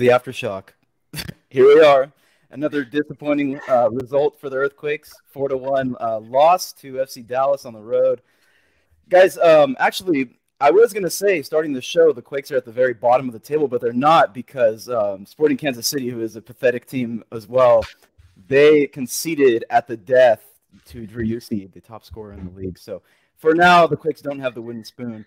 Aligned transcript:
The 0.00 0.08
aftershock. 0.08 0.70
Here 1.50 1.66
we 1.66 1.84
are. 1.84 2.10
Another 2.50 2.84
disappointing 2.84 3.60
uh, 3.68 3.90
result 3.90 4.40
for 4.40 4.48
the 4.48 4.56
Earthquakes. 4.56 5.12
Four 5.26 5.50
to 5.50 5.58
one 5.58 5.94
uh, 6.00 6.20
loss 6.20 6.72
to 6.80 6.94
FC 6.94 7.26
Dallas 7.26 7.66
on 7.66 7.74
the 7.74 7.82
road. 7.82 8.22
Guys, 9.10 9.36
um, 9.36 9.76
actually, 9.78 10.38
I 10.58 10.70
was 10.70 10.94
going 10.94 11.02
to 11.02 11.10
say 11.10 11.42
starting 11.42 11.74
the 11.74 11.82
show, 11.82 12.14
the 12.14 12.22
Quakes 12.22 12.50
are 12.50 12.56
at 12.56 12.64
the 12.64 12.72
very 12.72 12.94
bottom 12.94 13.28
of 13.28 13.34
the 13.34 13.38
table, 13.38 13.68
but 13.68 13.82
they're 13.82 13.92
not 13.92 14.32
because 14.32 14.88
um, 14.88 15.26
Sporting 15.26 15.58
Kansas 15.58 15.86
City, 15.86 16.08
who 16.08 16.22
is 16.22 16.34
a 16.34 16.40
pathetic 16.40 16.86
team 16.86 17.22
as 17.30 17.46
well, 17.46 17.84
they 18.48 18.86
conceded 18.86 19.66
at 19.68 19.86
the 19.86 19.98
death 19.98 20.42
to 20.86 21.06
Driussi, 21.06 21.70
the 21.70 21.80
top 21.82 22.06
scorer 22.06 22.32
in 22.32 22.46
the 22.46 22.58
league. 22.58 22.78
So 22.78 23.02
for 23.36 23.54
now, 23.54 23.86
the 23.86 23.98
Quakes 23.98 24.22
don't 24.22 24.40
have 24.40 24.54
the 24.54 24.62
wooden 24.62 24.82
spoon. 24.82 25.26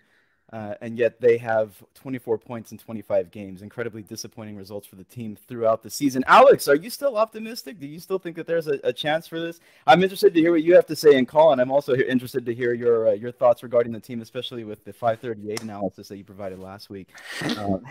Uh, 0.53 0.75
and 0.81 0.99
yet 0.99 1.19
they 1.19 1.35
have 1.35 1.71
24 1.95 2.37
points 2.37 2.71
in 2.71 2.77
25 2.77 3.31
games. 3.31 3.63
Incredibly 3.63 4.03
disappointing 4.03 4.55
results 4.55 4.85
for 4.85 4.95
the 4.95 5.03
team 5.03 5.35
throughout 5.47 5.81
the 5.81 5.89
season. 5.89 6.23
Alex, 6.27 6.67
are 6.67 6.75
you 6.75 6.91
still 6.91 7.17
optimistic? 7.17 7.79
Do 7.79 7.87
you 7.87 7.99
still 7.99 8.19
think 8.19 8.35
that 8.35 8.45
there's 8.45 8.67
a, 8.67 8.79
a 8.83 8.93
chance 8.93 9.25
for 9.25 9.39
this? 9.39 9.59
I'm 9.87 10.03
interested 10.03 10.31
to 10.35 10.39
hear 10.39 10.51
what 10.51 10.61
you 10.61 10.75
have 10.75 10.85
to 10.85 10.95
say, 10.95 11.17
and 11.17 11.27
Colin, 11.27 11.59
I'm 11.59 11.71
also 11.71 11.95
interested 11.95 12.45
to 12.45 12.53
hear 12.53 12.75
your 12.75 13.07
uh, 13.07 13.11
your 13.13 13.31
thoughts 13.31 13.63
regarding 13.63 13.91
the 13.93 13.99
team, 13.99 14.21
especially 14.21 14.63
with 14.63 14.85
the 14.85 14.93
538 14.93 15.63
analysis 15.63 16.07
that 16.09 16.17
you 16.17 16.23
provided 16.23 16.59
last 16.59 16.91
week. 16.91 17.09
Um, 17.63 17.81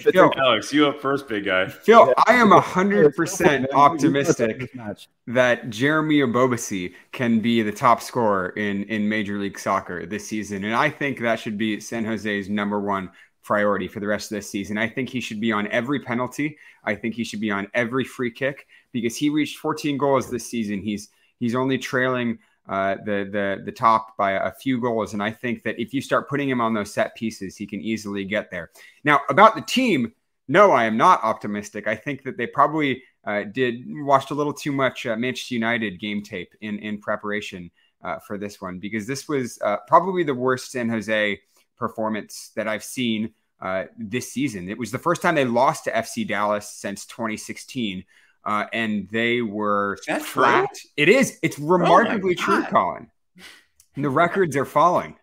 Phil, 0.00 0.30
Alex, 0.36 0.72
you 0.72 0.86
up 0.86 1.00
first, 1.00 1.26
big 1.28 1.46
guy. 1.46 1.66
Phil, 1.66 2.06
yeah. 2.06 2.12
I 2.26 2.34
am 2.34 2.50
100% 2.50 3.66
optimistic 3.74 4.70
that 5.26 5.70
Jeremy 5.70 6.20
Ebobisse 6.20 6.94
can 7.10 7.40
be 7.40 7.62
the 7.62 7.72
top 7.72 8.00
scorer 8.02 8.50
in, 8.50 8.84
in 8.84 9.08
Major 9.08 9.38
League 9.38 9.58
Soccer 9.58 10.06
this 10.06 10.26
season, 10.26 10.64
and 10.64 10.74
I 10.74 10.90
think 10.90 11.20
that 11.20 11.40
should 11.40 11.58
be 11.58 11.80
San 11.86 12.04
Jose's 12.04 12.48
number 12.48 12.80
one 12.80 13.10
priority 13.42 13.88
for 13.88 14.00
the 14.00 14.06
rest 14.06 14.30
of 14.30 14.36
this 14.36 14.48
season. 14.48 14.78
I 14.78 14.88
think 14.88 15.08
he 15.08 15.20
should 15.20 15.40
be 15.40 15.52
on 15.52 15.66
every 15.68 16.00
penalty. 16.00 16.56
I 16.84 16.94
think 16.94 17.14
he 17.14 17.24
should 17.24 17.40
be 17.40 17.50
on 17.50 17.68
every 17.74 18.04
free 18.04 18.30
kick 18.30 18.66
because 18.92 19.16
he 19.16 19.30
reached 19.30 19.58
14 19.58 19.98
goals 19.98 20.30
this 20.30 20.46
season. 20.46 20.80
He's 20.80 21.08
he's 21.38 21.54
only 21.54 21.78
trailing 21.78 22.38
uh, 22.68 22.96
the 23.04 23.28
the 23.30 23.62
the 23.64 23.72
top 23.72 24.16
by 24.16 24.32
a 24.32 24.52
few 24.52 24.80
goals, 24.80 25.12
and 25.12 25.22
I 25.22 25.30
think 25.30 25.64
that 25.64 25.80
if 25.80 25.92
you 25.92 26.00
start 26.00 26.28
putting 26.28 26.48
him 26.48 26.60
on 26.60 26.74
those 26.74 26.92
set 26.94 27.14
pieces, 27.16 27.56
he 27.56 27.66
can 27.66 27.80
easily 27.80 28.24
get 28.24 28.50
there. 28.50 28.70
Now 29.04 29.20
about 29.28 29.56
the 29.56 29.62
team, 29.62 30.12
no, 30.46 30.70
I 30.70 30.84
am 30.84 30.96
not 30.96 31.22
optimistic. 31.24 31.88
I 31.88 31.96
think 31.96 32.22
that 32.22 32.36
they 32.36 32.46
probably 32.46 33.02
uh, 33.24 33.44
did 33.44 33.82
watched 33.88 34.30
a 34.30 34.34
little 34.34 34.52
too 34.52 34.72
much 34.72 35.06
uh, 35.06 35.16
Manchester 35.16 35.54
United 35.54 35.98
game 35.98 36.22
tape 36.22 36.54
in 36.60 36.78
in 36.78 36.98
preparation 36.98 37.70
uh, 38.04 38.18
for 38.20 38.38
this 38.38 38.60
one 38.60 38.78
because 38.78 39.06
this 39.06 39.28
was 39.28 39.58
uh, 39.62 39.78
probably 39.88 40.22
the 40.22 40.34
worst 40.34 40.70
San 40.70 40.88
Jose 40.88 41.40
performance 41.82 42.52
that 42.54 42.68
I've 42.68 42.84
seen 42.84 43.34
uh, 43.60 43.86
this 43.98 44.32
season. 44.32 44.68
It 44.68 44.78
was 44.78 44.92
the 44.92 45.00
first 45.00 45.20
time 45.20 45.34
they 45.34 45.44
lost 45.44 45.84
to 45.84 45.90
FC 45.90 46.26
Dallas 46.26 46.68
since 46.70 47.06
2016, 47.06 48.04
uh, 48.44 48.66
and 48.72 49.08
they 49.10 49.42
were 49.42 49.98
flat. 50.20 50.68
True? 50.72 50.90
It 50.96 51.08
is. 51.08 51.40
It's 51.42 51.58
oh 51.60 51.66
remarkably 51.66 52.36
oh 52.38 52.42
true, 52.42 52.64
Colin. 52.66 53.10
And 53.96 54.04
the 54.04 54.10
records 54.10 54.56
are 54.56 54.64
falling 54.64 55.16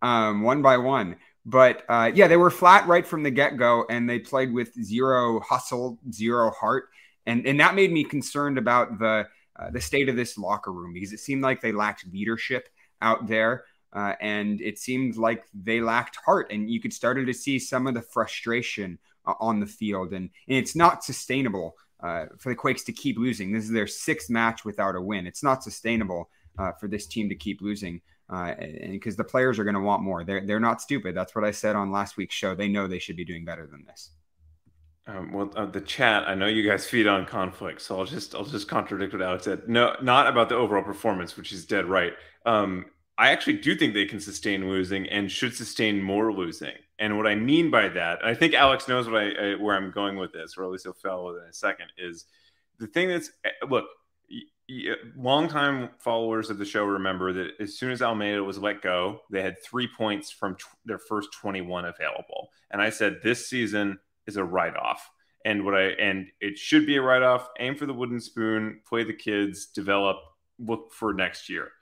um, 0.00 0.42
one 0.42 0.62
by 0.62 0.76
one. 0.76 1.16
But 1.44 1.82
uh, 1.88 2.12
yeah, 2.14 2.28
they 2.28 2.36
were 2.36 2.50
flat 2.50 2.86
right 2.86 3.06
from 3.06 3.24
the 3.24 3.30
get 3.32 3.56
go, 3.56 3.84
and 3.90 4.08
they 4.08 4.20
played 4.20 4.52
with 4.52 4.72
zero 4.80 5.40
hustle, 5.40 5.98
zero 6.12 6.50
heart, 6.50 6.90
and 7.26 7.44
and 7.44 7.58
that 7.58 7.74
made 7.74 7.90
me 7.90 8.04
concerned 8.04 8.56
about 8.56 9.00
the 9.00 9.26
uh, 9.56 9.70
the 9.70 9.80
state 9.80 10.08
of 10.08 10.14
this 10.14 10.38
locker 10.38 10.72
room 10.72 10.92
because 10.92 11.12
it 11.12 11.18
seemed 11.18 11.42
like 11.42 11.60
they 11.60 11.72
lacked 11.72 12.06
leadership 12.12 12.68
out 13.02 13.26
there. 13.26 13.64
Uh, 13.92 14.14
and 14.20 14.60
it 14.60 14.78
seemed 14.78 15.16
like 15.16 15.44
they 15.54 15.80
lacked 15.80 16.16
heart, 16.24 16.50
and 16.50 16.70
you 16.70 16.80
could 16.80 16.92
started 16.92 17.26
to 17.26 17.32
see 17.34 17.58
some 17.58 17.86
of 17.86 17.94
the 17.94 18.02
frustration 18.02 18.98
uh, 19.26 19.34
on 19.40 19.60
the 19.60 19.66
field, 19.66 20.12
and, 20.12 20.30
and 20.48 20.58
it's 20.58 20.76
not 20.76 21.02
sustainable 21.02 21.74
uh, 22.02 22.26
for 22.38 22.50
the 22.50 22.54
Quakes 22.54 22.84
to 22.84 22.92
keep 22.92 23.18
losing. 23.18 23.52
This 23.52 23.64
is 23.64 23.70
their 23.70 23.86
sixth 23.86 24.30
match 24.30 24.64
without 24.64 24.94
a 24.94 25.00
win. 25.00 25.26
It's 25.26 25.42
not 25.42 25.62
sustainable 25.62 26.30
uh, 26.58 26.72
for 26.72 26.88
this 26.88 27.06
team 27.06 27.28
to 27.28 27.34
keep 27.34 27.60
losing, 27.60 28.00
uh, 28.30 28.54
and 28.58 28.92
because 28.92 29.16
the 29.16 29.24
players 29.24 29.58
are 29.58 29.64
going 29.64 29.74
to 29.74 29.80
want 29.80 30.02
more. 30.02 30.22
They're 30.22 30.44
they're 30.46 30.60
not 30.60 30.82
stupid. 30.82 31.14
That's 31.14 31.34
what 31.34 31.44
I 31.44 31.50
said 31.50 31.74
on 31.74 31.90
last 31.90 32.16
week's 32.16 32.34
show. 32.34 32.54
They 32.54 32.68
know 32.68 32.86
they 32.86 32.98
should 32.98 33.16
be 33.16 33.24
doing 33.24 33.44
better 33.44 33.66
than 33.66 33.84
this. 33.86 34.10
Um, 35.06 35.32
well, 35.32 35.50
uh, 35.56 35.64
the 35.64 35.80
chat. 35.80 36.28
I 36.28 36.34
know 36.34 36.46
you 36.46 36.68
guys 36.68 36.86
feed 36.86 37.06
on 37.06 37.24
conflict, 37.24 37.80
so 37.80 37.98
I'll 37.98 38.04
just 38.04 38.34
I'll 38.34 38.44
just 38.44 38.68
contradict 38.68 39.14
what 39.14 39.22
Alex 39.22 39.44
said. 39.44 39.66
No, 39.66 39.96
not 40.02 40.26
about 40.26 40.50
the 40.50 40.54
overall 40.54 40.84
performance, 40.84 41.36
which 41.36 41.52
is 41.52 41.64
dead 41.64 41.86
right. 41.86 42.12
Um, 42.44 42.86
I 43.18 43.30
actually 43.32 43.54
do 43.54 43.74
think 43.74 43.94
they 43.94 44.06
can 44.06 44.20
sustain 44.20 44.68
losing 44.68 45.08
and 45.08 45.30
should 45.30 45.54
sustain 45.54 46.00
more 46.00 46.32
losing. 46.32 46.74
And 47.00 47.16
what 47.16 47.26
I 47.26 47.34
mean 47.34 47.68
by 47.68 47.88
that, 47.88 48.24
I 48.24 48.32
think 48.32 48.54
Alex 48.54 48.86
knows 48.86 49.08
what 49.08 49.20
I, 49.20 49.30
I 49.30 49.54
where 49.56 49.76
I'm 49.76 49.90
going 49.90 50.16
with 50.16 50.32
this, 50.32 50.56
or 50.56 50.64
at 50.64 50.70
least 50.70 50.84
he'll 50.84 50.92
follow 50.92 51.36
in 51.36 51.42
a 51.42 51.52
second. 51.52 51.88
Is 51.98 52.26
the 52.78 52.86
thing 52.86 53.08
that's 53.08 53.32
eh, 53.44 53.50
look, 53.68 53.86
longtime 55.16 55.90
followers 55.98 56.48
of 56.48 56.58
the 56.58 56.64
show 56.64 56.84
remember 56.84 57.32
that 57.32 57.52
as 57.58 57.76
soon 57.76 57.90
as 57.90 58.02
Almeyda 58.02 58.42
was 58.42 58.58
let 58.58 58.82
go, 58.82 59.20
they 59.30 59.42
had 59.42 59.56
three 59.64 59.88
points 59.88 60.30
from 60.30 60.54
t- 60.54 60.64
their 60.84 60.98
first 60.98 61.30
21 61.32 61.86
available, 61.86 62.50
and 62.70 62.80
I 62.80 62.90
said 62.90 63.18
this 63.22 63.48
season 63.48 63.98
is 64.28 64.36
a 64.36 64.44
write 64.44 64.76
off. 64.76 65.10
And 65.44 65.64
what 65.64 65.74
I 65.74 65.88
and 66.00 66.28
it 66.40 66.56
should 66.56 66.86
be 66.86 66.96
a 66.96 67.02
write 67.02 67.22
off. 67.22 67.48
Aim 67.58 67.74
for 67.74 67.86
the 67.86 67.94
wooden 67.94 68.20
spoon, 68.20 68.80
play 68.88 69.02
the 69.02 69.12
kids, 69.12 69.66
develop, 69.66 70.18
look 70.60 70.92
for 70.92 71.12
next 71.12 71.48
year 71.48 71.72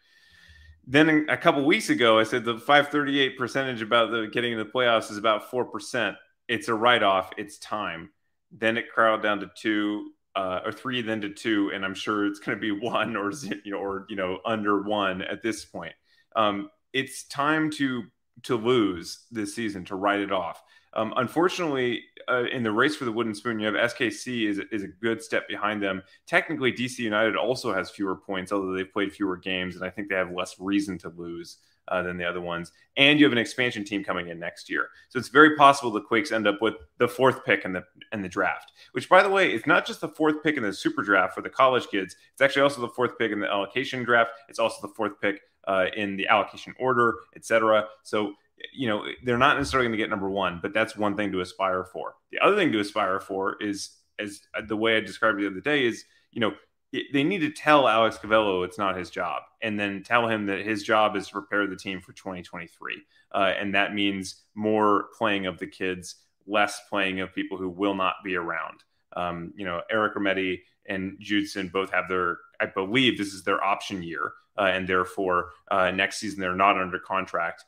then 0.87 1.27
a 1.29 1.37
couple 1.37 1.65
weeks 1.65 1.91
ago, 1.91 2.19
I 2.19 2.23
said 2.23 2.45
the 2.45 2.59
538 2.59 3.37
percentage 3.37 3.83
about 3.83 4.11
the 4.11 4.29
getting 4.33 4.53
into 4.53 4.65
the 4.65 4.71
playoffs 4.71 5.11
is 5.11 5.17
about 5.17 5.51
four 5.51 5.65
percent. 5.65 6.17
It's 6.49 6.69
a 6.69 6.75
write 6.75 7.03
off. 7.03 7.31
It's 7.37 7.59
time. 7.59 8.11
Then 8.53 8.77
it 8.77 8.93
crowded 8.93 9.23
down 9.23 9.41
to 9.41 9.51
two 9.57 10.13
uh, 10.37 10.61
or 10.65 10.71
three, 10.71 11.03
then 11.03 11.23
to 11.23 11.31
two, 11.31 11.73
and 11.75 11.85
I'm 11.85 11.95
sure 11.95 12.27
it's 12.27 12.39
going 12.39 12.57
to 12.57 12.61
be 12.61 12.71
one 12.87 13.17
or 13.17 13.33
or 13.75 14.07
you 14.09 14.17
know 14.17 14.39
under 14.45 14.83
one 14.83 15.23
at 15.23 15.43
this 15.43 15.65
point. 15.65 15.95
Um, 16.37 16.71
it's 16.93 17.27
time 17.27 17.71
to 17.73 18.05
to 18.45 18.57
lose 18.57 19.25
this 19.31 19.55
season 19.55 19.85
to 19.87 19.97
write 19.97 20.21
it 20.21 20.31
off. 20.31 20.63
Um, 20.97 21.13
unfortunately, 21.19 22.05
uh, 22.27 22.45
in 22.51 22.63
the 22.63 22.73
race 22.73 22.97
for 22.97 23.05
the 23.05 23.13
wooden 23.13 23.35
spoon, 23.35 23.61
you 23.61 23.67
have 23.67 23.93
SKC 23.93 24.49
is, 24.49 24.61
is 24.73 24.83
a 24.83 24.89
good 24.89 25.23
step 25.23 25.47
behind 25.47 25.83
them. 25.83 26.03
Technically, 26.27 26.73
DC 26.73 26.99
United 26.99 27.37
also 27.37 27.73
has 27.73 27.91
fewer 27.91 28.17
points, 28.17 28.51
although 28.51 28.75
they've 28.75 28.91
played 28.91 29.13
fewer 29.13 29.37
games, 29.37 29.77
and 29.77 29.85
I 29.85 29.91
think 29.91 30.09
they 30.09 30.15
have 30.15 30.33
less 30.33 30.57
reason 30.59 30.97
to 30.99 31.11
lose 31.11 31.59
uh, 31.89 32.03
than 32.03 32.17
the 32.17 32.25
other 32.25 32.41
ones. 32.41 32.73
And 32.97 33.21
you 33.21 33.27
have 33.27 33.33
an 33.33 33.39
expansion 33.39 33.85
team 33.85 34.03
coming 34.03 34.29
in 34.29 34.39
next 34.39 34.71
year, 34.71 34.89
so 35.11 35.19
it's 35.19 35.29
very 35.29 35.55
possible 35.55 35.91
the 35.91 36.01
Quakes 36.01 36.33
end 36.33 36.47
up 36.47 36.63
with 36.63 36.75
the 36.99 37.07
fourth 37.07 37.45
pick 37.45 37.67
in 37.67 37.75
the 37.75 37.85
in 38.13 38.23
the 38.23 38.29
draft. 38.29 38.73
Which, 38.93 39.09
by 39.09 39.23
the 39.23 39.31
way, 39.31 39.53
is 39.53 39.67
not 39.67 39.87
just 39.87 40.01
the 40.01 40.09
fourth 40.09 40.43
pick 40.43 40.57
in 40.57 40.63
the 40.63 40.73
super 40.73 41.03
draft 41.03 41.35
for 41.35 41.43
the 41.43 41.51
college 41.51 41.89
kids. 41.89 42.17
It's 42.33 42.41
actually 42.41 42.63
also 42.63 42.81
the 42.81 42.89
fourth 42.89 43.19
pick 43.19 43.33
in 43.33 43.41
the 43.41 43.53
allocation 43.53 44.03
draft. 44.03 44.31
It's 44.49 44.59
also 44.59 44.81
the 44.81 44.95
fourth 44.95 45.21
pick 45.21 45.43
uh, 45.69 45.87
in 45.95 46.17
the 46.17 46.27
allocation 46.27 46.75
order, 46.79 47.17
etc. 47.37 47.87
So 48.03 48.33
you 48.73 48.89
know, 48.89 49.05
they're 49.25 49.39
not 49.39 49.57
necessarily 49.57 49.89
going 49.89 49.99
to 49.99 50.03
get 50.03 50.11
number 50.11 50.31
one, 50.31 50.61
but 50.63 50.73
that's 50.73 50.97
one 50.97 51.17
thing 51.17 51.33
to 51.33 51.41
aspire 51.41 51.85
for. 51.85 52.15
The 52.31 52.39
other 52.39 52.57
thing 52.57 52.73
to 52.73 52.81
aspire 52.81 53.21
for 53.21 53.57
is, 53.61 53.91
as 54.19 54.41
the 54.67 54.77
way 54.77 54.97
I 54.97 55.01
described 55.01 55.39
it 55.39 55.43
the 55.43 55.51
other 55.51 55.61
day, 55.61 55.85
is, 55.85 56.05
you 56.33 56.41
know, 56.41 56.55
they 57.13 57.25
need 57.25 57.41
to 57.41 57.51
tell 57.51 57.89
Alex 57.89 58.17
Covelo 58.17 58.65
it's 58.65 58.79
not 58.79 58.97
his 58.97 59.11
job, 59.11 59.43
and 59.61 59.79
then 59.79 60.03
tell 60.03 60.29
him 60.29 60.47
that 60.47 60.65
his 60.65 60.83
job 60.83 61.17
is 61.17 61.27
to 61.27 61.33
prepare 61.33 61.67
the 61.67 61.77
team 61.77 62.01
for 62.01 62.13
2023, 62.13 63.03
uh, 63.33 63.53
and 63.59 63.75
that 63.75 63.95
means 63.95 64.43
more 64.55 65.07
playing 65.19 65.47
of 65.47 65.59
the 65.59 65.67
kids, 65.67 66.17
less 66.47 66.81
playing 66.89 67.21
of 67.21 67.35
people 67.35 67.59
who 67.59 67.69
will 67.69 67.95
not 67.95 68.15
be 68.25 68.37
around. 68.37 68.85
Um, 69.15 69.53
you 69.57 69.65
know, 69.65 69.83
Eric 69.91 70.15
Remedi 70.15 70.61
and 70.87 71.17
Judson 71.21 71.69
both 71.69 71.91
have 71.91 72.09
their, 72.09 72.39
I 72.61 72.67
believe 72.67 73.19
this 73.19 73.35
is 73.35 73.43
their 73.43 73.63
option 73.63 74.03
year, 74.03 74.33
uh, 74.57 74.71
and 74.73 74.89
therefore 74.89 75.51
uh, 75.71 75.91
next 75.91 76.19
season 76.19 76.41
they're 76.41 76.55
not 76.55 76.79
under 76.81 76.99
contract 76.99 77.65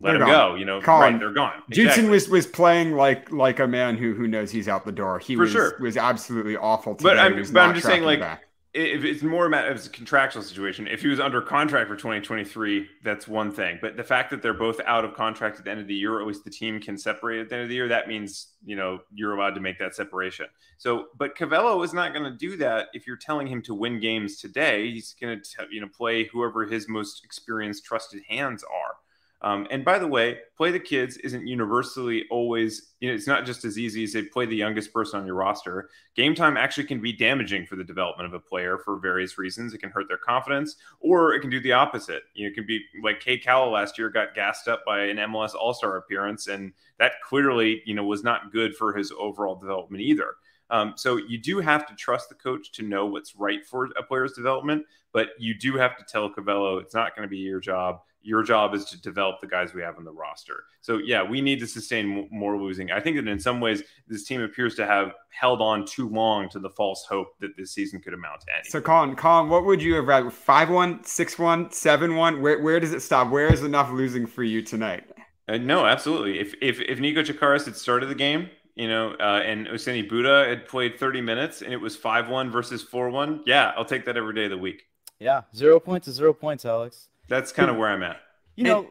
let 0.00 0.12
they're 0.12 0.22
him 0.22 0.28
gone. 0.28 0.52
go. 0.52 0.54
You 0.54 0.64
know, 0.64 0.80
Colin, 0.80 1.12
right, 1.14 1.20
they're 1.20 1.32
gone. 1.32 1.62
Judson 1.70 1.86
exactly. 1.86 2.10
was 2.10 2.28
was 2.28 2.46
playing 2.46 2.92
like 2.92 3.30
like 3.32 3.58
a 3.58 3.66
man 3.66 3.96
who 3.96 4.14
who 4.14 4.28
knows 4.28 4.50
he's 4.50 4.68
out 4.68 4.84
the 4.84 4.92
door. 4.92 5.18
He 5.18 5.34
For 5.34 5.42
was 5.42 5.52
sure. 5.52 5.76
was 5.80 5.96
absolutely 5.96 6.56
awful. 6.56 6.94
Today. 6.94 7.10
But 7.10 7.18
I'm, 7.18 7.52
but 7.52 7.60
I'm 7.60 7.74
just 7.74 7.86
saying, 7.86 8.04
like, 8.04 8.20
back. 8.20 8.44
if 8.74 9.02
it's 9.04 9.24
more 9.24 9.46
about 9.46 9.66
it's 9.72 9.86
a 9.88 9.90
contractual 9.90 10.42
situation. 10.42 10.86
If 10.86 11.02
he 11.02 11.08
was 11.08 11.18
under 11.18 11.42
contract 11.42 11.88
for 11.88 11.96
2023, 11.96 12.86
that's 13.02 13.26
one 13.26 13.50
thing. 13.50 13.80
But 13.82 13.96
the 13.96 14.04
fact 14.04 14.30
that 14.30 14.40
they're 14.40 14.54
both 14.54 14.80
out 14.86 15.04
of 15.04 15.14
contract 15.14 15.58
at 15.58 15.64
the 15.64 15.70
end 15.72 15.80
of 15.80 15.88
the 15.88 15.94
year, 15.94 16.14
or 16.14 16.20
at 16.20 16.28
least 16.28 16.44
the 16.44 16.50
team 16.50 16.78
can 16.80 16.96
separate 16.96 17.40
at 17.40 17.48
the 17.48 17.56
end 17.56 17.62
of 17.64 17.68
the 17.68 17.74
year, 17.74 17.88
that 17.88 18.06
means 18.06 18.52
you 18.64 18.76
know 18.76 19.00
you're 19.12 19.34
allowed 19.34 19.56
to 19.56 19.60
make 19.60 19.80
that 19.80 19.96
separation. 19.96 20.46
So, 20.76 21.06
but 21.16 21.36
Covelo 21.36 21.84
is 21.84 21.92
not 21.92 22.12
going 22.12 22.30
to 22.30 22.38
do 22.38 22.56
that 22.58 22.86
if 22.92 23.04
you're 23.04 23.16
telling 23.16 23.48
him 23.48 23.62
to 23.62 23.74
win 23.74 23.98
games 23.98 24.38
today. 24.40 24.92
He's 24.92 25.16
going 25.20 25.40
to 25.42 25.66
you 25.72 25.80
know 25.80 25.88
play 25.88 26.22
whoever 26.24 26.66
his 26.66 26.88
most 26.88 27.24
experienced, 27.24 27.84
trusted 27.84 28.22
hands 28.28 28.62
are. 28.62 28.94
Um, 29.40 29.68
and 29.70 29.84
by 29.84 30.00
the 30.00 30.06
way, 30.06 30.38
play 30.56 30.72
the 30.72 30.80
kids 30.80 31.16
isn't 31.18 31.46
universally 31.46 32.24
always, 32.28 32.94
you 32.98 33.08
know, 33.08 33.14
it's 33.14 33.28
not 33.28 33.46
just 33.46 33.64
as 33.64 33.78
easy 33.78 34.02
as 34.02 34.12
they 34.12 34.22
play 34.22 34.46
the 34.46 34.56
youngest 34.56 34.92
person 34.92 35.20
on 35.20 35.26
your 35.26 35.36
roster. 35.36 35.90
Game 36.16 36.34
time 36.34 36.56
actually 36.56 36.84
can 36.84 37.00
be 37.00 37.12
damaging 37.12 37.64
for 37.64 37.76
the 37.76 37.84
development 37.84 38.26
of 38.26 38.34
a 38.34 38.40
player 38.40 38.78
for 38.78 38.98
various 38.98 39.38
reasons. 39.38 39.72
It 39.72 39.78
can 39.78 39.90
hurt 39.90 40.08
their 40.08 40.18
confidence, 40.18 40.76
or 40.98 41.34
it 41.34 41.40
can 41.40 41.50
do 41.50 41.60
the 41.60 41.72
opposite. 41.72 42.24
You 42.34 42.46
know, 42.46 42.50
it 42.50 42.54
can 42.54 42.66
be 42.66 42.80
like 43.02 43.20
Cade 43.20 43.44
Cowell 43.44 43.70
last 43.70 43.96
year 43.96 44.10
got 44.10 44.34
gassed 44.34 44.66
up 44.66 44.84
by 44.84 45.04
an 45.04 45.18
MLS 45.18 45.54
All 45.54 45.72
Star 45.72 45.96
appearance, 45.96 46.48
and 46.48 46.72
that 46.98 47.12
clearly, 47.22 47.82
you 47.86 47.94
know, 47.94 48.04
was 48.04 48.24
not 48.24 48.50
good 48.50 48.74
for 48.74 48.92
his 48.92 49.12
overall 49.16 49.54
development 49.54 50.02
either. 50.02 50.34
Um, 50.70 50.94
so 50.96 51.16
you 51.16 51.38
do 51.38 51.60
have 51.60 51.86
to 51.86 51.94
trust 51.94 52.28
the 52.28 52.34
coach 52.34 52.72
to 52.72 52.82
know 52.82 53.06
what's 53.06 53.36
right 53.36 53.64
for 53.64 53.88
a 53.96 54.02
player's 54.02 54.32
development, 54.32 54.84
but 55.12 55.28
you 55.38 55.54
do 55.54 55.76
have 55.76 55.96
to 55.96 56.04
tell 56.04 56.28
Covelo 56.28 56.80
it's 56.82 56.94
not 56.94 57.16
going 57.16 57.26
to 57.26 57.30
be 57.30 57.38
your 57.38 57.60
job 57.60 58.00
your 58.28 58.42
job 58.42 58.74
is 58.74 58.84
to 58.84 59.00
develop 59.00 59.40
the 59.40 59.46
guys 59.46 59.72
we 59.72 59.80
have 59.80 59.96
on 59.96 60.04
the 60.04 60.12
roster. 60.12 60.64
So 60.82 60.98
yeah, 60.98 61.22
we 61.22 61.40
need 61.40 61.60
to 61.60 61.66
sustain 61.66 62.28
more 62.30 62.60
losing. 62.60 62.90
I 62.90 63.00
think 63.00 63.16
that 63.16 63.26
in 63.26 63.40
some 63.40 63.58
ways 63.58 63.82
this 64.06 64.24
team 64.24 64.42
appears 64.42 64.74
to 64.74 64.86
have 64.86 65.12
held 65.30 65.62
on 65.62 65.86
too 65.86 66.10
long 66.10 66.50
to 66.50 66.58
the 66.58 66.68
false 66.68 67.06
hope 67.08 67.28
that 67.40 67.56
this 67.56 67.72
season 67.72 68.00
could 68.02 68.12
amount 68.12 68.42
to 68.42 68.46
anything. 68.52 68.70
So 68.70 68.82
Colin, 68.82 69.16
Colin, 69.16 69.48
what 69.48 69.64
would 69.64 69.82
you 69.82 69.94
have 69.94 70.06
rather 70.06 70.30
five 70.30 70.68
one, 70.68 71.02
six 71.04 71.38
one, 71.38 71.70
seven 71.72 72.16
one? 72.16 72.42
Where 72.42 72.62
where 72.62 72.78
does 72.78 72.92
it 72.92 73.00
stop? 73.00 73.30
Where 73.30 73.50
is 73.50 73.62
enough 73.62 73.90
losing 73.90 74.26
for 74.26 74.42
you 74.42 74.60
tonight? 74.60 75.04
Uh, 75.48 75.56
no, 75.56 75.86
absolutely. 75.86 76.38
If 76.38 76.54
if 76.60 76.80
if 76.82 76.98
Niko 76.98 77.24
Tsakiris 77.24 77.64
had 77.64 77.76
started 77.76 78.10
the 78.10 78.14
game, 78.14 78.50
you 78.74 78.88
know, 78.88 79.14
uh, 79.18 79.40
and 79.42 79.66
Ousseyni 79.68 80.06
Bouda 80.06 80.46
had 80.48 80.68
played 80.68 81.00
30 81.00 81.22
minutes 81.22 81.62
and 81.62 81.72
it 81.72 81.80
was 81.80 81.96
5 81.96 82.28
1 82.28 82.50
versus 82.50 82.82
4 82.82 83.08
1, 83.08 83.44
yeah, 83.46 83.72
I'll 83.76 83.86
take 83.86 84.04
that 84.04 84.18
every 84.18 84.34
day 84.34 84.44
of 84.44 84.50
the 84.50 84.58
week. 84.58 84.82
Yeah, 85.18 85.42
zero 85.56 85.80
points 85.80 86.06
is 86.06 86.16
zero 86.16 86.34
points, 86.34 86.66
Alex. 86.66 87.08
That's 87.28 87.52
kind 87.52 87.70
of 87.70 87.76
where 87.76 87.88
I'm 87.88 88.02
at. 88.02 88.20
You 88.56 88.64
know, 88.64 88.90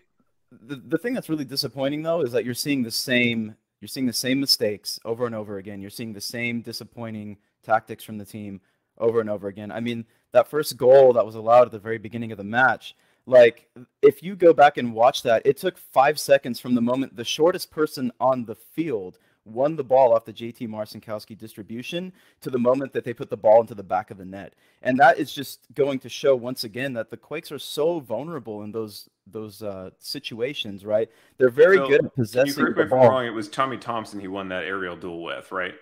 the, 0.52 0.76
the 0.76 0.98
thing 0.98 1.14
that's 1.14 1.30
really 1.30 1.46
disappointing 1.46 2.04
though 2.04 2.22
is 2.22 2.32
that 2.32 2.46
you're 2.46 2.54
seeing 2.54 2.84
the 2.84 2.92
same 2.92 3.56
you're 3.82 3.88
seeing 3.88 4.08
the 4.08 4.14
same 4.14 4.40
mistakes 4.40 5.00
over 5.06 5.26
and 5.26 5.36
over 5.36 5.58
again. 5.58 5.82
You're 5.82 5.92
seeing 5.92 6.14
the 6.14 6.22
same 6.22 6.62
disappointing 6.62 7.38
tactics 7.64 8.04
from 8.04 8.18
the 8.18 8.26
team 8.26 8.62
over 8.98 9.22
and 9.22 9.30
over 9.30 9.48
again. 9.48 9.72
I 9.72 9.82
mean, 9.82 10.06
that 10.32 10.48
first 10.48 10.78
goal 10.78 11.14
that 11.14 11.26
was 11.26 11.36
allowed 11.36 11.68
at 11.68 11.72
the 11.72 11.80
very 11.80 12.00
beginning 12.00 12.32
of 12.32 12.40
the 12.40 12.44
match, 12.44 12.96
like 13.28 13.70
if 14.02 14.24
you 14.24 14.36
go 14.36 14.52
back 14.52 14.78
and 14.78 14.94
watch 14.94 15.22
that, 15.24 15.44
it 15.46 15.58
took 15.58 15.78
5 15.78 16.20
seconds 16.20 16.60
from 16.60 16.74
the 16.74 16.82
moment 16.82 17.16
the 17.16 17.24
shortest 17.24 17.70
person 17.70 18.12
on 18.20 18.46
the 18.46 18.56
field 18.56 19.20
won 19.48 19.76
the 19.76 19.84
ball 19.84 20.14
off 20.14 20.26
the 20.26 20.34
JT 20.34 20.68
Marcinkowski 20.68 21.38
distribution 21.38 22.14
to 22.42 22.50
the 22.50 22.60
moment 22.60 22.94
that 22.94 23.04
they 23.04 23.14
put 23.14 23.30
the 23.30 23.38
ball 23.38 23.62
into 23.62 23.76
the 23.76 23.84
back 23.84 24.12
of 24.12 24.18
the 24.18 24.26
net. 24.26 24.54
And 24.82 25.00
that 25.00 25.18
is 25.18 25.34
just 25.34 25.62
going 25.74 26.00
to 26.00 26.10
show 26.10 26.36
once 26.36 26.64
again 26.64 26.94
that 26.94 27.10
the 27.10 27.18
Quakes 27.18 27.52
are 27.52 27.60
so 27.60 28.00
vulnerable 28.00 28.64
in 28.64 28.72
those 28.72 29.10
those 29.26 29.62
uh, 29.62 29.90
situations, 30.00 30.86
right? 30.86 31.10
They're 31.38 31.50
very 31.50 31.78
so, 31.78 31.88
good 31.88 32.06
at 32.06 32.16
possessing 32.16 32.48
you 32.48 32.74
correct 32.74 32.78
the 32.78 32.96
ball. 32.96 33.10
wrong? 33.10 33.26
It 33.26 33.32
was 33.32 33.50
Tommy 33.50 33.78
Thompson 33.78 34.20
he 34.20 34.28
won 34.28 34.50
that 34.50 34.64
aerial 34.64 34.96
duel 34.96 35.24
with, 35.24 35.52
right? 35.52 35.76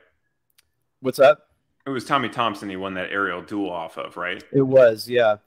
What's 1.01 1.19
that? 1.19 1.39
It 1.85 1.91
was 1.91 2.05
Tommy 2.05 2.29
Thompson 2.29 2.69
he 2.69 2.75
won 2.75 2.95
that 2.95 3.11
aerial 3.11 3.41
duel 3.41 3.69
off 3.69 3.97
of, 3.97 4.17
right? 4.17 4.43
It 4.51 4.63
was, 4.63 5.07
yeah. 5.07 5.37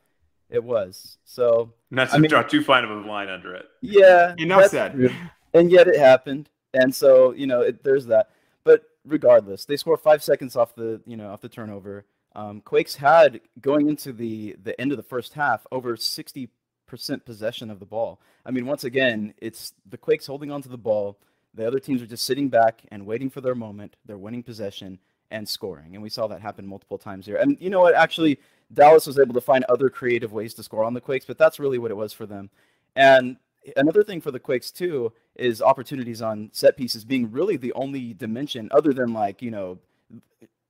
It 0.48 0.62
was. 0.62 1.18
So 1.24 1.72
not 1.90 2.10
to 2.10 2.14
I 2.14 2.18
mean, 2.18 2.30
draw 2.30 2.42
too 2.42 2.62
fine 2.62 2.84
of 2.84 2.90
a 2.90 2.94
line 2.94 3.28
under 3.28 3.54
it. 3.54 3.66
Yeah. 3.82 4.34
Enough 4.38 4.70
said. 4.70 4.92
True. 4.92 5.10
And 5.52 5.70
yet 5.70 5.88
it 5.88 5.98
happened 5.98 6.48
and 6.74 6.94
so 6.94 7.32
you 7.32 7.46
know 7.46 7.62
it, 7.62 7.82
there's 7.82 8.06
that. 8.06 8.30
But 8.64 8.84
regardless, 9.04 9.64
they 9.64 9.76
score 9.76 9.96
five 9.96 10.22
seconds 10.22 10.56
off 10.56 10.74
the 10.74 11.00
you 11.06 11.16
know 11.16 11.30
off 11.30 11.40
the 11.40 11.48
turnover. 11.48 12.04
Um, 12.34 12.60
Quakes 12.60 12.96
had 12.96 13.40
going 13.60 13.88
into 13.88 14.12
the 14.12 14.56
the 14.62 14.78
end 14.80 14.92
of 14.92 14.96
the 14.96 15.02
first 15.02 15.34
half 15.34 15.66
over 15.72 15.96
sixty 15.96 16.50
percent 16.86 17.24
possession 17.24 17.70
of 17.70 17.80
the 17.80 17.86
ball. 17.86 18.20
I 18.44 18.50
mean, 18.50 18.66
once 18.66 18.84
again, 18.84 19.34
it's 19.38 19.72
the 19.88 19.98
Quakes 19.98 20.26
holding 20.26 20.50
onto 20.50 20.68
the 20.68 20.78
ball. 20.78 21.18
The 21.54 21.66
other 21.66 21.80
teams 21.80 22.02
are 22.02 22.06
just 22.06 22.24
sitting 22.24 22.48
back 22.48 22.82
and 22.90 23.06
waiting 23.06 23.30
for 23.30 23.40
their 23.40 23.54
moment. 23.54 23.96
They're 24.04 24.18
winning 24.18 24.42
possession 24.42 24.98
and 25.30 25.48
scoring, 25.48 25.94
and 25.94 26.02
we 26.02 26.08
saw 26.08 26.26
that 26.28 26.40
happen 26.40 26.66
multiple 26.66 26.98
times 26.98 27.26
here. 27.26 27.36
And 27.36 27.56
you 27.60 27.70
know 27.70 27.80
what? 27.80 27.94
Actually, 27.94 28.38
Dallas 28.72 29.06
was 29.06 29.18
able 29.18 29.34
to 29.34 29.40
find 29.40 29.64
other 29.64 29.90
creative 29.90 30.32
ways 30.32 30.54
to 30.54 30.62
score 30.62 30.84
on 30.84 30.94
the 30.94 31.00
Quakes, 31.00 31.24
but 31.26 31.38
that's 31.38 31.58
really 31.58 31.78
what 31.78 31.90
it 31.90 31.96
was 31.96 32.12
for 32.12 32.26
them. 32.26 32.50
And 32.96 33.36
another 33.76 34.02
thing 34.02 34.20
for 34.20 34.30
the 34.30 34.38
Quakes 34.38 34.70
too 34.70 35.12
is 35.36 35.62
opportunities 35.62 36.22
on 36.22 36.50
set 36.52 36.76
pieces 36.76 37.04
being 37.04 37.30
really 37.30 37.56
the 37.56 37.72
only 37.74 38.14
dimension 38.14 38.68
other 38.72 38.92
than 38.92 39.12
like 39.12 39.42
you 39.42 39.50
know 39.50 39.78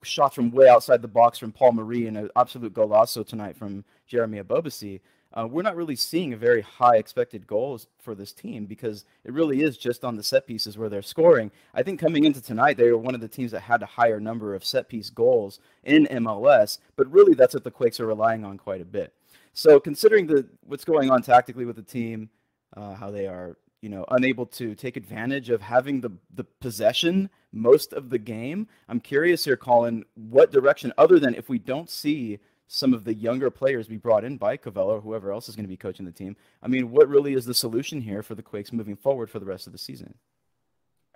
shots 0.03 0.35
from 0.35 0.51
way 0.51 0.69
outside 0.69 1.03
the 1.03 1.09
box 1.09 1.39
from 1.39 1.53
Paul 1.53 1.73
Marie 1.73 2.07
and 2.07 2.17
an 2.17 2.31
absolute 2.37 2.73
golazo 2.73 3.27
tonight 3.27 3.57
from 3.57 3.85
Jeremy 4.07 4.41
Ebobisse. 4.41 5.01
Uh, 5.35 5.47
we're 5.47 5.63
not 5.63 5.77
really 5.77 5.97
seeing 5.97 6.33
a 6.33 6.37
very 6.39 6.63
high 6.63 6.97
expected 6.97 7.47
goals 7.47 7.87
for 7.99 8.15
this 8.15 8.33
team 8.33 8.65
because 8.65 9.05
it 9.25 9.33
really 9.33 9.61
is 9.61 9.77
just 9.77 10.03
on 10.03 10.17
the 10.17 10.23
set 10.23 10.47
pieces 10.47 10.79
where 10.79 10.89
they're 10.89 11.03
scoring. 11.03 11.51
I 11.75 11.83
think 11.83 12.01
coming 12.01 12.25
into 12.25 12.41
tonight, 12.41 12.79
they 12.79 12.91
were 12.91 12.97
one 12.97 13.15
of 13.15 13.21
the 13.21 13.29
teams 13.29 13.51
that 13.51 13.61
had 13.61 13.83
a 13.83 13.87
higher 13.87 14.21
number 14.21 14.55
of 14.55 14.65
set 14.65 14.89
piece 14.89 15.11
goals 15.11 15.61
in 15.85 16.07
MLS, 16.07 16.79
but 16.97 17.13
really 17.13 17.35
that's 17.35 17.53
what 17.53 17.63
the 17.63 17.71
Quakes 17.71 18.01
are 18.01 18.07
relying 18.07 18.45
on 18.45 18.57
quite 18.57 18.81
a 18.81 18.87
bit. 18.87 19.13
So 19.53 19.79
considering 19.79 20.27
the 20.27 20.47
what's 20.65 20.85
going 20.85 21.11
on 21.11 21.21
tactically 21.21 21.67
with 21.67 21.77
the 21.77 21.83
team, 21.83 22.31
uh, 22.77 22.95
how 22.95 23.11
they 23.11 23.27
are 23.27 23.57
you 23.81 23.89
know 23.89 24.05
unable 24.11 24.47
to 24.47 24.75
take 24.75 24.97
advantage 24.97 25.51
of 25.51 25.63
having 25.63 26.01
the 26.01 26.11
the 26.35 26.45
possession 26.45 27.31
most 27.53 27.93
of 27.93 28.11
the 28.11 28.19
game. 28.19 28.69
I'm 28.89 29.01
curious 29.01 29.45
here, 29.45 29.57
Colin, 29.57 30.05
what 30.15 30.51
direction 30.53 30.93
other 30.99 31.19
than 31.19 31.35
if 31.35 31.49
we 31.49 31.59
don't 31.59 31.89
see 31.89 32.39
some 32.69 32.93
of 32.93 33.05
the 33.05 33.15
younger 33.15 33.51
players 33.51 33.89
be 33.89 33.97
brought 33.97 34.25
in 34.25 34.37
by 34.37 34.57
Covelo 34.57 34.99
or 34.99 35.01
whoever 35.01 35.33
else 35.33 35.49
is 35.49 35.57
going 35.57 35.65
to 35.65 35.69
be 35.69 35.77
coaching 35.77 36.05
the 36.05 36.13
team. 36.13 36.37
I 36.63 36.69
mean, 36.69 36.91
what 36.91 37.09
really 37.09 37.33
is 37.33 37.47
the 37.47 37.55
solution 37.55 38.03
here 38.03 38.23
for 38.23 38.35
the 38.35 38.43
Quakes 38.43 38.73
moving 38.73 38.95
forward 38.95 39.31
for 39.31 39.39
the 39.39 39.47
rest 39.47 39.67
of 39.67 39.73
the 39.73 39.79
season? 39.79 40.15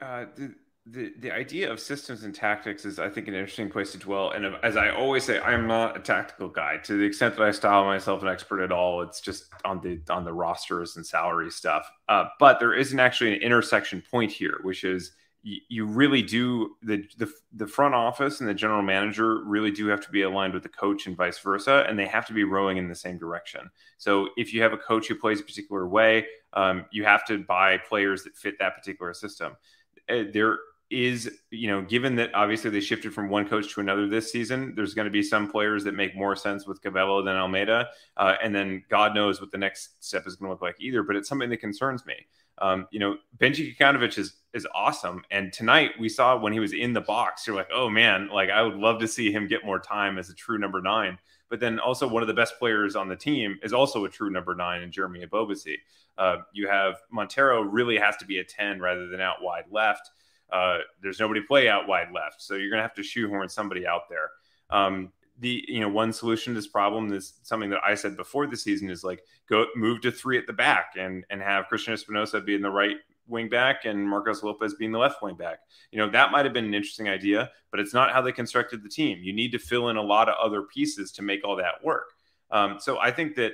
Uh, 0.00 0.24
the, 0.34 0.54
the 0.86 1.12
the 1.20 1.30
idea 1.30 1.70
of 1.70 1.78
systems 1.78 2.24
and 2.24 2.34
tactics 2.34 2.84
is, 2.84 2.98
I 2.98 3.08
think, 3.08 3.28
an 3.28 3.34
interesting 3.34 3.70
place 3.70 3.92
to 3.92 3.98
dwell. 3.98 4.32
And 4.32 4.56
as 4.64 4.76
I 4.76 4.90
always 4.90 5.22
say, 5.24 5.38
I'm 5.40 5.68
not 5.68 5.96
a 5.96 6.00
tactical 6.00 6.48
guy. 6.48 6.78
To 6.78 6.96
the 6.96 7.04
extent 7.04 7.36
that 7.36 7.42
I 7.42 7.52
style 7.52 7.84
myself 7.84 8.22
an 8.22 8.28
expert 8.28 8.62
at 8.62 8.72
all, 8.72 9.02
it's 9.02 9.20
just 9.20 9.46
on 9.64 9.80
the 9.80 10.00
on 10.12 10.24
the 10.24 10.32
rosters 10.32 10.96
and 10.96 11.06
salary 11.06 11.50
stuff. 11.50 11.88
Uh, 12.08 12.24
but 12.40 12.58
there 12.58 12.74
isn't 12.74 12.98
actually 12.98 13.34
an 13.34 13.42
intersection 13.42 14.02
point 14.10 14.32
here, 14.32 14.58
which 14.62 14.82
is 14.82 15.12
you, 15.44 15.60
you 15.68 15.86
really 15.86 16.20
do 16.20 16.74
the, 16.82 17.04
the 17.16 17.32
the 17.52 17.66
front 17.68 17.94
office 17.94 18.40
and 18.40 18.48
the 18.48 18.54
general 18.54 18.82
manager 18.82 19.44
really 19.44 19.70
do 19.70 19.86
have 19.86 20.00
to 20.00 20.10
be 20.10 20.22
aligned 20.22 20.52
with 20.52 20.64
the 20.64 20.68
coach 20.68 21.06
and 21.06 21.16
vice 21.16 21.38
versa, 21.38 21.86
and 21.88 21.96
they 21.96 22.06
have 22.06 22.26
to 22.26 22.32
be 22.32 22.42
rowing 22.42 22.76
in 22.76 22.88
the 22.88 22.94
same 22.94 23.18
direction. 23.18 23.70
So 23.98 24.30
if 24.36 24.52
you 24.52 24.62
have 24.62 24.72
a 24.72 24.78
coach 24.78 25.06
who 25.06 25.14
plays 25.14 25.38
a 25.38 25.44
particular 25.44 25.86
way, 25.86 26.26
um, 26.54 26.86
you 26.90 27.04
have 27.04 27.24
to 27.26 27.38
buy 27.38 27.78
players 27.78 28.24
that 28.24 28.36
fit 28.36 28.58
that 28.58 28.74
particular 28.74 29.14
system. 29.14 29.56
Uh, 30.08 30.24
there 30.32 30.58
is, 30.92 31.40
you 31.50 31.68
know, 31.68 31.82
given 31.82 32.16
that 32.16 32.34
obviously 32.34 32.70
they 32.70 32.80
shifted 32.80 33.14
from 33.14 33.28
one 33.28 33.48
coach 33.48 33.72
to 33.74 33.80
another 33.80 34.06
this 34.06 34.30
season, 34.30 34.74
there's 34.76 34.94
going 34.94 35.06
to 35.06 35.10
be 35.10 35.22
some 35.22 35.50
players 35.50 35.84
that 35.84 35.94
make 35.94 36.14
more 36.14 36.36
sense 36.36 36.66
with 36.66 36.82
Covelo 36.82 37.24
than 37.24 37.36
Almeyda 37.36 37.88
Uh, 38.16 38.34
and 38.42 38.54
then 38.54 38.84
God 38.88 39.14
knows 39.14 39.40
what 39.40 39.50
the 39.50 39.58
next 39.58 40.04
step 40.04 40.26
is 40.26 40.36
going 40.36 40.48
to 40.48 40.52
look 40.52 40.62
like 40.62 40.76
either, 40.78 41.02
but 41.02 41.16
it's 41.16 41.28
something 41.28 41.50
that 41.50 41.58
concerns 41.58 42.04
me. 42.04 42.14
Um, 42.58 42.86
you 42.90 43.00
know, 43.00 43.16
Benji 43.38 43.76
Kikanovic 43.76 44.18
is 44.18 44.34
is 44.52 44.66
awesome. 44.74 45.24
And 45.30 45.52
tonight 45.52 45.92
we 45.98 46.08
saw 46.10 46.38
when 46.38 46.52
he 46.52 46.60
was 46.60 46.74
in 46.74 46.92
the 46.92 47.00
box, 47.00 47.46
you're 47.46 47.56
like, 47.56 47.70
oh 47.72 47.88
man, 47.88 48.28
like 48.28 48.50
I 48.50 48.62
would 48.62 48.76
love 48.76 49.00
to 49.00 49.08
see 49.08 49.32
him 49.32 49.48
get 49.48 49.64
more 49.64 49.80
time 49.80 50.18
as 50.18 50.28
a 50.28 50.34
true 50.34 50.58
number 50.58 50.82
nine. 50.82 51.18
But 51.48 51.60
then 51.60 51.78
also 51.78 52.06
one 52.06 52.22
of 52.22 52.28
the 52.28 52.34
best 52.34 52.58
players 52.58 52.94
on 52.94 53.08
the 53.08 53.16
team 53.16 53.58
is 53.62 53.72
also 53.72 54.04
a 54.04 54.08
true 54.08 54.30
number 54.30 54.54
nine 54.54 54.82
in 54.82 54.92
Jeremy 54.92 55.24
Ebobisse. 55.24 55.76
Uh, 56.18 56.36
you 56.52 56.68
have 56.68 56.96
Montero 57.10 57.62
really 57.62 57.96
has 57.96 58.16
to 58.18 58.26
be 58.26 58.38
a 58.38 58.44
10 58.44 58.80
rather 58.80 59.08
than 59.08 59.20
out 59.20 59.42
wide 59.42 59.64
left. 59.70 60.10
Uh, 60.52 60.78
there's 61.02 61.18
nobody 61.18 61.40
play 61.40 61.68
out 61.68 61.88
wide 61.88 62.12
left, 62.12 62.42
so 62.42 62.54
you're 62.54 62.70
going 62.70 62.78
to 62.78 62.82
have 62.82 62.94
to 62.94 63.02
shoehorn 63.02 63.48
somebody 63.48 63.86
out 63.86 64.02
there. 64.10 64.30
Um, 64.70 65.12
the 65.38 65.64
you 65.66 65.80
know 65.80 65.88
one 65.88 66.12
solution 66.12 66.52
to 66.52 66.58
this 66.58 66.68
problem 66.68 67.12
is 67.12 67.34
something 67.42 67.70
that 67.70 67.80
I 67.84 67.94
said 67.94 68.16
before 68.16 68.46
the 68.46 68.56
season 68.56 68.90
is 68.90 69.02
like 69.02 69.24
go 69.48 69.66
move 69.74 70.02
to 70.02 70.12
three 70.12 70.38
at 70.38 70.46
the 70.46 70.52
back 70.52 70.92
and 70.98 71.24
and 71.30 71.40
have 71.40 71.68
Christian 71.68 71.94
Espinoza 71.94 72.44
be 72.44 72.54
in 72.54 72.62
the 72.62 72.70
right 72.70 72.96
wing 73.26 73.48
back 73.48 73.84
and 73.84 74.08
Marcos 74.08 74.42
Lopez 74.42 74.74
being 74.74 74.92
the 74.92 74.98
left 74.98 75.22
wing 75.22 75.34
back. 75.34 75.60
You 75.90 75.98
know 75.98 76.10
that 76.10 76.30
might 76.32 76.44
have 76.44 76.52
been 76.54 76.66
an 76.66 76.74
interesting 76.74 77.08
idea, 77.08 77.50
but 77.70 77.80
it's 77.80 77.94
not 77.94 78.12
how 78.12 78.20
they 78.20 78.32
constructed 78.32 78.82
the 78.82 78.88
team. 78.88 79.18
You 79.22 79.32
need 79.32 79.52
to 79.52 79.58
fill 79.58 79.88
in 79.88 79.96
a 79.96 80.02
lot 80.02 80.28
of 80.28 80.34
other 80.40 80.62
pieces 80.62 81.12
to 81.12 81.22
make 81.22 81.44
all 81.44 81.56
that 81.56 81.82
work. 81.82 82.10
Um, 82.50 82.78
so 82.78 82.98
I 82.98 83.10
think 83.10 83.34
that 83.36 83.52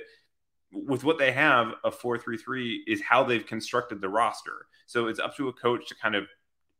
with 0.71 1.03
what 1.03 1.17
they 1.17 1.31
have, 1.31 1.73
a 1.83 1.89
four-three-three 1.91 2.83
is 2.87 3.01
how 3.01 3.23
they've 3.23 3.45
constructed 3.45 4.01
the 4.01 4.09
roster. 4.09 4.67
So 4.85 5.07
it's 5.07 5.19
up 5.19 5.35
to 5.37 5.47
a 5.47 5.53
coach 5.53 5.87
to 5.87 5.95
kind 5.95 6.15
of 6.15 6.27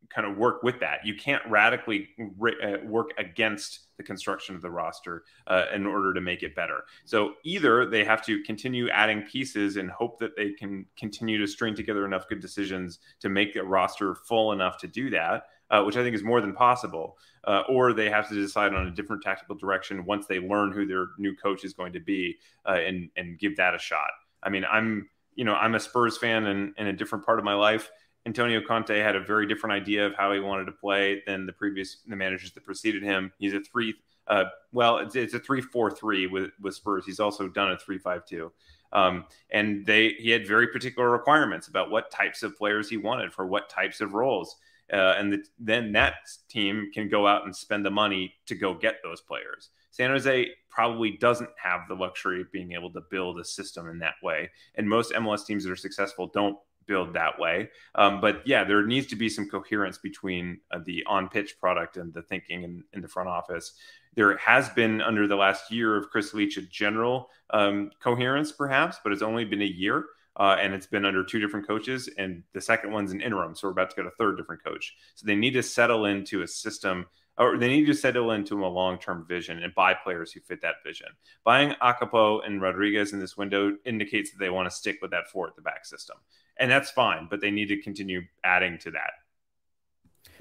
kind 0.09 0.25
of 0.25 0.37
work 0.37 0.63
with 0.63 0.79
that. 0.79 1.05
You 1.05 1.15
can't 1.15 1.43
radically 1.47 2.09
uh, 2.19 2.85
work 2.85 3.11
against 3.17 3.81
the 3.97 4.03
construction 4.03 4.55
of 4.55 4.61
the 4.61 4.71
roster 4.71 5.23
uh, 5.47 5.65
in 5.73 5.85
order 5.85 6.13
to 6.13 6.21
make 6.21 6.41
it 6.41 6.55
better. 6.55 6.83
So 7.05 7.33
either 7.43 7.85
they 7.85 8.03
have 8.05 8.25
to 8.25 8.41
continue 8.43 8.89
adding 8.89 9.23
pieces 9.23 9.77
and 9.77 9.91
hope 9.91 10.19
that 10.19 10.35
they 10.35 10.51
can 10.51 10.85
continue 10.97 11.37
to 11.37 11.47
string 11.47 11.75
together 11.75 12.05
enough 12.05 12.27
good 12.27 12.39
decisions 12.39 12.99
to 13.19 13.29
make 13.29 13.55
a 13.55 13.63
roster 13.63 14.15
full 14.15 14.51
enough 14.51 14.77
to 14.79 14.87
do 14.87 15.09
that, 15.11 15.43
uh, 15.69 15.83
which 15.83 15.97
I 15.97 16.03
think 16.03 16.15
is 16.15 16.23
more 16.23 16.41
than 16.41 16.53
possible. 16.53 17.17
Uh, 17.45 17.63
or 17.69 17.93
they 17.93 18.09
have 18.09 18.27
to 18.29 18.35
decide 18.35 18.73
on 18.73 18.87
a 18.87 18.91
different 18.91 19.21
tactical 19.21 19.55
direction 19.55 20.05
once 20.05 20.25
they 20.27 20.39
learn 20.39 20.71
who 20.71 20.85
their 20.85 21.07
new 21.17 21.35
coach 21.35 21.63
is 21.63 21.73
going 21.73 21.93
to 21.93 21.99
be 21.99 22.37
uh, 22.67 22.73
and 22.73 23.09
and 23.15 23.39
give 23.39 23.55
that 23.57 23.75
a 23.75 23.79
shot. 23.79 24.09
I 24.41 24.49
mean, 24.49 24.65
I'm 24.69 25.09
you 25.35 25.45
know, 25.45 25.55
I'm 25.55 25.73
a 25.75 25.79
Spurs 25.79 26.17
fan 26.17 26.47
and 26.47 26.73
in 26.77 26.87
a 26.87 26.93
different 26.93 27.25
part 27.25 27.39
of 27.39 27.45
my 27.45 27.53
life. 27.53 27.89
Antonio 28.25 28.61
Conte 28.61 28.97
had 28.97 29.15
a 29.15 29.19
very 29.19 29.47
different 29.47 29.73
idea 29.73 30.05
of 30.05 30.13
how 30.15 30.31
he 30.33 30.39
wanted 30.39 30.65
to 30.65 30.71
play 30.71 31.23
than 31.25 31.45
the 31.45 31.53
previous 31.53 31.97
the 32.07 32.15
managers 32.15 32.51
that 32.51 32.65
preceded 32.65 33.01
him. 33.01 33.31
He's 33.39 33.53
a 33.53 33.61
three, 33.61 33.95
uh, 34.27 34.45
well, 34.71 34.97
it's, 34.97 35.15
it's 35.15 35.33
a 35.33 35.39
three 35.39 35.61
four 35.61 35.89
three 35.89 36.27
with 36.27 36.51
with 36.59 36.75
Spurs. 36.75 37.05
He's 37.05 37.19
also 37.19 37.47
done 37.47 37.71
a 37.71 37.77
three 37.77 37.97
five 37.97 38.25
two. 38.25 38.51
Um, 38.91 39.25
and 39.51 39.85
they 39.85 40.15
he 40.19 40.31
had 40.31 40.47
very 40.47 40.67
particular 40.67 41.09
requirements 41.09 41.67
about 41.67 41.91
what 41.91 42.11
types 42.11 42.43
of 42.43 42.57
players 42.57 42.89
he 42.89 42.97
wanted 42.97 43.31
for 43.31 43.45
what 43.45 43.69
types 43.69 44.01
of 44.01 44.13
roles. 44.13 44.57
Uh, 44.91 45.13
and 45.17 45.31
the, 45.31 45.43
then 45.59 45.91
that 45.91 46.15
team 46.47 46.89
can 46.91 47.07
go 47.07 47.27
out 47.27 47.45
and 47.45 47.55
spend 47.55 47.85
the 47.85 47.91
money 47.91 48.33
to 48.47 48.55
go 48.55 48.73
get 48.73 48.95
those 49.03 49.21
players. 49.21 49.69
San 49.91 50.09
Jose 50.09 50.49
probably 50.69 51.11
doesn't 51.17 51.49
have 51.61 51.81
the 51.87 51.93
luxury 51.93 52.41
of 52.41 52.51
being 52.51 52.71
able 52.71 52.91
to 52.93 53.01
build 53.11 53.39
a 53.39 53.45
system 53.45 53.87
in 53.87 53.99
that 53.99 54.15
way. 54.23 54.49
And 54.75 54.89
most 54.89 55.13
MLS 55.13 55.45
teams 55.45 55.63
that 55.63 55.71
are 55.71 55.75
successful 55.75 56.27
don't 56.33 56.57
build 56.89 57.13
that 57.13 57.39
way. 57.39 57.69
Um, 57.95 58.19
but 58.19 58.45
yeah, 58.45 58.65
there 58.65 58.85
needs 58.85 59.07
to 59.07 59.15
be 59.15 59.29
some 59.29 59.47
coherence 59.47 59.97
between 59.97 60.59
uh, 60.71 60.79
the 60.85 61.05
on 61.05 61.29
pitch 61.29 61.57
product 61.57 61.95
and 61.95 62.13
the 62.13 62.23
thinking 62.23 62.63
in, 62.63 62.83
in 62.93 63.01
the 63.01 63.07
front 63.07 63.29
office 63.29 63.73
there 64.15 64.35
has 64.37 64.69
been 64.69 65.01
under 65.01 65.27
the 65.27 65.35
last 65.35 65.71
year 65.71 65.95
of 65.95 66.09
Chris 66.09 66.33
Leitch, 66.33 66.57
a 66.57 66.61
general 66.63 67.29
um, 67.51 67.91
coherence, 68.01 68.51
perhaps, 68.51 68.97
but 69.03 69.13
it's 69.13 69.21
only 69.21 69.45
been 69.45 69.61
a 69.61 69.65
year. 69.65 70.05
Uh, 70.35 70.55
and 70.61 70.73
it's 70.73 70.85
been 70.85 71.03
under 71.03 71.21
two 71.21 71.39
different 71.39 71.67
coaches, 71.67 72.09
and 72.17 72.43
the 72.53 72.61
second 72.61 72.93
one's 72.93 73.11
an 73.11 73.19
interim. 73.19 73.53
So 73.53 73.67
we're 73.67 73.73
about 73.73 73.89
to 73.89 73.95
get 73.95 74.05
a 74.05 74.11
third 74.11 74.37
different 74.37 74.63
coach. 74.63 74.95
So 75.15 75.25
they 75.25 75.35
need 75.35 75.51
to 75.51 75.63
settle 75.63 76.05
into 76.05 76.43
a 76.43 76.47
system, 76.47 77.07
or 77.37 77.57
they 77.57 77.67
need 77.67 77.87
to 77.87 77.93
settle 77.93 78.31
into 78.31 78.65
a 78.65 78.67
long-term 78.67 79.25
vision 79.27 79.61
and 79.61 79.75
buy 79.75 79.93
players 79.93 80.31
who 80.31 80.39
fit 80.39 80.61
that 80.61 80.75
vision. 80.85 81.07
Buying 81.43 81.75
Akapo 81.81 82.45
and 82.45 82.61
Rodriguez 82.61 83.11
in 83.11 83.19
this 83.19 83.35
window 83.35 83.75
indicates 83.83 84.31
that 84.31 84.39
they 84.39 84.49
want 84.49 84.69
to 84.69 84.73
stick 84.73 84.99
with 85.01 85.11
that 85.11 85.29
four 85.29 85.47
at 85.47 85.57
the 85.57 85.61
back 85.61 85.85
system, 85.85 86.15
and 86.59 86.69
that's 86.69 86.91
fine. 86.91 87.27
But 87.29 87.41
they 87.41 87.51
need 87.51 87.67
to 87.67 87.81
continue 87.81 88.21
adding 88.43 88.77
to 88.79 88.91
that. 88.91 89.11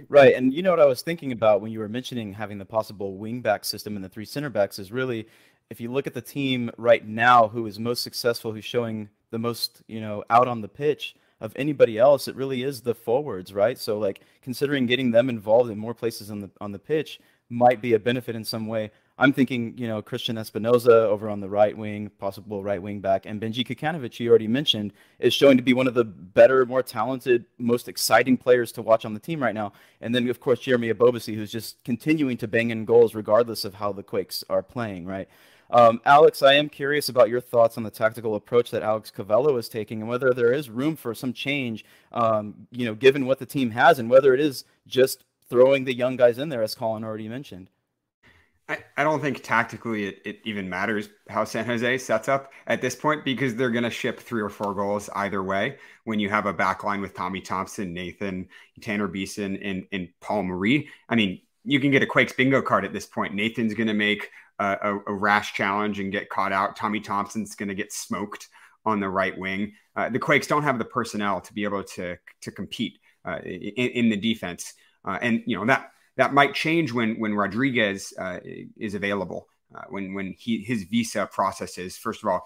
Right. 0.09 0.35
And 0.35 0.53
you 0.53 0.63
know 0.63 0.71
what 0.71 0.81
I 0.81 0.87
was 0.87 1.03
thinking 1.03 1.33
about 1.33 1.61
when 1.61 1.73
you 1.73 1.79
were 1.81 1.89
mentioning 1.89 2.33
having 2.33 2.59
the 2.59 2.65
possible 2.65 3.19
wingback 3.19 3.65
system 3.65 3.97
and 3.97 4.05
the 4.05 4.09
three 4.09 4.25
center 4.25 4.51
backs 4.51 4.79
is 4.79 4.93
really 4.93 5.27
if 5.71 5.81
you 5.81 5.91
look 5.91 6.07
at 6.07 6.15
the 6.15 6.23
team 6.23 6.71
right 6.79 7.07
now 7.07 7.49
who 7.49 7.67
is 7.67 7.79
most 7.79 8.03
successful, 8.03 8.53
who's 8.53 8.65
showing 8.65 9.09
the 9.31 9.39
most, 9.39 9.83
you 9.87 10.01
know, 10.01 10.25
out 10.31 10.49
on 10.49 10.61
the 10.63 10.69
pitch 10.69 11.15
of 11.41 11.53
anybody 11.57 11.99
else, 11.99 12.27
it 12.27 12.35
really 12.37 12.63
is 12.63 12.81
the 12.81 12.95
forwards, 12.95 13.53
right? 13.53 13.79
So 13.79 13.99
like 13.99 14.21
considering 14.43 14.87
getting 14.87 15.11
them 15.11 15.29
involved 15.29 15.71
in 15.71 15.79
more 15.79 15.95
places 15.95 16.31
on 16.31 16.41
the 16.41 16.51
on 16.61 16.73
the 16.73 16.79
pitch 16.79 17.21
might 17.51 17.81
be 17.81 17.95
a 17.95 17.99
benefit 17.99 18.35
in 18.35 18.45
some 18.45 18.67
way. 18.67 18.91
I'm 19.21 19.33
thinking, 19.33 19.77
you 19.77 19.89
know, 19.89 20.01
Christian 20.01 20.37
Espinoza 20.37 20.89
over 20.89 21.29
on 21.29 21.41
the 21.41 21.49
right 21.49 21.77
wing, 21.77 22.09
possible 22.19 22.63
right 22.63 22.81
wing 22.81 23.01
back, 23.01 23.27
and 23.27 23.41
Benji 23.41 23.67
Kikanovic, 23.67 24.21
you 24.21 24.31
already 24.31 24.47
mentioned, 24.47 24.93
is 25.19 25.35
showing 25.35 25.57
to 25.57 25.63
be 25.63 25.75
one 25.75 25.89
of 25.89 25.95
the 25.95 26.05
better, 26.05 26.65
more 26.65 26.85
talented, 26.85 27.45
most 27.59 27.89
exciting 27.89 28.37
players 28.37 28.71
to 28.73 28.83
watch 28.83 29.05
on 29.05 29.15
the 29.15 29.21
team 29.21 29.43
right 29.43 29.55
now. 29.55 29.73
And 30.01 30.15
then, 30.15 30.29
of 30.29 30.39
course, 30.39 30.61
Jeremy 30.61 30.93
Ebobisse, 30.93 31.35
who's 31.35 31.51
just 31.51 31.83
continuing 31.83 32.37
to 32.37 32.47
bang 32.47 32.71
in 32.71 32.85
goals 32.85 33.15
regardless 33.15 33.65
of 33.65 33.75
how 33.75 33.93
the 33.93 34.05
Quakes 34.05 34.45
are 34.49 34.63
playing, 34.63 35.05
right? 35.05 35.29
Um, 35.71 36.01
Alex, 36.05 36.41
I 36.43 36.55
am 36.55 36.69
curious 36.69 37.09
about 37.09 37.29
your 37.29 37.41
thoughts 37.41 37.77
on 37.77 37.83
the 37.83 37.91
tactical 37.91 38.37
approach 38.37 38.71
that 38.71 38.83
Alex 38.83 39.13
Covelo 39.15 39.59
is 39.59 39.69
taking, 39.69 40.01
and 40.01 40.09
whether 40.09 40.33
there 40.33 40.53
is 40.53 40.71
room 40.71 40.97
for 40.97 41.15
some 41.15 41.33
change, 41.33 41.85
um, 42.13 42.69
you 42.71 42.87
know, 42.87 42.95
given 42.95 43.27
what 43.27 43.39
the 43.39 43.47
team 43.47 43.73
has, 43.73 43.99
and 43.99 44.09
whether 44.09 44.33
it 44.33 44.41
is 44.41 44.65
just 44.87 45.25
throwing 45.51 45.85
the 45.85 45.95
young 45.95 46.17
guys 46.17 46.39
in 46.39 46.49
there, 46.51 46.63
as 46.63 46.75
Colin 46.75 47.05
already 47.05 47.29
mentioned. 47.29 47.69
I, 48.69 48.79
I 48.99 49.05
don't 49.05 49.21
think 49.21 49.43
tactically 49.43 50.05
it, 50.05 50.21
it 50.25 50.41
even 50.45 50.69
matters 50.69 51.09
how 51.29 51.45
San 51.45 51.65
Jose 51.65 51.99
sets 51.99 52.29
up 52.29 52.53
at 52.67 52.83
this 52.83 52.95
point 52.95 53.25
because 53.25 53.55
they're 53.55 53.71
going 53.71 53.85
to 53.85 53.91
ship 53.91 54.21
three 54.21 54.43
or 54.43 54.51
four 54.51 54.75
goals 54.75 55.09
either 55.15 55.43
way. 55.43 55.79
When 56.05 56.21
you 56.21 56.29
have 56.29 56.47
a 56.47 56.53
back 56.53 56.85
line 56.85 57.01
with 57.01 57.15
Tommy 57.15 57.41
Thompson, 57.41 57.95
Nathan, 57.95 58.49
Tanner 58.81 59.09
Beeson, 59.09 59.57
and, 59.57 59.87
and 59.93 60.09
Paul 60.21 60.43
Marie, 60.43 60.89
I 61.09 61.17
mean, 61.17 61.41
you 61.65 61.81
can 61.81 61.91
get 61.91 62.03
a 62.03 62.07
Quakes 62.07 62.33
bingo 62.33 62.61
card 62.61 62.85
at 62.85 62.93
this 62.93 63.07
point. 63.07 63.35
Nathan's 63.35 63.75
going 63.75 63.89
to 63.89 63.95
make 63.95 64.31
a, 64.59 64.77
a, 64.83 64.99
a, 65.07 65.15
rash 65.15 65.55
challenge 65.55 66.01
and 66.01 66.13
get 66.13 66.29
caught 66.29 66.53
out. 66.53 66.77
Tommy 66.77 67.01
Thompson's 67.01 67.55
going 67.55 67.69
to 67.69 67.75
get 67.75 67.93
smoked 67.93 68.49
on 68.85 69.01
the 69.01 69.09
right 69.09 69.37
wing. 69.37 69.73
Uh, 69.97 70.09
the 70.09 70.19
Quakes 70.19 70.47
don't 70.47 70.63
have 70.63 70.79
the 70.79 70.85
personnel 70.85 71.41
to 71.41 71.53
be 71.53 71.65
able 71.65 71.85
to 71.85 72.17
to 72.43 72.51
compete 72.51 72.99
uh, 73.25 73.39
in, 73.45 73.89
in, 73.91 74.09
the 74.09 74.17
defense, 74.17 74.75
uh, 75.05 75.19
and 75.21 75.43
you 75.47 75.57
know 75.57 75.67
that 75.67 75.91
that 76.19 76.35
might 76.35 76.55
change 76.55 76.93
when 76.93 77.19
when 77.19 77.35
Rodriguez 77.35 78.13
uh, 78.19 78.41
is 78.77 78.95
available. 78.95 79.49
Uh, 79.75 79.83
when 79.91 80.15
when 80.15 80.35
he 80.39 80.63
his 80.63 80.85
visa 80.85 81.29
processes. 81.31 81.97
First 81.97 82.23
of 82.23 82.31
all, 82.31 82.43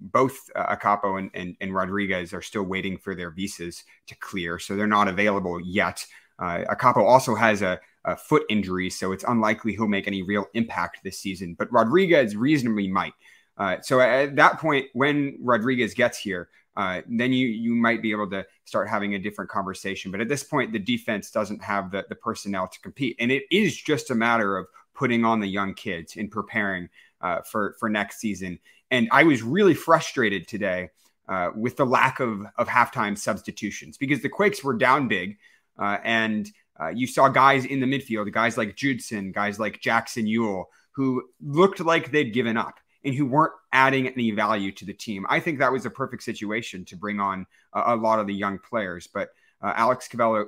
both 0.00 0.38
uh, 0.56 0.74
Akapo 0.74 1.18
and, 1.18 1.30
and, 1.34 1.56
and 1.60 1.74
Rodriguez 1.74 2.32
are 2.32 2.42
still 2.42 2.62
waiting 2.62 2.96
for 2.96 3.14
their 3.14 3.30
visas 3.30 3.84
to 4.06 4.16
clear, 4.16 4.58
so 4.58 4.74
they're 4.74 4.86
not 4.86 5.08
available 5.08 5.60
yet. 5.60 6.04
Uh, 6.38 6.64
Akapo 6.70 7.04
also 7.04 7.34
has 7.34 7.62
a, 7.62 7.78
a, 8.04 8.16
foot 8.16 8.44
injury, 8.48 8.90
so 8.90 9.12
it's 9.12 9.24
unlikely 9.24 9.72
he'll 9.72 9.86
make 9.88 10.06
any 10.06 10.22
real 10.22 10.46
impact 10.54 11.00
this 11.04 11.18
season. 11.18 11.54
But 11.56 11.70
Rodriguez 11.70 12.34
reasonably 12.34 12.88
might. 12.88 13.12
Uh, 13.56 13.76
so 13.82 14.00
at 14.00 14.34
that 14.36 14.58
point, 14.58 14.86
when 14.94 15.38
Rodriguez 15.40 15.94
gets 15.94 16.18
here, 16.18 16.48
uh, 16.76 17.02
then 17.08 17.32
you 17.32 17.46
you 17.46 17.74
might 17.74 18.02
be 18.02 18.10
able 18.10 18.28
to 18.30 18.44
start 18.64 18.88
having 18.88 19.14
a 19.14 19.18
different 19.18 19.50
conversation. 19.50 20.10
But 20.10 20.20
at 20.20 20.28
this 20.28 20.42
point, 20.42 20.72
the 20.72 20.78
defense 20.78 21.30
doesn't 21.30 21.62
have 21.62 21.90
the, 21.90 22.04
the 22.08 22.14
personnel 22.14 22.68
to 22.68 22.80
compete, 22.80 23.16
and 23.20 23.30
it 23.30 23.44
is 23.50 23.76
just 23.76 24.10
a 24.10 24.14
matter 24.14 24.56
of 24.56 24.66
putting 24.94 25.24
on 25.24 25.40
the 25.40 25.46
young 25.46 25.74
kids 25.74 26.16
and 26.16 26.30
preparing 26.30 26.88
uh, 27.20 27.42
for 27.42 27.76
for 27.78 27.88
next 27.88 28.18
season. 28.18 28.58
And 28.90 29.08
I 29.12 29.24
was 29.24 29.42
really 29.42 29.74
frustrated 29.74 30.48
today 30.48 30.90
uh, 31.28 31.50
with 31.54 31.76
the 31.76 31.86
lack 31.86 32.20
of 32.20 32.42
of 32.56 32.68
halftime 32.68 33.16
substitutions 33.16 33.96
because 33.96 34.22
the 34.22 34.28
Quakes 34.28 34.64
were 34.64 34.74
down 34.74 35.06
big, 35.06 35.38
uh, 35.78 35.98
and 36.02 36.50
uh, 36.80 36.88
you 36.88 37.06
saw 37.06 37.28
guys 37.28 37.64
in 37.64 37.78
the 37.78 37.86
midfield, 37.86 38.32
guys 38.32 38.58
like 38.58 38.74
Judson, 38.74 39.30
guys 39.30 39.60
like 39.60 39.80
Jackson 39.80 40.26
Yueill, 40.26 40.64
who 40.92 41.22
looked 41.40 41.78
like 41.78 42.10
they'd 42.10 42.32
given 42.32 42.56
up 42.56 42.80
and 43.04 43.14
who 43.14 43.26
weren't 43.26 43.52
adding 43.72 44.08
any 44.08 44.30
value 44.30 44.72
to 44.72 44.84
the 44.84 44.94
team. 44.94 45.26
I 45.28 45.40
think 45.40 45.58
that 45.58 45.72
was 45.72 45.86
a 45.86 45.90
perfect 45.90 46.22
situation 46.22 46.84
to 46.86 46.96
bring 46.96 47.20
on 47.20 47.46
a, 47.72 47.94
a 47.94 47.96
lot 47.96 48.18
of 48.18 48.26
the 48.26 48.34
young 48.34 48.58
players. 48.58 49.06
But 49.06 49.30
uh, 49.62 49.72
Alex 49.76 50.08
Covelo 50.08 50.46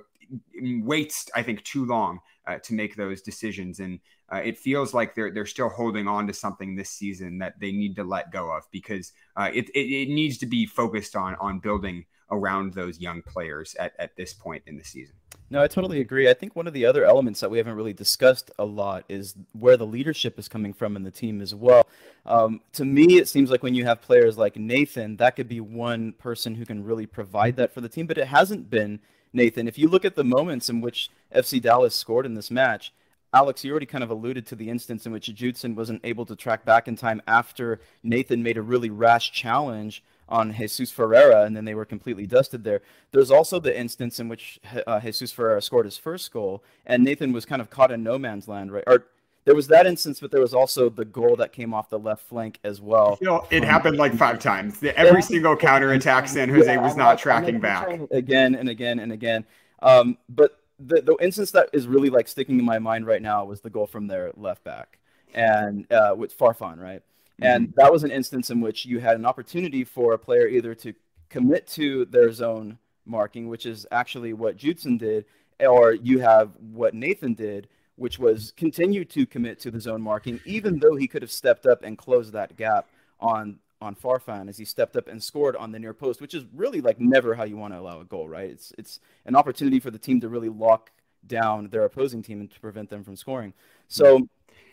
waits, 0.61 1.31
I 1.35 1.43
think, 1.43 1.63
too 1.65 1.85
long 1.85 2.21
uh, 2.47 2.59
to 2.59 2.75
make 2.75 2.97
those 2.97 3.23
decisions, 3.23 3.81
and 3.81 4.01
uh, 4.33 4.39
it 4.39 4.59
feels 4.59 4.93
like 4.95 5.15
they're 5.15 5.31
they're 5.31 5.47
still 5.47 5.69
holding 5.69 6.09
on 6.09 6.27
to 6.27 6.33
something 6.33 6.75
this 6.75 6.91
season 6.91 7.39
that 7.39 7.61
they 7.61 7.73
need 7.73 7.97
to 7.97 8.05
let 8.05 8.33
go 8.33 8.51
of 8.51 8.65
because 8.71 9.13
uh, 9.37 9.51
it, 9.53 9.69
it, 9.71 9.87
it 9.87 10.09
needs 10.09 10.39
to 10.39 10.47
be 10.47 10.67
focused 10.67 11.15
on 11.17 11.37
on 11.37 11.59
building 11.59 12.05
around 12.31 12.75
those 12.75 12.99
young 12.99 13.23
players 13.23 13.77
at, 13.79 13.93
at 13.99 14.17
this 14.17 14.35
point 14.35 14.63
in 14.67 14.77
the 14.77 14.85
season. 14.85 15.15
No, 15.49 15.63
I 15.63 15.69
totally 15.69 16.01
agree. 16.01 16.29
I 16.29 16.35
think 16.35 16.57
one 16.57 16.67
of 16.67 16.73
the 16.73 16.87
other 16.87 17.05
elements 17.05 17.39
that 17.41 17.51
we 17.51 17.59
haven't 17.59 17.77
really 17.77 17.93
discussed 17.93 18.51
a 18.59 18.65
lot 18.65 19.05
is 19.09 19.37
where 19.53 19.77
the 19.77 19.87
leadership 19.87 20.39
is 20.41 20.49
coming 20.49 20.73
from 20.73 20.97
in 20.97 21.05
the 21.05 21.11
team 21.13 21.41
as 21.41 21.55
well. 21.55 21.87
Um, 22.25 22.63
to 22.73 22.85
me, 22.85 23.19
it 23.19 23.29
seems 23.29 23.49
like 23.49 23.63
when 23.63 23.75
you 23.75 23.85
have 23.85 24.03
players 24.03 24.37
like 24.37 24.57
Nathan, 24.57 25.17
that 25.19 25.37
could 25.37 25.49
be 25.49 25.61
one 25.61 26.13
person 26.15 26.57
who 26.57 26.67
can 26.67 26.83
really 26.83 27.07
provide 27.07 27.55
that 27.57 27.73
for 27.73 27.81
the 27.81 27.89
team, 27.89 28.09
but 28.09 28.19
it 28.19 28.27
hasn't 28.27 28.69
been 28.71 28.99
Nathan. 29.33 29.69
If 29.69 29.79
you 29.79 29.89
look 29.89 30.05
at 30.05 30.17
the 30.17 30.25
moments 30.25 30.69
in 30.69 30.81
which 30.81 31.11
FC 31.33 31.63
Dallas 31.63 31.95
scored 31.95 32.27
in 32.27 32.35
this 32.35 32.51
match, 32.51 32.93
Alex, 33.33 33.63
you 33.63 33.71
already 33.71 33.87
kind 33.87 34.03
of 34.03 34.11
alluded 34.11 34.47
to 34.47 34.57
the 34.57 34.69
instance 34.69 35.07
in 35.07 35.13
which 35.13 35.33
Judson 35.33 35.77
wasn't 35.77 36.01
able 36.05 36.27
to 36.27 36.35
track 36.35 36.65
back 36.65 36.89
in 36.89 36.97
time 36.97 37.23
after 37.29 37.81
Nathan 38.03 38.43
made 38.43 38.57
a 38.57 38.63
really 38.63 38.91
rash 38.91 39.31
challenge 39.31 40.03
on 40.29 40.53
Jesus 40.55 40.91
Ferreira, 40.91 41.45
and 41.45 41.57
then 41.57 41.65
they 41.65 41.75
were 41.75 41.85
completely 41.85 42.27
dusted 42.27 42.65
there. 42.65 42.83
There's 43.13 43.31
also 43.31 43.61
the 43.61 43.77
instance 43.79 44.19
in 44.19 44.29
which 44.29 44.59
uh, 44.87 45.01
Jesus 45.01 45.33
Ferreira 45.33 45.63
scored 45.63 45.87
his 45.87 45.97
first 45.97 46.33
goal, 46.33 46.63
and 46.85 47.05
Nathan 47.05 47.33
was 47.33 47.45
kind 47.45 47.63
of 47.63 47.71
caught 47.71 47.91
in 47.93 48.03
no 48.03 48.19
man's 48.19 48.49
land, 48.49 48.73
right? 48.73 48.85
Or 48.87 49.07
there 49.45 49.55
was 49.55 49.69
that 49.69 49.87
instance, 49.87 50.19
but 50.19 50.33
there 50.33 50.41
was 50.41 50.53
also 50.53 50.89
the 50.89 51.05
goal 51.05 51.37
that 51.37 51.53
came 51.53 51.73
off 51.73 51.89
the 51.89 51.99
left 51.99 52.27
flank 52.27 52.59
as 52.65 52.81
well. 52.81 53.17
You 53.21 53.29
know, 53.29 53.47
it 53.51 53.63
um, 53.63 53.69
happened 53.69 53.97
like 53.97 54.13
five 54.15 54.41
times. 54.41 54.83
Every 54.83 55.23
single 55.23 55.57
counter 55.57 55.93
attack 55.93 56.29
San 56.29 56.49
Jose 56.49 56.67
yeah, 56.67 56.81
was 56.81 56.97
not 56.97 57.13
I'm 57.13 57.19
tracking 57.19 57.61
back 57.61 57.89
again 58.11 58.57
and 58.57 58.69
again 58.69 58.99
and 58.99 59.13
again. 59.13 59.45
Um, 59.81 60.19
but 60.29 60.59
the 60.81 61.01
the 61.01 61.17
instance 61.21 61.53
that 61.53 61.71
is 61.73 61.87
really 61.87 62.11
like 62.11 62.27
sticking 62.27 62.59
in 62.59 62.65
my 62.65 62.81
mind 62.81 63.07
right 63.07 63.23
now 63.23 63.45
was 63.45 63.61
the 63.61 63.71
goal 63.71 63.87
from 63.87 64.09
their 64.09 64.33
left 64.37 64.65
back 64.65 64.99
and 65.33 65.91
uh, 65.93 66.15
with 66.17 66.37
Farfan, 66.37 66.81
right? 66.81 67.03
And 67.41 67.69
mm-hmm. 67.69 67.81
that 67.81 67.93
was 67.93 68.05
an 68.05 68.11
instance 68.11 68.51
in 68.51 68.61
which 68.61 68.87
you 68.87 69.01
had 69.01 69.17
an 69.17 69.27
opportunity 69.27 69.85
for 69.85 70.13
a 70.13 70.19
player 70.19 70.47
either 70.47 70.75
to 70.77 70.95
commit 71.29 71.67
to 71.69 72.05
their 72.07 72.33
zone 72.33 72.79
marking, 73.05 73.49
which 73.49 73.67
is 73.67 73.87
actually 73.91 74.33
what 74.33 74.57
Judson 74.57 74.97
did, 74.97 75.27
or 75.61 75.93
you 75.93 76.21
have 76.21 76.53
what 76.59 76.95
Nathan 76.95 77.35
did, 77.35 77.69
which 77.97 78.19
was 78.19 78.53
continue 78.57 79.05
to 79.07 79.27
commit 79.27 79.59
to 79.61 79.71
the 79.71 79.81
zone 79.81 80.03
marking, 80.03 80.41
even 80.45 80.79
though 80.79 80.97
he 80.97 81.09
could 81.09 81.23
have 81.23 81.31
stepped 81.31 81.67
up 81.67 81.83
and 81.83 81.99
closed 81.99 82.33
that 82.33 82.57
gap 82.57 82.89
on 83.21 83.59
on 83.83 83.95
Farfan 83.95 84.49
as 84.49 84.57
he 84.57 84.65
stepped 84.65 84.97
up 84.97 85.07
and 85.07 85.23
scored 85.23 85.55
on 85.55 85.71
the 85.71 85.79
near 85.79 85.93
post, 85.93 86.23
which 86.23 86.33
is 86.33 86.45
really 86.55 86.81
like 86.81 86.99
never 86.99 87.35
how 87.35 87.45
you 87.45 87.59
want 87.59 87.75
to 87.75 87.79
allow 87.79 88.01
a 88.01 88.05
goal, 88.05 88.29
right? 88.29 88.51
It's 88.51 88.73
it's 88.79 89.01
an 89.25 89.37
opportunity 89.37 89.81
for 89.81 89.91
the 89.91 89.99
team 89.99 90.21
to 90.21 90.29
really 90.29 90.49
lock 90.49 90.91
down 91.27 91.69
their 91.69 91.85
opposing 91.85 92.23
team 92.23 92.41
and 92.41 92.51
to 92.51 92.61
prevent 92.61 92.89
them 92.89 93.05
from 93.05 93.17
scoring. 93.17 93.53
So 93.89 94.29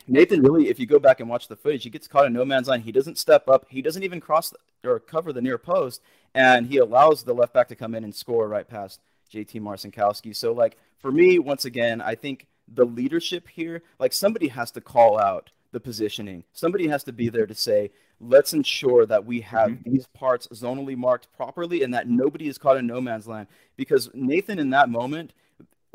Nathan 0.08 0.42
really, 0.42 0.70
if 0.70 0.80
you 0.80 0.86
go 0.86 1.00
back 1.00 1.20
and 1.20 1.30
watch 1.30 1.48
the 1.48 1.56
footage, 1.56 1.84
he 1.84 1.90
gets 1.90 2.08
caught 2.08 2.26
in 2.26 2.34
no 2.34 2.46
man's 2.46 2.68
land. 2.68 2.84
He 2.84 2.92
doesn't 2.92 3.18
step 3.18 3.48
up. 3.48 3.66
He 3.70 3.82
doesn't 3.82 4.04
even 4.04 4.20
cross 4.20 4.50
the, 4.50 4.90
or 4.90 5.00
cover 5.00 5.32
the 5.32 5.42
near 5.42 5.58
post, 5.58 6.02
and 6.34 6.68
he 6.68 6.78
allows 6.78 7.24
the 7.24 7.34
left 7.34 7.54
back 7.54 7.68
to 7.70 7.76
come 7.76 7.96
in 7.96 8.04
and 8.04 8.14
score 8.14 8.48
right 8.48 8.68
past 8.68 9.00
JT 9.32 9.62
Marcinkowski. 9.62 10.36
So, 10.36 10.52
like 10.52 10.78
for 11.00 11.12
me, 11.12 11.40
once 11.40 11.66
again, 11.66 12.02
I 12.02 12.16
think 12.16 12.48
the 12.68 12.86
leadership 12.86 13.48
here, 13.48 13.84
like 14.00 14.14
somebody 14.14 14.48
has 14.50 14.72
to 14.72 14.82
call 14.82 15.20
out 15.20 15.52
the 15.72 15.80
positioning. 15.80 16.44
Somebody 16.54 16.88
has 16.88 17.04
to 17.06 17.12
be 17.12 17.30
there 17.30 17.48
to 17.48 17.56
say, 17.56 17.92
let's 18.20 18.54
ensure 18.54 19.06
that 19.06 19.26
we 19.26 19.42
have 19.42 19.72
mm-hmm. 19.72 19.92
these 19.92 20.08
parts 20.08 20.48
zonally 20.48 20.96
marked 20.96 21.32
properly 21.36 21.84
and 21.84 21.94
that 21.94 22.08
nobody 22.08 22.48
is 22.48 22.58
caught 22.58 22.78
in 22.78 22.88
no 22.88 23.02
man's 23.02 23.28
land. 23.28 23.48
Because 23.76 24.10
Nathan, 24.14 24.60
in 24.60 24.70
that 24.70 24.90
moment, 24.90 25.34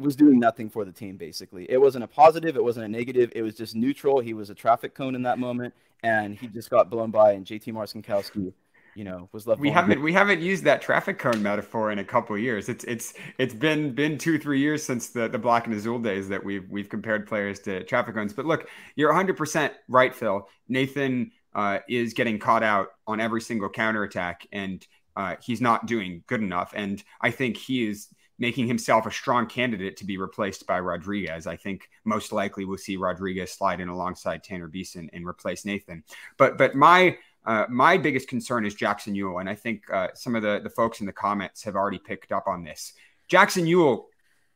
was 0.00 0.16
doing 0.16 0.38
nothing 0.38 0.68
for 0.68 0.84
the 0.84 0.92
team 0.92 1.16
basically. 1.16 1.70
It 1.70 1.80
wasn't 1.80 2.04
a 2.04 2.08
positive, 2.08 2.56
it 2.56 2.62
wasn't 2.62 2.86
a 2.86 2.88
negative, 2.88 3.32
it 3.34 3.42
was 3.42 3.54
just 3.54 3.74
neutral. 3.74 4.20
He 4.20 4.34
was 4.34 4.50
a 4.50 4.54
traffic 4.54 4.94
cone 4.94 5.14
in 5.14 5.22
that 5.22 5.38
moment 5.38 5.74
and 6.02 6.34
he 6.36 6.46
just 6.46 6.70
got 6.70 6.90
blown 6.90 7.10
by 7.10 7.32
and 7.32 7.44
JT 7.44 7.72
Marcinkowski 7.72 8.52
you 8.94 9.04
know 9.04 9.28
was 9.32 9.46
left 9.46 9.60
we 9.60 9.70
haven't 9.70 10.02
we 10.02 10.12
haven't 10.12 10.40
used 10.40 10.64
that 10.64 10.82
traffic 10.82 11.18
cone 11.18 11.42
metaphor 11.42 11.92
in 11.92 11.98
a 11.98 12.04
couple 12.04 12.36
years. 12.36 12.68
It's 12.68 12.84
it's 12.84 13.14
it's 13.38 13.54
been 13.54 13.94
been 13.94 14.18
two 14.18 14.38
three 14.38 14.60
years 14.60 14.82
since 14.82 15.10
the 15.10 15.28
the 15.28 15.38
black 15.38 15.66
and 15.66 15.74
azul 15.74 15.98
days 15.98 16.28
that 16.28 16.42
we've 16.42 16.68
we've 16.68 16.88
compared 16.88 17.26
players 17.26 17.60
to 17.60 17.84
traffic 17.84 18.14
cones. 18.14 18.32
But 18.32 18.46
look 18.46 18.68
you're 18.96 19.12
100% 19.12 19.70
right 19.88 20.14
phil. 20.14 20.48
Nathan 20.68 21.30
uh, 21.54 21.78
is 21.88 22.12
getting 22.12 22.38
caught 22.38 22.62
out 22.62 22.88
on 23.06 23.20
every 23.20 23.40
single 23.40 23.68
counterattack 23.68 24.46
and 24.52 24.86
uh, 25.16 25.36
he's 25.40 25.60
not 25.60 25.86
doing 25.86 26.22
good 26.26 26.42
enough. 26.42 26.72
And 26.74 27.02
i 27.20 27.30
think 27.30 27.56
he 27.56 27.88
is 27.88 28.08
making 28.38 28.66
himself 28.66 29.06
a 29.06 29.10
strong 29.10 29.46
candidate 29.46 29.96
to 29.96 30.04
be 30.04 30.16
replaced 30.16 30.66
by 30.66 30.78
Rodriguez. 30.78 31.46
I 31.46 31.56
think 31.56 31.88
most 32.04 32.32
likely 32.32 32.64
we'll 32.64 32.78
see 32.78 32.96
Rodriguez 32.96 33.52
slide 33.52 33.80
in 33.80 33.88
alongside 33.88 34.44
Tanner 34.44 34.68
Beeson 34.68 35.10
and 35.12 35.26
replace 35.26 35.64
Nathan. 35.64 36.04
But 36.36 36.56
but 36.56 36.74
my 36.74 37.18
uh, 37.44 37.66
my 37.68 37.96
biggest 37.96 38.28
concern 38.28 38.64
is 38.64 38.74
Jackson 38.74 39.14
Yueill, 39.14 39.40
and 39.40 39.48
I 39.48 39.54
think 39.54 39.82
uh, 39.92 40.08
some 40.14 40.36
of 40.36 40.42
the 40.42 40.60
the 40.62 40.70
folks 40.70 41.00
in 41.00 41.06
the 41.06 41.12
comments 41.12 41.64
have 41.64 41.76
already 41.76 41.98
picked 41.98 42.32
up 42.32 42.46
on 42.46 42.62
this. 42.62 42.92
Jackson 43.26 43.66
Yueill 43.66 44.04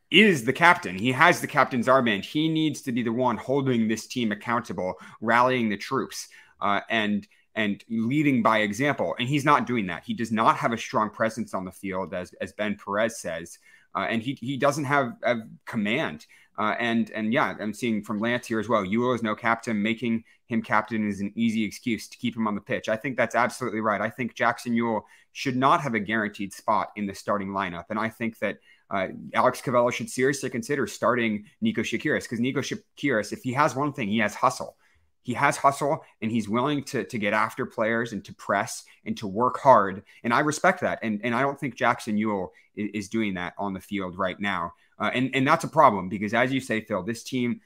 is 0.09 0.45
the 0.45 0.53
captain. 0.53 0.95
He 0.97 1.11
has 1.11 1.41
the 1.41 1.47
captain's 1.47 1.87
armband. 1.87 2.23
He 2.23 2.47
needs 2.47 2.81
to 2.83 2.91
be 2.91 3.03
the 3.03 3.11
one 3.11 3.35
holding 3.35 3.87
this 3.87 4.07
team 4.07 4.31
accountable, 4.31 4.95
rallying 5.21 5.69
the 5.69 5.77
troops, 5.77 6.29
uh, 6.61 6.81
and 6.89 7.27
and 7.55 7.83
leading 7.89 8.41
by 8.41 8.59
example. 8.59 9.15
And 9.19 9.27
he's 9.27 9.45
not 9.45 9.67
doing 9.67 9.87
that. 9.87 10.03
He 10.05 10.13
does 10.13 10.31
not 10.31 10.55
have 10.57 10.73
a 10.73 10.77
strong 10.77 11.09
presence 11.09 11.53
on 11.53 11.65
the 11.65 11.71
field, 11.71 12.13
as 12.13 12.33
as 12.39 12.53
Ben 12.53 12.77
Perez 12.77 13.19
says 13.19 13.57
uh, 13.95 14.07
and 14.09 14.21
he 14.21 14.37
he 14.39 14.57
doesn't 14.57 14.85
have, 14.85 15.13
have 15.23 15.41
command. 15.65 16.25
Uh, 16.57 16.75
and 16.79 17.09
and 17.11 17.33
yeah, 17.33 17.55
I'm 17.59 17.73
seeing 17.73 18.03
from 18.03 18.19
Lance 18.19 18.45
here 18.45 18.59
as 18.59 18.69
well. 18.69 18.83
Yueill 18.83 19.15
is 19.15 19.23
no 19.23 19.35
captain. 19.35 19.81
Making 19.81 20.23
him 20.47 20.61
captain 20.61 21.07
is 21.07 21.19
an 21.19 21.33
easy 21.35 21.63
excuse 21.63 22.07
to 22.07 22.17
keep 22.17 22.35
him 22.35 22.47
on 22.47 22.53
the 22.55 22.61
pitch. 22.61 22.89
I 22.89 22.95
think 22.95 23.17
that's 23.17 23.33
absolutely 23.33 23.81
right. 23.81 24.01
I 24.01 24.09
think 24.09 24.35
Jackson 24.35 24.73
Yueill 24.73 25.01
should 25.31 25.55
not 25.55 25.81
have 25.81 25.95
a 25.95 25.99
guaranteed 25.99 26.53
spot 26.53 26.91
in 26.95 27.07
the 27.07 27.15
starting 27.15 27.49
lineup, 27.49 27.85
and 27.89 27.99
I 27.99 28.09
think 28.09 28.39
that. 28.39 28.57
Uh, 28.91 29.07
Alex 29.33 29.59
Covelo 29.59 29.91
should 29.91 30.07
seriously 30.07 30.51
consider 30.51 30.85
starting 30.85 31.45
Niko 31.63 31.77
Tsakiris 31.77 32.23
because 32.23 32.39
Niko 32.39 32.57
Tsakiris, 32.57 33.33
if 33.33 33.41
he 33.41 33.51
has 33.53 33.75
one 33.75 33.91
thing, 33.91 34.07
he 34.07 34.19
has 34.19 34.35
hustle 34.35 34.75
he 35.23 35.33
has 35.33 35.57
hustle 35.57 36.03
and 36.21 36.29
he's 36.29 36.47
willing 36.47 36.83
to, 36.83 37.03
to 37.05 37.17
get 37.17 37.33
after 37.33 37.65
players 37.65 38.13
and 38.13 38.23
to 38.25 38.33
press 38.33 38.83
and 39.05 39.17
to 39.17 39.27
work 39.27 39.59
hard. 39.59 40.03
And 40.23 40.33
I 40.33 40.41
respect 40.41 40.81
that. 40.81 40.99
And, 41.01 41.21
and 41.23 41.33
I 41.33 41.41
don't 41.41 41.59
think 41.59 41.75
Jackson 41.75 42.17
Yueill 42.17 42.49
is, 42.75 43.09
doing 43.09 43.35
that 43.35 43.53
on 43.57 43.73
the 43.73 43.79
field 43.79 44.17
right 44.17 44.39
now. 44.39 44.73
Uh, 44.99 45.11
and, 45.13 45.31
and 45.33 45.47
that's 45.47 45.63
a 45.63 45.67
problem 45.67 46.09
because, 46.09 46.33
as 46.33 46.51
you 46.51 46.59
say, 46.59 46.81
Phil, 46.81 47.03
this 47.03 47.23
team 47.23 47.61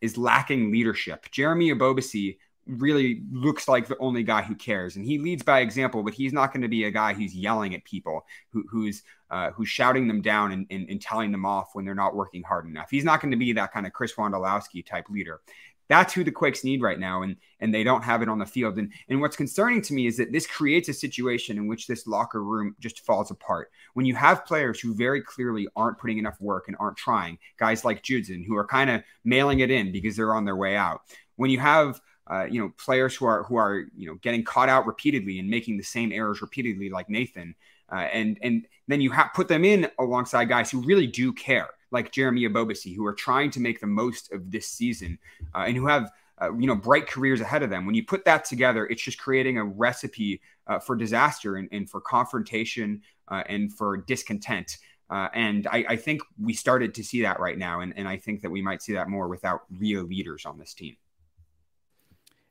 is 0.00 0.16
lacking 0.16 0.70
leadership. 0.70 1.30
Jeremy 1.30 1.72
Ebobisse 1.72 2.36
really 2.68 3.22
looks 3.32 3.66
like 3.66 3.86
the 3.86 3.96
only 3.98 4.22
guy 4.22 4.42
who 4.42 4.54
cares 4.54 4.96
and 4.96 5.04
he 5.06 5.18
leads 5.18 5.42
by 5.42 5.60
example 5.60 6.02
but 6.02 6.12
he's 6.12 6.34
not 6.34 6.52
going 6.52 6.60
to 6.60 6.68
be 6.68 6.84
a 6.84 6.90
guy 6.90 7.14
who's 7.14 7.34
yelling 7.34 7.74
at 7.74 7.82
people 7.84 8.26
who, 8.50 8.62
who's 8.70 9.02
uh, 9.30 9.50
who's 9.52 9.68
shouting 9.68 10.06
them 10.06 10.22
down 10.22 10.52
and, 10.52 10.66
and, 10.70 10.88
and, 10.88 11.02
telling 11.02 11.30
them 11.32 11.44
off 11.44 11.70
when 11.74 11.84
they're 11.84 11.94
not 11.94 12.14
working 12.14 12.42
hard 12.42 12.66
enough 12.66 12.90
he's 12.90 13.04
not 13.04 13.22
going 13.22 13.30
to 13.30 13.38
be 13.38 13.54
that 13.54 13.72
kind 13.72 13.86
of 13.86 13.92
chris 13.94 14.12
wondolowski 14.14 14.84
type 14.84 15.08
leader 15.08 15.40
that's 15.88 16.12
who 16.12 16.22
the 16.22 16.30
Quakes 16.30 16.64
need 16.64 16.82
right 16.82 16.98
now, 16.98 17.22
and 17.22 17.36
and 17.60 17.74
they 17.74 17.82
don't 17.82 18.02
have 18.02 18.22
it 18.22 18.28
on 18.28 18.38
the 18.38 18.46
field. 18.46 18.78
And 18.78 18.92
and 19.08 19.20
what's 19.20 19.36
concerning 19.36 19.82
to 19.82 19.94
me 19.94 20.06
is 20.06 20.16
that 20.18 20.32
this 20.32 20.46
creates 20.46 20.88
a 20.88 20.94
situation 20.94 21.56
in 21.56 21.66
which 21.66 21.86
this 21.86 22.06
locker 22.06 22.42
room 22.42 22.76
just 22.78 23.04
falls 23.04 23.30
apart. 23.30 23.70
When 23.94 24.06
you 24.06 24.14
have 24.14 24.46
players 24.46 24.78
who 24.78 24.94
very 24.94 25.22
clearly 25.22 25.66
aren't 25.74 25.98
putting 25.98 26.18
enough 26.18 26.40
work 26.40 26.68
and 26.68 26.76
aren't 26.78 26.96
trying, 26.96 27.38
guys 27.58 27.84
like 27.84 28.02
Judson 28.02 28.44
who 28.46 28.56
are 28.56 28.66
kind 28.66 28.90
of 28.90 29.02
mailing 29.24 29.60
it 29.60 29.70
in 29.70 29.90
because 29.90 30.16
they're 30.16 30.34
on 30.34 30.44
their 30.44 30.56
way 30.56 30.76
out. 30.76 31.02
When 31.36 31.50
you 31.50 31.58
have 31.58 32.00
uh, 32.26 32.44
you 32.44 32.60
know 32.60 32.72
players 32.78 33.16
who 33.16 33.24
are 33.24 33.44
who 33.44 33.56
are 33.56 33.84
you 33.96 34.06
know 34.06 34.14
getting 34.16 34.44
caught 34.44 34.68
out 34.68 34.86
repeatedly 34.86 35.38
and 35.38 35.48
making 35.48 35.78
the 35.78 35.82
same 35.84 36.12
errors 36.12 36.42
repeatedly, 36.42 36.90
like 36.90 37.08
Nathan, 37.08 37.54
uh, 37.90 37.96
and 38.12 38.38
and 38.42 38.66
then 38.88 39.00
you 39.00 39.12
put 39.34 39.48
them 39.48 39.64
in 39.64 39.90
alongside 39.98 40.48
guys 40.48 40.70
who 40.70 40.82
really 40.82 41.06
do 41.06 41.32
care 41.32 41.68
like 41.90 42.12
Jeremy 42.12 42.42
Ebobisse, 42.42 42.94
who 42.94 43.06
are 43.06 43.14
trying 43.14 43.50
to 43.52 43.60
make 43.60 43.80
the 43.80 43.86
most 43.86 44.32
of 44.32 44.50
this 44.50 44.68
season 44.68 45.18
uh, 45.54 45.64
and 45.66 45.76
who 45.76 45.86
have 45.86 46.10
uh, 46.40 46.54
you 46.56 46.66
know 46.66 46.74
bright 46.74 47.06
careers 47.06 47.40
ahead 47.40 47.62
of 47.62 47.70
them. 47.70 47.86
When 47.86 47.94
you 47.94 48.04
put 48.04 48.24
that 48.24 48.44
together, 48.44 48.86
it's 48.86 49.02
just 49.02 49.18
creating 49.18 49.58
a 49.58 49.64
recipe 49.64 50.40
uh, 50.66 50.78
for 50.78 50.96
disaster 50.96 51.56
and, 51.56 51.68
and 51.72 51.88
for 51.88 52.00
confrontation 52.00 53.02
uh, 53.28 53.42
and 53.48 53.72
for 53.72 53.96
discontent. 53.96 54.78
Uh, 55.10 55.28
and 55.32 55.66
I, 55.68 55.84
I, 55.88 55.96
think 55.96 56.20
we 56.38 56.52
started 56.52 56.94
to 56.96 57.02
see 57.02 57.22
that 57.22 57.40
right 57.40 57.56
now, 57.56 57.80
and, 57.80 57.96
and 57.96 58.06
I 58.06 58.18
think 58.18 58.42
that 58.42 58.50
we 58.50 58.60
might 58.60 58.82
see 58.82 58.92
that 58.92 59.08
more 59.08 59.26
without 59.26 59.62
real 59.78 60.02
leaders 60.02 60.44
on 60.44 60.58
this 60.58 60.74
team. 60.74 60.98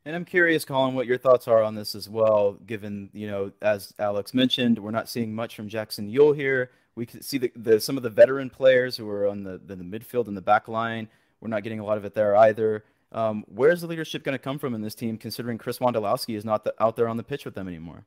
And 0.06 0.15
I'm 0.15 0.26
curious, 0.26 0.65
Colin, 0.65 0.95
what 0.95 1.06
your 1.06 1.19
thoughts 1.19 1.47
are 1.47 1.62
on 1.62 1.76
this 1.76 1.93
as 1.93 2.10
well. 2.10 2.54
Given 2.65 3.10
you 3.13 3.28
know, 3.28 3.52
as 3.62 3.93
Alex 4.00 4.34
mentioned, 4.34 4.80
we're 4.80 4.89
not 4.89 5.08
seeing 5.08 5.36
much 5.36 5.56
from 5.56 5.67
Jackson 5.67 6.10
Yueill 6.10 6.36
here. 6.36 6.71
We 6.97 7.05
can 7.05 7.21
see 7.21 7.38
the, 7.38 7.51
the 7.55 7.79
some 7.79 7.95
of 7.95 8.01
the 8.01 8.10
veteran 8.10 8.49
players 8.49 8.97
who 8.97 9.07
are 9.07 9.27
on 9.27 9.43
the, 9.43 9.62
the, 9.63 9.75
the 9.75 9.83
midfield 9.83 10.27
and 10.27 10.36
the 10.36 10.41
back 10.41 10.67
line. 10.67 11.07
We're 11.39 11.47
not 11.47 11.62
getting 11.62 11.79
a 11.79 11.86
lot 11.86 11.99
of 11.99 12.05
it 12.05 12.15
there 12.15 12.36
either. 12.36 12.86
Um, 13.12 13.45
where's 13.47 13.81
the 13.81 13.88
leadership 13.88 14.23
going 14.23 14.33
to 14.33 14.39
come 14.39 14.57
from 14.57 14.73
in 14.73 14.81
this 14.81 14.95
team, 14.95 15.15
considering 15.17 15.60
Chris 15.60 15.77
Wondolowski 15.77 16.36
is 16.36 16.43
not 16.43 16.63
the, 16.63 16.73
out 16.81 16.95
there 16.95 17.07
on 17.07 17.15
the 17.15 17.23
pitch 17.23 17.45
with 17.45 17.53
them 17.53 17.67
anymore? 17.67 18.05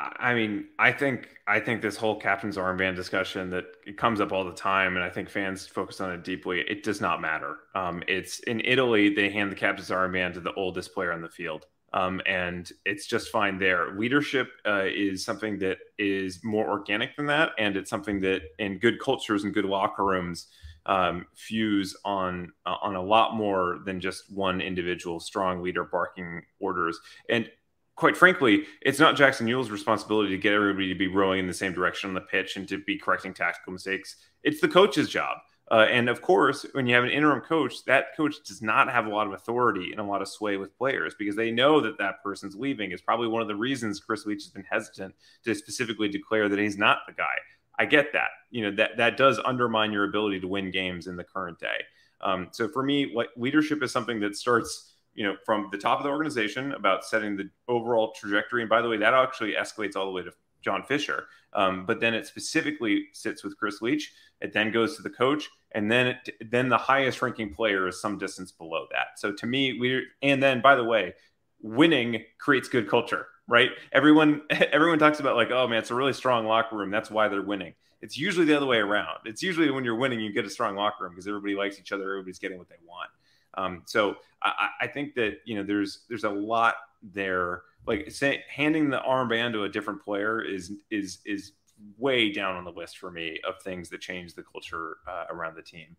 I 0.00 0.32
mean, 0.32 0.68
I 0.78 0.92
think 0.92 1.28
I 1.46 1.60
think 1.60 1.82
this 1.82 1.96
whole 1.96 2.18
captain's 2.18 2.56
armband 2.56 2.96
discussion 2.96 3.50
that 3.50 3.64
it 3.86 3.98
comes 3.98 4.22
up 4.22 4.32
all 4.32 4.44
the 4.44 4.54
time, 4.54 4.96
and 4.96 5.04
I 5.04 5.10
think 5.10 5.28
fans 5.28 5.66
focus 5.66 6.00
on 6.00 6.10
it 6.12 6.24
deeply. 6.24 6.60
It 6.60 6.82
does 6.82 7.02
not 7.02 7.20
matter. 7.20 7.56
Um, 7.74 8.02
it's 8.08 8.38
in 8.40 8.62
Italy 8.64 9.12
they 9.14 9.28
hand 9.28 9.52
the 9.52 9.56
captain's 9.56 9.90
armband 9.90 10.32
to 10.34 10.40
the 10.40 10.54
oldest 10.54 10.94
player 10.94 11.12
on 11.12 11.20
the 11.20 11.28
field 11.28 11.66
um, 11.92 12.20
and 12.26 12.70
it's 12.84 13.06
just 13.06 13.30
fine 13.30 13.58
there. 13.58 13.94
Leadership 13.96 14.48
uh, 14.66 14.84
is 14.84 15.24
something 15.24 15.58
that 15.58 15.78
is 15.98 16.40
more 16.44 16.68
organic 16.68 17.16
than 17.16 17.26
that, 17.26 17.50
and 17.58 17.76
it's 17.76 17.90
something 17.90 18.20
that 18.20 18.42
in 18.58 18.78
good 18.78 19.00
cultures 19.00 19.44
and 19.44 19.52
good 19.52 19.64
locker 19.64 20.04
rooms 20.04 20.46
um, 20.86 21.26
fuse 21.34 21.96
on 22.04 22.52
uh, 22.64 22.76
on 22.82 22.96
a 22.96 23.02
lot 23.02 23.34
more 23.34 23.78
than 23.84 24.00
just 24.00 24.32
one 24.32 24.60
individual 24.60 25.20
strong 25.20 25.62
leader 25.62 25.84
barking 25.84 26.42
orders. 26.60 26.98
And 27.28 27.50
quite 27.96 28.16
frankly, 28.16 28.64
it's 28.80 28.98
not 28.98 29.16
Jackson 29.16 29.46
Yueill's 29.46 29.70
responsibility 29.70 30.30
to 30.30 30.38
get 30.38 30.54
everybody 30.54 30.88
to 30.88 30.98
be 30.98 31.06
rowing 31.06 31.40
in 31.40 31.46
the 31.46 31.54
same 31.54 31.72
direction 31.72 32.08
on 32.08 32.14
the 32.14 32.20
pitch 32.20 32.56
and 32.56 32.66
to 32.68 32.78
be 32.78 32.96
correcting 32.96 33.34
tactical 33.34 33.72
mistakes. 33.72 34.16
It's 34.42 34.60
the 34.60 34.68
coach's 34.68 35.08
job. 35.08 35.38
Uh, 35.70 35.86
and 35.88 36.08
of 36.08 36.20
course, 36.20 36.66
when 36.72 36.86
you 36.86 36.94
have 36.94 37.04
an 37.04 37.10
interim 37.10 37.40
coach, 37.40 37.84
that 37.84 38.16
coach 38.16 38.36
does 38.44 38.60
not 38.60 38.90
have 38.90 39.06
a 39.06 39.08
lot 39.08 39.26
of 39.26 39.32
authority 39.32 39.92
and 39.92 40.00
a 40.00 40.04
lot 40.04 40.20
of 40.20 40.26
sway 40.26 40.56
with 40.56 40.76
players 40.76 41.14
because 41.16 41.36
they 41.36 41.50
know 41.50 41.80
that 41.80 41.96
that 41.98 42.22
person's 42.24 42.56
leaving 42.56 42.90
is 42.90 43.00
probably 43.00 43.28
one 43.28 43.40
of 43.40 43.46
the 43.46 43.54
reasons 43.54 44.00
Chris 44.00 44.26
Leitch 44.26 44.42
has 44.42 44.50
been 44.52 44.66
hesitant 44.68 45.14
to 45.44 45.54
specifically 45.54 46.08
declare 46.08 46.48
that 46.48 46.58
he's 46.58 46.76
not 46.76 46.98
the 47.06 47.12
guy. 47.12 47.34
I 47.78 47.86
get 47.86 48.12
that. 48.12 48.30
You 48.50 48.64
know 48.64 48.76
that 48.76 48.96
that 48.96 49.16
does 49.16 49.38
undermine 49.44 49.92
your 49.92 50.04
ability 50.04 50.40
to 50.40 50.48
win 50.48 50.70
games 50.72 51.06
in 51.06 51.16
the 51.16 51.24
current 51.24 51.58
day. 51.60 51.84
Um, 52.20 52.48
so 52.50 52.68
for 52.68 52.82
me, 52.82 53.16
leadership 53.36 53.82
is 53.82 53.92
something 53.92 54.20
that 54.20 54.36
starts, 54.36 54.92
you 55.14 55.24
know, 55.24 55.36
from 55.46 55.68
the 55.72 55.78
top 55.78 55.98
of 55.98 56.04
the 56.04 56.10
organization 56.10 56.72
about 56.72 57.04
setting 57.04 57.36
the 57.36 57.48
overall 57.68 58.12
trajectory. 58.12 58.62
And 58.62 58.68
by 58.68 58.82
the 58.82 58.88
way, 58.88 58.98
that 58.98 59.14
actually 59.14 59.54
escalates 59.54 59.96
all 59.96 60.04
the 60.04 60.10
way 60.10 60.22
to 60.22 60.32
John 60.62 60.82
Fisher. 60.82 61.26
Um, 61.52 61.86
but 61.86 62.00
then 62.00 62.12
it 62.12 62.26
specifically 62.26 63.06
sits 63.12 63.42
with 63.42 63.56
Chris 63.56 63.80
Leitch. 63.80 64.12
It 64.40 64.52
then 64.52 64.70
goes 64.70 64.96
to 64.96 65.02
the 65.02 65.10
coach, 65.10 65.48
and 65.72 65.90
then 65.90 66.08
it, 66.08 66.50
then 66.50 66.68
the 66.68 66.78
highest 66.78 67.22
ranking 67.22 67.54
player 67.54 67.86
is 67.88 68.00
some 68.00 68.18
distance 68.18 68.52
below 68.52 68.86
that. 68.90 69.18
So 69.18 69.32
to 69.32 69.46
me, 69.46 69.78
we 69.78 70.06
and 70.22 70.42
then 70.42 70.60
by 70.60 70.74
the 70.74 70.84
way, 70.84 71.14
winning 71.62 72.24
creates 72.38 72.68
good 72.68 72.88
culture, 72.88 73.26
right? 73.48 73.70
Everyone 73.92 74.42
everyone 74.50 74.98
talks 74.98 75.20
about 75.20 75.36
like, 75.36 75.50
oh 75.50 75.68
man, 75.68 75.78
it's 75.78 75.90
a 75.90 75.94
really 75.94 76.12
strong 76.12 76.46
locker 76.46 76.76
room. 76.76 76.90
That's 76.90 77.10
why 77.10 77.28
they're 77.28 77.42
winning. 77.42 77.74
It's 78.02 78.16
usually 78.16 78.46
the 78.46 78.56
other 78.56 78.66
way 78.66 78.78
around. 78.78 79.18
It's 79.26 79.42
usually 79.42 79.70
when 79.70 79.84
you're 79.84 79.96
winning, 79.96 80.20
you 80.20 80.32
get 80.32 80.46
a 80.46 80.50
strong 80.50 80.74
locker 80.74 81.04
room 81.04 81.12
because 81.12 81.28
everybody 81.28 81.54
likes 81.54 81.78
each 81.78 81.92
other. 81.92 82.10
Everybody's 82.10 82.38
getting 82.38 82.56
what 82.58 82.68
they 82.68 82.76
want. 82.86 83.10
Um, 83.54 83.82
so 83.84 84.16
I, 84.42 84.68
I 84.82 84.86
think 84.86 85.14
that 85.16 85.38
you 85.44 85.56
know 85.56 85.62
there's 85.62 86.04
there's 86.08 86.24
a 86.24 86.30
lot 86.30 86.76
there 87.02 87.62
like 87.86 88.10
say, 88.10 88.44
handing 88.48 88.90
the 88.90 88.98
armband 88.98 89.52
to 89.52 89.64
a 89.64 89.68
different 89.68 90.02
player 90.02 90.40
is 90.40 90.72
is 90.90 91.18
is 91.24 91.52
way 91.98 92.32
down 92.32 92.56
on 92.56 92.64
the 92.64 92.72
list 92.72 92.98
for 92.98 93.10
me 93.10 93.38
of 93.46 93.60
things 93.62 93.88
that 93.90 94.00
change 94.00 94.34
the 94.34 94.42
culture 94.42 94.98
uh, 95.08 95.24
around 95.30 95.56
the 95.56 95.62
team. 95.62 95.96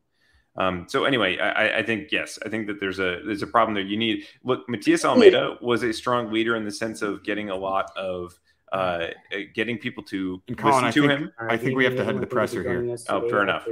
Um, 0.57 0.85
so 0.89 1.05
anyway, 1.05 1.37
I, 1.37 1.79
I, 1.79 1.83
think 1.83 2.11
yes, 2.11 2.37
I 2.45 2.49
think 2.49 2.67
that 2.67 2.79
there's 2.79 2.99
a 2.99 3.21
there's 3.25 3.41
a 3.41 3.47
problem 3.47 3.73
there. 3.73 3.83
You 3.83 3.95
need 3.95 4.25
look. 4.43 4.67
Matias 4.67 5.05
Almeyda 5.05 5.57
was 5.61 5.83
a 5.83 5.93
strong 5.93 6.31
leader 6.31 6.57
in 6.57 6.65
the 6.65 6.71
sense 6.71 7.01
of 7.01 7.23
getting 7.23 7.49
a 7.49 7.55
lot 7.55 7.89
of 7.95 8.37
uh, 8.73 9.07
getting 9.55 9.77
people 9.77 10.03
to 10.03 10.41
Colin, 10.57 10.85
listen 10.85 11.03
to 11.03 11.07
think, 11.07 11.21
him. 11.21 11.31
I 11.39 11.57
think 11.57 11.77
we 11.77 11.85
have 11.85 11.95
to 11.95 12.03
head 12.03 12.15
to 12.15 12.19
the 12.19 12.27
presser 12.27 12.63
here. 12.63 12.97
Oh, 13.07 13.29
fair 13.29 13.43
enough. 13.43 13.65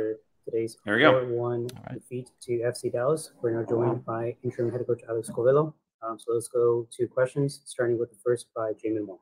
Today's 0.45 0.77
there 0.85 0.95
we 0.95 1.01
go. 1.01 1.25
One 1.25 1.67
right. 1.85 1.95
defeat 1.95 2.31
to 2.43 2.51
FC 2.59 2.91
Dallas. 2.91 3.31
We're 3.41 3.51
now 3.51 3.65
joined 3.67 4.05
by 4.05 4.35
interim 4.43 4.71
head 4.71 4.85
coach 4.87 5.01
Alex 5.07 5.29
Covelo. 5.29 5.73
Um, 6.01 6.17
so 6.17 6.33
let's 6.33 6.47
go 6.47 6.87
to 6.91 7.07
questions, 7.07 7.61
starting 7.65 7.99
with 7.99 8.09
the 8.09 8.17
first 8.23 8.47
by 8.55 8.71
Jamin 8.71 9.05
Moore. 9.05 9.19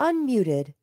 Unmuted. 0.00 0.74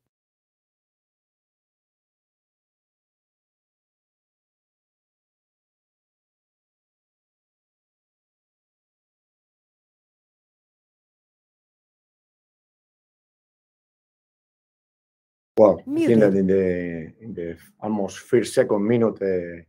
Well, 15.56 15.82
I 15.90 16.06
think 16.06 16.20
that 16.20 16.34
in 16.34 16.46
the 16.46 17.12
in 17.20 17.34
the 17.34 17.58
almost 17.80 18.20
first 18.20 18.54
second 18.54 18.86
minute 18.86 19.20
uh, 19.20 19.64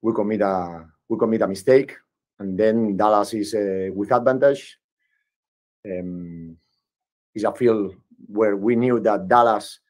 we 0.00 0.12
commit 0.14 0.42
a 0.42 0.86
we 1.08 1.18
commit 1.18 1.42
a 1.42 1.48
mistake, 1.48 1.96
and 2.38 2.56
then 2.56 2.96
Dallas 2.96 3.34
is 3.34 3.52
uh, 3.52 3.90
with 3.92 4.12
advantage. 4.12 4.78
Um, 5.84 6.56
it's 7.34 7.44
a 7.44 7.52
field 7.52 7.96
where 8.26 8.56
we 8.56 8.76
knew 8.76 9.00
that 9.00 9.28
Dallas 9.28 9.80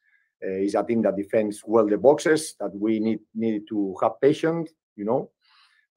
uh, 0.45 0.51
is 0.51 0.75
a 0.75 0.83
team 0.83 1.01
that 1.01 1.15
defends 1.15 1.61
well 1.65 1.87
the 1.87 1.97
boxes. 1.97 2.55
That 2.59 2.71
we 2.73 2.99
need 2.99 3.19
needed 3.35 3.63
to 3.69 3.95
have 4.01 4.21
patience, 4.21 4.71
you 4.95 5.05
know, 5.05 5.31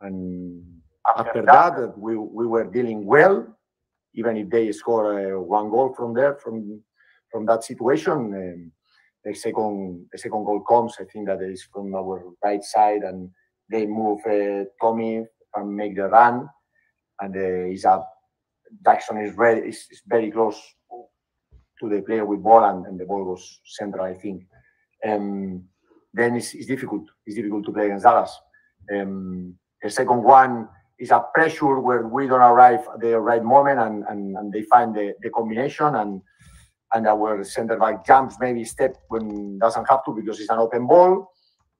and 0.00 0.62
after 1.16 1.42
that, 1.42 1.98
we 1.98 2.16
we 2.16 2.46
were 2.46 2.64
dealing 2.64 3.04
well, 3.04 3.46
even 4.14 4.36
if 4.36 4.50
they 4.50 4.72
score 4.72 5.36
uh, 5.36 5.40
one 5.40 5.70
goal 5.70 5.94
from 5.94 6.14
there 6.14 6.36
from 6.36 6.82
from 7.30 7.46
that 7.46 7.64
situation. 7.64 8.12
Um, 8.12 8.72
the 9.24 9.34
second 9.34 10.06
the 10.12 10.18
second 10.18 10.44
goal 10.44 10.60
comes. 10.60 10.96
I 11.00 11.04
think 11.04 11.26
that 11.26 11.40
is 11.42 11.66
from 11.72 11.94
our 11.94 12.24
right 12.42 12.62
side, 12.62 13.02
and 13.02 13.30
they 13.70 13.86
move 13.86 14.20
uh, 14.26 14.64
Tommy 14.80 15.24
and 15.54 15.76
make 15.76 15.96
the 15.96 16.08
run, 16.08 16.48
and 17.20 17.36
uh, 17.36 17.70
is 17.70 17.84
up. 17.84 18.08
Jackson 18.84 19.18
is 19.18 19.36
ready. 19.36 19.68
Is, 19.68 19.86
is 19.90 20.02
very 20.06 20.30
close 20.30 20.60
to 21.82 21.88
the 21.88 22.00
player 22.02 22.24
with 22.24 22.42
ball, 22.42 22.64
and, 22.64 22.86
and 22.86 22.98
the 22.98 23.04
ball 23.04 23.24
goes 23.24 23.60
central. 23.64 24.04
I 24.04 24.14
think. 24.14 24.46
Um, 25.06 25.64
then 26.14 26.36
it's, 26.36 26.54
it's 26.54 26.66
difficult. 26.66 27.04
It's 27.26 27.36
difficult 27.36 27.64
to 27.66 27.72
play 27.72 27.86
against 27.86 28.04
Dallas. 28.04 28.32
Um, 28.94 29.54
the 29.82 29.90
second 29.90 30.22
one 30.22 30.68
is 30.98 31.10
a 31.10 31.24
pressure 31.34 31.80
where 31.80 32.06
we 32.06 32.26
don't 32.26 32.40
arrive 32.40 32.86
at 32.94 33.00
the 33.00 33.18
right 33.18 33.42
moment, 33.42 33.78
and, 33.80 34.04
and, 34.08 34.36
and 34.36 34.52
they 34.52 34.62
find 34.62 34.94
the, 34.94 35.14
the 35.22 35.30
combination 35.30 35.94
and 35.96 36.22
and 36.94 37.06
our 37.06 37.42
center 37.42 37.78
back 37.78 38.04
jumps 38.04 38.36
maybe 38.38 38.64
step 38.64 38.94
when 39.08 39.58
doesn't 39.58 39.88
have 39.88 40.04
to 40.04 40.12
because 40.12 40.38
it's 40.40 40.50
an 40.50 40.58
open 40.58 40.86
ball, 40.86 41.26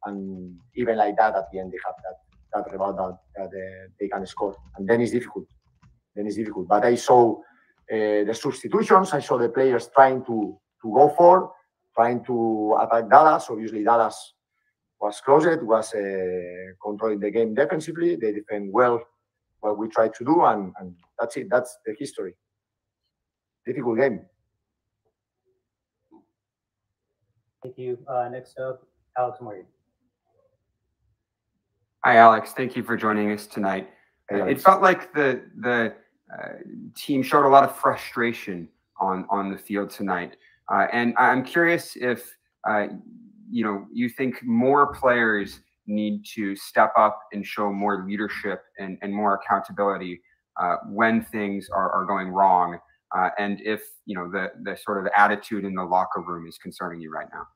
and 0.06 0.56
even 0.74 0.96
like 0.96 1.16
that 1.18 1.36
at 1.36 1.44
the 1.52 1.58
end 1.58 1.70
they 1.70 1.78
have 1.84 1.94
that 2.02 2.16
that 2.54 2.72
rebound 2.72 2.98
that, 2.98 3.18
that 3.36 3.46
uh, 3.46 3.88
they 4.00 4.08
can 4.08 4.26
score, 4.26 4.56
and 4.76 4.88
then 4.88 5.00
it's 5.00 5.12
difficult. 5.12 5.44
Then 6.14 6.26
it's 6.26 6.36
difficult. 6.36 6.68
But 6.68 6.84
I 6.84 6.94
saw 6.94 7.40
the 7.92 8.34
substitutions. 8.34 9.12
I 9.12 9.20
saw 9.20 9.38
the 9.38 9.48
players 9.48 9.88
trying 9.94 10.24
to 10.24 10.58
to 10.82 10.92
go 10.92 11.08
for, 11.16 11.52
trying 11.94 12.24
to 12.24 12.76
attack 12.80 13.08
Dallas. 13.08 13.46
Obviously, 13.48 13.84
Dallas 13.84 14.34
was 15.00 15.20
closed, 15.20 15.62
was 15.62 15.94
uh, 15.94 16.72
controlling 16.82 17.20
the 17.20 17.30
game 17.30 17.54
defensively. 17.54 18.16
They 18.16 18.32
defend 18.32 18.72
well 18.72 19.02
what 19.60 19.78
we 19.78 19.88
try 19.88 20.08
to 20.08 20.24
do, 20.24 20.44
and, 20.44 20.72
and 20.80 20.94
that's 21.18 21.36
it. 21.36 21.48
That's 21.50 21.78
the 21.86 21.94
history. 21.98 22.34
Difficult 23.64 23.98
game. 23.98 24.20
Thank 27.62 27.78
you. 27.78 27.98
Uh, 28.08 28.28
next 28.28 28.58
up, 28.58 28.84
Alex 29.16 29.38
Morgan. 29.40 29.66
Hi, 32.04 32.16
Alex. 32.16 32.52
Thank 32.52 32.74
you 32.74 32.82
for 32.82 32.96
joining 32.96 33.30
us 33.30 33.46
tonight. 33.46 33.88
Hey, 34.28 34.50
it 34.50 34.60
felt 34.60 34.82
like 34.82 35.14
the 35.14 35.42
the 35.60 35.94
team 36.94 37.22
showed 37.22 37.46
a 37.46 37.48
lot 37.48 37.64
of 37.64 37.76
frustration 37.76 38.68
on 39.00 39.26
on 39.30 39.50
the 39.50 39.58
field 39.58 39.90
tonight, 39.90 40.36
uh, 40.72 40.86
and 40.92 41.14
I'm 41.18 41.44
curious 41.44 41.96
if 41.96 42.36
uh, 42.68 42.86
you 43.50 43.64
know 43.64 43.86
you 43.92 44.08
think 44.08 44.42
more 44.44 44.94
players 44.94 45.60
need 45.86 46.24
to 46.34 46.54
step 46.54 46.92
up 46.96 47.18
and 47.32 47.44
show 47.44 47.72
more 47.72 48.04
leadership 48.06 48.62
and, 48.78 48.96
and 49.02 49.12
more 49.12 49.34
accountability 49.34 50.22
uh, 50.60 50.76
when 50.86 51.24
things 51.24 51.68
are, 51.74 51.90
are 51.90 52.04
going 52.04 52.28
wrong 52.28 52.78
uh, 53.14 53.30
and 53.38 53.60
if 53.62 53.82
you 54.06 54.14
know 54.14 54.30
the 54.30 54.52
the 54.62 54.76
sort 54.76 55.04
of 55.04 55.10
attitude 55.16 55.64
in 55.64 55.74
the 55.74 55.84
locker 55.84 56.20
room 56.20 56.46
is 56.46 56.58
concerning 56.58 57.00
you 57.00 57.12
right 57.12 57.28
now. 57.32 57.46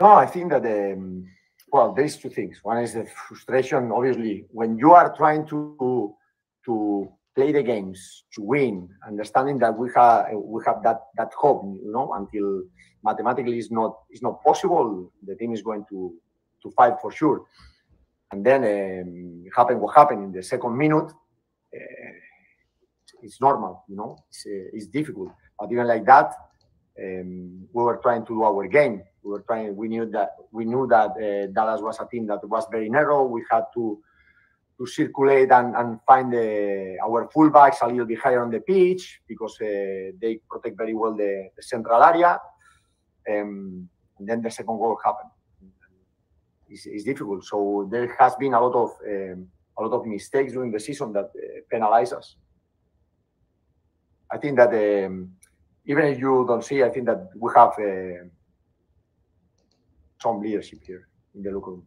No, 0.00 0.12
I 0.12 0.26
think 0.26 0.50
that 0.50 0.64
um, 0.64 1.26
well, 1.72 1.92
there's 1.92 2.16
two 2.16 2.28
things. 2.28 2.60
One 2.62 2.78
is 2.78 2.94
the 2.94 3.06
frustration. 3.06 3.90
Obviously, 3.90 4.46
when 4.50 4.78
you 4.78 4.92
are 4.92 5.14
trying 5.16 5.46
to 5.48 6.14
to 6.66 7.08
play 7.34 7.52
the 7.52 7.62
games 7.62 8.24
to 8.34 8.42
win, 8.42 8.88
understanding 9.06 9.58
that 9.58 9.76
we 9.76 9.90
have 9.96 10.26
we 10.34 10.62
have 10.66 10.82
that 10.82 11.00
that 11.16 11.32
hope, 11.34 11.64
you 11.82 11.92
know, 11.92 12.12
until 12.14 12.62
mathematically 13.02 13.58
is 13.58 13.70
not 13.70 13.98
is 14.10 14.22
not 14.22 14.42
possible, 14.42 15.12
the 15.26 15.34
team 15.36 15.52
is 15.52 15.62
going 15.62 15.84
to 15.88 16.14
to 16.62 16.70
fight 16.72 16.94
for 17.00 17.10
sure. 17.10 17.42
And 18.30 18.44
then 18.44 18.64
um, 18.64 19.44
happened 19.54 19.80
what 19.80 19.94
happened 19.94 20.24
in 20.24 20.32
the 20.32 20.42
second 20.42 20.76
minute. 20.76 21.10
Uh, 21.74 22.12
it's 23.22 23.40
normal, 23.40 23.84
you 23.88 23.96
know. 23.96 24.18
It's, 24.28 24.44
uh, 24.46 24.70
it's 24.72 24.86
difficult, 24.86 25.32
but 25.58 25.70
even 25.70 25.86
like 25.86 26.04
that, 26.06 26.34
um, 26.98 27.66
we 27.72 27.82
were 27.82 27.98
trying 28.02 28.24
to 28.26 28.34
do 28.34 28.42
our 28.42 28.66
game. 28.68 29.02
We 29.22 29.30
were 29.30 29.42
trying. 29.42 29.76
We 29.76 29.88
knew 29.88 30.06
that 30.10 30.30
we 30.50 30.64
knew 30.64 30.86
that 30.88 31.10
uh, 31.10 31.52
Dallas 31.52 31.80
was 31.80 31.98
a 32.00 32.06
team 32.06 32.26
that 32.26 32.46
was 32.48 32.66
very 32.70 32.88
narrow. 32.88 33.24
We 33.24 33.44
had 33.50 33.64
to 33.74 34.02
to 34.78 34.86
circulate 34.86 35.50
and, 35.50 35.74
and 35.76 36.00
find 36.06 36.32
the, 36.32 36.96
our 37.04 37.28
fullbacks 37.28 37.82
a 37.82 37.86
little 37.86 38.06
bit 38.06 38.18
higher 38.18 38.42
on 38.42 38.50
the 38.50 38.60
pitch 38.60 39.20
because 39.28 39.56
uh, 39.60 40.12
they 40.20 40.40
protect 40.50 40.76
very 40.76 40.94
well 40.94 41.14
the, 41.14 41.50
the 41.56 41.62
central 41.62 42.02
area. 42.02 42.38
Um, 43.28 43.88
and 44.18 44.28
then 44.28 44.42
the 44.42 44.50
second 44.50 44.78
goal 44.78 44.98
happened. 45.04 45.30
It's, 46.68 46.86
it's, 46.86 47.04
difficult. 47.04 47.44
So 47.44 47.88
there 47.90 48.16
has 48.18 48.34
been 48.36 48.54
a 48.54 48.60
lot 48.60 48.74
of 48.74 48.90
um, 49.06 49.48
a 49.78 49.82
lot 49.82 49.92
of 49.92 50.06
mistakes 50.06 50.52
during 50.52 50.70
the 50.70 50.80
season 50.80 51.12
that 51.12 51.26
uh, 51.26 51.60
penalize 51.70 52.12
us. 52.12 52.36
I 54.30 54.38
think 54.38 54.56
that 54.56 54.72
um, 54.72 55.32
even 55.84 56.06
if 56.06 56.18
you 56.18 56.44
don't 56.48 56.64
see, 56.64 56.82
I 56.82 56.88
think 56.88 57.06
that 57.06 57.28
we 57.36 57.50
have 57.54 57.72
uh, 57.78 58.24
some 60.20 60.40
leadership 60.40 60.80
here 60.86 61.08
in 61.34 61.42
the 61.42 61.50
local. 61.50 61.82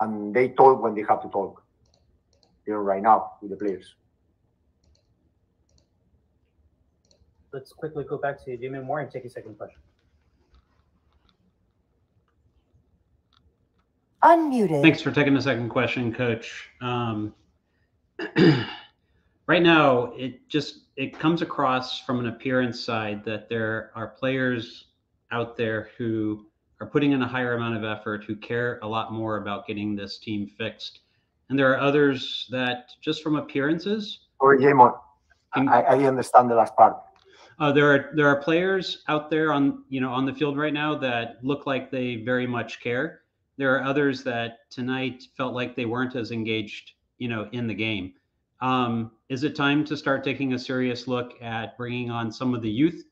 And 0.00 0.34
they 0.34 0.48
talk 0.48 0.82
when 0.82 0.94
they 0.94 1.02
have 1.08 1.22
to 1.22 1.28
talk, 1.28 1.62
even 2.66 2.80
right 2.80 3.02
now 3.02 3.32
with 3.42 3.50
the 3.50 3.56
players. 3.56 3.94
Let's 7.52 7.72
quickly 7.72 8.04
go 8.04 8.18
back 8.18 8.44
to 8.44 8.56
Jimmy 8.56 8.80
Moore 8.80 9.00
and 9.00 9.10
take 9.10 9.24
a 9.24 9.30
second 9.30 9.56
question. 9.56 9.80
Unmuted. 14.22 14.82
Thanks 14.82 15.00
for 15.00 15.12
taking 15.12 15.34
the 15.34 15.42
second 15.42 15.68
question, 15.68 16.12
Coach. 16.12 16.70
Um, 16.80 17.34
right 19.46 19.62
now, 19.62 20.12
it 20.16 20.48
just 20.48 20.80
it 20.96 21.18
comes 21.18 21.40
across 21.40 22.00
from 22.00 22.18
an 22.18 22.26
appearance 22.26 22.80
side 22.80 23.24
that 23.24 23.48
there 23.48 23.92
are 23.94 24.08
players 24.08 24.86
out 25.30 25.56
there 25.56 25.90
who 25.96 26.46
are 26.80 26.86
putting 26.86 27.12
in 27.12 27.22
a 27.22 27.28
higher 27.28 27.54
amount 27.54 27.76
of 27.76 27.84
effort, 27.84 28.24
who 28.24 28.36
care 28.36 28.78
a 28.82 28.86
lot 28.86 29.12
more 29.12 29.36
about 29.38 29.66
getting 29.66 29.96
this 29.96 30.18
team 30.18 30.46
fixed. 30.46 31.00
And 31.50 31.58
there 31.58 31.72
are 31.72 31.80
others 31.80 32.46
that 32.50 32.90
just 33.00 33.22
from 33.22 33.36
appearances. 33.36 34.20
Or 34.38 34.56
Jamon, 34.56 34.96
I, 35.54 35.82
I 35.82 36.04
understand 36.04 36.50
the 36.50 36.54
last 36.54 36.76
part. 36.76 36.96
Uh, 37.58 37.72
there 37.72 37.92
are 37.92 38.10
there 38.14 38.28
are 38.28 38.40
players 38.40 39.02
out 39.08 39.30
there 39.30 39.52
on 39.52 39.82
you 39.88 40.00
know 40.00 40.12
on 40.12 40.24
the 40.24 40.32
field 40.32 40.56
right 40.56 40.72
now 40.72 40.96
that 40.96 41.38
look 41.42 41.66
like 41.66 41.90
they 41.90 42.16
very 42.16 42.46
much 42.46 42.80
care. 42.80 43.22
There 43.56 43.74
are 43.74 43.82
others 43.82 44.22
that 44.22 44.70
tonight 44.70 45.24
felt 45.36 45.54
like 45.54 45.74
they 45.74 45.84
weren't 45.84 46.14
as 46.14 46.30
engaged, 46.30 46.92
you 47.18 47.26
know, 47.28 47.48
in 47.50 47.66
the 47.66 47.74
game. 47.74 48.12
Um, 48.60 49.10
is 49.28 49.42
it 49.42 49.56
time 49.56 49.84
to 49.86 49.96
start 49.96 50.22
taking 50.22 50.52
a 50.52 50.58
serious 50.58 51.08
look 51.08 51.40
at 51.42 51.76
bringing 51.76 52.10
on 52.10 52.30
some 52.30 52.54
of 52.54 52.62
the 52.62 52.70
youth 52.70 53.04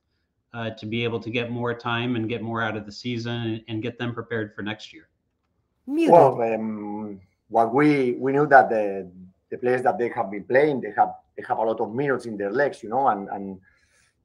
uh, 0.56 0.70
to 0.70 0.86
be 0.86 1.04
able 1.04 1.20
to 1.20 1.30
get 1.30 1.50
more 1.50 1.74
time 1.74 2.16
and 2.16 2.28
get 2.28 2.40
more 2.42 2.62
out 2.62 2.76
of 2.76 2.86
the 2.86 2.92
season 2.92 3.32
and, 3.32 3.64
and 3.68 3.82
get 3.82 3.98
them 3.98 4.14
prepared 4.14 4.54
for 4.54 4.62
next 4.62 4.92
year? 4.92 5.08
Well, 5.86 6.40
um, 6.42 7.20
what 7.48 7.74
we 7.74 8.12
we 8.12 8.32
knew 8.32 8.46
that 8.46 8.70
the 8.70 9.10
the 9.50 9.58
players 9.58 9.82
that 9.82 9.98
they 9.98 10.08
have 10.08 10.30
been 10.30 10.44
playing, 10.44 10.80
they 10.80 10.92
have 10.96 11.12
they 11.36 11.44
have 11.46 11.58
a 11.58 11.62
lot 11.62 11.80
of 11.80 11.94
minutes 11.94 12.24
in 12.24 12.36
their 12.38 12.50
legs, 12.50 12.82
you 12.82 12.88
know, 12.88 13.06
and 13.08 13.28
and 13.28 13.60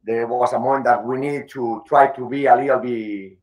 there 0.03 0.25
was 0.25 0.53
a 0.53 0.59
moment 0.59 0.85
that 0.85 1.05
we 1.05 1.17
need 1.17 1.49
to 1.49 1.83
try 1.85 2.07
to 2.07 2.27
be 2.27 2.45
a 2.45 2.55
little 2.55 2.79
bit 2.79 3.37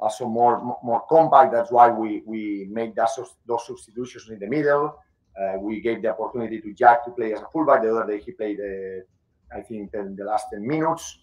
also 0.00 0.26
more 0.26 0.76
more 0.82 1.02
compact. 1.08 1.52
That's 1.52 1.70
why 1.70 1.88
we 1.88 2.22
we 2.26 2.66
made 2.68 2.96
that, 2.96 3.10
those 3.46 3.66
substitutions 3.66 4.28
in 4.30 4.40
the 4.40 4.48
middle. 4.48 4.98
Uh, 5.40 5.58
we 5.58 5.80
gave 5.80 6.02
the 6.02 6.10
opportunity 6.10 6.60
to 6.60 6.74
Jack 6.74 7.04
to 7.04 7.12
play 7.12 7.32
as 7.32 7.40
a 7.40 7.46
fullback. 7.52 7.82
The 7.82 7.96
other 7.96 8.06
day 8.12 8.22
he 8.22 8.32
played, 8.32 8.58
uh, 8.60 9.56
I 9.56 9.62
think, 9.62 9.94
in 9.94 10.14
the 10.14 10.24
last 10.24 10.46
10 10.52 10.64
minutes. 10.64 11.18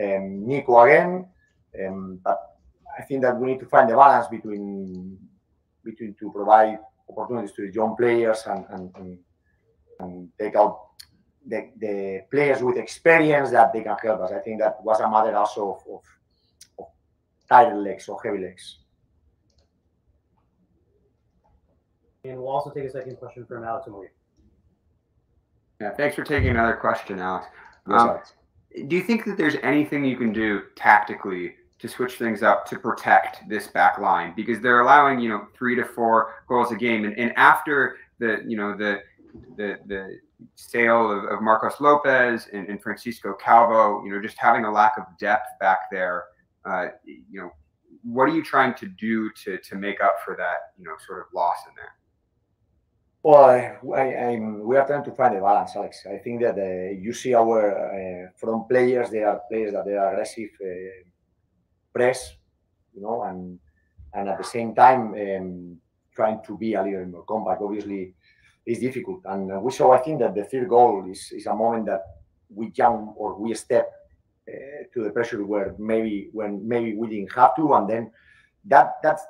Um, 0.00 0.46
Nico 0.46 0.80
again. 0.80 1.26
Um, 1.78 2.20
but 2.22 2.58
I 2.98 3.02
think 3.02 3.22
that 3.22 3.38
we 3.38 3.48
need 3.48 3.60
to 3.60 3.66
find 3.66 3.88
the 3.88 3.96
balance 3.96 4.28
between 4.28 5.18
between 5.84 6.14
to 6.20 6.30
provide 6.30 6.78
opportunities 7.08 7.52
to 7.56 7.66
the 7.66 7.72
young 7.72 7.96
players 7.96 8.44
and, 8.46 8.64
and, 8.70 8.94
and, 8.96 9.18
and 10.00 10.28
take 10.38 10.54
out 10.54 10.90
the, 11.46 11.70
the 11.78 12.22
players 12.30 12.62
with 12.62 12.76
experience 12.76 13.50
that 13.50 13.72
they 13.72 13.82
can 13.82 13.96
help 14.02 14.20
us. 14.20 14.30
I 14.32 14.38
think 14.38 14.60
that 14.60 14.82
was 14.84 15.00
a 15.00 15.10
matter 15.10 15.34
also 15.36 15.72
of, 15.72 15.94
of, 15.94 16.02
of 16.78 16.86
tighter 17.48 17.74
legs 17.74 18.08
or 18.08 18.20
heavy 18.22 18.38
legs. 18.38 18.78
And 22.24 22.38
we'll 22.38 22.48
also 22.48 22.70
take 22.70 22.84
a 22.84 22.90
second 22.90 23.16
question 23.16 23.44
from 23.44 23.64
Alex 23.64 23.88
Amoy. 23.88 24.06
Yeah, 25.80 25.90
thanks 25.90 26.14
for 26.14 26.22
taking 26.22 26.50
another 26.50 26.76
question, 26.76 27.18
Alex. 27.18 27.46
Um, 27.86 28.20
do 28.88 28.96
you 28.96 29.02
think 29.02 29.24
that 29.24 29.36
there's 29.36 29.56
anything 29.62 30.04
you 30.04 30.16
can 30.16 30.32
do 30.32 30.62
tactically 30.76 31.54
to 31.78 31.88
switch 31.88 32.14
things 32.14 32.42
up 32.42 32.66
to 32.66 32.78
protect 32.78 33.48
this 33.48 33.68
back 33.68 33.98
line? 33.98 34.32
Because 34.36 34.60
they're 34.60 34.80
allowing, 34.80 35.20
you 35.20 35.28
know, 35.28 35.46
three 35.56 35.74
to 35.76 35.84
four 35.84 36.34
goals 36.48 36.72
a 36.72 36.76
game. 36.76 37.04
And, 37.04 37.18
and 37.18 37.32
after 37.36 37.96
the, 38.18 38.42
you 38.46 38.56
know, 38.56 38.76
the 38.76 39.00
the 39.56 39.78
the 39.86 40.18
sale 40.56 41.10
of, 41.10 41.24
of 41.24 41.40
Marcos 41.40 41.80
Lopez 41.80 42.48
and, 42.52 42.68
and, 42.68 42.82
Francisco 42.82 43.32
Calvo, 43.32 44.04
you 44.04 44.10
know, 44.10 44.20
just 44.20 44.36
having 44.36 44.64
a 44.64 44.70
lack 44.70 44.92
of 44.98 45.04
depth 45.18 45.46
back 45.58 45.90
there, 45.90 46.24
uh, 46.64 46.88
you 47.04 47.40
know, 47.40 47.50
what 48.02 48.24
are 48.24 48.34
you 48.34 48.42
trying 48.42 48.74
to 48.74 48.86
do 48.86 49.30
to 49.44 49.58
to 49.58 49.76
make 49.76 50.02
up 50.02 50.16
for 50.24 50.36
that, 50.36 50.72
you 50.78 50.84
know, 50.84 50.94
sort 51.06 51.20
of 51.20 51.26
loss 51.32 51.56
in 51.68 51.74
there? 51.76 51.94
Well, 53.22 53.44
I, 53.44 54.36
we 54.62 54.76
are 54.76 54.86
trying 54.86 55.04
to 55.04 55.12
find 55.12 55.36
a 55.36 55.40
balance, 55.40 55.76
Alex. 55.76 56.04
I 56.10 56.18
think 56.18 56.40
that 56.42 56.58
uh, 56.58 56.90
you 56.98 57.12
see 57.12 57.34
our 57.34 57.70
uh, 57.70 58.30
front 58.36 58.68
players; 58.68 59.10
they 59.10 59.22
are 59.22 59.40
players 59.48 59.72
that 59.74 59.84
they 59.84 59.94
are 59.94 60.12
aggressive 60.12 60.50
uh, 60.60 61.04
press, 61.94 62.34
you 62.92 63.02
know, 63.02 63.22
and 63.22 63.60
and 64.12 64.28
at 64.28 64.38
the 64.38 64.44
same 64.44 64.74
time 64.74 65.14
um, 65.14 65.76
trying 66.12 66.40
to 66.46 66.58
be 66.58 66.74
a 66.74 66.82
little 66.82 67.06
more 67.06 67.22
compact. 67.22 67.62
Obviously, 67.62 68.12
is 68.66 68.80
difficult, 68.80 69.20
and 69.26 69.62
we 69.62 69.70
saw. 69.70 69.92
I 69.92 69.98
think 69.98 70.18
that 70.18 70.34
the 70.34 70.44
third 70.44 70.68
goal 70.68 71.08
is 71.08 71.30
is 71.30 71.46
a 71.46 71.54
moment 71.54 71.86
that 71.86 72.02
we 72.52 72.70
jump 72.70 73.14
or 73.16 73.38
we 73.38 73.54
step 73.54 73.88
uh, 74.48 74.82
to 74.92 75.04
the 75.04 75.10
pressure 75.10 75.44
where 75.44 75.76
maybe 75.78 76.28
when 76.32 76.66
maybe 76.66 76.96
we 76.96 77.06
didn't 77.06 77.32
have 77.32 77.54
to, 77.54 77.72
and 77.74 77.88
then 77.88 78.10
that 78.64 78.94
that's 79.00 79.22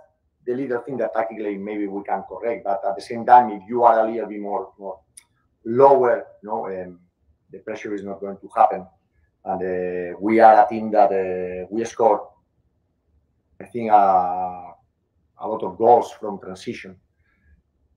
the 0.47 0.55
little 0.55 0.81
thing 0.81 0.97
that 0.99 1.15
tactically 1.15 1.57
maybe 1.57 1.87
we 1.87 2.03
can 2.03 2.23
correct. 2.29 2.65
But 2.65 2.83
at 2.87 2.97
the 2.97 3.03
same 3.03 3.25
time, 3.25 3.51
if 3.51 3.63
you 3.69 3.85
are 3.85 4.01
a 4.01 4.11
little 4.11 4.29
bit 4.29 4.41
more, 4.41 4.73
more 4.79 5.01
lower, 5.65 6.27
you 6.43 6.49
know, 6.49 6.67
um, 6.67 7.01
the 7.51 7.59
pressure 7.59 7.95
is 7.95 8.03
not 8.03 8.21
going 8.21 8.39
to 8.39 8.49
happen. 8.55 8.87
And 9.45 10.15
uh, 10.15 10.19
we 10.21 10.41
are 10.41 10.65
a 10.65 10.69
team 10.69 10.91
that 10.93 11.11
uh, 11.13 11.67
we 11.71 11.85
score, 11.85 12.31
I 13.61 13.65
think, 13.65 13.91
uh, 13.91 13.95
a 13.95 15.49
lot 15.49 15.63
of 15.63 15.77
goals 15.77 16.13
from 16.13 16.39
transition. 16.39 16.97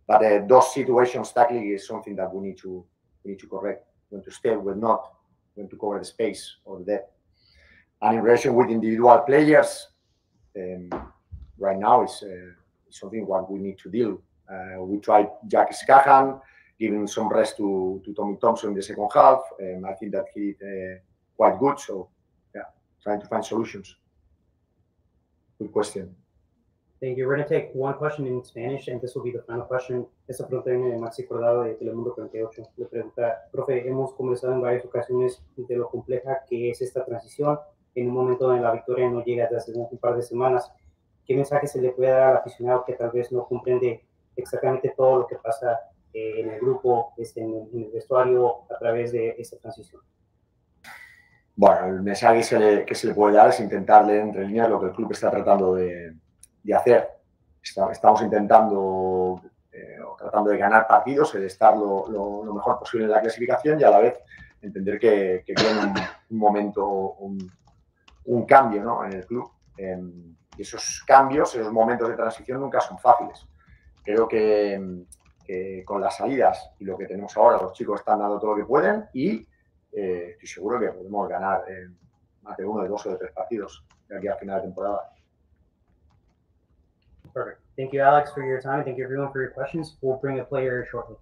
But 0.08 0.23
uh, 0.23 0.45
those 0.47 0.73
situations 0.73 1.31
tactically 1.31 1.69
is 1.69 1.88
something 1.88 2.15
that 2.15 2.34
we 2.34 2.47
need 2.47 2.58
to 2.60 2.86
we 3.23 3.31
need 3.31 3.39
to 3.39 3.47
correct. 3.47 3.86
When 4.10 4.23
to 4.23 4.31
stay, 4.31 4.55
when 4.55 4.79
not, 4.79 5.12
when 5.55 5.67
to 5.69 5.75
cover 5.77 5.97
the 5.97 6.05
space 6.05 6.58
or 6.63 6.79
the 6.79 6.86
depth. 6.86 7.12
And 8.01 8.17
in 8.17 8.23
relation 8.23 8.53
with 8.53 8.69
individual 8.69 9.17
players, 9.19 9.88
um, 10.55 10.89
right 11.58 11.78
now 11.78 12.04
is 12.04 12.24
uh, 12.24 12.52
something 12.89 13.26
what 13.26 13.50
we 13.52 13.60
need 13.60 13.78
to 13.80 13.89
deal. 13.89 14.22
Uh, 14.50 14.82
we 14.84 14.98
tried 15.00 15.28
Jack 15.48 15.74
Scahan, 15.74 16.39
giving 16.80 17.08
some 17.08 17.30
rest 17.30 17.58
to, 17.58 18.02
to 18.06 18.13
Tommy 18.13 18.38
Thompson 18.39 18.70
in 18.70 18.76
the 18.76 18.82
second 18.82 19.10
half. 19.13 19.39
and 19.60 19.86
I 19.86 19.94
think 19.94 20.12
that 20.12 20.26
he 20.34 20.54
did 20.60 20.96
uh, 20.96 21.00
quite 21.38 21.60
good. 21.60 21.80
So, 21.80 22.10
yeah, 22.54 22.63
trying 23.02 23.22
to 23.22 23.28
find 23.28 23.44
solutions. 23.44 23.96
Good 25.60 25.72
question. 25.72 26.15
Thank 27.02 27.18
you. 27.18 27.28
We're 27.28 27.36
going 27.36 27.48
to 27.48 27.54
take 27.54 27.72
one 27.74 27.96
question 27.96 28.26
in 28.26 28.44
Spanish, 28.44 28.88
and 28.88 29.02
this 29.02 29.15
will 29.15 29.24
be 29.24 29.32
the 29.32 29.44
final 29.44 29.65
question. 29.65 30.08
Esta 30.28 30.48
pregunta 30.48 30.72
viene 30.72 30.91
de 30.91 30.98
Maxi 30.98 31.26
Cordado 31.26 31.63
de 31.63 31.76
Telemundo 31.76 32.13
48. 32.15 32.63
Le 32.78 32.86
pregunta, 32.86 33.50
profe, 33.52 33.88
hemos 33.88 34.13
conversado 34.13 34.54
en 34.54 34.62
varias 34.62 34.86
ocasiones 34.86 35.44
de 35.56 35.76
lo 35.76 35.89
compleja 35.89 36.44
que 36.50 36.72
es 36.72 36.82
esta 36.82 37.06
transición 37.06 37.60
en 37.96 38.08
un 38.10 38.13
momento 38.13 38.48
donde 38.48 38.62
la 38.62 38.72
victoria 38.72 39.10
no 39.10 39.24
llega 39.24 39.48
desde 39.52 39.72
hace 39.72 39.74
un 39.74 39.98
par 39.98 40.15
de 40.15 40.24
semanas. 40.24 40.72
¿Qué 41.26 41.36
mensaje 41.36 41.68
se 41.68 41.82
le 41.82 41.92
puede 41.92 42.12
dar 42.12 42.24
al 42.24 42.38
aficionado 42.38 42.86
que 42.86 42.94
tal 42.94 43.12
vez 43.12 43.32
no 43.32 43.46
comprende 43.48 44.06
exactamente 44.36 44.94
todo 44.96 45.20
lo 45.20 45.28
que 45.28 45.38
pasa 45.38 45.80
eh, 46.14 46.42
en 46.42 46.50
el 46.52 46.60
grupo, 46.60 47.14
este, 47.18 47.42
en, 47.42 47.68
el 47.74 47.92
vestuario, 47.94 48.64
a 48.70 48.78
través 48.78 49.12
de 49.12 49.36
esta 49.38 49.58
transición? 49.58 50.02
Bueno, 51.56 51.88
el 51.88 52.02
mensaje 52.02 52.38
que 52.38 52.44
se, 52.44 52.60
le, 52.60 52.86
que 52.86 52.96
se 52.96 53.08
le 53.08 53.14
puede 53.14 53.36
dar 53.36 53.50
es 53.50 53.60
intentar 53.60 54.06
leer 54.06 54.22
entre 54.22 54.46
líneas 54.46 54.70
lo 54.70 54.80
que 54.80 54.88
el 54.88 54.94
club 54.94 55.12
está 55.12 55.32
tratando 55.32 55.76
de, 55.76 56.14
de 56.64 56.74
hacer. 56.74 57.10
estamos 57.62 58.22
intentando 58.22 59.42
eh, 59.72 59.98
tratando 60.18 60.52
de 60.52 60.58
ganar 60.58 60.88
partidos, 60.88 61.34
de 61.34 61.46
estar 61.46 61.76
lo, 61.78 62.08
lo, 62.10 62.54
mejor 62.54 62.80
posible 62.80 63.06
en 63.06 63.12
la 63.12 63.22
clasificación 63.22 63.80
y 63.80 63.84
a 63.84 63.90
la 63.90 64.00
vez 64.00 64.18
entender 64.62 64.98
que, 64.98 65.44
que 65.46 65.54
viene 65.54 65.94
un, 66.30 66.38
momento, 66.38 66.88
un, 67.20 67.52
un, 68.26 68.46
cambio 68.46 68.84
¿no? 68.84 69.06
en 69.06 69.14
el 69.14 69.26
club. 69.26 69.52
Y 70.58 70.62
esos 70.62 71.04
cambios, 71.06 71.54
esos 71.56 71.72
momentos 71.72 72.08
de 72.10 72.15
transición 72.15 72.60
nunca 72.60 72.80
son 72.80 72.98
fáciles. 72.98 73.48
Creo 74.04 74.28
que, 74.28 75.06
con 75.86 76.02
las 76.02 76.18
salidas 76.18 76.72
y 76.80 76.86
lo 76.86 76.98
que 76.98 77.06
tenemos 77.06 77.36
ahora, 77.38 77.62
los 77.62 77.74
chicos 77.74 78.00
están 78.00 78.20
dando 78.20 78.39
todo 78.39 78.52
lo 78.52 78.58
que 78.58 78.65
pueden 78.65 79.06
y 79.13 79.48
eh, 79.91 80.32
estoy 80.32 80.48
seguro 80.48 80.80
que 80.80 80.88
podemos 80.88 81.30
ganar 81.30 81.63
más 82.41 82.58
de 82.58 82.65
uno, 82.65 82.84
de 82.84 82.89
dos 82.89 83.06
o 83.06 83.12
de 83.12 83.18
tres 83.18 83.32
partidos 83.32 83.84
de 84.08 84.18
aquí 84.18 84.28
a 84.28 84.36
final 84.36 84.58
de 84.58 84.62
temporada. 84.63 85.12
Perfect. 87.34 87.60
Thank 87.76 87.91
you, 87.91 88.02
Alex, 88.02 88.32
for 88.34 88.44
your 88.44 88.62
time. 88.62 88.84
Thank 88.84 88.98
you, 88.98 89.04
everyone, 89.04 89.32
for 89.32 89.41
your 89.41 89.52
questions. 89.52 89.98
We'll 90.02 90.18
bring 90.18 90.39
a 90.39 90.46
player 90.46 90.88
shortly. 90.89 91.18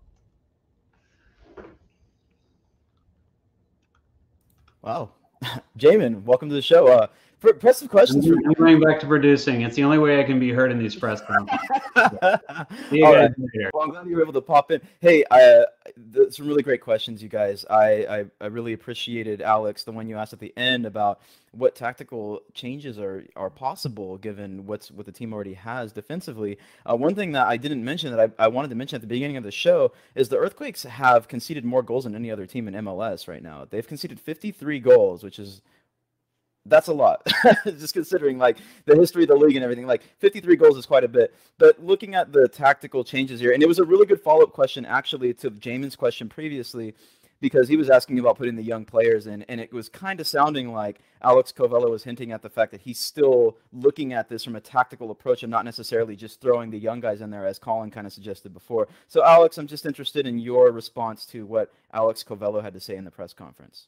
Wow. 4.84 5.10
Jamin, 5.78 6.24
welcome 6.24 6.50
to 6.50 6.56
the 6.56 6.62
show. 6.62 6.88
Uh, 6.88 7.08
Impressive 7.44 7.90
questions. 7.90 8.26
I'm, 8.26 8.38
I'm 8.46 8.54
going 8.54 8.80
back 8.80 9.00
to 9.02 9.08
producing. 9.08 9.62
It's 9.62 9.76
the 9.76 9.84
only 9.84 9.98
way 9.98 10.20
I 10.20 10.24
can 10.24 10.40
be 10.40 10.52
heard 10.52 10.72
in 10.72 10.80
these 10.80 10.96
press 10.96 11.22
conferences. 11.28 12.40
You. 12.92 13.04
Well, 13.04 13.84
I'm 13.84 13.90
glad 13.90 14.08
you 14.08 14.16
were 14.16 14.22
able 14.22 14.34
to 14.34 14.42
pop 14.42 14.72
in. 14.72 14.82
Hey, 15.00 15.24
uh, 15.30 15.64
some 16.30 16.48
really 16.48 16.64
great 16.64 16.82
questions, 16.82 17.22
you 17.22 17.30
guys. 17.30 17.66
I, 17.70 18.06
I, 18.06 18.26
I 18.42 18.46
really 18.48 18.74
appreciated 18.74 19.42
Alex, 19.42 19.84
the 19.84 19.92
one 19.92 20.08
you 20.08 20.18
asked 20.18 20.34
at 20.34 20.40
the 20.40 20.54
end 20.58 20.86
about 20.86 21.22
what 21.52 21.76
tactical 21.76 22.42
changes 22.54 22.98
are 22.98 23.24
are 23.36 23.50
possible 23.50 24.18
given 24.18 24.66
what's 24.66 24.90
what 24.90 25.06
the 25.06 25.12
team 25.12 25.34
already 25.34 25.54
has 25.54 25.92
defensively. 25.92 26.58
Uh, 26.90 26.96
one 26.96 27.14
thing 27.14 27.34
that 27.34 27.48
I 27.48 27.58
didn't 27.58 27.84
mention 27.84 28.16
that 28.16 28.34
I, 28.40 28.46
I 28.46 28.48
wanted 28.48 28.70
to 28.70 28.76
mention 28.76 28.96
at 28.96 29.02
the 29.02 29.08
beginning 29.08 29.38
of 29.38 29.44
the 29.44 29.52
show 29.52 29.92
is 30.16 30.30
the 30.30 30.38
Earthquakes 30.38 30.84
have 30.84 31.28
conceded 31.28 31.64
more 31.66 31.84
goals 31.84 32.06
than 32.06 32.16
any 32.16 32.32
other 32.32 32.48
team 32.48 32.68
in 32.68 32.74
MLS 32.74 33.28
right 33.28 33.44
now. 33.44 33.68
They've 33.70 33.88
conceded 33.88 34.20
53 34.20 34.80
goals, 34.80 35.24
which 35.24 35.40
is 35.40 35.62
that's 36.66 36.88
a 36.88 36.94
lot. 36.94 37.26
Just 37.66 37.94
considering 37.94 38.38
like 38.38 38.58
the 38.86 38.96
history 38.96 39.24
of 39.24 39.30
the 39.30 39.36
league 39.36 39.56
and 39.56 39.64
everything 39.64 39.88
like 39.88 40.04
53 40.20 40.56
goals 40.56 40.78
is 40.78 40.86
quite 40.86 41.04
a 41.04 41.10
bit. 41.10 41.34
But 41.58 41.84
looking 41.84 42.16
at 42.16 42.32
the 42.32 42.48
tactical 42.48 43.04
changes 43.04 43.40
here 43.40 43.52
and 43.52 43.62
it 43.62 43.68
was 43.68 43.80
a 43.80 43.84
really 43.84 44.06
good 44.06 44.22
follow-up 44.22 44.54
question 44.54 44.86
actually 44.86 45.34
to 45.36 45.52
Jamin's 45.52 45.96
question 45.96 46.30
previously 46.30 46.94
because 47.42 47.68
he 47.68 47.76
was 47.76 47.90
asking 47.90 48.20
about 48.20 48.38
putting 48.38 48.56
the 48.56 48.64
young 48.64 48.86
players 48.86 49.28
in 49.28 49.42
and 49.44 49.60
it 49.60 49.74
was 49.74 49.90
kind 49.90 50.22
of 50.22 50.28
sounding 50.28 50.72
like 50.72 51.02
Alex 51.22 51.52
Covelo 51.52 51.90
was 51.90 52.06
hinting 52.06 52.32
at 52.32 52.42
the 52.42 52.50
fact 52.50 52.72
that 52.72 52.82
he's 52.82 53.00
still 53.00 53.58
looking 53.74 54.14
at 54.14 54.30
this 54.30 54.46
from 54.46 54.56
a 54.56 54.62
tactical 54.62 55.12
approach 55.12 55.44
and 55.44 55.52
not 55.52 55.66
necessarily 55.66 56.16
just 56.16 56.40
throwing 56.40 56.72
the 56.72 56.80
young 56.80 57.02
guys 57.02 57.20
in 57.20 57.30
there 57.30 57.46
as 57.46 57.60
Colin 57.60 57.92
kind 57.92 58.08
of 58.08 58.14
suggested 58.14 58.54
before. 58.54 58.88
So 59.10 59.26
Alex 59.26 59.58
I'm 59.58 59.68
just 59.68 59.86
interested 59.86 60.26
in 60.26 60.40
your 60.40 60.72
response 60.72 61.26
to 61.28 61.46
what 61.46 61.74
Alex 61.92 62.24
Covelo 62.24 62.64
had 62.64 62.74
to 62.74 62.80
say 62.80 62.96
in 62.96 63.04
the 63.04 63.12
press 63.12 63.34
conference 63.34 63.88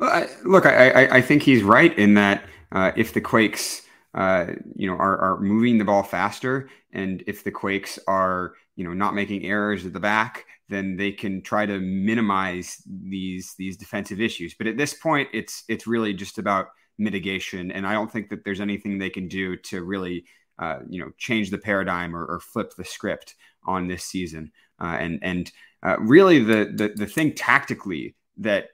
I, 0.00 0.28
look, 0.44 0.66
I, 0.66 0.90
I, 0.90 1.16
I, 1.16 1.20
think 1.20 1.42
he's 1.42 1.62
right 1.62 1.96
in 1.98 2.14
that 2.14 2.44
uh, 2.72 2.92
if 2.96 3.12
the 3.12 3.20
Quakes, 3.20 3.82
uh, 4.14 4.46
you 4.74 4.86
know, 4.86 4.96
are, 4.96 5.18
are 5.18 5.40
moving 5.40 5.78
the 5.78 5.84
ball 5.84 6.02
faster, 6.02 6.68
and 6.92 7.22
if 7.26 7.44
the 7.44 7.50
Quakes 7.50 7.98
are, 8.06 8.54
you 8.76 8.84
know, 8.84 8.94
not 8.94 9.14
making 9.14 9.44
errors 9.44 9.84
at 9.84 9.92
the 9.92 10.00
back, 10.00 10.46
then 10.68 10.96
they 10.96 11.12
can 11.12 11.42
try 11.42 11.66
to 11.66 11.78
minimize 11.80 12.82
these 12.86 13.54
these 13.58 13.76
defensive 13.76 14.20
issues. 14.20 14.54
But 14.54 14.68
at 14.68 14.76
this 14.76 14.94
point, 14.94 15.28
it's 15.32 15.64
it's 15.68 15.86
really 15.86 16.14
just 16.14 16.38
about 16.38 16.68
mitigation, 16.98 17.70
and 17.70 17.86
I 17.86 17.92
don't 17.92 18.10
think 18.10 18.30
that 18.30 18.44
there's 18.44 18.60
anything 18.60 18.98
they 18.98 19.10
can 19.10 19.28
do 19.28 19.56
to 19.56 19.82
really, 19.82 20.24
uh, 20.58 20.78
you 20.88 21.00
know, 21.00 21.10
change 21.18 21.50
the 21.50 21.58
paradigm 21.58 22.14
or, 22.14 22.24
or, 22.24 22.40
flip 22.40 22.74
the 22.76 22.84
script 22.84 23.34
on 23.64 23.88
this 23.88 24.04
season. 24.04 24.52
Uh, 24.80 24.96
and 25.00 25.18
and 25.22 25.52
uh, 25.82 25.96
really, 25.98 26.38
the, 26.38 26.72
the 26.74 26.92
the 26.96 27.06
thing 27.06 27.34
tactically 27.34 28.14
that 28.38 28.68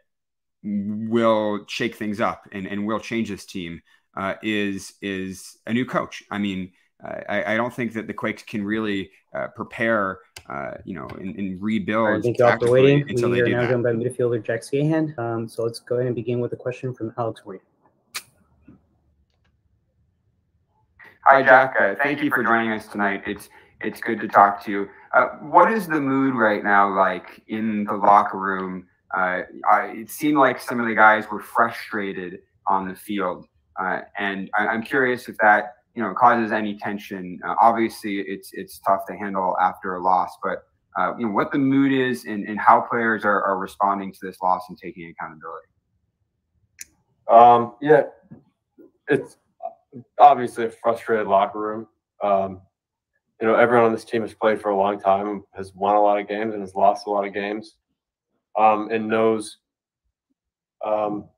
will 0.67 1.65
shake 1.69 1.95
things 1.95 2.21
up 2.21 2.49
and, 2.53 2.67
and 2.67 2.87
will 2.87 3.01
change 3.01 3.29
this 3.29 3.47
team 3.47 3.81
uh, 4.17 4.35
is 4.43 4.95
is 5.01 5.59
a 5.67 5.73
new 5.73 5.85
coach. 5.85 6.23
I 6.31 6.39
mean, 6.39 6.73
uh, 7.05 7.21
I, 7.29 7.55
I, 7.55 7.57
don't 7.57 7.73
think 7.73 7.93
that 7.93 8.07
the 8.07 8.15
Quakes 8.15 8.43
can 8.43 8.65
really 8.65 9.11
uh, 9.35 9.49
prepare, 9.49 10.21
uh, 10.49 10.73
you 10.85 10.95
know, 10.95 11.07
and, 11.21 11.37
and 11.37 11.63
rebuild. 11.63 12.09
Right, 12.09 12.23
thank 12.23 12.39
you 12.39 12.45
all 12.47 12.59
for 12.59 12.71
waiting. 12.71 13.05
We 13.07 13.41
are 13.43 13.49
now 13.49 13.69
joined 13.69 13.83
by 13.83 13.93
midfielder 13.93 14.43
Jack 14.43 14.63
Skahan. 14.63 15.17
Um, 15.19 15.49
so 15.49 15.63
let's 15.63 15.81
go 15.81 15.97
ahead 15.97 16.07
and 16.07 16.17
begin 16.17 16.41
with 16.41 16.53
a 16.55 16.57
question 16.57 16.95
from 16.95 17.13
Alex 17.19 17.43
Morgan. 17.45 17.63
Hi, 21.27 21.43
Jack. 21.43 21.75
Uh, 21.79 21.87
thank, 21.87 21.99
thank 22.03 22.23
you 22.23 22.31
for 22.31 22.43
joining 22.43 22.71
us 22.71 22.87
tonight. 22.87 23.23
It's 23.27 23.51
it's 23.83 24.01
good 24.01 24.21
to 24.21 24.29
talk 24.29 24.65
to 24.65 24.71
you. 24.71 24.89
Uh, 25.13 25.27
what 25.41 25.71
is 25.71 25.87
the 25.87 26.01
mood 26.01 26.35
right 26.35 26.65
now 26.65 26.95
like 26.97 27.43
in 27.49 27.85
the 27.85 27.93
locker 27.93 28.39
room? 28.39 28.87
Uh, 29.15 29.43
I, 29.71 29.93
it 29.95 30.11
seemed 30.11 30.39
like 30.39 30.61
some 30.61 30.81
of 30.81 30.87
the 30.87 30.95
guys 30.95 31.31
were 31.31 31.41
frustrated 31.41 32.41
on 32.69 32.89
the 32.89 32.95
field, 32.95 33.47
uh, 33.81 34.01
and 34.19 34.51
I, 34.59 34.75
am 34.75 34.83
curious 34.83 35.29
if 35.29 35.37
that 35.39 35.75
you 35.95 36.03
know 36.03 36.13
causes 36.15 36.53
any 36.53 36.77
tension. 36.77 37.39
Uh, 37.47 37.55
obviously, 37.61 38.21
it's 38.21 38.51
it's 38.53 38.81
tough 38.81 39.07
to 39.09 39.17
handle 39.17 39.57
after 39.61 39.95
a 39.95 40.03
loss, 40.03 40.37
but 40.43 40.65
uh, 40.99 41.15
you 41.19 41.27
know 41.27 41.33
what 41.33 41.53
the 41.53 41.59
mood 41.59 41.93
is 41.93 42.25
and, 42.25 42.49
and 42.49 42.59
how 42.59 42.81
players 42.81 43.25
are, 43.25 43.43
are 43.45 43.59
responding 43.59 44.13
to 44.13 44.19
this 44.23 44.39
loss 44.43 44.65
and 44.69 44.79
taking 44.79 45.09
accountability. 45.11 45.67
Um, 47.31 47.75
yeah, 47.81 48.05
it's 49.09 49.37
obviously 50.19 50.65
a 50.67 50.71
frustrated 50.71 51.27
locker 51.27 51.61
room. 51.61 51.87
Um, 52.23 52.61
you 53.41 53.47
know, 53.47 53.55
everyone 53.55 53.87
on 53.87 53.93
this 53.93 54.05
team 54.05 54.23
has 54.23 54.33
played 54.33 54.61
for 54.61 54.71
a 54.71 54.77
long 54.77 54.99
time, 54.99 55.45
has 55.55 55.75
won 55.75 55.95
a 55.95 56.01
lot 56.01 56.19
of 56.19 56.29
games, 56.29 56.55
and 56.55 56.63
has 56.63 56.75
lost 56.75 57.07
a 57.07 57.11
lot 57.11 57.27
of 57.27 57.35
games, 57.35 57.77
um, 58.57 58.89
and 58.91 59.09
knows 59.09 59.59
um, 60.85 61.29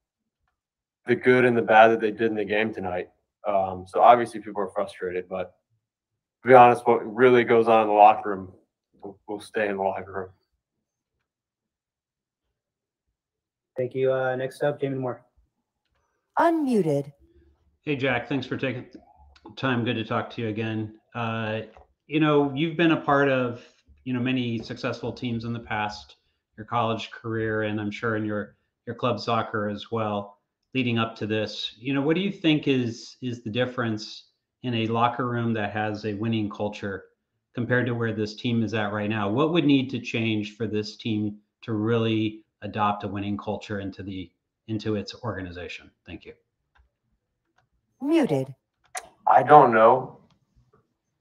the 1.07 1.15
good 1.15 1.45
and 1.45 1.57
the 1.57 1.63
bad 1.63 1.89
that 1.89 2.01
they 2.01 2.11
did 2.11 2.31
in 2.31 2.35
the 2.35 2.45
game 2.45 2.73
tonight. 2.73 3.09
Um, 3.47 3.87
so 3.87 4.01
obviously, 4.01 4.41
people 4.41 4.63
are 4.63 4.71
frustrated, 4.71 5.29
but 5.29 5.55
to 6.43 6.49
be 6.49 6.55
honest, 6.55 6.87
what 6.87 6.99
really 7.15 7.45
goes 7.45 7.69
on 7.69 7.83
in 7.83 7.89
the 7.89 7.95
locker 7.95 8.31
room 8.31 8.53
will, 9.03 9.19
will 9.27 9.41
stay 9.41 9.69
in 9.69 9.77
the 9.77 9.83
locker 9.83 10.13
room. 10.13 10.29
Thank 13.77 13.95
you. 13.95 14.13
Uh, 14.13 14.35
next 14.37 14.63
up, 14.63 14.81
Jamie 14.81 14.99
Moore. 14.99 15.25
Unmuted. 16.39 17.13
Hey, 17.83 17.97
Jack. 17.97 18.29
Thanks 18.29 18.47
for 18.47 18.57
taking 18.57 18.87
time. 19.57 19.85
Good 19.85 19.95
to 19.95 20.05
talk 20.05 20.31
to 20.31 20.43
you 20.43 20.49
again. 20.49 20.95
Uh, 21.15 21.61
you 22.07 22.21
know, 22.21 22.53
you've 22.55 22.77
been 22.77 22.93
a 22.93 23.01
part 23.01 23.29
of, 23.29 23.63
you 24.05 24.13
know, 24.13 24.21
many 24.21 24.59
successful 24.59 25.13
teams 25.13 25.45
in 25.45 25.53
the 25.53 25.61
past, 25.61 26.17
your 26.59 26.67
college 26.67 27.11
career, 27.11 27.63
and 27.63 27.81
I'm 27.81 27.91
sure 27.91 28.17
in 28.17 28.27
your 28.27 28.57
your 28.87 28.97
club 28.97 29.21
soccer 29.21 29.69
as 29.69 29.91
well, 29.91 30.39
leading 30.75 30.99
up 30.99 31.15
to 31.17 31.27
this. 31.27 31.75
You 31.79 31.95
know, 31.95 32.03
what 32.03 32.17
do 32.17 32.21
you 32.21 32.33
think 32.33 32.67
is 32.67 33.17
is 33.23 33.43
the 33.43 33.51
difference 33.51 34.25
in 34.65 34.75
a 34.75 34.87
locker 34.89 35.29
room 35.29 35.53
that 35.55 35.73
has 35.73 36.05
a 36.05 36.15
winning 36.15 36.51
culture 36.51 37.05
compared 37.55 37.87
to 37.87 37.95
where 37.95 38.13
this 38.13 38.35
team 38.35 38.63
is 38.63 38.75
at 38.75 38.93
right 38.93 39.09
now? 39.09 39.31
What 39.31 39.53
would 39.53 39.65
need 39.65 39.89
to 39.91 40.01
change 40.01 40.57
for 40.57 40.67
this 40.67 40.97
team 40.97 41.39
to 41.63 41.73
really 41.73 42.43
adopt 42.63 43.05
a 43.05 43.09
winning 43.09 43.37
culture 43.37 43.81
into 43.81 44.03
the 44.03 44.31
into 44.67 44.97
its 44.97 45.15
organization? 45.23 45.91
Thank 46.05 46.25
you. 46.25 46.35
Muted. 48.03 48.55
I 49.27 49.43
don't 49.43 49.73
know 49.73 50.19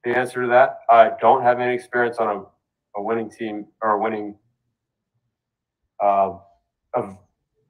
the 0.04 0.18
answer 0.18 0.42
to 0.42 0.48
that. 0.48 0.80
I 0.90 1.12
don't 1.20 1.44
have 1.44 1.60
any 1.60 1.76
experience 1.76 2.18
on 2.18 2.28
a, 2.28 3.00
a 3.00 3.04
winning 3.04 3.30
team 3.30 3.68
or 3.82 3.92
a 3.92 4.02
winning 4.02 4.36
uh, 6.02 6.38
of 6.94 7.18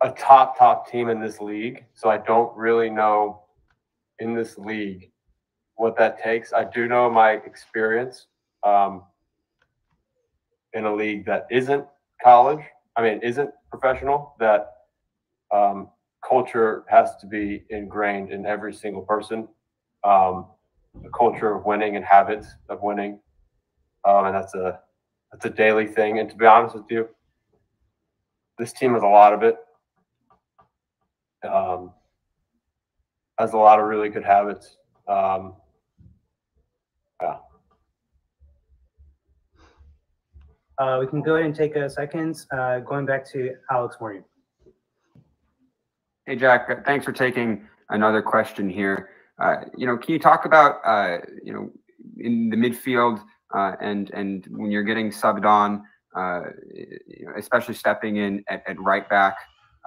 a 0.02 0.12
top 0.12 0.58
top 0.58 0.90
team 0.90 1.10
in 1.10 1.20
this 1.20 1.40
league. 1.40 1.86
So 1.94 2.10
I 2.10 2.18
don't 2.18 2.56
really 2.56 2.90
know 2.90 3.44
in 4.20 4.34
this 4.34 4.58
league 4.58 5.12
what 5.76 5.98
that 5.98 6.22
takes. 6.22 6.54
I 6.54 6.64
do 6.64 6.88
know 6.88 7.10
my 7.10 7.32
experience 7.32 8.28
um, 8.64 9.04
in 10.74 10.86
a 10.86 10.94
league 10.94 11.26
that 11.26 11.48
isn't 11.50 11.86
college. 12.24 12.64
I 12.96 13.04
mean, 13.04 13.20
isn't 13.22 13.52
professional. 13.70 14.36
That 14.40 14.74
um, 15.52 15.90
culture 16.28 16.84
has 16.90 17.16
to 17.18 17.28
be 17.28 17.64
ingrained 17.70 18.32
in 18.32 18.46
every 18.46 18.74
single 18.74 19.04
person. 19.04 19.48
Um, 20.04 20.48
a 21.06 21.10
culture 21.10 21.54
of 21.54 21.66
winning 21.66 21.96
and 21.96 22.04
habits 22.04 22.48
of 22.70 22.82
winning, 22.82 23.20
um, 24.06 24.26
and 24.26 24.36
that's 24.36 24.56
a 24.56 24.80
that's 25.32 25.46
a 25.46 25.50
daily 25.50 25.86
thing. 25.86 26.20
And 26.20 26.30
to 26.30 26.36
be 26.36 26.46
honest 26.46 26.76
with 26.76 26.86
you, 26.90 27.08
this 28.58 28.74
team 28.74 28.94
has 28.94 29.04
a 29.04 29.08
lot 29.08 29.34
of 29.34 29.44
it. 29.44 29.58
Um, 31.48 31.92
has 33.38 33.54
a 33.54 33.58
lot 33.58 33.80
of 33.80 33.86
really 33.86 34.10
good 34.10 34.24
habits. 34.24 34.78
Um, 35.08 35.54
yeah. 37.22 37.38
Uh, 40.80 40.98
we 41.00 41.08
can 41.08 41.22
go 41.22 41.36
ahead 41.36 41.46
and 41.46 41.56
take 41.56 41.76
a 41.76 41.90
second. 41.90 42.46
Uh, 42.52 42.80
going 42.80 43.06
back 43.06 43.26
to 43.32 43.56
Alex 43.72 43.98
Morgan. 44.00 44.24
Hey, 46.26 46.36
Jack. 46.36 46.86
Thanks 46.86 47.06
for 47.06 47.14
taking 47.14 47.68
another 47.90 48.22
question 48.22 48.70
here. 48.70 49.10
Uh, 49.40 49.58
you 49.78 49.88
know, 49.88 49.98
can 49.98 50.14
you 50.14 50.20
talk 50.20 50.46
about 50.46 50.82
uh, 50.84 51.20
you 51.44 51.54
know 51.54 51.72
in 52.20 52.50
the 52.50 52.58
midfield 52.58 53.22
uh, 53.56 53.76
and 53.80 54.12
and 54.12 54.46
when 54.50 54.72
you're 54.72 54.84
getting 54.84 55.10
subbed 55.12 55.46
on, 55.46 55.84
uh, 56.16 56.42
especially 57.38 57.74
stepping 57.74 58.18
in 58.18 58.44
at, 58.50 58.64
at 58.68 58.80
right 58.80 59.08
back, 59.10 59.38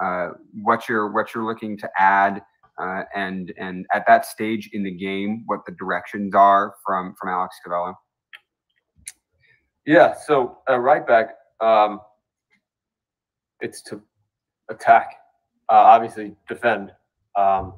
uh, 0.01 0.29
what 0.63 0.87
you're 0.87 1.11
what 1.11 1.33
you're 1.33 1.45
looking 1.45 1.77
to 1.77 1.89
add, 1.97 2.41
uh, 2.79 3.03
and 3.15 3.53
and 3.57 3.85
at 3.93 4.05
that 4.07 4.25
stage 4.25 4.69
in 4.73 4.83
the 4.83 4.91
game, 4.91 5.43
what 5.45 5.59
the 5.65 5.71
directions 5.73 6.33
are 6.35 6.75
from 6.85 7.15
from 7.19 7.29
Alex 7.29 7.57
Covelo. 7.65 7.93
Yeah, 9.85 10.13
so 10.13 10.59
at 10.67 10.75
right 10.75 11.05
back, 11.05 11.35
um, 11.59 12.01
it's 13.61 13.81
to 13.83 14.01
attack, 14.69 15.15
obviously 15.69 16.35
defend. 16.47 16.91
Um, 17.35 17.73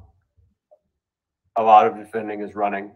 a 1.56 1.64
lot 1.64 1.86
of 1.86 1.96
defending 1.96 2.42
is 2.42 2.56
running, 2.56 2.92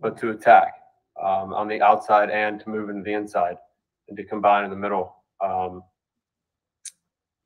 but 0.00 0.18
to 0.18 0.30
attack 0.30 0.74
um, 1.22 1.52
on 1.52 1.68
the 1.68 1.80
outside 1.80 2.30
and 2.30 2.58
to 2.60 2.68
move 2.68 2.90
into 2.90 3.02
the 3.02 3.12
inside 3.12 3.56
and 4.10 4.16
to 4.18 4.24
combine 4.24 4.64
in 4.64 4.70
the 4.70 4.76
middle. 4.76 5.14
Um, 5.40 5.82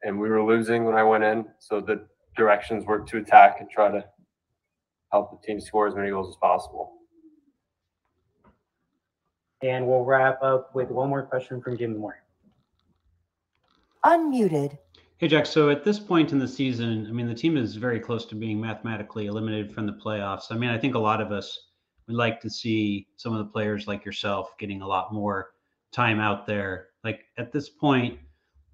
and 0.03 0.18
we 0.18 0.29
were 0.29 0.42
losing 0.42 0.85
when 0.85 0.96
I 0.96 1.03
went 1.05 1.22
in, 1.22 1.46
so 1.61 1.81
the 1.81 2.07
directions 2.37 2.85
were 2.85 3.00
to 3.00 3.18
attack 3.18 3.61
and 3.61 3.70
try 3.70 3.90
to 3.90 4.05
help 5.12 5.31
the 5.31 5.46
team 5.46 5.61
score 5.61 5.87
as 5.87 5.94
many 5.94 6.11
goals 6.11 6.29
as 6.29 6.37
possible. 6.37 6.92
And 9.62 9.87
we'll 9.87 10.05
wrap 10.05 10.42
up 10.42 10.74
with 10.74 10.90
one 10.90 11.09
more 11.09 11.22
question 11.22 11.62
from 11.62 11.79
Jimmy 11.79 11.96
Moore. 11.96 12.22
Unmuted. 14.05 14.77
Hey, 15.16 15.29
Jack. 15.29 15.46
So 15.46 15.70
at 15.70 15.85
this 15.85 15.98
point 15.98 16.33
in 16.33 16.38
the 16.38 16.48
season, 16.48 17.07
I 17.09 17.12
mean, 17.12 17.27
the 17.27 17.35
team 17.35 17.57
is 17.57 17.77
very 17.77 17.98
close 17.98 18.27
to 18.27 18.35
being 18.35 18.61
mathematically 18.61 19.27
eliminated 19.27 19.72
from 19.72 19.87
the 19.87 19.92
playoffs. 19.92 20.46
I 20.50 20.57
mean, 20.57 20.68
I 20.68 20.77
think 20.77 20.96
a 20.96 20.98
lot 20.98 21.22
of 21.22 21.33
us 21.33 21.68
would 22.07 22.16
like 22.16 22.40
to 22.42 22.50
see 22.50 23.07
some 23.16 23.33
of 23.33 23.38
the 23.38 23.50
players 23.50 23.87
like 23.87 24.05
yourself 24.05 24.50
getting 24.59 24.83
a 24.83 24.87
lot 24.87 25.14
more 25.14 25.53
time 25.94 26.20
out 26.20 26.46
there. 26.46 26.88
Like 27.02 27.24
at 27.38 27.52
this 27.52 27.68
point, 27.68 28.18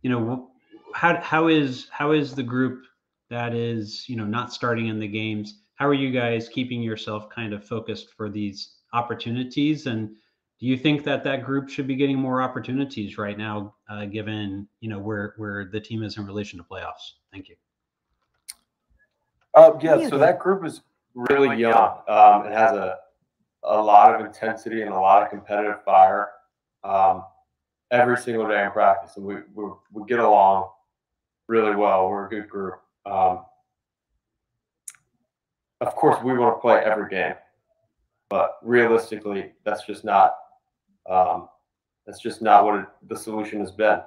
you 0.02 0.10
know, 0.10 0.50
how 0.94 1.20
how 1.20 1.48
is 1.48 1.88
how 1.90 2.12
is 2.12 2.34
the 2.34 2.42
group 2.42 2.84
that 3.28 3.54
is 3.54 4.08
you 4.08 4.16
know 4.16 4.24
not 4.24 4.52
starting 4.52 4.88
in 4.88 4.98
the 4.98 5.08
games? 5.08 5.60
How 5.74 5.86
are 5.86 5.94
you 5.94 6.10
guys 6.10 6.48
keeping 6.48 6.82
yourself 6.82 7.28
kind 7.30 7.52
of 7.52 7.64
focused 7.64 8.10
for 8.16 8.28
these 8.28 8.76
opportunities 8.92 9.86
and 9.86 10.10
do 10.60 10.66
you 10.66 10.76
think 10.76 11.04
that 11.04 11.24
that 11.24 11.42
group 11.42 11.70
should 11.70 11.86
be 11.86 11.96
getting 11.96 12.18
more 12.18 12.42
opportunities 12.42 13.16
right 13.16 13.38
now, 13.38 13.74
uh, 13.88 14.04
given 14.04 14.68
you 14.80 14.90
know 14.90 14.98
where 14.98 15.32
where 15.38 15.64
the 15.64 15.80
team 15.80 16.02
is 16.02 16.18
in 16.18 16.26
relation 16.26 16.58
to 16.58 16.64
playoffs? 16.64 17.14
Thank 17.32 17.48
you. 17.48 17.56
Uh, 19.54 19.72
yeah, 19.80 20.06
so 20.08 20.18
that 20.18 20.38
group 20.38 20.64
is 20.66 20.82
really 21.14 21.56
young. 21.58 22.02
Um, 22.06 22.46
it 22.46 22.52
has 22.52 22.72
a 22.72 22.98
a 23.62 23.80
lot 23.80 24.14
of 24.14 24.24
intensity 24.24 24.82
and 24.82 24.92
a 24.92 25.00
lot 25.00 25.22
of 25.22 25.30
competitive 25.30 25.82
fire 25.82 26.28
um, 26.84 27.24
every 27.90 28.16
single 28.16 28.48
day 28.48 28.64
in 28.64 28.70
practice, 28.70 29.16
and 29.16 29.24
we, 29.24 29.36
we 29.54 29.70
we 29.92 30.06
get 30.06 30.18
along 30.18 30.70
really 31.48 31.74
well. 31.74 32.08
We're 32.08 32.26
a 32.26 32.30
good 32.30 32.48
group. 32.48 32.80
Um, 33.06 33.44
of 35.80 35.94
course, 35.96 36.22
we 36.22 36.36
want 36.36 36.56
to 36.56 36.60
play 36.60 36.80
every 36.84 37.08
game, 37.08 37.34
but 38.28 38.58
realistically, 38.62 39.52
that's 39.64 39.84
just 39.86 40.04
not 40.04 40.36
um, 41.08 41.48
that's 42.06 42.20
just 42.20 42.42
not 42.42 42.64
what 42.64 42.80
it, 42.80 42.86
the 43.08 43.16
solution 43.16 43.60
has 43.60 43.72
been. 43.72 44.00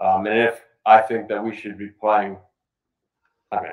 Um, 0.00 0.26
and 0.26 0.38
if 0.38 0.60
I 0.86 1.00
think 1.00 1.28
that 1.28 1.42
we 1.42 1.54
should 1.54 1.78
be 1.78 1.88
playing, 1.88 2.36
I 3.52 3.60
mean, 3.62 3.72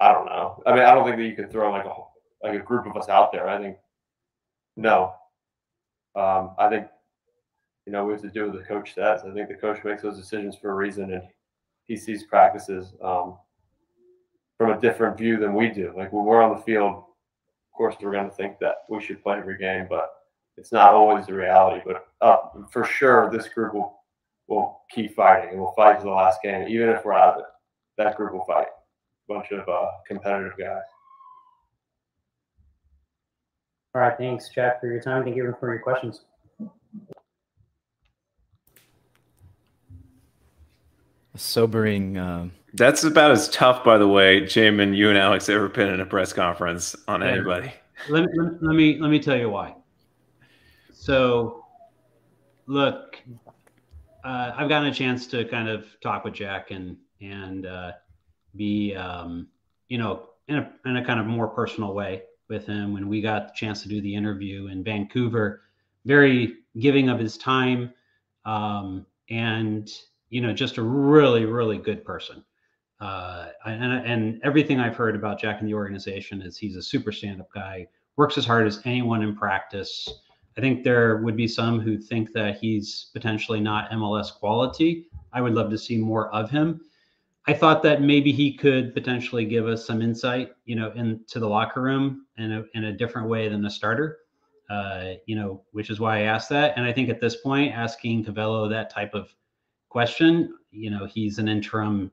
I 0.00 0.12
don't 0.12 0.26
know. 0.26 0.62
I 0.66 0.72
mean, 0.72 0.82
I 0.82 0.94
don't 0.94 1.04
think 1.04 1.16
that 1.16 1.24
you 1.24 1.36
could 1.36 1.50
throw 1.50 1.70
like 1.70 1.84
a 1.84 1.94
like 2.42 2.58
a 2.58 2.64
group 2.64 2.86
of 2.86 2.96
us 2.96 3.08
out 3.08 3.32
there. 3.32 3.48
I 3.48 3.58
think 3.58 3.76
no. 4.76 5.14
Um, 6.16 6.52
I 6.58 6.68
think 6.68 6.86
you 7.86 7.92
know 7.92 8.04
we 8.04 8.12
have 8.12 8.22
to 8.22 8.30
do 8.30 8.46
what 8.46 8.58
the 8.58 8.64
coach 8.64 8.94
says. 8.94 9.22
I 9.24 9.32
think 9.32 9.48
the 9.48 9.54
coach 9.54 9.82
makes 9.84 10.02
those 10.02 10.18
decisions 10.18 10.56
for 10.56 10.70
a 10.70 10.74
reason, 10.74 11.12
and 11.12 11.22
he 11.84 11.96
sees 11.96 12.24
practices. 12.24 12.94
Um, 13.02 13.36
from 14.60 14.76
a 14.76 14.80
different 14.82 15.16
view 15.16 15.38
than 15.38 15.54
we 15.54 15.70
do. 15.70 15.90
Like 15.96 16.12
when 16.12 16.26
we're 16.26 16.42
on 16.42 16.54
the 16.54 16.62
field, 16.62 16.92
of 16.92 17.72
course, 17.74 17.96
we're 17.98 18.12
going 18.12 18.28
to 18.28 18.36
think 18.36 18.58
that 18.58 18.74
we 18.90 19.00
should 19.02 19.22
play 19.22 19.38
every 19.38 19.56
game, 19.56 19.86
but 19.88 20.10
it's 20.58 20.70
not 20.70 20.92
always 20.92 21.24
the 21.24 21.32
reality. 21.32 21.80
But 21.82 22.06
uh, 22.20 22.36
for 22.70 22.84
sure, 22.84 23.30
this 23.30 23.48
group 23.48 23.72
will 23.72 23.98
will 24.48 24.82
keep 24.90 25.16
fighting 25.16 25.48
and 25.52 25.58
we'll 25.58 25.72
fight 25.72 26.00
to 26.00 26.04
the 26.04 26.10
last 26.10 26.42
game, 26.42 26.68
even 26.68 26.90
if 26.90 27.06
we're 27.06 27.14
out 27.14 27.36
of 27.36 27.40
it. 27.40 27.46
That 27.96 28.18
group 28.18 28.34
will 28.34 28.44
fight. 28.44 28.66
A 28.66 29.32
bunch 29.32 29.50
of 29.50 29.66
uh, 29.66 29.86
competitive 30.06 30.58
guys. 30.58 30.82
All 33.94 34.02
right, 34.02 34.18
thanks, 34.18 34.50
Jack, 34.54 34.78
for 34.78 34.88
your 34.88 35.00
time. 35.00 35.24
Thank 35.24 35.36
you 35.36 35.56
for 35.58 35.72
your 35.72 35.82
questions. 35.82 36.24
A 41.34 41.38
sobering. 41.38 42.16
Uh... 42.16 42.48
That's 42.74 43.04
about 43.04 43.30
as 43.30 43.48
tough, 43.48 43.84
by 43.84 43.98
the 43.98 44.08
way, 44.08 44.42
Jamin, 44.42 44.96
you 44.96 45.08
and 45.08 45.18
Alex 45.18 45.48
ever 45.48 45.68
been 45.68 45.88
in 45.88 46.00
a 46.00 46.06
press 46.06 46.32
conference 46.32 46.94
on 47.08 47.22
anybody. 47.22 47.72
Let, 48.08 48.26
let, 48.36 48.62
let 48.62 48.74
me 48.74 48.98
let 48.98 49.10
me 49.10 49.18
tell 49.18 49.36
you 49.36 49.50
why. 49.50 49.74
So, 50.92 51.64
look, 52.66 53.16
uh, 54.24 54.52
I've 54.56 54.68
gotten 54.68 54.88
a 54.88 54.94
chance 54.94 55.26
to 55.28 55.44
kind 55.46 55.68
of 55.68 55.86
talk 56.00 56.24
with 56.24 56.34
Jack 56.34 56.70
and 56.70 56.96
and 57.20 57.66
uh, 57.66 57.92
be 58.56 58.94
um, 58.94 59.48
you 59.88 59.98
know 59.98 60.28
in 60.48 60.58
a 60.58 60.72
in 60.84 60.96
a 60.96 61.04
kind 61.04 61.20
of 61.20 61.26
more 61.26 61.48
personal 61.48 61.94
way 61.94 62.22
with 62.48 62.66
him 62.66 62.92
when 62.92 63.08
we 63.08 63.20
got 63.20 63.48
the 63.48 63.54
chance 63.54 63.82
to 63.82 63.88
do 63.88 64.00
the 64.00 64.14
interview 64.14 64.68
in 64.68 64.82
Vancouver. 64.82 65.62
Very 66.06 66.54
giving 66.78 67.08
of 67.08 67.18
his 67.18 67.36
time, 67.36 67.92
um, 68.46 69.04
and 69.28 69.90
you 70.30 70.40
know, 70.40 70.52
just 70.52 70.78
a 70.78 70.82
really, 70.82 71.44
really 71.44 71.78
good 71.78 72.04
person. 72.04 72.42
Uh, 73.00 73.48
and, 73.64 73.92
and 74.06 74.40
everything 74.44 74.78
I've 74.78 74.96
heard 74.96 75.16
about 75.16 75.40
Jack 75.40 75.60
and 75.60 75.68
the 75.68 75.74
organization 75.74 76.42
is 76.42 76.56
he's 76.56 76.76
a 76.76 76.82
super 76.82 77.12
stand-up 77.12 77.48
guy, 77.52 77.86
works 78.16 78.38
as 78.38 78.46
hard 78.46 78.66
as 78.66 78.80
anyone 78.84 79.22
in 79.22 79.34
practice. 79.36 80.08
I 80.56 80.60
think 80.60 80.84
there 80.84 81.18
would 81.18 81.36
be 81.36 81.48
some 81.48 81.80
who 81.80 81.98
think 81.98 82.32
that 82.32 82.58
he's 82.58 83.10
potentially 83.12 83.60
not 83.60 83.90
MLS 83.90 84.32
quality. 84.32 85.06
I 85.32 85.40
would 85.40 85.54
love 85.54 85.70
to 85.70 85.78
see 85.78 85.96
more 85.96 86.32
of 86.34 86.50
him. 86.50 86.80
I 87.46 87.54
thought 87.54 87.82
that 87.84 88.02
maybe 88.02 88.32
he 88.32 88.52
could 88.52 88.92
potentially 88.92 89.46
give 89.46 89.66
us 89.66 89.86
some 89.86 90.02
insight, 90.02 90.52
you 90.66 90.76
know, 90.76 90.92
into 90.92 91.40
the 91.40 91.48
locker 91.48 91.80
room 91.80 92.26
in 92.36 92.52
a, 92.52 92.64
in 92.74 92.84
a 92.84 92.92
different 92.92 93.28
way 93.28 93.48
than 93.48 93.64
a 93.64 93.70
starter, 93.70 94.18
uh, 94.68 95.12
you 95.26 95.36
know, 95.36 95.62
which 95.72 95.88
is 95.88 95.98
why 95.98 96.18
I 96.18 96.22
asked 96.22 96.50
that. 96.50 96.74
And 96.76 96.84
I 96.84 96.92
think 96.92 97.08
at 97.08 97.20
this 97.20 97.36
point, 97.36 97.72
asking 97.72 98.26
Covelo 98.26 98.68
that 98.68 98.90
type 98.90 99.14
of 99.14 99.34
question, 99.90 100.56
you 100.70 100.90
know, 100.90 101.04
he's 101.04 101.38
an 101.38 101.48
interim 101.48 102.10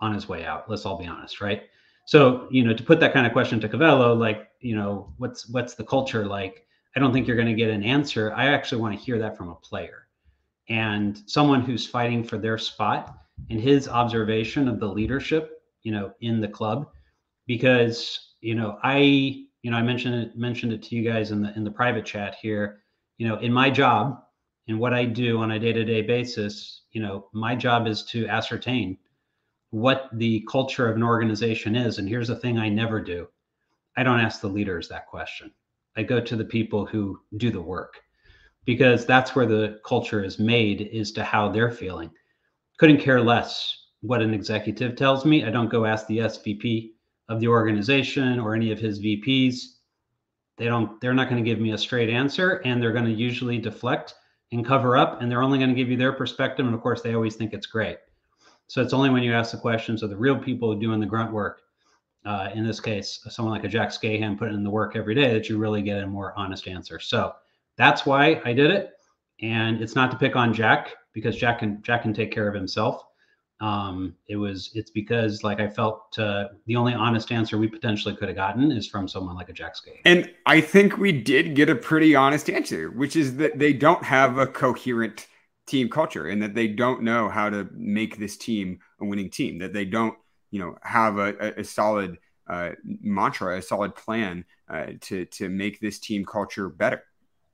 on 0.00 0.12
his 0.12 0.28
way 0.28 0.44
out. 0.44 0.68
Let's 0.68 0.84
all 0.84 0.98
be 0.98 1.06
honest, 1.06 1.40
right? 1.40 1.62
So, 2.06 2.48
you 2.50 2.64
know, 2.64 2.74
to 2.74 2.82
put 2.82 2.98
that 3.00 3.12
kind 3.12 3.26
of 3.26 3.32
question 3.32 3.60
to 3.60 3.68
Covelo, 3.68 4.18
like, 4.18 4.48
you 4.60 4.74
know, 4.74 5.12
what's 5.18 5.48
what's 5.48 5.74
the 5.74 5.84
culture 5.84 6.26
like? 6.26 6.66
I 6.96 7.00
don't 7.00 7.12
think 7.12 7.28
you're 7.28 7.36
going 7.36 7.46
to 7.46 7.54
get 7.54 7.70
an 7.70 7.84
answer. 7.84 8.32
I 8.34 8.46
actually 8.46 8.82
want 8.82 8.98
to 8.98 9.04
hear 9.04 9.18
that 9.18 9.36
from 9.36 9.50
a 9.50 9.54
player 9.54 10.08
and 10.68 11.22
someone 11.26 11.60
who's 11.60 11.86
fighting 11.86 12.24
for 12.24 12.36
their 12.36 12.58
spot 12.58 13.16
and 13.48 13.60
his 13.60 13.88
observation 13.88 14.66
of 14.66 14.80
the 14.80 14.88
leadership, 14.88 15.62
you 15.82 15.92
know, 15.92 16.12
in 16.20 16.40
the 16.40 16.48
club. 16.48 16.88
Because, 17.46 18.34
you 18.40 18.54
know, 18.54 18.78
I, 18.82 18.98
you 19.62 19.70
know, 19.70 19.76
I 19.76 19.82
mentioned 19.82 20.14
it 20.14 20.36
mentioned 20.36 20.72
it 20.72 20.82
to 20.84 20.96
you 20.96 21.08
guys 21.08 21.30
in 21.30 21.42
the 21.42 21.54
in 21.54 21.64
the 21.64 21.70
private 21.70 22.06
chat 22.06 22.36
here. 22.40 22.80
You 23.18 23.28
know, 23.28 23.36
in 23.38 23.52
my 23.52 23.70
job 23.70 24.22
and 24.66 24.80
what 24.80 24.94
I 24.94 25.04
do 25.04 25.38
on 25.38 25.50
a 25.52 25.58
day-to-day 25.58 26.02
basis, 26.02 26.79
you 26.92 27.02
know, 27.02 27.28
my 27.32 27.54
job 27.54 27.86
is 27.86 28.02
to 28.04 28.26
ascertain 28.26 28.98
what 29.70 30.08
the 30.12 30.44
culture 30.50 30.88
of 30.88 30.96
an 30.96 31.02
organization 31.02 31.76
is. 31.76 31.98
And 31.98 32.08
here's 32.08 32.28
the 32.28 32.36
thing 32.36 32.58
I 32.58 32.68
never 32.68 33.00
do. 33.00 33.28
I 33.96 34.02
don't 34.02 34.20
ask 34.20 34.40
the 34.40 34.48
leaders 34.48 34.88
that 34.88 35.06
question. 35.06 35.52
I 35.96 36.02
go 36.02 36.20
to 36.20 36.36
the 36.36 36.44
people 36.44 36.86
who 36.86 37.20
do 37.36 37.50
the 37.50 37.60
work 37.60 38.00
because 38.64 39.06
that's 39.06 39.34
where 39.34 39.46
the 39.46 39.80
culture 39.84 40.22
is 40.22 40.38
made 40.38 40.82
is 40.92 41.12
to 41.12 41.24
how 41.24 41.48
they're 41.48 41.70
feeling. 41.70 42.10
Couldn't 42.78 43.00
care 43.00 43.20
less 43.20 43.76
what 44.00 44.22
an 44.22 44.32
executive 44.32 44.96
tells 44.96 45.24
me. 45.24 45.44
I 45.44 45.50
don't 45.50 45.70
go 45.70 45.84
ask 45.84 46.06
the 46.06 46.18
SVP 46.18 46.90
of 47.28 47.40
the 47.40 47.48
organization 47.48 48.38
or 48.38 48.54
any 48.54 48.72
of 48.72 48.78
his 48.78 49.00
VPs. 49.00 49.60
They 50.56 50.66
don't 50.66 51.00
they're 51.00 51.14
not 51.14 51.28
going 51.28 51.42
to 51.42 51.48
give 51.48 51.60
me 51.60 51.72
a 51.72 51.78
straight 51.78 52.10
answer 52.10 52.62
and 52.64 52.82
they're 52.82 52.92
going 52.92 53.04
to 53.06 53.12
usually 53.12 53.58
deflect 53.58 54.14
and 54.52 54.66
cover 54.66 54.96
up 54.96 55.20
and 55.20 55.30
they're 55.30 55.42
only 55.42 55.58
going 55.58 55.70
to 55.70 55.76
give 55.76 55.88
you 55.88 55.96
their 55.96 56.12
perspective 56.12 56.66
and 56.66 56.74
of 56.74 56.80
course 56.80 57.02
they 57.02 57.14
always 57.14 57.36
think 57.36 57.52
it's 57.52 57.66
great. 57.66 57.98
So 58.66 58.80
it's 58.80 58.92
only 58.92 59.10
when 59.10 59.22
you 59.22 59.32
ask 59.32 59.50
the 59.52 59.58
questions 59.58 60.02
of 60.02 60.10
the 60.10 60.16
real 60.16 60.38
people 60.38 60.74
doing 60.74 61.00
the 61.00 61.06
grunt 61.06 61.32
work 61.32 61.62
uh, 62.24 62.50
in 62.54 62.66
this 62.66 62.80
case, 62.80 63.20
someone 63.30 63.54
like 63.54 63.64
a 63.64 63.68
Jack 63.68 63.90
Skahan 63.90 64.38
putting 64.38 64.54
in 64.54 64.64
the 64.64 64.70
work 64.70 64.94
every 64.94 65.14
day, 65.14 65.32
that 65.32 65.48
you 65.48 65.58
really 65.58 65.82
get 65.82 66.02
a 66.02 66.06
more 66.06 66.34
honest 66.36 66.68
answer. 66.68 66.98
So 66.98 67.34
that's 67.76 68.04
why 68.04 68.40
I 68.44 68.52
did 68.52 68.70
it, 68.70 68.92
and 69.40 69.80
it's 69.80 69.94
not 69.94 70.10
to 70.10 70.18
pick 70.18 70.36
on 70.36 70.52
Jack 70.52 70.94
because 71.12 71.36
Jack 71.36 71.60
can 71.60 71.82
Jack 71.82 72.02
can 72.02 72.12
take 72.12 72.30
care 72.30 72.46
of 72.46 72.54
himself. 72.54 73.04
Um, 73.60 74.14
it 74.26 74.36
was 74.36 74.70
it's 74.74 74.90
because 74.90 75.44
like 75.44 75.60
I 75.60 75.68
felt 75.68 76.18
uh, 76.18 76.48
the 76.66 76.76
only 76.76 76.94
honest 76.94 77.30
answer 77.30 77.58
we 77.58 77.68
potentially 77.68 78.16
could 78.16 78.28
have 78.28 78.36
gotten 78.36 78.72
is 78.72 78.88
from 78.88 79.06
someone 79.06 79.36
like 79.36 79.50
a 79.50 79.52
Jack 79.52 79.74
Skahan. 79.74 80.00
And 80.06 80.30
I 80.46 80.62
think 80.62 80.96
we 80.96 81.12
did 81.12 81.54
get 81.54 81.68
a 81.68 81.74
pretty 81.74 82.14
honest 82.14 82.48
answer, 82.48 82.90
which 82.90 83.16
is 83.16 83.36
that 83.36 83.58
they 83.58 83.74
don't 83.74 84.02
have 84.02 84.38
a 84.38 84.46
coherent 84.46 85.26
team 85.66 85.90
culture 85.90 86.26
and 86.26 86.42
that 86.42 86.54
they 86.54 86.68
don't 86.68 87.02
know 87.02 87.28
how 87.28 87.50
to 87.50 87.68
make 87.72 88.18
this 88.18 88.36
team 88.36 88.78
a 89.00 89.04
winning 89.04 89.30
team. 89.30 89.58
That 89.58 89.74
they 89.74 89.84
don't 89.84 90.16
you 90.50 90.60
know 90.60 90.76
have 90.82 91.18
a, 91.18 91.60
a 91.60 91.64
solid 91.64 92.16
uh, 92.48 92.70
mantra, 92.82 93.58
a 93.58 93.62
solid 93.62 93.94
plan 93.94 94.46
uh, 94.70 94.86
to 95.02 95.26
to 95.26 95.50
make 95.50 95.80
this 95.80 95.98
team 95.98 96.24
culture 96.24 96.70
better. 96.70 97.02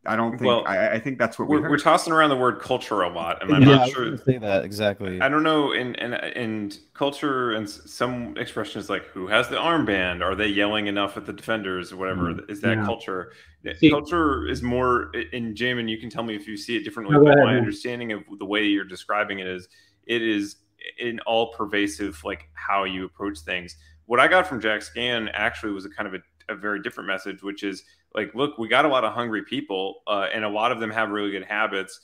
I 0.07 0.17
don't 0.17 0.33
think. 0.33 0.43
Well, 0.43 0.65
I, 0.67 0.91
I, 0.91 0.99
think 0.99 1.19
that's 1.19 1.39
what 1.39 1.49
we're, 1.49 1.61
we 1.61 1.69
we're 1.69 1.79
tossing 1.79 2.13
around 2.13 2.31
the 2.31 2.37
word 2.37 2.61
culture 2.61 3.03
a 3.03 3.09
lot, 3.09 3.43
and 3.43 3.55
I'm 3.55 3.63
yeah, 3.63 3.77
not 3.77 3.91
sure. 3.91 4.17
Say 4.19 4.39
that 4.39 4.65
exactly. 4.65 5.21
I 5.21 5.29
don't 5.29 5.43
know. 5.43 5.73
And 5.73 5.99
and 5.99 6.15
and 6.15 6.79
culture 6.95 7.53
and 7.53 7.69
some 7.69 8.37
expressions 8.37 8.89
like 8.89 9.07
who 9.07 9.27
has 9.27 9.49
the 9.49 9.57
armband? 9.57 10.23
Are 10.23 10.35
they 10.35 10.47
yelling 10.47 10.87
enough 10.87 11.17
at 11.17 11.27
the 11.27 11.33
defenders 11.33 11.93
or 11.93 11.97
whatever? 11.97 12.35
Mm, 12.35 12.51
is 12.51 12.61
that 12.63 12.79
yeah. 12.79 12.85
culture? 12.85 13.33
See, 13.79 13.91
culture 13.91 14.47
is 14.47 14.63
more. 14.63 15.13
In 15.33 15.55
Jamin, 15.55 15.89
you 15.89 15.99
can 15.99 16.11
tell 16.11 16.23
me 16.23 16.37
if 16.37 16.47
you 16.47 16.57
see 16.57 16.77
it 16.77 16.85
differently. 16.85 17.19
but 17.19 17.37
my 17.39 17.57
understanding 17.57 18.13
of 18.13 18.23
the 18.39 18.47
way 18.47 18.65
you're 18.65 18.85
describing 18.85 19.41
it 19.41 19.47
is, 19.47 19.69
it 20.07 20.23
is 20.23 20.57
in 20.99 21.21
all 21.21 21.53
pervasive 21.53 22.23
like 22.25 22.49
how 22.55 22.85
you 22.85 23.05
approach 23.05 23.39
things. 23.41 23.77
What 24.07 24.21
I 24.21 24.29
got 24.29 24.47
from 24.47 24.61
Jack 24.61 24.83
Skahan 24.83 25.31
actually 25.35 25.73
was 25.73 25.85
a 25.85 25.91
kind 25.91 26.07
of 26.07 26.15
a, 26.15 26.53
a 26.53 26.57
very 26.57 26.81
different 26.81 27.09
message, 27.09 27.43
which 27.43 27.65
is 27.65 27.83
like, 28.17 28.35
look, 28.35 28.59
we 28.59 28.67
got 28.67 28.87
a 28.87 28.89
lot 28.89 29.05
of 29.05 29.13
hungry 29.13 29.43
people, 29.43 30.03
uh, 30.07 30.27
and 30.35 30.45
a 30.45 30.49
lot 30.49 30.73
of 30.73 30.81
them 30.81 30.91
have 30.91 31.11
really 31.11 31.31
good 31.31 31.45
habits. 31.45 32.01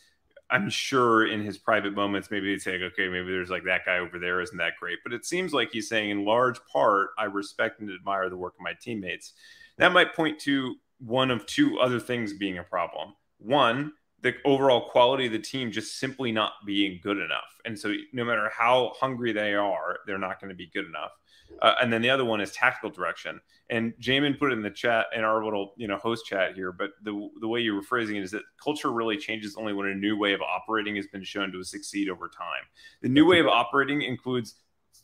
I'm 0.50 0.68
sure 0.68 1.26
in 1.26 1.42
his 1.42 1.56
private 1.56 1.94
moments, 1.94 2.30
maybe 2.30 2.50
he'd 2.50 2.60
say, 2.60 2.74
okay, 2.74 3.08
maybe 3.08 3.32
there's 3.32 3.48
like 3.48 3.64
that 3.64 3.86
guy 3.86 3.96
over 3.96 4.18
there 4.18 4.42
isn't 4.42 4.58
that 4.58 4.74
great. 4.78 4.98
But 5.02 5.14
it 5.14 5.24
seems 5.24 5.54
like 5.54 5.70
he's 5.72 5.88
saying, 5.88 6.10
in 6.10 6.26
large 6.26 6.60
part, 6.70 7.08
I 7.16 7.24
respect 7.24 7.80
and 7.80 7.90
admire 7.90 8.28
the 8.28 8.36
work 8.36 8.52
of 8.54 8.60
my 8.60 8.74
teammates. 8.78 9.32
That 9.78 9.92
might 9.92 10.14
point 10.14 10.38
to 10.40 10.74
one 10.98 11.30
of 11.30 11.46
two 11.46 11.80
other 11.80 11.98
things 11.98 12.34
being 12.34 12.58
a 12.58 12.62
problem. 12.62 13.14
One, 13.38 13.92
the 14.20 14.34
overall 14.44 14.90
quality 14.90 15.26
of 15.26 15.32
the 15.32 15.38
team 15.38 15.72
just 15.72 15.98
simply 15.98 16.30
not 16.30 16.52
being 16.66 17.00
good 17.02 17.16
enough. 17.16 17.58
And 17.64 17.78
so, 17.78 17.94
no 18.12 18.24
matter 18.24 18.50
how 18.54 18.92
hungry 19.00 19.32
they 19.32 19.54
are, 19.54 19.98
they're 20.06 20.18
not 20.18 20.38
going 20.38 20.50
to 20.50 20.54
be 20.54 20.70
good 20.74 20.84
enough. 20.84 21.12
Uh, 21.60 21.74
and 21.80 21.92
then 21.92 22.02
the 22.02 22.10
other 22.10 22.24
one 22.24 22.40
is 22.40 22.52
tactical 22.52 22.90
direction. 22.90 23.40
And 23.70 23.92
Jamin 24.00 24.38
put 24.38 24.50
it 24.50 24.54
in 24.54 24.62
the 24.62 24.70
chat 24.70 25.06
in 25.14 25.22
our 25.24 25.44
little 25.44 25.74
you 25.76 25.88
know 25.88 25.96
host 25.96 26.26
chat 26.26 26.54
here. 26.54 26.72
But 26.72 26.90
the 27.02 27.28
the 27.40 27.48
way 27.48 27.60
you 27.60 27.74
were 27.74 27.82
phrasing 27.82 28.16
it 28.16 28.22
is 28.22 28.30
that 28.32 28.42
culture 28.62 28.90
really 28.90 29.16
changes 29.16 29.56
only 29.56 29.72
when 29.72 29.88
a 29.88 29.94
new 29.94 30.16
way 30.16 30.32
of 30.32 30.40
operating 30.42 30.96
has 30.96 31.06
been 31.06 31.24
shown 31.24 31.52
to 31.52 31.62
succeed 31.62 32.08
over 32.08 32.28
time. 32.28 32.64
The 33.00 33.08
new 33.08 33.26
way 33.26 33.40
of 33.40 33.46
operating 33.46 34.02
includes 34.02 34.56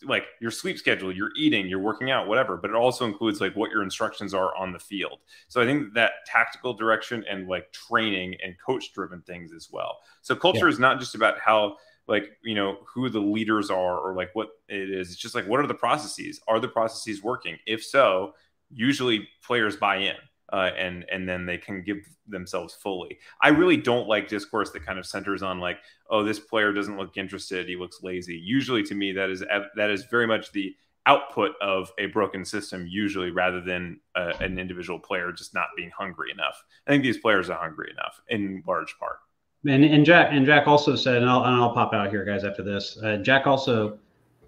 like 0.04 0.24
your 0.40 0.50
sleep 0.50 0.78
schedule, 0.78 1.12
your 1.12 1.30
eating, 1.36 1.66
your 1.66 1.80
working 1.80 2.10
out, 2.10 2.28
whatever, 2.28 2.56
but 2.56 2.70
it 2.70 2.76
also 2.76 3.04
includes 3.04 3.40
like 3.40 3.56
what 3.56 3.70
your 3.70 3.82
instructions 3.82 4.34
are 4.34 4.54
on 4.56 4.72
the 4.72 4.78
field. 4.78 5.20
So 5.48 5.60
I 5.60 5.64
think 5.64 5.94
that 5.94 6.12
tactical 6.26 6.74
direction 6.74 7.24
and 7.28 7.48
like 7.48 7.72
training 7.72 8.36
and 8.44 8.54
coach 8.64 8.92
driven 8.92 9.22
things 9.22 9.52
as 9.52 9.68
well. 9.72 9.98
So 10.22 10.36
culture 10.36 10.66
yeah. 10.66 10.72
is 10.72 10.78
not 10.78 11.00
just 11.00 11.14
about 11.14 11.38
how 11.40 11.76
like 12.08 12.30
you 12.42 12.54
know 12.54 12.78
who 12.86 13.08
the 13.08 13.20
leaders 13.20 13.70
are 13.70 13.98
or 13.98 14.14
like 14.14 14.30
what 14.34 14.48
it 14.68 14.90
is. 14.90 15.10
It's 15.10 15.20
just 15.20 15.34
like 15.34 15.46
what 15.46 15.60
are 15.60 15.66
the 15.66 15.74
processes? 15.74 16.40
Are 16.48 16.58
the 16.60 16.68
processes 16.68 17.22
working? 17.22 17.58
If 17.66 17.84
so, 17.84 18.34
usually 18.70 19.28
players 19.42 19.76
buy 19.76 19.96
in 19.96 20.16
uh, 20.52 20.70
and 20.76 21.04
and 21.10 21.28
then 21.28 21.46
they 21.46 21.58
can 21.58 21.82
give 21.82 21.98
themselves 22.26 22.74
fully. 22.74 23.18
I 23.42 23.48
really 23.48 23.76
don't 23.76 24.08
like 24.08 24.28
discourse 24.28 24.70
that 24.70 24.84
kind 24.84 24.98
of 24.98 25.06
centers 25.06 25.42
on 25.42 25.60
like, 25.60 25.78
oh, 26.10 26.22
this 26.24 26.38
player 26.38 26.72
doesn't 26.72 26.96
look 26.96 27.16
interested, 27.16 27.68
he 27.68 27.76
looks 27.76 28.02
lazy. 28.02 28.36
Usually, 28.36 28.82
to 28.84 28.94
me, 28.94 29.12
that 29.12 29.30
is 29.30 29.44
that 29.76 29.90
is 29.90 30.04
very 30.10 30.26
much 30.26 30.52
the 30.52 30.74
output 31.06 31.52
of 31.60 31.90
a 31.98 32.06
broken 32.06 32.44
system. 32.44 32.86
Usually, 32.88 33.30
rather 33.30 33.60
than 33.60 34.00
uh, 34.14 34.32
an 34.40 34.58
individual 34.58 34.98
player 34.98 35.32
just 35.32 35.54
not 35.54 35.66
being 35.76 35.90
hungry 35.96 36.30
enough. 36.30 36.62
I 36.86 36.90
think 36.90 37.02
these 37.02 37.18
players 37.18 37.50
are 37.50 37.58
hungry 37.58 37.90
enough 37.90 38.20
in 38.28 38.62
large 38.66 38.96
part. 38.98 39.18
And, 39.66 39.84
and 39.84 40.04
Jack 40.04 40.28
and 40.30 40.46
Jack 40.46 40.68
also 40.68 40.94
said, 40.94 41.16
and 41.16 41.28
I'll, 41.28 41.44
and 41.44 41.54
I'll 41.54 41.74
pop 41.74 41.92
out 41.92 42.10
here, 42.10 42.24
guys, 42.24 42.44
after 42.44 42.62
this. 42.62 42.98
Uh, 43.02 43.16
Jack 43.16 43.46
also 43.46 43.98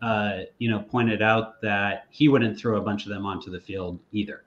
uh, 0.03 0.41
you 0.59 0.71
know, 0.71 0.81
pointed 0.81 1.23
out 1.23 1.61
that 1.61 2.07
he 2.11 2.29
wouldn't 2.29 2.59
throw 2.59 2.79
a 2.79 2.81
bunch 2.81 3.05
of 3.05 3.11
them 3.11 3.27
onto 3.27 3.51
the 3.51 3.61
field 3.61 3.99
either. 4.13 4.45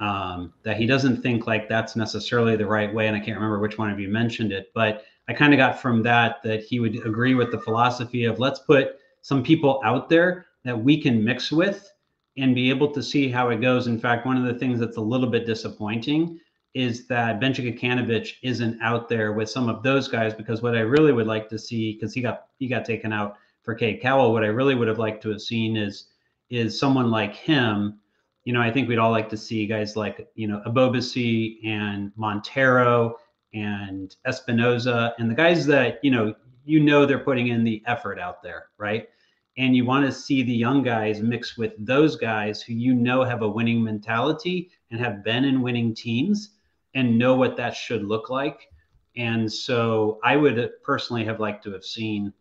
Um, 0.00 0.52
that 0.62 0.76
he 0.76 0.86
doesn't 0.86 1.22
think 1.22 1.46
like 1.46 1.68
that's 1.68 1.96
necessarily 1.96 2.56
the 2.56 2.66
right 2.66 2.92
way. 2.92 3.08
And 3.08 3.16
I 3.16 3.20
can't 3.20 3.36
remember 3.36 3.58
which 3.58 3.78
one 3.78 3.90
of 3.90 3.98
you 3.98 4.08
mentioned 4.08 4.52
it, 4.52 4.70
but 4.72 5.04
I 5.28 5.34
kind 5.34 5.52
of 5.52 5.58
got 5.58 5.80
from 5.80 6.02
that 6.04 6.36
that 6.44 6.62
he 6.62 6.80
would 6.80 7.04
agree 7.04 7.34
with 7.34 7.50
the 7.50 7.60
philosophy 7.60 8.24
of 8.24 8.38
let's 8.38 8.60
put 8.60 8.98
some 9.22 9.42
people 9.42 9.80
out 9.84 10.08
there 10.08 10.46
that 10.64 10.78
we 10.78 11.00
can 11.00 11.22
mix 11.22 11.50
with 11.50 11.90
and 12.38 12.54
be 12.54 12.70
able 12.70 12.90
to 12.92 13.02
see 13.02 13.28
how 13.28 13.50
it 13.50 13.60
goes. 13.60 13.88
In 13.88 13.98
fact, 13.98 14.24
one 14.24 14.36
of 14.36 14.44
the 14.44 14.58
things 14.58 14.78
that's 14.78 14.96
a 14.96 15.02
little 15.02 15.28
bit 15.28 15.44
disappointing 15.44 16.38
is 16.74 17.06
that 17.08 17.40
Benji 17.40 17.78
Kikanovic 17.78 18.34
isn't 18.42 18.80
out 18.82 19.08
there 19.08 19.32
with 19.32 19.50
some 19.50 19.68
of 19.68 19.82
those 19.82 20.08
guys 20.08 20.34
because 20.34 20.62
what 20.62 20.76
I 20.76 20.80
really 20.80 21.12
would 21.12 21.26
like 21.26 21.48
to 21.48 21.58
see, 21.58 21.94
because 21.94 22.12
he 22.12 22.20
got 22.20 22.48
he 22.58 22.68
got 22.68 22.84
taken 22.84 23.12
out 23.12 23.36
for 23.62 23.74
Cade 23.74 24.00
Cowell, 24.00 24.32
what 24.32 24.44
I 24.44 24.48
really 24.48 24.74
would 24.74 24.88
have 24.88 24.98
liked 24.98 25.22
to 25.22 25.30
have 25.30 25.40
seen 25.40 25.76
is 25.76 26.08
is 26.50 26.78
someone 26.78 27.10
like 27.10 27.34
him. 27.34 27.98
You 28.44 28.52
know, 28.52 28.62
I 28.62 28.70
think 28.70 28.88
we'd 28.88 28.98
all 28.98 29.10
like 29.10 29.28
to 29.30 29.36
see 29.36 29.66
guys 29.66 29.96
like 29.96 30.28
you 30.34 30.46
know 30.46 30.62
Ebobisse 30.66 31.58
and 31.64 32.12
Monteiro 32.18 33.14
and 33.54 34.14
Espinoza 34.26 35.12
and 35.18 35.30
the 35.30 35.34
guys 35.34 35.66
that 35.66 35.98
you 36.02 36.10
know 36.10 36.34
you 36.64 36.80
know 36.80 37.06
they're 37.06 37.18
putting 37.18 37.48
in 37.48 37.64
the 37.64 37.82
effort 37.86 38.18
out 38.18 38.42
there, 38.42 38.66
right? 38.76 39.08
and 39.58 39.74
you 39.74 39.84
want 39.84 40.06
to 40.06 40.12
see 40.12 40.44
the 40.44 40.54
young 40.54 40.84
guys 40.84 41.20
mix 41.20 41.58
with 41.58 41.72
those 41.84 42.14
guys 42.14 42.62
who 42.62 42.72
you 42.72 42.94
know 42.94 43.24
have 43.24 43.42
a 43.42 43.48
winning 43.48 43.82
mentality 43.82 44.70
and 44.90 45.00
have 45.00 45.24
been 45.24 45.44
in 45.44 45.60
winning 45.60 45.92
teams 45.92 46.50
and 46.94 47.18
know 47.18 47.34
what 47.34 47.56
that 47.56 47.76
should 47.76 48.04
look 48.04 48.30
like. 48.30 48.68
And 49.16 49.50
so 49.52 50.18
I 50.22 50.36
would 50.36 50.70
personally 50.82 51.24
have 51.24 51.40
liked 51.40 51.64
to 51.64 51.72
have 51.72 51.84
seen 51.84 52.32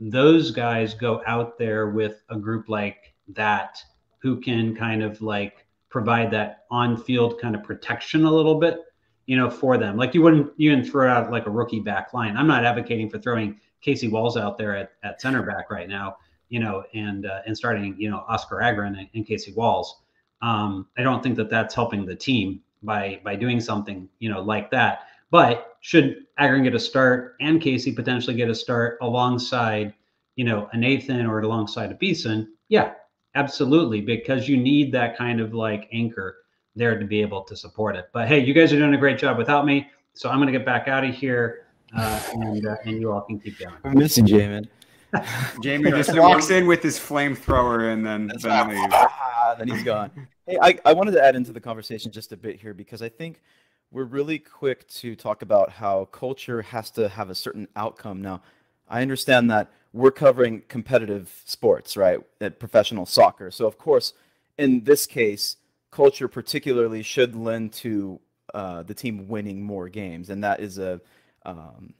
those 0.00 0.50
guys 0.50 0.94
go 0.94 1.22
out 1.26 1.58
there 1.58 1.90
with 1.90 2.22
a 2.28 2.36
group 2.36 2.68
like 2.68 3.14
that 3.28 3.82
who 4.18 4.40
can 4.40 4.74
kind 4.74 5.02
of 5.02 5.22
like 5.22 5.66
provide 5.88 6.30
that 6.32 6.64
on-field 6.70 7.40
kind 7.40 7.54
of 7.54 7.62
protection 7.62 8.24
a 8.24 8.30
little 8.30 8.56
bit, 8.56 8.80
you 9.26 9.36
know, 9.36 9.48
for 9.48 9.78
them. 9.78 9.96
Like 9.96 10.14
you 10.14 10.22
wouldn't 10.22 10.52
even 10.58 10.84
throw 10.84 11.10
out 11.10 11.30
like 11.30 11.46
a 11.46 11.50
rookie 11.50 11.80
back 11.80 12.12
line. 12.12 12.36
I'm 12.36 12.46
not 12.46 12.64
advocating 12.64 13.08
for 13.08 13.18
throwing 13.18 13.58
Casey 13.80 14.08
Walls 14.08 14.36
out 14.36 14.58
there 14.58 14.76
at, 14.76 14.92
at 15.02 15.20
center 15.20 15.42
back 15.42 15.70
right 15.70 15.88
now 15.88 16.16
you 16.48 16.60
know, 16.60 16.84
and 16.94 17.26
uh, 17.26 17.40
and 17.46 17.56
starting, 17.56 17.94
you 17.98 18.10
know, 18.10 18.24
Oskar 18.28 18.56
Agren 18.56 18.98
and, 18.98 19.08
and 19.14 19.26
Casey 19.26 19.52
Walls. 19.52 20.02
Um, 20.42 20.86
I 20.96 21.02
don't 21.02 21.22
think 21.22 21.36
that 21.36 21.50
that's 21.50 21.74
helping 21.74 22.04
the 22.04 22.14
team 22.14 22.60
by 22.82 23.20
by 23.24 23.36
doing 23.36 23.60
something, 23.60 24.08
you 24.18 24.28
know, 24.28 24.40
like 24.40 24.70
that. 24.70 25.00
But 25.30 25.76
should 25.80 26.26
Agren 26.38 26.62
get 26.62 26.74
a 26.74 26.78
start 26.78 27.36
and 27.40 27.60
Casey 27.60 27.92
potentially 27.92 28.36
get 28.36 28.48
a 28.48 28.54
start 28.54 28.98
alongside, 29.00 29.94
you 30.36 30.44
know, 30.44 30.68
a 30.72 30.76
Nathan 30.76 31.26
or 31.26 31.40
alongside 31.40 31.90
a 31.90 31.94
Beason? 31.94 32.52
Yeah, 32.68 32.92
absolutely, 33.34 34.00
because 34.00 34.48
you 34.48 34.56
need 34.56 34.92
that 34.92 35.16
kind 35.16 35.40
of 35.40 35.54
like 35.54 35.88
anchor 35.92 36.38
there 36.74 36.98
to 36.98 37.04
be 37.04 37.20
able 37.22 37.42
to 37.42 37.56
support 37.56 37.96
it. 37.96 38.06
But 38.12 38.28
hey, 38.28 38.38
you 38.38 38.54
guys 38.54 38.72
are 38.72 38.78
doing 38.78 38.94
a 38.94 38.98
great 38.98 39.18
job 39.18 39.38
without 39.38 39.66
me, 39.66 39.88
so 40.12 40.28
I'm 40.28 40.36
going 40.36 40.52
to 40.52 40.56
get 40.56 40.66
back 40.66 40.88
out 40.88 41.04
of 41.04 41.14
here, 41.14 41.66
uh, 41.96 42.20
and 42.34 42.66
uh, 42.66 42.76
and 42.84 43.00
you 43.00 43.12
all 43.12 43.22
can 43.22 43.40
keep 43.40 43.58
going. 43.58 43.74
I'm 43.84 43.98
missing 43.98 44.26
Jamin. 44.26 44.68
Jamie 45.62 45.90
just 45.90 46.16
walks 46.16 46.50
in 46.50 46.66
with 46.66 46.82
his 46.82 46.98
flamethrower 46.98 47.92
and 47.92 48.04
then, 48.04 48.30
then 48.40 48.68
leaves. 48.68 48.92
Ah, 48.92 49.54
then 49.58 49.68
he's 49.68 49.82
gone. 49.82 50.10
Hey, 50.48 50.58
I, 50.62 50.78
I 50.84 50.92
wanted 50.92 51.10
to 51.10 51.24
add 51.24 51.34
into 51.34 51.52
the 51.52 51.60
conversation 51.60 52.12
just 52.12 52.30
a 52.30 52.36
bit 52.36 52.60
here 52.60 52.72
because 52.72 53.02
I 53.02 53.08
think 53.08 53.42
we're 53.90 54.04
really 54.04 54.38
quick 54.38 54.86
to 54.90 55.16
talk 55.16 55.42
about 55.42 55.72
how 55.72 56.04
culture 56.04 56.62
has 56.62 56.88
to 56.92 57.08
have 57.08 57.30
a 57.30 57.34
certain 57.34 57.66
outcome. 57.74 58.22
Now, 58.22 58.42
I 58.88 59.02
understand 59.02 59.50
that 59.50 59.72
we're 59.92 60.12
covering 60.12 60.62
competitive 60.68 61.42
sports, 61.46 61.96
right? 61.96 62.20
At 62.40 62.60
professional 62.60 63.06
soccer. 63.06 63.50
So, 63.50 63.66
of 63.66 63.76
course, 63.76 64.12
in 64.56 64.84
this 64.84 65.04
case, 65.04 65.56
culture 65.90 66.28
particularly 66.28 67.02
should 67.02 67.34
lend 67.34 67.72
to 67.72 68.20
uh, 68.54 68.84
the 68.84 68.94
team 68.94 69.26
winning 69.26 69.64
more 69.64 69.88
games. 69.88 70.30
And 70.30 70.44
that 70.44 70.60
is 70.60 70.78
a. 70.78 71.00
Um, 71.44 71.94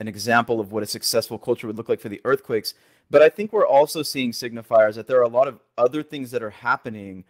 an 0.00 0.08
example 0.08 0.60
of 0.60 0.72
what 0.72 0.82
a 0.82 0.86
successful 0.86 1.38
culture 1.38 1.66
would 1.66 1.76
look 1.76 1.88
like 1.88 2.00
for 2.00 2.08
the 2.08 2.20
earthquakes. 2.24 2.74
But 3.10 3.22
I 3.22 3.28
think 3.28 3.52
we're 3.52 3.66
also 3.66 4.02
seeing 4.02 4.32
signifiers 4.32 4.94
that 4.94 5.06
there 5.06 5.18
are 5.18 5.22
a 5.22 5.28
lot 5.28 5.48
of 5.48 5.60
other 5.76 6.02
things 6.02 6.30
that 6.30 6.42
are 6.42 6.50
happening 6.50 7.24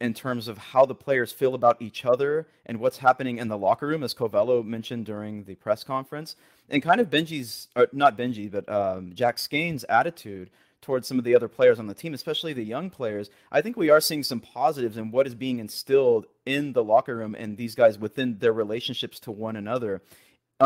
in 0.00 0.14
terms 0.14 0.48
of 0.48 0.58
how 0.58 0.84
the 0.84 0.96
players 0.96 1.30
feel 1.30 1.54
about 1.54 1.80
each 1.80 2.04
other 2.04 2.48
and 2.66 2.80
what's 2.80 2.98
happening 2.98 3.38
in 3.38 3.46
the 3.46 3.56
locker 3.56 3.86
room, 3.86 4.02
as 4.02 4.14
Covelo 4.14 4.64
mentioned 4.64 5.06
during 5.06 5.44
the 5.44 5.54
press 5.54 5.84
conference, 5.84 6.34
and 6.68 6.82
kind 6.82 7.00
of 7.00 7.08
Benji's, 7.08 7.68
not 7.92 8.18
Benji, 8.18 8.50
but 8.50 8.68
um, 8.68 9.12
Jack 9.14 9.36
Skahan's 9.36 9.84
attitude 9.84 10.50
towards 10.80 11.06
some 11.06 11.18
of 11.18 11.24
the 11.24 11.36
other 11.36 11.46
players 11.46 11.78
on 11.78 11.86
the 11.86 11.94
team, 11.94 12.12
especially 12.12 12.52
the 12.52 12.64
young 12.64 12.90
players. 12.90 13.30
I 13.52 13.62
think 13.62 13.76
we 13.76 13.90
are 13.90 14.00
seeing 14.00 14.24
some 14.24 14.40
positives 14.40 14.96
in 14.96 15.12
what 15.12 15.28
is 15.28 15.36
being 15.36 15.60
instilled 15.60 16.26
in 16.44 16.72
the 16.72 16.82
locker 16.82 17.16
room 17.16 17.36
and 17.38 17.56
these 17.56 17.76
guys 17.76 17.96
within 17.96 18.38
their 18.38 18.52
relationships 18.52 19.20
to 19.20 19.30
one 19.30 19.54
another 19.54 20.02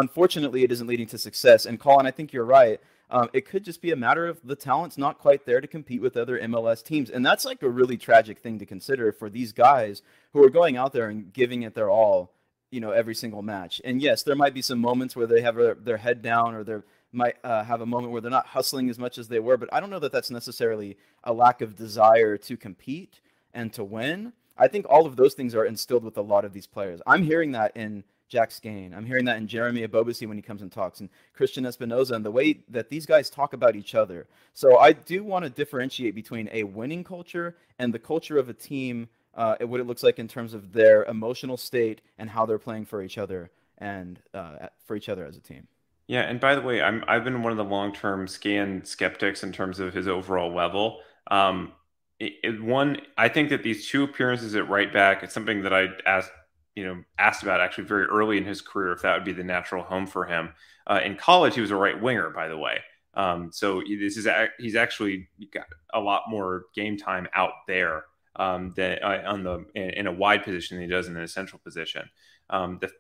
unfortunately, 0.01 0.65
it 0.65 0.73
isn't 0.73 0.87
leading 0.87 1.07
to 1.09 1.19
success. 1.19 1.67
And 1.67 1.79
Colin, 1.79 2.07
I 2.07 2.11
think 2.11 2.33
you're 2.33 2.45
right. 2.45 2.81
Um, 3.11 3.31
it 3.33 3.47
could 3.47 3.65
just 3.65 3.81
be 3.81 3.93
a 3.93 3.97
matter 3.97 4.27
of 4.27 4.41
the 4.43 4.57
talent's 4.57 4.99
not 4.99 5.19
quite 5.19 5.47
there 5.47 5.61
to 5.61 5.69
compete 5.69 6.03
with 6.03 6.17
other 6.17 6.41
MLS 6.41 6.83
teams. 6.83 7.09
And 7.09 7.25
that's 7.25 7.45
like 7.45 7.63
a 7.63 7.69
really 7.69 7.97
tragic 7.97 8.39
thing 8.39 8.59
to 8.59 8.67
consider 8.67 9.13
for 9.13 9.31
these 9.31 9.53
guys 9.53 10.03
who 10.33 10.43
are 10.45 10.51
going 10.51 10.77
out 10.77 10.93
there 10.93 11.09
and 11.09 11.33
giving 11.33 11.63
it 11.63 11.75
their 11.75 11.89
all, 11.89 12.33
you 12.71 12.81
know, 12.81 12.91
every 12.91 13.15
single 13.15 13.43
match. 13.43 13.81
And 13.85 14.03
yes, 14.03 14.25
there 14.25 14.35
might 14.35 14.55
be 14.55 14.63
some 14.63 14.81
moments 14.81 15.15
where 15.15 15.27
they 15.27 15.41
have 15.41 15.57
a, 15.59 15.77
their 15.81 15.99
head 15.99 16.21
down 16.21 16.55
or 16.55 16.65
they 16.65 16.79
might 17.13 17.37
uh, 17.45 17.63
have 17.63 17.81
a 17.81 17.87
moment 17.87 18.13
where 18.13 18.21
they're 18.21 18.31
not 18.31 18.49
hustling 18.49 18.91
as 18.91 18.99
much 18.99 19.19
as 19.19 19.29
they 19.29 19.39
were. 19.39 19.57
But 19.57 19.73
I 19.73 19.79
don't 19.79 19.91
know 19.91 20.01
that 20.01 20.11
that's 20.13 20.31
necessarily 20.31 20.97
a 21.23 21.33
lack 21.33 21.61
of 21.61 21.77
desire 21.77 22.37
to 22.39 22.57
compete 22.57 23.21
and 23.55 23.73
to 23.75 23.85
win. 23.85 24.33
I 24.59 24.67
think 24.67 24.87
all 24.89 25.07
of 25.07 25.17
those 25.17 25.35
things 25.35 25.55
are 25.55 25.65
instilled 25.65 26.03
with 26.03 26.17
a 26.17 26.23
lot 26.23 26.45
of 26.45 26.53
these 26.53 26.67
players. 26.67 27.01
I'm 27.07 27.23
hearing 27.23 27.53
that 27.53 27.77
in 27.77 28.03
Jack 28.29 28.51
Skahan. 28.51 28.97
I'm 28.97 29.07
hearing 29.07 29.25
that 29.27 29.37
in 29.37 29.47
Jeremy 29.47 29.87
Ebobisse 29.87 30.27
when 30.27 30.37
he 30.37 30.43
comes 30.43 30.63
and 30.63 30.71
talks, 30.71 31.01
and 31.01 31.09
Cristian 31.39 31.67
Espinoza, 31.67 32.13
and 32.13 32.25
the 32.25 32.31
way 32.31 32.61
that 32.69 32.91
these 32.91 33.07
guys 33.07 33.31
talk 33.31 33.53
about 33.53 33.77
each 33.77 33.95
other. 33.95 34.27
So 34.53 34.79
I 34.79 34.93
do 34.93 35.23
want 35.23 35.45
to 35.45 35.51
differentiate 35.51 36.15
between 36.15 36.49
a 36.53 36.65
winning 36.65 37.05
culture 37.05 37.57
and 37.79 37.95
the 37.95 37.99
culture 37.99 38.39
of 38.39 38.49
a 38.49 38.55
team, 38.55 39.09
uh, 39.35 39.57
what 39.61 39.81
it 39.81 39.87
looks 39.87 40.03
like 40.03 40.19
in 40.19 40.29
terms 40.29 40.55
of 40.55 40.73
their 40.73 41.05
emotional 41.05 41.57
state 41.57 42.01
and 42.19 42.31
how 42.31 42.47
they're 42.47 42.59
playing 42.59 42.87
for 42.87 43.03
each 43.03 43.19
other 43.19 43.51
and 43.79 44.21
uh, 44.35 44.69
for 44.85 44.97
each 44.97 45.09
other 45.09 45.25
as 45.25 45.37
a 45.37 45.41
team. 45.41 45.69
Yeah, 46.09 46.23
and 46.23 46.41
by 46.41 46.55
the 46.55 46.63
way, 46.63 46.81
I'm 46.81 47.05
I've 47.09 47.25
been 47.25 47.43
one 47.43 47.53
of 47.53 47.59
the 47.59 47.65
long-term 47.65 48.27
Skahan 48.27 48.87
skeptics 48.87 49.43
in 49.43 49.53
terms 49.53 49.81
of 49.81 49.93
his 49.93 50.07
overall 50.07 50.55
level. 50.55 51.01
Um, 51.31 51.73
it, 52.19 52.35
it, 52.43 52.63
one, 52.63 52.99
I 53.19 53.29
think 53.29 53.51
that 53.51 53.63
these 53.63 53.89
two 53.89 54.05
appearances 54.05 54.55
at 54.55 54.69
right 54.69 54.93
back, 54.93 55.23
it's 55.23 55.35
something 55.35 55.63
that 55.63 55.75
I 55.75 55.89
asked 56.07 56.31
you 56.77 56.87
know 56.87 57.03
asked 57.19 57.43
about 57.43 57.61
actually 57.61 57.85
very 57.85 58.05
early 58.05 58.39
in 58.39 58.45
his 58.45 58.61
career 58.61 58.93
if 58.93 59.03
that 59.03 59.15
would 59.15 59.25
be 59.25 59.33
the 59.33 59.43
natural 59.43 59.83
home 59.83 60.07
for 60.07 60.25
him. 60.25 60.51
Uh, 60.87 61.01
in 61.05 61.17
college, 61.17 61.55
he 61.55 61.61
was 61.61 61.73
a 61.73 61.77
right 61.77 62.01
winger, 62.01 62.31
by 62.31 62.47
the 62.47 62.57
way. 62.57 62.79
Um, 63.15 63.51
so 63.51 63.81
this 63.81 64.17
is 64.17 64.29
he's 64.59 64.77
actually 64.77 65.29
got 65.53 65.67
a 65.93 66.01
lot 66.01 66.25
more 66.29 66.67
game 66.75 66.99
time 66.99 67.27
out 67.35 67.53
there 67.67 68.05
um, 68.37 68.75
than 68.77 68.99
uh, 69.03 69.23
on 69.27 69.43
the 69.43 69.65
in, 69.75 69.91
in, 69.91 70.07
a 70.07 70.13
wide 70.13 70.45
position 70.45 70.77
than 70.77 70.85
he 70.85 70.91
does 70.91 71.09
in 71.09 71.17
an 71.17 71.23
essential 71.23 71.59
position. 71.59 72.09
Um, 72.51 72.79
the, 72.81 72.91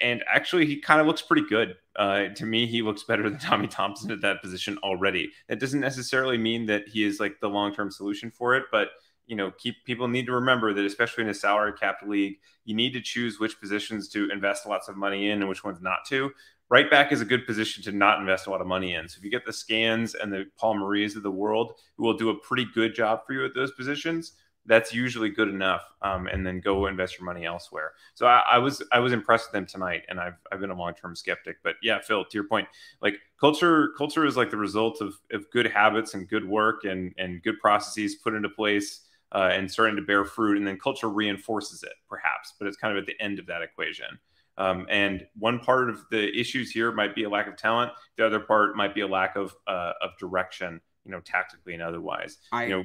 and 0.00 0.22
actually, 0.32 0.66
he 0.66 0.80
kind 0.80 1.00
of 1.00 1.08
looks 1.08 1.20
pretty 1.20 1.44
good. 1.48 1.74
Uh, 1.96 2.28
to 2.36 2.46
me, 2.46 2.66
he 2.66 2.82
looks 2.82 3.02
better 3.02 3.28
than 3.28 3.38
Tommy 3.40 3.66
Thompson 3.66 4.12
at 4.12 4.20
that 4.20 4.40
position 4.40 4.78
already. 4.78 5.30
That 5.48 5.58
doesn't 5.58 5.80
necessarily 5.80 6.38
mean 6.38 6.66
that 6.66 6.88
he 6.88 7.02
is 7.02 7.18
like 7.18 7.40
the 7.40 7.48
long 7.48 7.74
term 7.74 7.90
solution 7.90 8.30
for 8.30 8.54
it, 8.54 8.64
but 8.70 8.90
you 9.26 9.36
know, 9.36 9.50
keep 9.50 9.76
people 9.84 10.08
need 10.08 10.26
to 10.26 10.32
remember 10.32 10.74
that 10.74 10.84
especially 10.84 11.24
in 11.24 11.30
a 11.30 11.34
salary 11.34 11.72
capped 11.72 12.06
league, 12.06 12.38
you 12.64 12.74
need 12.74 12.92
to 12.92 13.00
choose 13.00 13.40
which 13.40 13.60
positions 13.60 14.08
to 14.10 14.30
invest 14.30 14.66
lots 14.66 14.88
of 14.88 14.96
money 14.96 15.30
in 15.30 15.40
and 15.40 15.48
which 15.48 15.64
ones 15.64 15.80
not 15.80 16.04
to. 16.08 16.30
Right 16.70 16.90
back 16.90 17.12
is 17.12 17.20
a 17.20 17.26
good 17.26 17.46
position 17.46 17.82
to 17.84 17.92
not 17.92 18.20
invest 18.20 18.46
a 18.46 18.50
lot 18.50 18.60
of 18.60 18.66
money 18.66 18.94
in. 18.94 19.08
So 19.08 19.18
if 19.18 19.24
you 19.24 19.30
get 19.30 19.44
the 19.44 19.52
Skahans 19.52 20.14
and 20.20 20.32
the 20.32 20.46
Paul 20.58 20.74
Maries 20.74 21.16
of 21.16 21.22
the 21.22 21.30
world 21.30 21.74
who 21.96 22.04
will 22.04 22.16
do 22.16 22.30
a 22.30 22.38
pretty 22.38 22.66
good 22.74 22.94
job 22.94 23.20
for 23.26 23.34
you 23.34 23.44
at 23.44 23.54
those 23.54 23.72
positions, 23.72 24.32
that's 24.66 24.94
usually 24.94 25.28
good 25.28 25.48
enough. 25.48 25.82
Um, 26.00 26.26
and 26.26 26.46
then 26.46 26.60
go 26.60 26.86
invest 26.86 27.18
your 27.18 27.26
money 27.26 27.44
elsewhere. 27.44 27.92
So 28.14 28.26
I, 28.26 28.42
I, 28.52 28.58
was 28.58 28.82
I 28.92 28.98
was 28.98 29.12
impressed 29.12 29.48
with 29.48 29.52
them 29.52 29.66
tonight, 29.66 30.02
and 30.08 30.18
I've 30.18 30.36
I've 30.50 30.60
been 30.60 30.70
a 30.70 30.76
long 30.76 30.94
term 30.94 31.14
skeptic. 31.14 31.58
But 31.62 31.74
yeah, 31.82 32.00
Phil, 32.00 32.24
to 32.24 32.34
your 32.34 32.44
point, 32.44 32.66
like 33.02 33.16
culture 33.38 33.92
culture 33.98 34.24
is 34.24 34.36
like 34.36 34.50
the 34.50 34.56
result 34.56 35.00
of, 35.00 35.18
of 35.32 35.50
good 35.50 35.66
habits 35.66 36.14
and 36.14 36.28
good 36.28 36.48
work 36.48 36.84
and 36.84 37.14
and 37.18 37.42
good 37.42 37.58
processes 37.60 38.14
put 38.16 38.34
into 38.34 38.48
place 38.48 39.03
uh, 39.34 39.50
and 39.52 39.70
starting 39.70 39.96
to 39.96 40.02
bear 40.02 40.24
fruit, 40.24 40.56
and 40.56 40.66
then 40.66 40.78
culture 40.78 41.08
reinforces 41.08 41.82
it, 41.82 41.92
perhaps, 42.08 42.54
but 42.58 42.68
it's 42.68 42.76
kind 42.76 42.96
of 42.96 43.02
at 43.02 43.06
the 43.06 43.20
end 43.20 43.38
of 43.38 43.46
that 43.46 43.62
equation. 43.62 44.18
Um, 44.56 44.86
and 44.88 45.26
one 45.36 45.58
part 45.58 45.90
of 45.90 46.06
the 46.10 46.38
issues 46.38 46.70
here 46.70 46.92
might 46.92 47.14
be 47.14 47.24
a 47.24 47.28
lack 47.28 47.48
of 47.48 47.56
talent. 47.56 47.90
The 48.16 48.24
other 48.24 48.38
part 48.38 48.76
might 48.76 48.94
be 48.94 49.00
a 49.00 49.08
lack 49.08 49.34
of 49.34 49.54
uh, 49.66 49.92
of 50.00 50.10
direction, 50.18 50.80
you 51.04 51.10
know, 51.10 51.20
tactically 51.20 51.74
and 51.74 51.82
otherwise. 51.82 52.38
I, 52.52 52.64
you 52.64 52.70
know, 52.70 52.84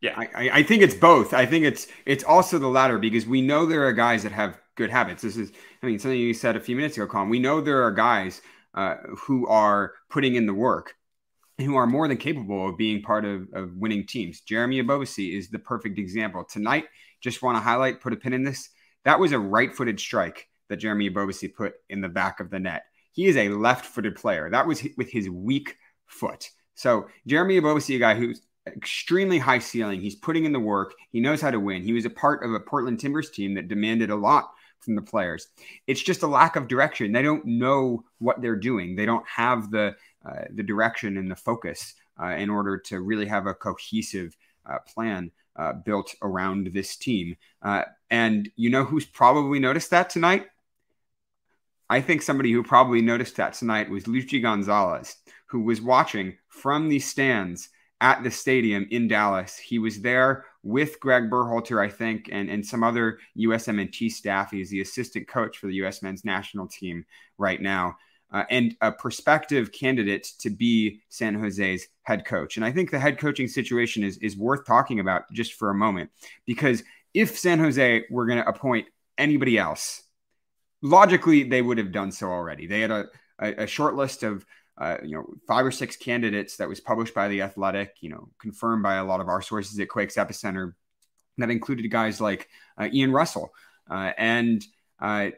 yeah, 0.00 0.14
I, 0.16 0.50
I 0.50 0.62
think 0.62 0.82
it's 0.82 0.94
both. 0.94 1.34
I 1.34 1.44
think 1.44 1.64
it's 1.64 1.88
it's 2.06 2.22
also 2.22 2.58
the 2.58 2.68
latter 2.68 2.98
because 2.98 3.26
we 3.26 3.42
know 3.42 3.66
there 3.66 3.86
are 3.86 3.92
guys 3.92 4.22
that 4.22 4.32
have 4.32 4.60
good 4.76 4.90
habits. 4.90 5.22
This 5.22 5.36
is, 5.36 5.52
I 5.82 5.86
mean, 5.86 5.98
something 5.98 6.18
you 6.18 6.32
said 6.32 6.56
a 6.56 6.60
few 6.60 6.76
minutes 6.76 6.96
ago, 6.96 7.06
Colin. 7.08 7.28
We 7.28 7.40
know 7.40 7.60
there 7.60 7.82
are 7.82 7.90
guys 7.90 8.40
uh, 8.74 8.96
who 9.18 9.48
are 9.48 9.94
putting 10.08 10.36
in 10.36 10.46
the 10.46 10.54
work 10.54 10.94
who 11.60 11.76
are 11.76 11.86
more 11.86 12.08
than 12.08 12.16
capable 12.16 12.68
of 12.68 12.76
being 12.76 13.02
part 13.02 13.24
of, 13.24 13.48
of 13.54 13.76
winning 13.76 14.06
teams. 14.06 14.40
Jeremy 14.40 14.82
Ebobisse 14.82 15.36
is 15.36 15.48
the 15.48 15.58
perfect 15.58 15.98
example. 15.98 16.44
Tonight, 16.44 16.86
just 17.20 17.42
want 17.42 17.56
to 17.56 17.62
highlight, 17.62 18.00
put 18.00 18.12
a 18.12 18.16
pin 18.16 18.32
in 18.32 18.44
this. 18.44 18.70
That 19.04 19.20
was 19.20 19.32
a 19.32 19.38
right 19.38 19.74
footed 19.74 20.00
strike 20.00 20.48
that 20.68 20.76
Jeremy 20.76 21.10
Ebobisse 21.10 21.54
put 21.54 21.74
in 21.88 22.00
the 22.00 22.08
back 22.08 22.40
of 22.40 22.50
the 22.50 22.58
net. 22.58 22.84
He 23.12 23.26
is 23.26 23.36
a 23.36 23.48
left 23.48 23.86
footed 23.86 24.14
player. 24.14 24.50
That 24.50 24.66
was 24.66 24.82
with 24.96 25.10
his 25.10 25.28
weak 25.28 25.76
foot. 26.06 26.48
So, 26.74 27.08
Jeremy 27.26 27.60
Ebobisse, 27.60 27.96
a 27.96 27.98
guy 27.98 28.14
who's 28.14 28.40
extremely 28.66 29.38
high 29.38 29.58
ceiling. 29.58 30.00
He's 30.00 30.16
putting 30.16 30.44
in 30.44 30.52
the 30.52 30.60
work. 30.60 30.94
He 31.10 31.20
knows 31.20 31.40
how 31.40 31.50
to 31.50 31.60
win. 31.60 31.82
He 31.82 31.92
was 31.92 32.04
a 32.04 32.10
part 32.10 32.44
of 32.44 32.52
a 32.52 32.60
Portland 32.60 33.00
Timbers 33.00 33.30
team 33.30 33.54
that 33.54 33.68
demanded 33.68 34.10
a 34.10 34.16
lot 34.16 34.50
from 34.80 34.94
the 34.94 35.02
players. 35.02 35.48
It's 35.86 36.02
just 36.02 36.22
a 36.22 36.26
lack 36.26 36.56
of 36.56 36.68
direction. 36.68 37.12
They 37.12 37.22
don't 37.22 37.44
know 37.44 38.04
what 38.18 38.40
they're 38.40 38.56
doing. 38.56 38.96
They 38.96 39.06
don't 39.06 39.26
have 39.28 39.70
the 39.70 39.94
uh, 40.24 40.44
the 40.50 40.62
direction 40.62 41.16
and 41.16 41.30
the 41.30 41.36
focus 41.36 41.94
uh, 42.20 42.28
in 42.28 42.50
order 42.50 42.76
to 42.76 43.00
really 43.00 43.26
have 43.26 43.46
a 43.46 43.54
cohesive 43.54 44.36
uh, 44.66 44.78
plan 44.86 45.30
uh, 45.56 45.72
built 45.72 46.14
around 46.22 46.68
this 46.68 46.96
team. 46.96 47.36
And 48.10 48.50
you 48.56 48.70
know 48.70 48.84
who's 48.84 49.06
probably 49.06 49.58
noticed 49.58 49.90
that 49.90 50.10
tonight? 50.10 50.46
I 51.88 52.00
think 52.00 52.22
somebody 52.22 52.52
who 52.52 52.62
probably 52.62 53.02
noticed 53.02 53.36
that 53.36 53.54
tonight 53.54 53.90
was 53.90 54.04
Luchi 54.04 54.40
Gonzalez, 54.40 55.16
who 55.46 55.60
was 55.60 55.80
watching 55.80 56.36
from 56.48 56.88
the 56.88 57.00
stands 57.00 57.68
at 58.00 58.22
the 58.22 58.30
stadium 58.30 58.86
in 58.90 59.08
Dallas. 59.08 59.56
He 59.56 59.78
was 59.78 60.00
there 60.00 60.44
with 60.62 61.00
Greg 61.00 61.30
Berhalter, 61.30 61.84
I 61.84 61.88
think, 61.88 62.28
and, 62.32 62.48
and 62.48 62.64
some 62.64 62.82
other 62.82 63.18
USMNT 63.36 64.10
staff. 64.10 64.50
He's 64.50 64.70
the 64.70 64.80
assistant 64.80 65.28
coach 65.28 65.58
for 65.58 65.66
the 65.66 65.74
U.S. 65.74 66.02
men's 66.02 66.24
national 66.24 66.68
team 66.68 67.04
right 67.38 67.60
now, 67.60 67.96
uh, 68.32 68.44
and 68.50 68.76
a 68.80 68.92
prospective 68.92 69.72
candidate 69.72 70.32
to 70.38 70.50
be 70.50 71.00
San 71.08 71.34
Jose's 71.34 71.88
head 72.02 72.24
coach. 72.24 72.56
And 72.56 72.64
I 72.64 72.72
think 72.72 72.90
the 72.90 72.98
head 72.98 73.18
coaching 73.18 73.48
situation 73.48 74.02
is, 74.04 74.18
is 74.18 74.36
worth 74.36 74.66
talking 74.66 75.00
about 75.00 75.30
just 75.32 75.54
for 75.54 75.70
a 75.70 75.74
moment, 75.74 76.10
because 76.46 76.82
if 77.12 77.38
San 77.38 77.58
Jose 77.58 78.04
were 78.10 78.26
going 78.26 78.42
to 78.42 78.48
appoint 78.48 78.86
anybody 79.18 79.58
else, 79.58 80.02
logically, 80.82 81.42
they 81.42 81.62
would 81.62 81.78
have 81.78 81.92
done 81.92 82.12
so 82.12 82.28
already. 82.28 82.66
They 82.66 82.80
had 82.80 82.90
a, 82.90 83.06
a, 83.38 83.64
a 83.64 83.66
short 83.66 83.96
list 83.96 84.22
of 84.22 84.46
uh, 84.78 84.96
you 85.02 85.14
know, 85.14 85.26
five 85.46 85.66
or 85.66 85.70
six 85.70 85.94
candidates 85.94 86.56
that 86.56 86.68
was 86.68 86.80
published 86.80 87.14
by 87.14 87.28
the 87.28 87.42
Athletic, 87.42 87.96
you 88.00 88.08
know, 88.08 88.30
confirmed 88.40 88.82
by 88.82 88.94
a 88.94 89.04
lot 89.04 89.20
of 89.20 89.28
our 89.28 89.42
sources 89.42 89.78
at 89.78 89.90
Quakes 89.90 90.14
Epicenter, 90.16 90.72
that 91.36 91.50
included 91.50 91.86
guys 91.90 92.20
like 92.20 92.48
uh, 92.78 92.88
Ian 92.92 93.12
Russell 93.12 93.52
uh, 93.90 94.12
and 94.16 94.64
uh, 95.00 95.30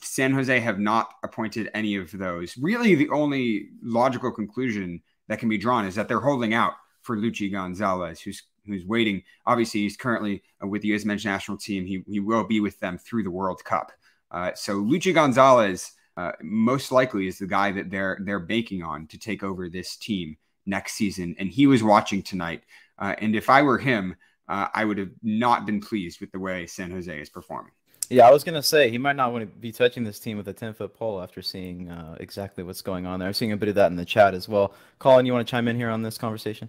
San 0.00 0.32
Jose 0.32 0.60
have 0.60 0.78
not 0.78 1.14
appointed 1.22 1.70
any 1.74 1.96
of 1.96 2.10
those. 2.12 2.56
Really, 2.56 2.94
the 2.94 3.10
only 3.10 3.70
logical 3.82 4.30
conclusion 4.30 5.02
that 5.28 5.38
can 5.38 5.48
be 5.48 5.58
drawn 5.58 5.86
is 5.86 5.94
that 5.96 6.08
they're 6.08 6.20
holding 6.20 6.54
out 6.54 6.74
for 7.02 7.16
Luchi 7.16 7.50
Gonzalez, 7.50 8.20
who's 8.20 8.42
who's 8.66 8.84
waiting. 8.84 9.22
Obviously, 9.46 9.80
he's 9.80 9.96
currently 9.96 10.42
uh, 10.62 10.66
with 10.66 10.82
the 10.82 10.88
U.S. 10.88 11.04
men's 11.04 11.24
national 11.24 11.58
team. 11.58 11.86
He, 11.86 12.02
he 12.06 12.20
will 12.20 12.44
be 12.44 12.60
with 12.60 12.78
them 12.78 12.98
through 12.98 13.24
the 13.24 13.30
World 13.30 13.64
Cup. 13.64 13.90
Uh, 14.30 14.52
so 14.54 14.76
Luchi 14.76 15.12
Gonzalez 15.12 15.92
uh, 16.16 16.32
most 16.42 16.92
likely 16.92 17.26
is 17.26 17.38
the 17.38 17.46
guy 17.46 17.72
that 17.72 17.90
they're 17.90 18.18
they're 18.22 18.38
banking 18.38 18.82
on 18.82 19.06
to 19.08 19.18
take 19.18 19.42
over 19.42 19.68
this 19.68 19.96
team 19.96 20.36
next 20.66 20.94
season. 20.94 21.34
And 21.38 21.48
he 21.48 21.66
was 21.66 21.82
watching 21.82 22.22
tonight. 22.22 22.62
Uh, 22.98 23.14
and 23.18 23.34
if 23.34 23.50
I 23.50 23.62
were 23.62 23.78
him, 23.78 24.14
uh, 24.48 24.68
I 24.74 24.84
would 24.84 24.98
have 24.98 25.10
not 25.22 25.66
been 25.66 25.80
pleased 25.80 26.20
with 26.20 26.30
the 26.32 26.38
way 26.38 26.66
San 26.66 26.90
Jose 26.90 27.20
is 27.20 27.30
performing. 27.30 27.72
Yeah, 28.10 28.26
I 28.26 28.32
was 28.32 28.42
gonna 28.42 28.62
say 28.62 28.90
he 28.90 28.98
might 28.98 29.14
not 29.14 29.32
want 29.32 29.42
to 29.42 29.46
be 29.46 29.70
touching 29.70 30.02
this 30.02 30.18
team 30.18 30.36
with 30.36 30.48
a 30.48 30.52
ten 30.52 30.74
foot 30.74 30.94
pole 30.94 31.22
after 31.22 31.40
seeing 31.40 31.88
uh, 31.88 32.16
exactly 32.18 32.64
what's 32.64 32.82
going 32.82 33.06
on 33.06 33.20
there. 33.20 33.28
I'm 33.28 33.34
seeing 33.34 33.52
a 33.52 33.56
bit 33.56 33.68
of 33.68 33.76
that 33.76 33.86
in 33.92 33.96
the 33.96 34.04
chat 34.04 34.34
as 34.34 34.48
well. 34.48 34.74
Colin, 34.98 35.26
you 35.26 35.32
want 35.32 35.46
to 35.46 35.50
chime 35.50 35.68
in 35.68 35.76
here 35.76 35.90
on 35.90 36.02
this 36.02 36.18
conversation? 36.18 36.68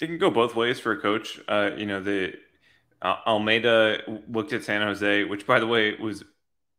It 0.00 0.06
can 0.08 0.18
go 0.18 0.30
both 0.30 0.56
ways 0.56 0.80
for 0.80 0.90
a 0.90 1.00
coach. 1.00 1.40
Uh, 1.46 1.70
you 1.76 1.86
know, 1.86 2.02
the 2.02 2.34
uh, 3.02 3.16
Almeyda 3.24 4.22
looked 4.28 4.52
at 4.52 4.64
San 4.64 4.82
Jose, 4.82 5.24
which 5.24 5.46
by 5.46 5.60
the 5.60 5.66
way 5.66 5.94
was 5.94 6.24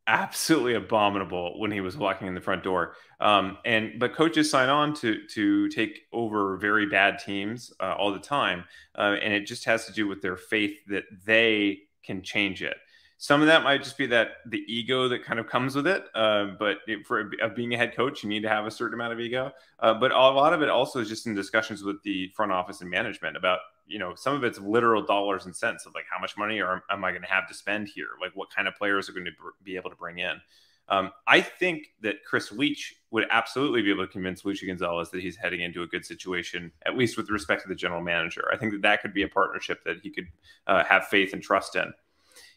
absolutely 0.08 0.74
abominable 0.74 1.58
when 1.60 1.72
he 1.72 1.80
was 1.80 1.96
walking 1.96 2.28
in 2.28 2.36
the 2.36 2.42
front 2.42 2.64
door. 2.64 2.96
Um, 3.22 3.60
and 3.64 3.98
but 3.98 4.14
coaches 4.14 4.50
sign 4.50 4.68
on 4.68 4.94
to 4.96 5.26
to 5.36 5.70
take 5.70 6.02
over 6.12 6.58
very 6.58 6.88
bad 6.88 7.20
teams 7.20 7.72
uh, 7.80 7.96
all 7.98 8.12
the 8.12 8.20
time, 8.20 8.66
uh, 8.98 9.16
and 9.22 9.34
it 9.34 9.46
just 9.46 9.64
has 9.66 9.86
to 9.86 9.94
do 9.94 10.06
with 10.06 10.22
their 10.22 10.36
faith 10.36 10.76
that 10.88 11.06
they 11.26 11.84
can 12.04 12.22
change 12.24 12.62
it. 12.62 12.76
Some 13.22 13.42
of 13.42 13.48
that 13.50 13.64
might 13.64 13.84
just 13.84 14.00
be 14.00 14.08
that 14.08 14.38
the 14.48 14.64
ego 14.68 15.08
that 15.08 15.24
kind 15.24 15.40
of 15.40 15.46
comes 15.46 15.76
with 15.76 15.86
it. 15.86 16.06
Uh, 16.16 16.56
but 16.58 16.78
it, 16.88 17.06
for 17.06 17.32
of 17.40 17.56
being 17.56 17.72
a 17.72 17.78
head 17.78 17.96
coach, 17.96 18.24
you 18.24 18.30
need 18.30 18.42
to 18.42 18.50
have 18.50 18.66
a 18.66 18.72
certain 18.72 18.96
amount 18.96 19.14
of 19.14 19.20
ego. 19.20 19.52
Uh, 19.80 19.94
but 19.94 20.12
a 20.12 20.16
lot 20.16 20.54
of 20.54 20.64
it 20.64 20.70
also 20.70 21.00
is 21.00 21.08
just 21.08 21.28
in 21.28 21.36
discussions 21.36 21.84
with 21.84 22.02
the 22.02 22.30
front 22.30 22.52
office 22.52 22.82
and 22.82 22.90
management 22.90 23.38
about 23.38 23.60
you 23.86 24.00
know 24.00 24.16
some 24.16 24.34
of 24.34 24.44
it's 24.44 24.58
literal 24.58 25.06
dollars 25.06 25.46
and 25.46 25.56
cents 25.56 25.86
of 25.86 25.94
like 25.94 26.06
how 26.12 26.20
much 26.20 26.36
money 26.36 26.62
are, 26.62 26.84
am 26.90 27.06
I 27.06 27.12
going 27.12 27.22
to 27.22 27.28
have 27.28 27.48
to 27.48 27.54
spend 27.54 27.90
here? 27.90 28.08
Like 28.20 28.32
what 28.36 28.50
kind 28.50 28.68
of 28.68 28.74
players 28.76 29.08
are 29.08 29.14
going 29.14 29.26
to 29.26 29.32
be 29.64 29.76
able 29.76 29.92
to 29.92 29.96
bring 29.96 30.18
in? 30.18 30.42
Um, 30.90 31.12
I 31.28 31.42
think 31.42 31.90
that 32.02 32.26
Chris 32.26 32.52
Leitch 32.52 32.96
would 33.12 33.28
absolutely 33.30 33.84
be 33.84 33.92
able 33.92 34.08
to 34.08 34.12
convince 34.12 34.42
Luchi 34.42 34.66
Gonzalez 34.66 35.12
that 35.12 35.22
he's 35.22 35.36
heading 35.36 35.62
into 35.62 35.84
a 35.84 35.88
good 35.88 36.06
situation, 36.06 36.72
at 36.88 36.98
least 36.98 37.18
with 37.18 37.30
respect 37.30 37.62
to 37.62 37.70
the 37.70 37.76
general 37.76 38.02
manager. 38.02 38.46
I 38.52 38.58
think 38.58 38.72
that 38.72 38.82
that 38.82 39.04
could 39.04 39.14
be 39.14 39.22
a 39.22 39.28
partnership 39.28 39.84
that 39.86 39.98
he 40.02 40.10
could 40.10 40.26
uh, 40.66 40.84
have 40.86 41.06
faith 41.06 41.34
and 41.34 41.44
trust 41.44 41.76
in. 41.76 41.94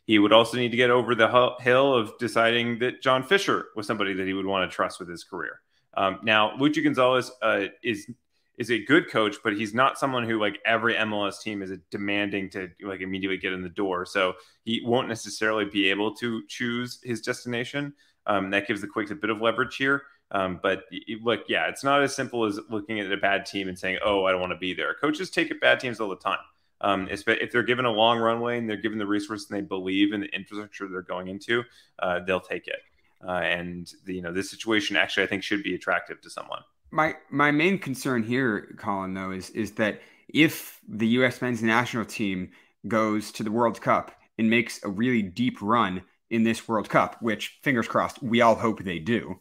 He 0.07 0.19
would 0.19 0.33
also 0.33 0.57
need 0.57 0.71
to 0.71 0.77
get 0.77 0.91
over 0.91 1.15
the 1.15 1.57
hill 1.61 1.95
of 1.95 2.17
deciding 2.19 2.79
that 2.81 3.03
John 3.03 3.23
Fisher 3.23 3.67
was 3.75 3.87
somebody 3.87 4.13
that 4.15 4.27
he 4.27 4.35
would 4.35 4.47
want 4.47 4.71
to 4.71 4.75
trust 4.75 5.01
with 5.01 5.09
his 5.09 5.25
career. 5.25 5.61
Um, 5.97 6.19
now, 6.23 6.57
Luchi 6.57 6.83
Gonzalez 6.83 7.31
uh, 7.43 7.67
is 7.83 8.11
is 8.57 8.71
a 8.71 8.85
good 8.85 9.11
coach, 9.11 9.37
but 9.43 9.53
he's 9.53 9.75
not 9.75 9.99
someone 9.99 10.29
who 10.29 10.39
like 10.39 10.61
every 10.65 10.95
MLS 10.95 11.41
team 11.41 11.63
is 11.63 11.73
demanding 11.91 12.49
to 12.51 12.71
like 12.83 13.01
immediately 13.01 13.37
get 13.37 13.53
in 13.53 13.63
the 13.63 13.69
door. 13.69 14.07
So 14.07 14.35
he 14.65 14.81
won't 14.85 15.09
necessarily 15.09 15.65
be 15.65 15.91
able 15.91 16.15
to 16.17 16.45
choose 16.47 17.01
his 17.03 17.21
destination. 17.21 17.95
Um, 18.27 18.51
that 18.51 18.67
gives 18.67 18.81
the 18.81 18.87
Quakes 18.87 19.11
a 19.11 19.17
bit 19.17 19.31
of 19.31 19.41
leverage 19.41 19.77
here. 19.77 20.03
Um, 20.31 20.61
but 20.63 20.85
look, 21.23 21.41
yeah, 21.49 21.67
it's 21.69 21.85
not 21.85 22.03
as 22.03 22.15
simple 22.15 22.45
as 22.45 22.59
looking 22.71 23.01
at 23.01 23.11
a 23.11 23.17
bad 23.17 23.45
team 23.45 23.69
and 23.69 23.79
saying, 23.79 23.99
"Oh, 24.05 24.25
I 24.25 24.33
don't 24.33 24.41
want 24.41 24.53
to 24.53 24.59
be 24.59 24.73
there." 24.73 24.95
Coaches 24.95 25.31
take 25.31 25.51
it 25.51 25.61
bad 25.61 25.81
teams 25.81 26.01
all 26.01 26.09
the 26.09 26.17
time. 26.17 26.39
Um, 26.85 27.09
if 27.11 27.25
they're 27.25 27.63
given 27.63 27.87
a 27.87 27.91
long 27.91 28.19
runway 28.19 28.59
and 28.59 28.69
they're 28.69 28.77
given 28.77 28.99
the 28.99 29.07
resources 29.07 29.51
and 29.51 29.59
they 29.59 29.67
believe 29.67 30.13
in 30.13 30.21
the 30.21 30.27
infrastructure 30.27 30.87
they're 30.87 31.01
going 31.01 31.29
into, 31.29 31.65
uh, 31.99 32.21
they'll 32.21 32.41
take 32.41 32.69
it. 32.69 32.81
Uh, 33.27 33.41
and 33.41 33.91
the, 34.05 34.15
you 34.15 34.21
know 34.21 34.33
this 34.33 34.51
situation 34.51 34.95
actually 34.95 35.23
I 35.23 35.27
think 35.27 35.43
should 35.43 35.63
be 35.63 35.75
attractive 35.75 36.21
to 36.21 36.29
someone. 36.29 36.61
My 36.91 37.15
my 37.31 37.51
main 37.51 37.79
concern 37.79 38.23
here, 38.23 38.75
Colin, 38.77 39.15
though, 39.15 39.31
is 39.31 39.49
is 39.51 39.73
that 39.73 40.03
if 40.29 40.81
the 40.87 41.07
U.S. 41.19 41.41
men's 41.41 41.63
national 41.63 42.05
team 42.05 42.51
goes 42.87 43.33
to 43.33 43.43
the 43.43 43.51
World 43.51 43.81
Cup 43.81 44.13
and 44.39 44.51
makes 44.51 44.85
a 44.85 44.91
really 44.91 45.23
deep 45.23 45.63
run 45.63 46.03
in 46.29 46.43
this 46.45 46.69
World 46.69 46.91
Cup, 46.91 47.17
which 47.23 47.61
fingers 47.63 47.89
crossed 47.89 48.23
we 48.23 48.43
all 48.43 48.57
hope 48.57 48.83
they 48.83 48.99
do, 48.99 49.41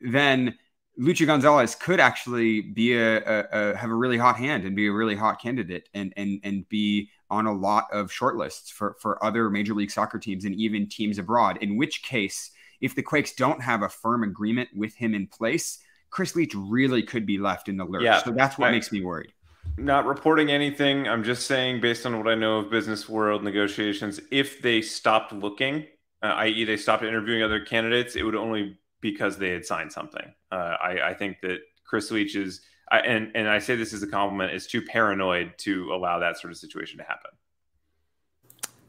then 0.00 0.58
Luchi 0.98 1.26
Gonzalez 1.26 1.74
could 1.74 1.98
actually 1.98 2.60
be 2.60 2.94
a, 2.94 3.18
a, 3.18 3.46
a, 3.50 3.76
have 3.76 3.90
a 3.90 3.94
really 3.94 4.16
hot 4.16 4.36
hand 4.36 4.64
and 4.64 4.76
be 4.76 4.86
a 4.86 4.92
really 4.92 5.16
hot 5.16 5.40
candidate 5.40 5.88
and 5.94 6.12
and 6.16 6.40
and 6.44 6.68
be 6.68 7.10
on 7.30 7.46
a 7.46 7.52
lot 7.52 7.86
of 7.92 8.10
shortlists 8.10 8.70
for 8.70 8.96
for 9.00 9.22
other 9.24 9.50
major 9.50 9.74
league 9.74 9.90
soccer 9.90 10.18
teams 10.18 10.44
and 10.44 10.54
even 10.54 10.88
teams 10.88 11.18
abroad. 11.18 11.58
In 11.60 11.76
which 11.76 12.02
case, 12.02 12.52
if 12.80 12.94
the 12.94 13.02
Quakes 13.02 13.32
don't 13.32 13.60
have 13.60 13.82
a 13.82 13.88
firm 13.88 14.22
agreement 14.22 14.68
with 14.74 14.94
him 14.94 15.14
in 15.14 15.26
place, 15.26 15.80
Chris 16.10 16.36
Leitch 16.36 16.54
really 16.54 17.02
could 17.02 17.26
be 17.26 17.38
left 17.38 17.68
in 17.68 17.76
the 17.76 17.84
lurch. 17.84 18.02
Yeah, 18.02 18.22
so 18.22 18.30
that's 18.30 18.56
what 18.56 18.68
I, 18.68 18.70
makes 18.70 18.92
me 18.92 19.02
worried. 19.02 19.32
Not 19.76 20.06
reporting 20.06 20.50
anything. 20.50 21.08
I'm 21.08 21.24
just 21.24 21.46
saying, 21.46 21.80
based 21.80 22.06
on 22.06 22.16
what 22.18 22.28
I 22.28 22.36
know 22.36 22.58
of 22.58 22.70
business 22.70 23.08
world 23.08 23.42
negotiations, 23.42 24.20
if 24.30 24.62
they 24.62 24.80
stopped 24.80 25.32
looking, 25.32 25.86
uh, 26.22 26.26
i.e., 26.26 26.64
they 26.64 26.76
stopped 26.76 27.02
interviewing 27.02 27.42
other 27.42 27.64
candidates, 27.64 28.14
it 28.14 28.22
would 28.22 28.36
only 28.36 28.76
because 29.04 29.36
they 29.36 29.50
had 29.50 29.66
signed 29.66 29.92
something. 29.92 30.32
Uh, 30.50 30.76
I, 30.82 31.10
I, 31.10 31.14
think 31.14 31.42
that 31.42 31.58
Chris 31.84 32.10
Leitch 32.10 32.36
is, 32.36 32.62
I, 32.90 33.00
and 33.00 33.30
and 33.34 33.46
I 33.46 33.58
say 33.58 33.76
this 33.76 33.92
as 33.92 34.02
a 34.02 34.06
compliment, 34.06 34.54
is 34.54 34.66
too 34.66 34.80
paranoid 34.80 35.52
to 35.58 35.92
allow 35.92 36.18
that 36.20 36.38
sort 36.38 36.52
of 36.52 36.56
situation 36.56 36.96
to 36.96 37.04
happen. 37.04 37.30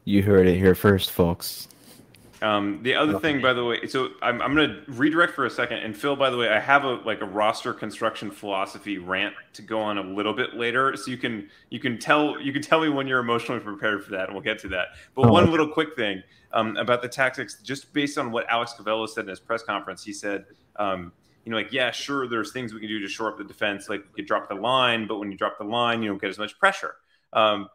You 0.06 0.22
heard 0.22 0.46
it 0.46 0.56
here 0.56 0.74
first, 0.74 1.10
folks. 1.10 1.68
Um, 2.42 2.80
the 2.82 2.94
other 2.94 3.18
thing, 3.18 3.40
by 3.40 3.54
the 3.54 3.64
way, 3.64 3.86
so 3.86 4.10
I'm, 4.20 4.42
I'm 4.42 4.54
going 4.54 4.68
to 4.68 4.92
redirect 4.92 5.34
for 5.34 5.46
a 5.46 5.50
second. 5.50 5.78
And 5.78 5.96
Phil, 5.96 6.16
by 6.16 6.28
the 6.28 6.36
way, 6.36 6.50
I 6.50 6.60
have 6.60 6.84
a 6.84 6.94
like 6.96 7.22
a 7.22 7.24
roster 7.24 7.72
construction 7.72 8.30
philosophy 8.30 8.98
rant 8.98 9.34
to 9.54 9.62
go 9.62 9.80
on 9.80 9.96
a 9.96 10.02
little 10.02 10.34
bit 10.34 10.54
later, 10.54 10.94
so 10.96 11.10
you 11.10 11.16
can 11.16 11.48
you 11.70 11.80
can 11.80 11.98
tell 11.98 12.38
you 12.40 12.52
can 12.52 12.60
tell 12.60 12.80
me 12.80 12.90
when 12.90 13.06
you're 13.06 13.20
emotionally 13.20 13.60
prepared 13.60 14.04
for 14.04 14.10
that, 14.12 14.24
and 14.24 14.34
we'll 14.34 14.42
get 14.42 14.58
to 14.60 14.68
that. 14.68 14.88
But 15.14 15.26
oh, 15.26 15.32
one 15.32 15.44
okay. 15.44 15.50
little 15.50 15.68
quick 15.68 15.96
thing 15.96 16.22
um, 16.52 16.76
about 16.76 17.00
the 17.00 17.08
tactics, 17.08 17.60
just 17.62 17.92
based 17.94 18.18
on 18.18 18.30
what 18.30 18.46
Alex 18.50 18.74
Covelo 18.78 19.08
said 19.08 19.24
in 19.24 19.30
his 19.30 19.40
press 19.40 19.62
conference, 19.62 20.04
he 20.04 20.12
said, 20.12 20.44
um, 20.76 21.12
you 21.44 21.50
know, 21.50 21.56
like 21.56 21.72
yeah, 21.72 21.90
sure, 21.90 22.28
there's 22.28 22.52
things 22.52 22.74
we 22.74 22.80
can 22.80 22.88
do 22.88 23.00
to 23.00 23.08
shore 23.08 23.28
up 23.28 23.38
the 23.38 23.44
defense, 23.44 23.88
like 23.88 24.04
you 24.14 24.24
drop 24.24 24.48
the 24.48 24.54
line, 24.54 25.06
but 25.06 25.18
when 25.18 25.32
you 25.32 25.38
drop 25.38 25.56
the 25.58 25.64
line, 25.64 26.02
you 26.02 26.10
don't 26.10 26.20
get 26.20 26.28
as 26.28 26.38
much 26.38 26.58
pressure. 26.58 26.96
Um, 27.32 27.68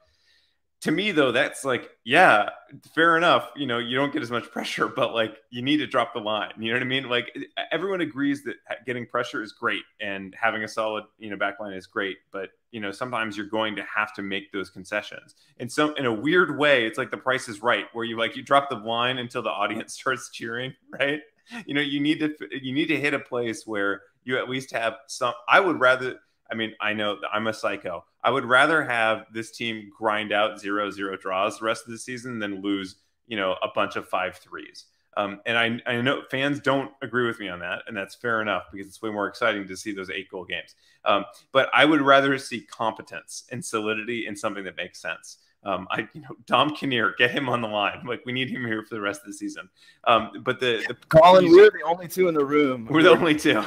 to 0.81 0.91
me 0.91 1.11
though 1.11 1.31
that's 1.31 1.63
like 1.63 1.91
yeah 2.03 2.49
fair 2.95 3.15
enough 3.15 3.49
you 3.55 3.67
know 3.67 3.77
you 3.77 3.95
don't 3.95 4.11
get 4.11 4.21
as 4.21 4.31
much 4.31 4.51
pressure 4.51 4.87
but 4.87 5.13
like 5.13 5.37
you 5.51 5.61
need 5.61 5.77
to 5.77 5.87
drop 5.87 6.13
the 6.13 6.19
line 6.19 6.51
you 6.57 6.69
know 6.69 6.75
what 6.75 6.81
i 6.81 6.85
mean? 6.85 7.07
Like 7.07 7.37
everyone 7.71 8.01
agrees 8.01 8.43
that 8.43 8.55
getting 8.85 9.05
pressure 9.05 9.41
is 9.41 9.51
great 9.51 9.83
and 9.99 10.35
having 10.39 10.63
a 10.63 10.67
solid 10.67 11.05
you 11.19 11.29
know 11.29 11.37
backline 11.37 11.77
is 11.77 11.87
great 11.87 12.17
but 12.31 12.49
you 12.71 12.79
know 12.79 12.91
sometimes 12.91 13.37
you're 13.37 13.45
going 13.45 13.75
to 13.75 13.83
have 13.83 14.13
to 14.15 14.21
make 14.21 14.51
those 14.51 14.69
concessions. 14.69 15.35
And 15.59 15.71
so 15.71 15.93
in 15.93 16.05
a 16.05 16.13
weird 16.13 16.57
way 16.57 16.85
it's 16.85 16.97
like 16.97 17.11
the 17.11 17.17
price 17.17 17.47
is 17.47 17.61
right 17.61 17.85
where 17.93 18.05
you 18.05 18.17
like 18.17 18.35
you 18.35 18.43
drop 18.43 18.69
the 18.69 18.75
line 18.75 19.19
until 19.19 19.41
the 19.41 19.49
audience 19.49 19.93
starts 19.99 20.29
cheering 20.31 20.73
right? 20.99 21.21
You 21.65 21.75
know 21.75 21.81
you 21.81 21.99
need 21.99 22.19
to 22.19 22.33
you 22.51 22.73
need 22.73 22.87
to 22.87 22.99
hit 22.99 23.13
a 23.13 23.19
place 23.19 23.67
where 23.67 24.01
you 24.23 24.37
at 24.37 24.49
least 24.49 24.71
have 24.71 24.95
some 25.07 25.33
i 25.47 25.59
would 25.59 25.79
rather 25.79 26.19
I 26.51 26.55
mean, 26.55 26.73
I 26.79 26.93
know 26.93 27.17
I'm 27.31 27.47
a 27.47 27.53
psycho. 27.53 28.03
I 28.23 28.29
would 28.29 28.45
rather 28.45 28.83
have 28.83 29.25
this 29.33 29.51
team 29.51 29.89
grind 29.95 30.31
out 30.31 30.59
zero 30.59 30.91
zero 30.91 31.17
draws 31.17 31.59
the 31.59 31.65
rest 31.65 31.85
of 31.85 31.91
the 31.91 31.97
season 31.97 32.39
than 32.39 32.61
lose, 32.61 32.95
you 33.27 33.37
know, 33.37 33.55
a 33.61 33.69
bunch 33.73 33.95
of 33.95 34.07
five 34.07 34.37
threes. 34.37 34.85
Um, 35.17 35.41
and 35.45 35.57
I, 35.57 35.79
I 35.91 36.01
know 36.01 36.21
fans 36.29 36.59
don't 36.59 36.91
agree 37.01 37.27
with 37.27 37.39
me 37.39 37.49
on 37.49 37.59
that, 37.59 37.83
and 37.87 37.95
that's 37.95 38.15
fair 38.15 38.41
enough 38.41 38.63
because 38.71 38.87
it's 38.87 39.01
way 39.01 39.09
more 39.09 39.27
exciting 39.27 39.67
to 39.67 39.75
see 39.75 39.91
those 39.91 40.09
eight 40.09 40.29
goal 40.29 40.45
games. 40.45 40.75
Um, 41.03 41.25
but 41.51 41.69
I 41.73 41.83
would 41.83 42.01
rather 42.01 42.37
see 42.37 42.61
competence 42.61 43.43
and 43.51 43.63
solidity 43.63 44.25
in 44.27 44.35
something 44.35 44.63
that 44.63 44.77
makes 44.77 45.01
sense. 45.01 45.37
Um, 45.63 45.87
I, 45.91 46.07
you 46.13 46.21
know, 46.21 46.29
Dom 46.47 46.75
Kinnear, 46.75 47.13
get 47.17 47.31
him 47.31 47.47
on 47.47 47.61
the 47.61 47.67
line. 47.67 48.03
Like 48.05 48.21
we 48.25 48.31
need 48.31 48.49
him 48.49 48.65
here 48.65 48.83
for 48.83 48.95
the 48.95 49.01
rest 49.01 49.21
of 49.21 49.27
the 49.27 49.33
season. 49.33 49.69
Um, 50.05 50.31
but 50.43 50.59
the, 50.59 50.83
the 50.87 50.95
Colin, 51.09 51.49
we're 51.49 51.69
the 51.69 51.83
only 51.85 52.07
two 52.07 52.27
in 52.27 52.33
the 52.33 52.43
room. 52.43 52.87
We're 52.89 53.03
the 53.03 53.11
only 53.11 53.35
two. 53.35 53.63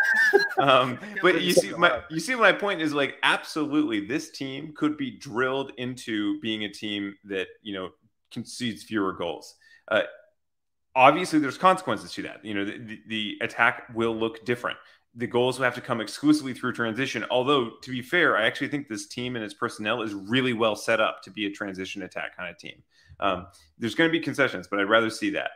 um, 0.58 0.98
but 1.22 1.40
you 1.40 1.52
see, 1.52 1.70
my 1.74 2.00
you 2.10 2.18
see, 2.18 2.34
my 2.34 2.52
point 2.52 2.80
is 2.80 2.92
like 2.92 3.16
absolutely, 3.22 4.06
this 4.06 4.30
team 4.30 4.72
could 4.76 4.96
be 4.96 5.12
drilled 5.12 5.72
into 5.78 6.40
being 6.40 6.64
a 6.64 6.68
team 6.68 7.14
that 7.24 7.46
you 7.62 7.72
know 7.72 7.90
concedes 8.32 8.82
fewer 8.82 9.12
goals. 9.12 9.54
Uh, 9.86 10.02
obviously, 10.96 11.38
there's 11.38 11.58
consequences 11.58 12.12
to 12.12 12.22
that. 12.22 12.44
You 12.44 12.54
know, 12.54 12.64
the, 12.64 12.78
the, 12.78 13.00
the 13.06 13.38
attack 13.42 13.84
will 13.94 14.16
look 14.16 14.44
different 14.44 14.78
the 15.14 15.26
goals 15.26 15.58
will 15.58 15.64
have 15.64 15.74
to 15.74 15.80
come 15.80 16.00
exclusively 16.00 16.54
through 16.54 16.72
transition. 16.72 17.24
Although, 17.30 17.72
to 17.82 17.90
be 17.90 18.02
fair, 18.02 18.36
I 18.36 18.46
actually 18.46 18.68
think 18.68 18.88
this 18.88 19.06
team 19.06 19.36
and 19.36 19.44
its 19.44 19.54
personnel 19.54 20.02
is 20.02 20.14
really 20.14 20.52
well 20.52 20.76
set 20.76 21.00
up 21.00 21.22
to 21.22 21.30
be 21.30 21.46
a 21.46 21.50
transition 21.50 22.02
attack 22.02 22.36
kind 22.36 22.50
of 22.50 22.58
team. 22.58 22.82
Um, 23.20 23.46
there's 23.78 23.94
going 23.94 24.08
to 24.08 24.12
be 24.12 24.20
concessions, 24.20 24.68
but 24.68 24.78
I'd 24.78 24.88
rather 24.88 25.10
see 25.10 25.30
that. 25.30 25.50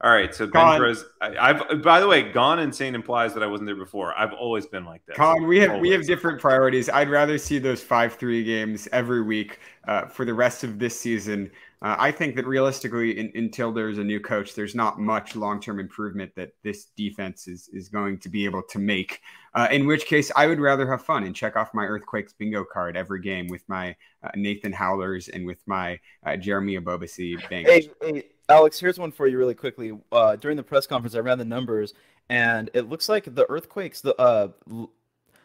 All 0.00 0.12
right, 0.12 0.32
so 0.32 0.46
Ben 0.46 0.76
Perez, 0.76 1.04
I, 1.20 1.48
have 1.48 1.82
by 1.82 1.98
the 1.98 2.06
way, 2.06 2.30
gone 2.30 2.60
insane 2.60 2.94
implies 2.94 3.34
that 3.34 3.42
I 3.42 3.48
wasn't 3.48 3.66
there 3.66 3.74
before. 3.74 4.16
I've 4.16 4.32
always 4.32 4.64
been 4.64 4.84
like 4.84 5.04
this. 5.06 5.16
Colin, 5.16 5.48
we 5.48 5.58
have 5.58 5.70
always. 5.70 5.82
we 5.82 5.90
have 5.90 6.06
different 6.06 6.40
priorities. 6.40 6.88
I'd 6.88 7.10
rather 7.10 7.36
see 7.36 7.58
those 7.58 7.82
five 7.82 8.14
three 8.14 8.44
games 8.44 8.86
every 8.92 9.22
week 9.22 9.58
uh, 9.88 10.06
for 10.06 10.24
the 10.24 10.34
rest 10.34 10.62
of 10.62 10.78
this 10.78 10.98
season. 10.98 11.50
Uh, 11.80 11.94
I 11.96 12.10
think 12.10 12.34
that 12.34 12.46
realistically, 12.46 13.18
in, 13.18 13.30
until 13.36 13.70
there's 13.70 13.98
a 13.98 14.04
new 14.04 14.18
coach, 14.18 14.54
there's 14.54 14.74
not 14.74 14.98
much 14.98 15.36
long 15.36 15.60
term 15.60 15.78
improvement 15.78 16.32
that 16.34 16.50
this 16.64 16.86
defense 16.96 17.46
is 17.46 17.68
is 17.72 17.88
going 17.88 18.18
to 18.18 18.28
be 18.28 18.44
able 18.44 18.62
to 18.64 18.78
make. 18.78 19.20
Uh, 19.54 19.68
in 19.70 19.86
which 19.86 20.06
case, 20.06 20.32
I 20.34 20.48
would 20.48 20.58
rather 20.58 20.90
have 20.90 21.04
fun 21.04 21.22
and 21.24 21.34
check 21.34 21.54
off 21.54 21.72
my 21.74 21.84
Earthquakes 21.84 22.32
bingo 22.32 22.64
card 22.64 22.96
every 22.96 23.20
game 23.20 23.46
with 23.46 23.62
my 23.68 23.94
uh, 24.24 24.30
Nathan 24.34 24.72
Howlers 24.72 25.28
and 25.28 25.46
with 25.46 25.60
my 25.66 26.00
uh, 26.26 26.36
Jeremy 26.36 26.76
Ebobisse 26.76 27.48
bangers. 27.48 27.86
Hey, 27.86 27.90
hey 28.02 28.24
Alex, 28.48 28.80
here's 28.80 28.98
one 28.98 29.12
for 29.12 29.28
you 29.28 29.38
really 29.38 29.54
quickly. 29.54 29.96
Uh, 30.10 30.34
during 30.34 30.56
the 30.56 30.62
press 30.64 30.86
conference, 30.86 31.14
I 31.14 31.20
ran 31.20 31.38
the 31.38 31.44
numbers, 31.44 31.94
and 32.28 32.70
it 32.74 32.88
looks 32.88 33.08
like 33.08 33.32
the 33.34 33.48
Earthquakes, 33.48 34.00
the 34.00 34.20
uh, 34.20 34.48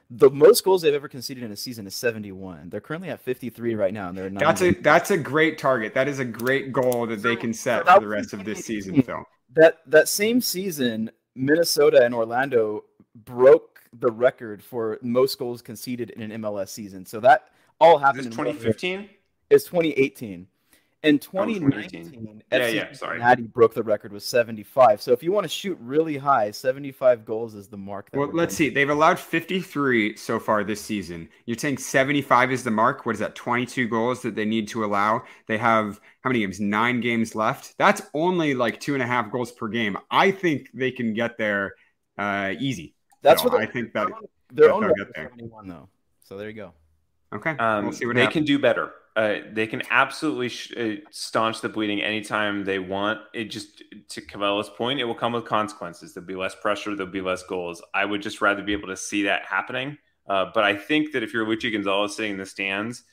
the 0.09 0.29
most 0.29 0.63
goals 0.63 0.81
they've 0.81 0.93
ever 0.93 1.07
conceded 1.07 1.43
in 1.43 1.51
a 1.51 1.55
season 1.55 1.87
is 1.87 1.95
71. 1.95 2.69
They're 2.69 2.81
currently 2.81 3.09
at 3.09 3.19
53 3.19 3.75
right 3.75 3.93
now, 3.93 4.09
and 4.09 4.17
they're 4.17 4.29
that's 4.29 4.61
a 4.61 4.71
that's 4.71 5.11
a 5.11 5.17
great 5.17 5.57
target. 5.57 5.93
That 5.93 6.07
is 6.07 6.19
a 6.19 6.25
great 6.25 6.71
goal 6.71 7.07
that 7.07 7.21
so, 7.21 7.27
they 7.27 7.35
can 7.35 7.53
set 7.53 7.87
for 7.87 7.99
the 7.99 8.07
rest 8.07 8.33
of 8.33 8.45
this 8.45 8.65
season. 8.65 9.01
Phil. 9.01 9.23
That 9.53 9.79
that 9.87 10.07
same 10.09 10.41
season, 10.41 11.11
Minnesota 11.35 12.03
and 12.03 12.13
Orlando 12.13 12.83
broke 13.15 13.81
the 13.93 14.11
record 14.11 14.63
for 14.63 14.99
most 15.01 15.37
goals 15.37 15.61
conceded 15.61 16.09
in 16.11 16.31
an 16.31 16.41
MLS 16.41 16.69
season. 16.69 17.05
So 17.05 17.19
that 17.21 17.49
all 17.79 17.97
happened 17.97 18.25
in 18.25 18.31
2015. 18.31 19.09
It's 19.49 19.65
2018. 19.65 20.47
In 21.03 21.19
2019, 21.19 22.41
oh, 22.53 22.57
yeah, 22.57 22.67
yeah, 22.67 22.93
sorry. 22.93 23.17
Cincinnati 23.17 23.43
broke 23.43 23.73
the 23.73 23.83
record 23.83 24.13
with 24.13 24.23
75. 24.23 25.01
So 25.01 25.11
if 25.11 25.21
you 25.21 25.33
want 25.33 25.43
to 25.43 25.49
shoot 25.49 25.77
really 25.81 26.15
high, 26.15 26.49
75 26.51 27.25
goals 27.25 27.55
is 27.55 27.67
the 27.67 27.75
mark. 27.75 28.07
well, 28.13 28.29
let's 28.31 28.55
see. 28.55 28.69
They've 28.69 28.89
allowed 28.89 29.19
53 29.19 30.15
so 30.15 30.39
far 30.39 30.63
this 30.63 30.79
season. 30.79 31.27
You're 31.45 31.57
saying 31.57 31.79
75 31.79 32.53
is 32.53 32.63
the 32.63 32.71
mark. 32.71 33.05
What 33.05 33.15
is 33.15 33.19
that? 33.19 33.35
22 33.35 33.89
goals 33.89 34.21
that 34.21 34.35
they 34.35 34.45
need 34.45 34.69
to 34.69 34.85
allow. 34.85 35.23
They 35.47 35.57
have 35.57 35.99
how 36.21 36.29
many 36.29 36.39
games? 36.39 36.61
Nine 36.61 37.01
games 37.01 37.35
left. 37.35 37.77
That's 37.77 38.01
only 38.13 38.53
like 38.53 38.79
two 38.79 38.93
and 38.93 39.03
a 39.03 39.07
half 39.07 39.29
goals 39.29 39.51
per 39.51 39.67
game. 39.67 39.97
I 40.09 40.31
think 40.31 40.69
they 40.73 40.91
can 40.91 41.13
get 41.13 41.37
there 41.37 41.73
uh, 42.17 42.53
easy. 42.57 42.95
That's 43.21 43.43
so 43.43 43.49
what 43.49 43.61
I 43.61 43.65
think 43.65 43.91
that 43.91 44.07
they're 44.53 44.71
on 44.71 44.83
get 44.83 45.13
there. 45.13 45.31
71 45.31 45.67
though. 45.67 45.89
So 46.23 46.37
there 46.37 46.47
you 46.47 46.55
go. 46.55 46.73
Okay, 47.33 47.57
um, 47.57 47.85
we'll 47.85 47.93
see 47.93 48.05
what 48.05 48.15
they 48.15 48.21
happens. 48.21 48.35
can 48.35 48.45
do 48.45 48.57
better 48.57 48.93
uh, 49.15 49.35
they 49.51 49.67
can 49.67 49.83
absolutely 49.91 50.49
sh- 50.49 50.73
uh, 50.75 50.95
staunch 51.11 51.61
the 51.61 51.69
bleeding 51.69 52.01
anytime 52.01 52.63
they 52.63 52.79
want. 52.79 53.19
It 53.33 53.45
just, 53.45 53.83
to 54.09 54.21
Covelo's 54.21 54.69
point, 54.69 54.99
it 54.99 55.03
will 55.03 55.15
come 55.15 55.33
with 55.33 55.45
consequences. 55.45 56.13
There'll 56.13 56.27
be 56.27 56.35
less 56.35 56.55
pressure, 56.55 56.95
there'll 56.95 57.11
be 57.11 57.21
less 57.21 57.43
goals. 57.43 57.81
I 57.93 58.05
would 58.05 58.21
just 58.21 58.41
rather 58.41 58.63
be 58.63 58.73
able 58.73 58.87
to 58.87 58.97
see 58.97 59.23
that 59.23 59.45
happening. 59.45 59.97
Uh, 60.27 60.45
but 60.53 60.63
I 60.63 60.75
think 60.75 61.11
that 61.11 61.21
if 61.21 61.33
you're 61.33 61.45
Luchi 61.45 61.71
Gonzalez 61.71 62.15
sitting 62.15 62.31
in 62.31 62.37
the 62.37 62.45
stands, 62.45 63.03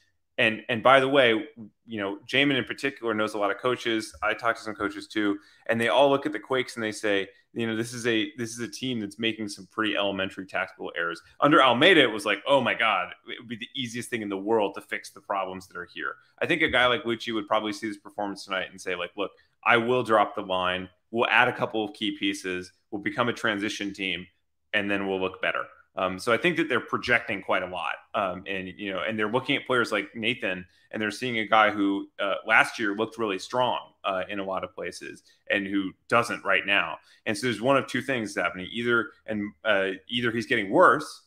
and 0.40 0.62
and 0.70 0.82
by 0.82 1.00
the 1.00 1.08
way, 1.08 1.46
you 1.86 2.00
know, 2.00 2.18
Jamin 2.26 2.56
in 2.56 2.64
particular 2.64 3.12
knows 3.12 3.34
a 3.34 3.38
lot 3.38 3.50
of 3.50 3.58
coaches. 3.58 4.16
I 4.22 4.32
talk 4.32 4.56
to 4.56 4.62
some 4.62 4.74
coaches 4.74 5.06
too, 5.06 5.38
and 5.66 5.78
they 5.78 5.88
all 5.88 6.08
look 6.08 6.24
at 6.24 6.32
the 6.32 6.40
Quakes 6.40 6.76
and 6.76 6.82
they 6.82 6.92
say, 6.92 7.28
you 7.52 7.66
know, 7.66 7.76
this 7.76 7.92
is 7.92 8.06
a 8.06 8.32
this 8.38 8.50
is 8.50 8.60
a 8.60 8.68
team 8.68 9.00
that's 9.00 9.18
making 9.18 9.48
some 9.48 9.68
pretty 9.70 9.98
elementary 9.98 10.46
tactical 10.46 10.90
errors. 10.96 11.20
Under 11.40 11.62
Almeyda, 11.62 12.00
it 12.00 12.10
was 12.10 12.24
like, 12.24 12.38
oh 12.48 12.58
my 12.58 12.72
god, 12.72 13.08
it 13.28 13.38
would 13.38 13.48
be 13.48 13.56
the 13.56 13.68
easiest 13.76 14.08
thing 14.08 14.22
in 14.22 14.30
the 14.30 14.38
world 14.38 14.74
to 14.76 14.80
fix 14.80 15.10
the 15.10 15.20
problems 15.20 15.68
that 15.68 15.76
are 15.76 15.88
here. 15.92 16.14
I 16.40 16.46
think 16.46 16.62
a 16.62 16.68
guy 16.68 16.86
like 16.86 17.04
Luchi 17.04 17.34
would 17.34 17.46
probably 17.46 17.74
see 17.74 17.88
this 17.88 17.98
performance 17.98 18.46
tonight 18.46 18.68
and 18.70 18.80
say, 18.80 18.94
like, 18.94 19.10
look, 19.18 19.32
I 19.62 19.76
will 19.76 20.02
drop 20.02 20.34
the 20.34 20.42
line. 20.42 20.88
We'll 21.10 21.28
add 21.28 21.48
a 21.48 21.56
couple 21.56 21.84
of 21.84 21.92
key 21.92 22.16
pieces. 22.16 22.72
We'll 22.90 23.02
become 23.02 23.28
a 23.28 23.34
transition 23.34 23.92
team, 23.92 24.26
and 24.72 24.90
then 24.90 25.06
we'll 25.06 25.20
look 25.20 25.42
better. 25.42 25.64
Um, 25.96 26.18
so 26.18 26.32
I 26.32 26.36
think 26.36 26.56
that 26.56 26.68
they're 26.68 26.80
projecting 26.80 27.42
quite 27.42 27.62
a 27.62 27.66
lot, 27.66 27.94
um, 28.14 28.44
and 28.46 28.68
you 28.68 28.92
know, 28.92 29.02
and 29.06 29.18
they're 29.18 29.30
looking 29.30 29.56
at 29.56 29.66
players 29.66 29.90
like 29.90 30.14
Nathan, 30.14 30.64
and 30.90 31.02
they're 31.02 31.10
seeing 31.10 31.38
a 31.38 31.46
guy 31.46 31.70
who 31.70 32.08
uh, 32.20 32.34
last 32.46 32.78
year 32.78 32.94
looked 32.94 33.18
really 33.18 33.38
strong 33.38 33.92
uh, 34.04 34.22
in 34.28 34.38
a 34.38 34.44
lot 34.44 34.62
of 34.62 34.72
places, 34.72 35.24
and 35.50 35.66
who 35.66 35.90
doesn't 36.08 36.44
right 36.44 36.64
now. 36.64 36.98
And 37.26 37.36
so 37.36 37.48
there's 37.48 37.60
one 37.60 37.76
of 37.76 37.88
two 37.88 38.02
things 38.02 38.36
happening: 38.36 38.68
either 38.72 39.08
and 39.26 39.52
uh, 39.64 39.90
either 40.08 40.30
he's 40.30 40.46
getting 40.46 40.70
worse, 40.70 41.26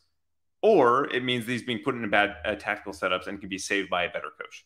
or 0.61 1.13
it 1.13 1.23
means 1.23 1.45
he's 1.45 1.63
being 1.63 1.79
put 1.83 1.95
in 1.95 2.09
bad 2.09 2.37
uh, 2.45 2.55
tactical 2.55 2.93
setups 2.93 3.27
and 3.27 3.39
can 3.39 3.49
be 3.49 3.57
saved 3.57 3.89
by 3.89 4.03
a 4.03 4.09
better 4.09 4.29
coach. 4.39 4.65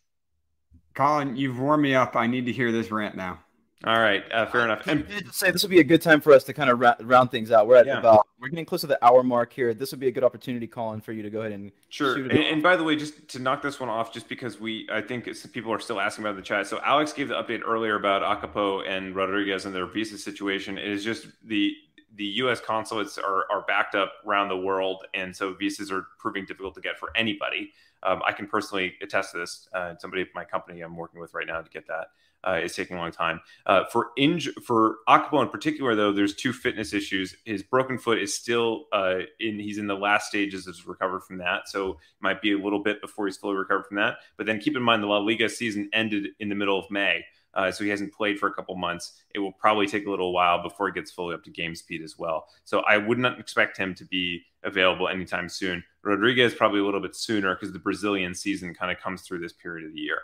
Colin, 0.93 1.35
you've 1.35 1.59
warmed 1.59 1.83
me 1.83 1.95
up. 1.95 2.15
I 2.15 2.27
need 2.27 2.45
to 2.45 2.51
hear 2.51 2.71
this 2.71 2.91
rant 2.91 3.15
now. 3.15 3.39
All 3.83 3.99
right, 3.99 4.23
uh, 4.31 4.47
fair 4.47 4.63
enough. 4.63 4.87
And 4.87 5.05
say 5.31 5.51
this 5.51 5.61
would 5.61 5.69
be 5.69 5.79
a 5.79 5.83
good 5.83 6.01
time 6.01 6.19
for 6.19 6.33
us 6.33 6.43
to 6.45 6.53
kind 6.53 6.71
of 6.71 6.79
ra- 6.79 6.95
round 7.01 7.29
things 7.29 7.51
out. 7.51 7.67
We're 7.67 7.75
at 7.75 7.85
yeah. 7.85 7.99
about 7.99 8.27
we're 8.39 8.47
getting 8.47 8.65
close 8.65 8.81
to 8.81 8.87
the 8.87 9.03
hour 9.05 9.21
mark 9.21 9.53
here. 9.53 9.75
This 9.75 9.91
would 9.91 9.99
be 9.99 10.07
a 10.07 10.11
good 10.11 10.23
opportunity, 10.23 10.65
Colin, 10.65 10.99
for 10.99 11.11
you 11.11 11.21
to 11.21 11.29
go 11.29 11.41
ahead 11.41 11.51
and 11.51 11.71
sure. 11.89 12.15
And, 12.15 12.31
and, 12.31 12.63
by 12.63 12.75
the 12.75 12.83
way, 12.83 12.95
just 12.95 13.27
to 13.29 13.39
knock 13.39 13.61
this 13.61 13.79
one 13.79 13.87
off, 13.87 14.11
just 14.11 14.27
because 14.27 14.59
we 14.59 14.89
I 14.91 15.01
think 15.01 15.33
some 15.35 15.51
people 15.51 15.71
are 15.71 15.79
still 15.79 15.99
asking 15.99 16.25
about 16.25 16.37
the 16.37 16.41
chat. 16.41 16.65
So 16.65 16.79
Alex 16.83 17.13
gave 17.13 17.27
the 17.27 17.35
update 17.35 17.61
earlier 17.63 17.95
about 17.95 18.23
Akapo 18.23 18.87
and 18.87 19.15
Rodriguez 19.15 19.65
and 19.65 19.75
their 19.75 19.85
visa 19.85 20.17
situation. 20.17 20.79
It 20.79 20.87
is 20.87 21.03
just 21.03 21.27
the 21.43 21.75
the 22.15 22.25
U.S. 22.25 22.59
consulates 22.59 23.19
are, 23.19 23.45
are 23.51 23.63
backed 23.67 23.93
up 23.93 24.11
around 24.25 24.49
the 24.49 24.57
world, 24.57 25.05
and 25.13 25.35
so 25.35 25.53
visas 25.53 25.91
are 25.91 26.07
proving 26.17 26.45
difficult 26.45 26.73
to 26.73 26.81
get 26.81 26.97
for 26.97 27.15
anybody. 27.15 27.73
Um, 28.01 28.23
I 28.25 28.31
can 28.31 28.47
personally 28.47 28.95
attest 29.03 29.33
to 29.33 29.37
this. 29.37 29.69
Uh, 29.71 29.93
somebody 29.99 30.23
at 30.23 30.29
my 30.33 30.43
company 30.43 30.81
I'm 30.81 30.95
working 30.95 31.19
with 31.19 31.35
right 31.35 31.45
now 31.45 31.61
to 31.61 31.69
get 31.69 31.85
that 31.87 32.07
uh, 32.45 32.59
is 32.63 32.75
taking 32.75 32.97
a 32.97 32.99
long 32.99 33.11
time. 33.11 33.39
Uh, 33.65 33.83
for 33.91 34.09
inj- 34.17 34.53
for 34.63 34.97
in 35.07 35.49
particular, 35.49 35.95
though, 35.95 36.11
there's 36.11 36.35
two 36.35 36.53
fitness 36.53 36.93
issues. 36.93 37.35
His 37.45 37.63
broken 37.63 37.97
foot 37.97 38.19
is 38.19 38.35
still 38.35 38.85
uh, 38.91 39.19
in. 39.39 39.59
He's 39.59 39.77
in 39.77 39.87
the 39.87 39.95
last 39.95 40.27
stages 40.27 40.67
of 40.67 40.75
recovery 40.87 41.21
from 41.25 41.37
that, 41.39 41.67
so 41.67 41.91
it 41.91 41.97
might 42.21 42.41
be 42.41 42.53
a 42.53 42.57
little 42.57 42.81
bit 42.81 43.01
before 43.01 43.27
he's 43.27 43.37
fully 43.37 43.55
recovered 43.55 43.85
from 43.85 43.97
that. 43.97 44.17
But 44.37 44.45
then 44.45 44.59
keep 44.59 44.75
in 44.75 44.83
mind 44.83 45.03
the 45.03 45.07
La 45.07 45.17
Liga 45.17 45.49
season 45.49 45.89
ended 45.93 46.27
in 46.39 46.49
the 46.49 46.55
middle 46.55 46.79
of 46.79 46.89
May. 46.91 47.23
Uh, 47.53 47.71
so 47.71 47.83
he 47.83 47.89
hasn't 47.89 48.13
played 48.13 48.37
for 48.37 48.47
a 48.47 48.53
couple 48.53 48.75
months. 48.75 49.13
It 49.33 49.39
will 49.39 49.51
probably 49.51 49.87
take 49.87 50.05
a 50.05 50.11
little 50.11 50.31
while 50.31 50.61
before 50.61 50.87
he 50.87 50.93
gets 50.93 51.09
fully 51.09 51.33
up 51.33 51.43
to 51.45 51.49
game 51.49 51.73
speed 51.73 52.03
as 52.03 52.15
well. 52.15 52.45
So 52.65 52.81
I 52.81 52.97
would 52.97 53.17
not 53.17 53.39
expect 53.39 53.77
him 53.77 53.95
to 53.95 54.05
be 54.05 54.43
available 54.63 55.07
anytime 55.07 55.49
soon. 55.49 55.83
Rodriguez 56.03 56.53
probably 56.53 56.81
a 56.81 56.85
little 56.85 56.99
bit 56.99 57.15
sooner 57.15 57.55
because 57.55 57.73
the 57.73 57.79
Brazilian 57.79 58.35
season 58.35 58.75
kind 58.75 58.91
of 58.91 59.01
comes 59.01 59.23
through 59.23 59.39
this 59.39 59.53
period 59.53 59.87
of 59.87 59.93
the 59.93 59.99
year. 59.99 60.21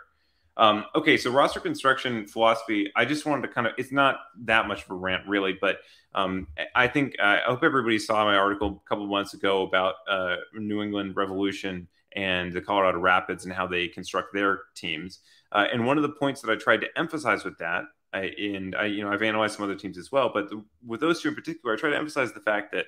Um, 0.56 0.84
okay, 0.94 1.16
so 1.16 1.30
roster 1.30 1.60
construction 1.60 2.26
philosophy. 2.26 2.92
I 2.94 3.04
just 3.04 3.26
wanted 3.26 3.42
to 3.42 3.48
kind 3.48 3.66
of, 3.66 3.72
it's 3.76 3.90
not 3.90 4.20
that 4.42 4.68
much 4.68 4.84
of 4.84 4.90
a 4.90 4.94
rant 4.94 5.26
really, 5.26 5.56
but 5.60 5.78
um, 6.14 6.46
I 6.74 6.86
think, 6.86 7.16
I 7.20 7.38
hope 7.38 7.64
everybody 7.64 7.98
saw 7.98 8.24
my 8.24 8.36
article 8.36 8.82
a 8.84 8.88
couple 8.88 9.06
months 9.06 9.34
ago 9.34 9.62
about 9.62 9.94
uh, 10.08 10.36
New 10.54 10.82
England 10.82 11.16
Revolution 11.16 11.88
and 12.14 12.52
the 12.52 12.60
Colorado 12.60 12.98
Rapids 12.98 13.44
and 13.44 13.52
how 13.52 13.66
they 13.66 13.88
construct 13.88 14.32
their 14.32 14.60
teams. 14.76 15.18
Uh, 15.50 15.66
and 15.72 15.84
one 15.84 15.96
of 15.96 16.02
the 16.02 16.10
points 16.10 16.40
that 16.42 16.50
I 16.50 16.56
tried 16.56 16.82
to 16.82 16.88
emphasize 16.96 17.44
with 17.44 17.58
that, 17.58 17.84
I, 18.12 18.32
and 18.38 18.76
I, 18.76 18.86
you 18.86 19.02
know, 19.02 19.10
I've 19.10 19.22
analyzed 19.22 19.56
some 19.56 19.64
other 19.64 19.74
teams 19.74 19.98
as 19.98 20.12
well, 20.12 20.30
but 20.32 20.48
the, 20.50 20.62
with 20.86 21.00
those 21.00 21.20
two 21.20 21.28
in 21.28 21.34
particular, 21.34 21.74
I 21.74 21.78
try 21.78 21.90
to 21.90 21.96
emphasize 21.96 22.32
the 22.32 22.40
fact 22.40 22.70
that 22.72 22.86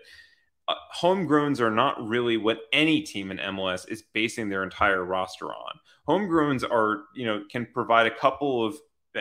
uh, 0.69 0.75
homegrowns 0.97 1.61
are 1.61 1.71
not 1.71 2.07
really 2.07 2.37
what 2.37 2.61
any 2.73 3.03
team 3.03 3.33
in 3.33 3.39
MLS 3.39 3.89
is 3.89 4.03
basing 4.13 4.49
their 4.49 4.63
entire 4.63 5.05
roster 5.05 5.47
on. 5.47 5.79
Homegrowns 6.09 6.69
are, 6.69 7.05
you 7.15 7.27
know, 7.27 7.43
can 7.51 7.67
provide 7.73 8.07
a 8.07 8.15
couple 8.15 8.65
of 8.65 8.77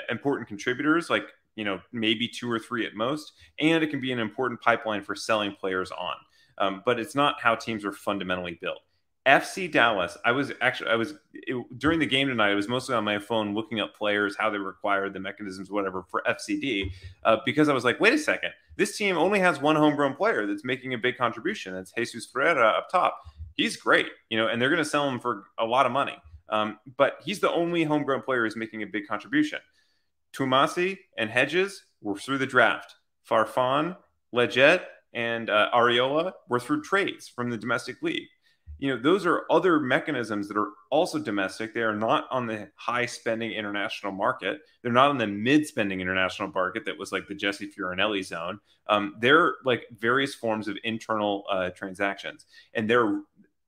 important 0.09 0.47
contributors, 0.47 1.09
like 1.09 1.27
you 1.55 1.63
know 1.63 1.79
maybe 1.91 2.27
two 2.27 2.51
or 2.51 2.59
three 2.59 2.85
at 2.85 2.95
most, 2.95 3.33
and 3.59 3.83
it 3.83 3.89
can 3.89 4.01
be 4.01 4.11
an 4.11 4.19
important 4.19 4.61
pipeline 4.61 5.03
for 5.03 5.15
selling 5.15 5.53
players 5.53 5.91
on. 5.91 6.15
Um, 6.57 6.83
but 6.85 6.99
it's 6.99 7.15
not 7.15 7.41
how 7.41 7.55
teams 7.55 7.83
are 7.83 7.91
fundamentally 7.91 8.57
built. 8.61 8.79
FC 9.25 9.71
Dallas. 9.71 10.17
I 10.23 10.31
was 10.31 10.51
actually 10.61 10.91
I 10.91 10.95
was 10.95 11.15
it, 11.33 11.79
during 11.79 11.99
the 11.99 12.05
game 12.05 12.27
tonight. 12.27 12.51
I 12.51 12.55
was 12.55 12.67
mostly 12.67 12.95
on 12.95 13.03
my 13.03 13.17
phone 13.17 13.55
looking 13.55 13.79
up 13.79 13.95
players, 13.95 14.35
how 14.37 14.49
they 14.49 14.59
required 14.59 15.13
the 15.13 15.19
mechanisms, 15.19 15.71
whatever 15.71 16.03
for 16.03 16.21
FCD, 16.27 16.91
uh, 17.23 17.37
because 17.45 17.67
I 17.67 17.73
was 17.73 17.83
like, 17.83 17.99
wait 17.99 18.13
a 18.13 18.17
second, 18.17 18.51
this 18.77 18.95
team 18.97 19.17
only 19.17 19.39
has 19.39 19.59
one 19.59 19.75
homegrown 19.75 20.15
player 20.15 20.45
that's 20.45 20.63
making 20.63 20.93
a 20.93 20.97
big 20.97 21.17
contribution. 21.17 21.73
That's 21.73 21.91
Jesus 21.91 22.25
Ferreira 22.25 22.67
up 22.67 22.89
top. 22.91 23.19
He's 23.55 23.77
great, 23.77 24.07
you 24.29 24.37
know, 24.37 24.47
and 24.47 24.61
they're 24.61 24.69
going 24.69 24.83
to 24.83 24.89
sell 24.89 25.09
him 25.09 25.19
for 25.19 25.45
a 25.57 25.65
lot 25.65 25.85
of 25.85 25.91
money. 25.91 26.17
Um, 26.49 26.79
but 26.97 27.19
he's 27.23 27.39
the 27.39 27.51
only 27.51 27.83
homegrown 27.83 28.21
player 28.21 28.43
who's 28.43 28.55
making 28.55 28.83
a 28.83 28.87
big 28.87 29.07
contribution. 29.07 29.59
Twumasi 30.35 30.97
and 31.17 31.29
Hedges 31.29 31.85
were 32.01 32.17
through 32.17 32.37
the 32.39 32.45
draft. 32.45 32.95
Farfan, 33.29 33.97
Lletget, 34.33 34.81
and 35.13 35.49
uh, 35.49 35.69
Arriola 35.73 36.33
were 36.49 36.59
through 36.59 36.83
trades 36.83 37.27
from 37.27 37.49
the 37.49 37.57
domestic 37.57 38.01
league. 38.01 38.27
You 38.77 38.89
know, 38.89 39.01
those 39.01 39.25
are 39.25 39.45
other 39.49 39.79
mechanisms 39.79 40.49
that 40.49 40.57
are 40.57 40.71
also 40.91 41.17
domestic. 41.17 41.73
They 41.73 41.81
are 41.81 41.95
not 41.95 42.25
on 42.29 42.45
the 42.45 42.69
high 42.75 43.05
spending 43.05 43.51
international 43.51 44.11
market. 44.11 44.59
They're 44.81 44.91
not 44.91 45.09
on 45.09 45.17
the 45.17 45.27
mid 45.27 45.65
spending 45.65 46.01
international 46.01 46.51
market 46.51 46.83
that 46.85 46.97
was 46.97 47.13
like 47.13 47.25
the 47.27 47.35
Jesse 47.35 47.71
Fioranelli 47.71 48.23
zone. 48.25 48.59
Um, 48.87 49.15
they're 49.21 49.55
like 49.63 49.85
various 49.97 50.35
forms 50.35 50.67
of 50.67 50.77
internal 50.83 51.45
uh, 51.49 51.69
transactions, 51.69 52.45
and 52.73 52.89
they're 52.89 53.21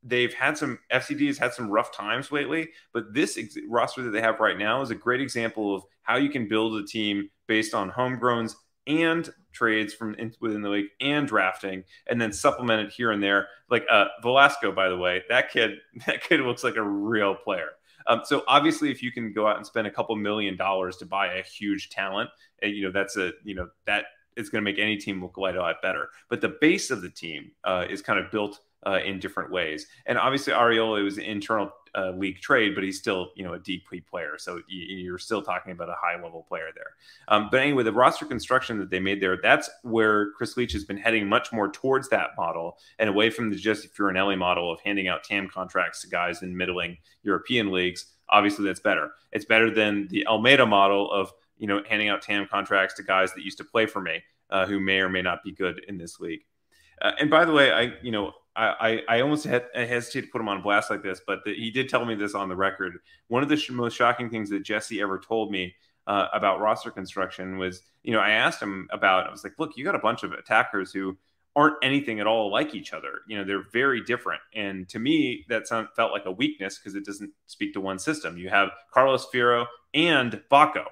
they've 0.03 0.33
had 0.33 0.57
some 0.57 0.79
FCD 0.91 1.27
has 1.27 1.37
had 1.37 1.53
some 1.53 1.69
rough 1.69 1.91
times 1.91 2.31
lately, 2.31 2.69
but 2.93 3.13
this 3.13 3.37
ex- 3.37 3.57
roster 3.67 4.03
that 4.03 4.11
they 4.11 4.21
have 4.21 4.39
right 4.39 4.57
now 4.57 4.81
is 4.81 4.89
a 4.89 4.95
great 4.95 5.21
example 5.21 5.75
of 5.75 5.83
how 6.03 6.17
you 6.17 6.29
can 6.29 6.47
build 6.47 6.81
a 6.81 6.85
team 6.85 7.29
based 7.47 7.73
on 7.73 7.91
homegrowns 7.91 8.55
and 8.85 9.29
trades 9.51 9.93
from 9.93 10.15
in, 10.15 10.33
within 10.39 10.61
the 10.61 10.69
league 10.69 10.87
and 11.01 11.27
drafting, 11.27 11.83
and 12.07 12.21
then 12.21 12.31
supplement 12.31 12.87
it 12.87 12.93
here 12.93 13.11
and 13.11 13.21
there. 13.21 13.47
Like 13.69 13.85
uh, 13.91 14.05
Velasco, 14.21 14.71
by 14.71 14.89
the 14.89 14.97
way, 14.97 15.23
that 15.29 15.51
kid 15.51 15.71
that 16.07 16.23
kid 16.23 16.39
looks 16.41 16.63
like 16.63 16.77
a 16.77 16.83
real 16.83 17.35
player. 17.35 17.69
Um, 18.07 18.21
so 18.23 18.43
obviously, 18.47 18.89
if 18.89 19.03
you 19.03 19.11
can 19.11 19.33
go 19.33 19.47
out 19.47 19.57
and 19.57 19.65
spend 19.65 19.85
a 19.85 19.91
couple 19.91 20.15
million 20.15 20.55
dollars 20.55 20.97
to 20.97 21.05
buy 21.05 21.33
a 21.33 21.43
huge 21.43 21.89
talent, 21.89 22.29
and 22.61 22.71
you 22.71 22.83
know 22.83 22.91
that's 22.91 23.17
a 23.17 23.33
you 23.43 23.55
know 23.55 23.67
that 23.85 24.05
is 24.37 24.49
going 24.49 24.63
to 24.63 24.71
make 24.71 24.79
any 24.79 24.97
team 24.97 25.21
look 25.21 25.33
quite 25.33 25.55
a 25.55 25.59
lot 25.59 25.81
better. 25.81 26.09
But 26.29 26.41
the 26.41 26.55
base 26.61 26.91
of 26.91 27.01
the 27.01 27.09
team 27.09 27.51
uh, 27.63 27.85
is 27.89 28.01
kind 28.01 28.19
of 28.19 28.31
built 28.31 28.59
uh, 28.85 28.99
in 29.03 29.19
different 29.19 29.51
ways. 29.51 29.87
And 30.05 30.17
obviously, 30.17 30.53
Arriola 30.53 31.03
was 31.03 31.17
an 31.17 31.23
internal 31.23 31.71
uh, 31.95 32.11
league 32.11 32.39
trade, 32.39 32.75
but 32.75 32.83
he's 32.83 32.99
still, 32.99 33.31
you 33.35 33.43
know, 33.43 33.53
a 33.53 33.59
deep 33.59 33.87
player. 34.09 34.37
So 34.37 34.61
you, 34.67 35.13
are 35.13 35.17
still 35.17 35.41
talking 35.41 35.71
about 35.71 35.89
a 35.89 35.95
high 35.99 36.21
level 36.21 36.45
player 36.47 36.69
there. 36.75 36.91
Um, 37.27 37.49
but 37.49 37.59
anyway, 37.59 37.83
the 37.83 37.93
roster 37.93 38.25
construction 38.25 38.77
that 38.79 38.89
they 38.89 38.99
made 38.99 39.21
there, 39.21 39.37
that's 39.41 39.69
where 39.83 40.31
Chris 40.31 40.55
Leitch 40.55 40.73
has 40.73 40.83
been 40.83 40.97
heading 40.97 41.27
much 41.27 41.51
more 41.51 41.71
towards 41.71 42.09
that 42.09 42.31
model 42.37 42.77
and 42.99 43.09
away 43.09 43.29
from 43.29 43.49
the 43.49 43.55
Jesse 43.55 43.87
Fioranelli 43.87 44.37
model 44.37 44.71
of 44.71 44.79
handing 44.81 45.07
out 45.07 45.23
TAM 45.23 45.49
contracts 45.51 46.01
to 46.01 46.09
guys 46.09 46.43
in 46.43 46.55
middling 46.55 46.97
European 47.23 47.71
leagues. 47.71 48.05
Obviously, 48.29 48.65
that's 48.65 48.79
better. 48.79 49.11
It's 49.31 49.45
better 49.45 49.71
than 49.71 50.07
the 50.09 50.27
Almeyda 50.27 50.65
model 50.65 51.11
of, 51.11 51.31
you 51.57 51.67
know, 51.67 51.81
handing 51.89 52.09
out 52.09 52.21
TAM 52.21 52.47
contracts 52.47 52.93
to 52.95 53.03
guys 53.03 53.33
that 53.33 53.43
used 53.43 53.57
to 53.57 53.63
play 53.63 53.85
for 53.87 54.01
me, 54.01 54.21
uh, 54.51 54.65
who 54.65 54.79
may 54.79 54.99
or 54.99 55.09
may 55.09 55.21
not 55.21 55.43
be 55.43 55.51
good 55.51 55.83
in 55.87 55.97
this 55.97 56.19
league. 56.19 56.41
Uh, 57.01 57.11
and 57.19 57.29
by 57.29 57.45
the 57.45 57.51
way, 57.51 57.71
I, 57.71 57.93
you 58.01 58.11
know, 58.11 58.33
I, 58.63 59.01
I 59.07 59.21
almost 59.21 59.45
had, 59.45 59.65
I 59.75 59.85
hesitate 59.85 60.21
to 60.21 60.27
put 60.27 60.41
him 60.41 60.49
on 60.49 60.61
blast 60.61 60.89
like 60.89 61.03
this, 61.03 61.21
but 61.25 61.43
the, 61.45 61.53
he 61.53 61.69
did 61.69 61.89
tell 61.89 62.05
me 62.05 62.15
this 62.15 62.33
on 62.33 62.49
the 62.49 62.55
record. 62.55 62.97
One 63.27 63.43
of 63.43 63.49
the 63.49 63.57
sh- 63.57 63.69
most 63.69 63.95
shocking 63.95 64.29
things 64.29 64.49
that 64.49 64.63
Jesse 64.63 65.01
ever 65.01 65.19
told 65.19 65.51
me 65.51 65.75
uh, 66.07 66.27
about 66.33 66.59
roster 66.59 66.89
construction 66.89 67.57
was, 67.57 67.81
you 68.03 68.13
know, 68.13 68.19
I 68.19 68.31
asked 68.31 68.61
him 68.61 68.87
about, 68.91 69.27
I 69.27 69.31
was 69.31 69.43
like, 69.43 69.53
look, 69.59 69.77
you 69.77 69.85
got 69.85 69.95
a 69.95 69.99
bunch 69.99 70.23
of 70.23 70.31
attackers 70.31 70.91
who 70.91 71.17
aren't 71.55 71.75
anything 71.83 72.19
at 72.19 72.27
all 72.27 72.51
like 72.51 72.73
each 72.73 72.93
other. 72.93 73.21
You 73.27 73.37
know, 73.37 73.43
they're 73.43 73.65
very 73.73 74.01
different. 74.03 74.41
And 74.53 74.87
to 74.89 74.99
me, 74.99 75.45
that 75.49 75.67
sound, 75.67 75.89
felt 75.95 76.11
like 76.11 76.25
a 76.25 76.31
weakness 76.31 76.77
because 76.77 76.95
it 76.95 77.05
doesn't 77.05 77.31
speak 77.47 77.73
to 77.73 77.81
one 77.81 77.99
system. 77.99 78.37
You 78.37 78.49
have 78.49 78.69
Carlos 78.93 79.27
Fierro 79.33 79.65
and 79.93 80.41
Vako 80.51 80.85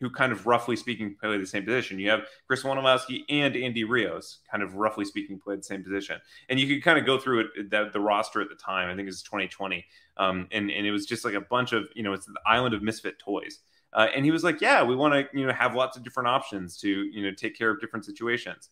who 0.00 0.08
kind 0.10 0.32
of 0.32 0.46
roughly 0.46 0.76
speaking 0.76 1.14
play 1.14 1.36
the 1.36 1.46
same 1.46 1.64
position. 1.64 1.98
You 1.98 2.10
have 2.10 2.22
Chris 2.46 2.62
Wondolowski 2.62 3.24
and 3.28 3.54
Andy 3.54 3.84
Rios, 3.84 4.38
kind 4.50 4.62
of 4.62 4.74
roughly 4.74 5.04
speaking, 5.04 5.38
play 5.38 5.56
the 5.56 5.62
same 5.62 5.84
position. 5.84 6.18
And 6.48 6.58
you 6.58 6.66
could 6.66 6.82
kind 6.82 6.98
of 6.98 7.04
go 7.04 7.18
through 7.18 7.40
it 7.40 7.70
the, 7.70 7.90
the 7.92 8.00
roster 8.00 8.40
at 8.40 8.48
the 8.48 8.54
time. 8.54 8.88
I 8.88 8.92
think 8.92 9.02
it 9.02 9.10
was 9.10 9.22
2020, 9.22 9.84
um, 10.16 10.48
and 10.50 10.70
and 10.70 10.86
it 10.86 10.90
was 10.90 11.06
just 11.06 11.24
like 11.24 11.34
a 11.34 11.40
bunch 11.40 11.72
of 11.72 11.88
you 11.94 12.02
know 12.02 12.12
it's 12.14 12.26
the 12.26 12.40
island 12.46 12.74
of 12.74 12.82
misfit 12.82 13.18
toys. 13.18 13.60
Uh, 13.92 14.06
and 14.14 14.24
he 14.24 14.30
was 14.30 14.42
like, 14.44 14.60
"Yeah, 14.60 14.82
we 14.82 14.96
want 14.96 15.14
to 15.14 15.38
you 15.38 15.46
know 15.46 15.52
have 15.52 15.74
lots 15.74 15.96
of 15.96 16.02
different 16.02 16.28
options 16.28 16.78
to 16.78 16.88
you 16.88 17.22
know 17.22 17.32
take 17.32 17.56
care 17.56 17.70
of 17.70 17.80
different 17.80 18.04
situations." 18.04 18.70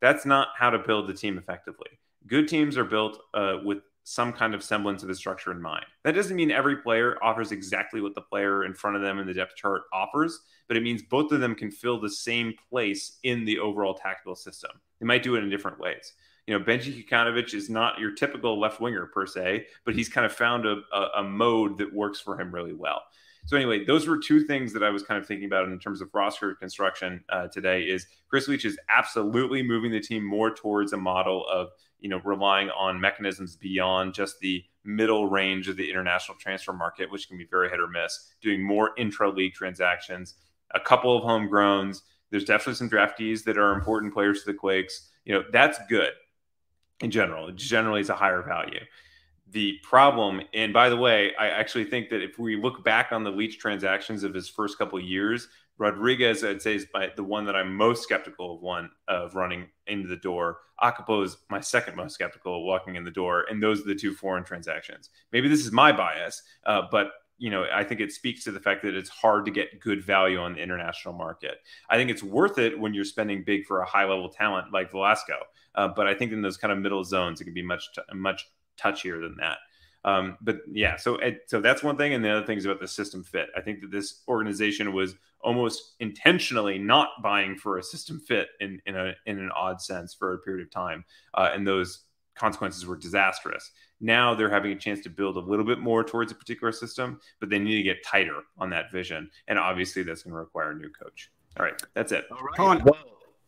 That's 0.00 0.24
not 0.24 0.48
how 0.56 0.70
to 0.70 0.78
build 0.78 1.08
the 1.08 1.14
team 1.14 1.38
effectively. 1.38 1.98
Good 2.26 2.46
teams 2.46 2.76
are 2.76 2.84
built 2.84 3.18
uh, 3.34 3.56
with 3.64 3.78
some 4.08 4.32
kind 4.32 4.54
of 4.54 4.62
semblance 4.62 5.02
of 5.02 5.10
a 5.10 5.14
structure 5.14 5.52
in 5.52 5.60
mind. 5.60 5.84
That 6.02 6.14
doesn't 6.14 6.34
mean 6.34 6.50
every 6.50 6.78
player 6.78 7.22
offers 7.22 7.52
exactly 7.52 8.00
what 8.00 8.14
the 8.14 8.22
player 8.22 8.64
in 8.64 8.72
front 8.72 8.96
of 8.96 9.02
them 9.02 9.18
in 9.18 9.26
the 9.26 9.34
depth 9.34 9.54
chart 9.54 9.82
offers, 9.92 10.40
but 10.66 10.78
it 10.78 10.82
means 10.82 11.02
both 11.02 11.30
of 11.30 11.40
them 11.40 11.54
can 11.54 11.70
fill 11.70 12.00
the 12.00 12.08
same 12.08 12.54
place 12.70 13.18
in 13.22 13.44
the 13.44 13.58
overall 13.58 13.92
tactical 13.92 14.34
system. 14.34 14.70
They 14.98 15.04
might 15.04 15.22
do 15.22 15.34
it 15.36 15.44
in 15.44 15.50
different 15.50 15.78
ways. 15.78 16.14
You 16.46 16.58
know, 16.58 16.64
Benji 16.64 17.06
Kikanovic 17.06 17.52
is 17.52 17.68
not 17.68 17.98
your 17.98 18.14
typical 18.14 18.58
left 18.58 18.80
winger 18.80 19.04
per 19.08 19.26
se, 19.26 19.66
but 19.84 19.94
he's 19.94 20.08
kind 20.08 20.24
of 20.24 20.32
found 20.32 20.64
a, 20.64 20.78
a, 20.90 21.08
a 21.18 21.22
mode 21.22 21.76
that 21.76 21.92
works 21.92 22.18
for 22.18 22.40
him 22.40 22.50
really 22.50 22.72
well. 22.72 23.02
So 23.44 23.58
anyway, 23.58 23.84
those 23.84 24.08
were 24.08 24.16
two 24.16 24.44
things 24.44 24.72
that 24.72 24.82
I 24.82 24.88
was 24.88 25.02
kind 25.02 25.20
of 25.20 25.26
thinking 25.26 25.46
about 25.46 25.68
in 25.68 25.78
terms 25.78 26.00
of 26.00 26.08
roster 26.14 26.54
construction 26.54 27.22
uh, 27.28 27.48
today. 27.48 27.82
Is 27.82 28.06
Chris 28.28 28.48
Leitch 28.48 28.64
is 28.64 28.78
absolutely 28.88 29.62
moving 29.62 29.92
the 29.92 30.00
team 30.00 30.24
more 30.24 30.54
towards 30.54 30.94
a 30.94 30.96
model 30.96 31.46
of 31.48 31.68
you 32.00 32.08
know, 32.08 32.20
relying 32.24 32.70
on 32.70 33.00
mechanisms 33.00 33.56
beyond 33.56 34.14
just 34.14 34.38
the 34.40 34.64
middle 34.84 35.28
range 35.28 35.68
of 35.68 35.76
the 35.76 35.90
international 35.90 36.36
transfer 36.38 36.72
market, 36.72 37.10
which 37.10 37.28
can 37.28 37.36
be 37.36 37.44
very 37.44 37.68
hit 37.68 37.80
or 37.80 37.88
miss, 37.88 38.30
doing 38.40 38.62
more 38.62 38.92
intra 38.96 39.28
league 39.30 39.54
transactions, 39.54 40.34
a 40.74 40.80
couple 40.80 41.16
of 41.16 41.24
homegrowns. 41.24 42.02
There's 42.30 42.44
definitely 42.44 42.74
some 42.74 42.90
draftees 42.90 43.44
that 43.44 43.58
are 43.58 43.72
important 43.72 44.14
players 44.14 44.40
to 44.40 44.52
the 44.52 44.58
Quakes. 44.58 45.10
You 45.24 45.34
know, 45.34 45.44
that's 45.52 45.78
good 45.88 46.12
in 47.00 47.10
general. 47.10 47.48
It 47.48 47.56
generally 47.56 48.00
is 48.00 48.10
a 48.10 48.14
higher 48.14 48.42
value. 48.42 48.80
The 49.50 49.78
problem, 49.82 50.42
and 50.52 50.72
by 50.72 50.90
the 50.90 50.96
way, 50.96 51.34
I 51.38 51.48
actually 51.48 51.84
think 51.84 52.10
that 52.10 52.22
if 52.22 52.38
we 52.38 52.56
look 52.56 52.84
back 52.84 53.12
on 53.12 53.24
the 53.24 53.30
Leitch 53.30 53.58
transactions 53.58 54.22
of 54.22 54.34
his 54.34 54.48
first 54.48 54.76
couple 54.76 55.00
years, 55.00 55.48
Rodriguez, 55.78 56.42
I'd 56.42 56.60
say, 56.60 56.74
is 56.74 56.86
the 57.16 57.24
one 57.24 57.44
that 57.46 57.54
I'm 57.54 57.74
most 57.74 58.02
skeptical 58.02 58.56
of 58.56 58.62
one 58.62 58.90
of 59.06 59.34
running 59.34 59.68
into 59.86 60.08
the 60.08 60.16
door. 60.16 60.58
Akapo 60.82 61.24
is 61.24 61.36
my 61.50 61.60
second 61.60 61.96
most 61.96 62.14
skeptical 62.14 62.56
of 62.56 62.62
walking 62.62 62.96
in 62.96 63.04
the 63.04 63.10
door, 63.10 63.44
and 63.48 63.62
those 63.62 63.80
are 63.80 63.84
the 63.84 63.94
two 63.94 64.12
foreign 64.12 64.44
transactions. 64.44 65.10
Maybe 65.32 65.48
this 65.48 65.64
is 65.64 65.72
my 65.72 65.92
bias, 65.92 66.42
uh, 66.66 66.82
but 66.90 67.12
you 67.38 67.50
know, 67.50 67.66
I 67.72 67.84
think 67.84 68.00
it 68.00 68.10
speaks 68.10 68.42
to 68.44 68.50
the 68.50 68.58
fact 68.58 68.82
that 68.82 68.94
it's 68.94 69.08
hard 69.08 69.44
to 69.44 69.52
get 69.52 69.78
good 69.78 70.02
value 70.02 70.38
on 70.38 70.54
the 70.54 70.60
international 70.60 71.14
market. 71.14 71.58
I 71.88 71.96
think 71.96 72.10
it's 72.10 72.22
worth 72.22 72.58
it 72.58 72.78
when 72.78 72.94
you're 72.94 73.04
spending 73.04 73.44
big 73.44 73.64
for 73.64 73.80
a 73.80 73.86
high 73.86 74.04
level 74.04 74.28
talent 74.28 74.72
like 74.72 74.90
Velasco, 74.90 75.36
uh, 75.76 75.86
but 75.86 76.08
I 76.08 76.14
think 76.14 76.32
in 76.32 76.42
those 76.42 76.56
kind 76.56 76.72
of 76.72 76.78
middle 76.78 77.04
zones, 77.04 77.40
it 77.40 77.44
can 77.44 77.54
be 77.54 77.62
much 77.62 77.88
t- 77.94 78.02
much 78.14 78.48
touchier 78.76 79.20
than 79.20 79.36
that. 79.38 79.58
Um, 80.04 80.38
but 80.40 80.58
yeah, 80.70 80.96
so 80.96 81.18
so 81.46 81.60
that's 81.60 81.82
one 81.82 81.96
thing, 81.96 82.14
and 82.14 82.24
the 82.24 82.30
other 82.30 82.46
thing 82.46 82.58
is 82.58 82.64
about 82.64 82.80
the 82.80 82.88
system 82.88 83.22
fit. 83.22 83.48
I 83.56 83.60
think 83.60 83.80
that 83.82 83.90
this 83.92 84.22
organization 84.26 84.92
was 84.92 85.14
almost 85.40 85.94
intentionally 86.00 86.78
not 86.78 87.08
buying 87.22 87.56
for 87.56 87.78
a 87.78 87.82
system 87.82 88.20
fit 88.20 88.48
in 88.60 88.80
in 88.86 88.96
a 88.96 89.14
in 89.26 89.38
an 89.38 89.50
odd 89.54 89.80
sense 89.80 90.14
for 90.14 90.34
a 90.34 90.38
period 90.38 90.66
of 90.66 90.70
time, 90.70 91.04
uh, 91.34 91.50
and 91.52 91.66
those 91.66 92.04
consequences 92.34 92.86
were 92.86 92.96
disastrous. 92.96 93.72
Now 94.00 94.34
they're 94.34 94.50
having 94.50 94.72
a 94.72 94.76
chance 94.76 95.00
to 95.02 95.10
build 95.10 95.36
a 95.36 95.40
little 95.40 95.64
bit 95.64 95.80
more 95.80 96.04
towards 96.04 96.30
a 96.30 96.34
particular 96.34 96.72
system, 96.72 97.20
but 97.40 97.50
they 97.50 97.58
need 97.58 97.76
to 97.76 97.82
get 97.82 98.04
tighter 98.04 98.42
on 98.58 98.70
that 98.70 98.92
vision, 98.92 99.30
and 99.48 99.58
obviously 99.58 100.02
that's 100.02 100.22
going 100.22 100.32
to 100.32 100.38
require 100.38 100.70
a 100.70 100.76
new 100.76 100.90
coach. 100.90 101.30
All 101.58 101.64
right, 101.64 101.80
that's 101.94 102.12
it. 102.12 102.26
All 102.30 102.68
right. 102.68 102.84
Well, 102.84 102.96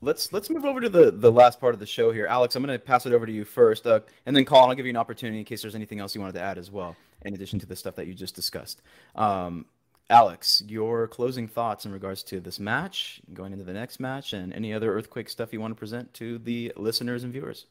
let's 0.01 0.33
let's 0.33 0.51
move 0.51 0.65
over 0.65 0.81
to 0.81 0.89
the 0.89 1.11
the 1.11 1.31
last 1.31 1.61
part 1.61 1.75
of 1.75 1.81
the 1.81 1.87
show 1.87 2.13
here. 2.13 2.27
Alex, 2.27 2.57
I'm 2.57 2.65
going 2.65 2.77
to 2.77 2.85
pass 2.85 3.07
it 3.07 3.13
over 3.13 3.27
to 3.27 3.33
you 3.33 3.45
first, 3.45 3.87
uh, 3.87 4.01
and 4.27 4.35
then 4.35 4.45
Colin, 4.45 4.71
I'll 4.71 4.75
give 4.75 4.87
you 4.87 4.91
an 4.91 4.97
opportunity 4.97 5.39
in 5.39 5.45
case 5.45 5.63
there's 5.63 5.75
anything 5.75 6.01
else 6.01 6.15
you 6.15 6.21
wanted 6.21 6.35
to 6.35 6.43
add 6.43 6.59
as 6.59 6.71
well, 6.71 6.97
in 7.23 7.35
addition 7.35 7.59
to 7.61 7.67
the 7.67 7.77
stuff 7.77 7.95
that 7.97 8.07
you 8.07 8.15
just 8.15 8.35
discussed. 8.35 8.83
Um, 9.15 9.67
Alex, 10.11 10.63
your 10.67 11.07
closing 11.07 11.47
thoughts 11.47 11.87
in 11.87 11.93
regards 11.93 12.25
to 12.25 12.41
this 12.41 12.59
match, 12.59 13.21
going 13.33 13.53
into 13.53 13.65
the 13.65 13.73
next 13.73 14.01
match, 14.01 14.33
and 14.33 14.53
any 14.53 14.75
other 14.75 14.93
earthquake 14.93 15.29
stuff 15.29 15.53
you 15.53 15.61
want 15.61 15.71
to 15.71 15.79
present 15.79 16.13
to 16.15 16.39
the 16.39 16.73
listeners 16.77 17.23
and 17.23 17.33
viewers. 17.33 17.67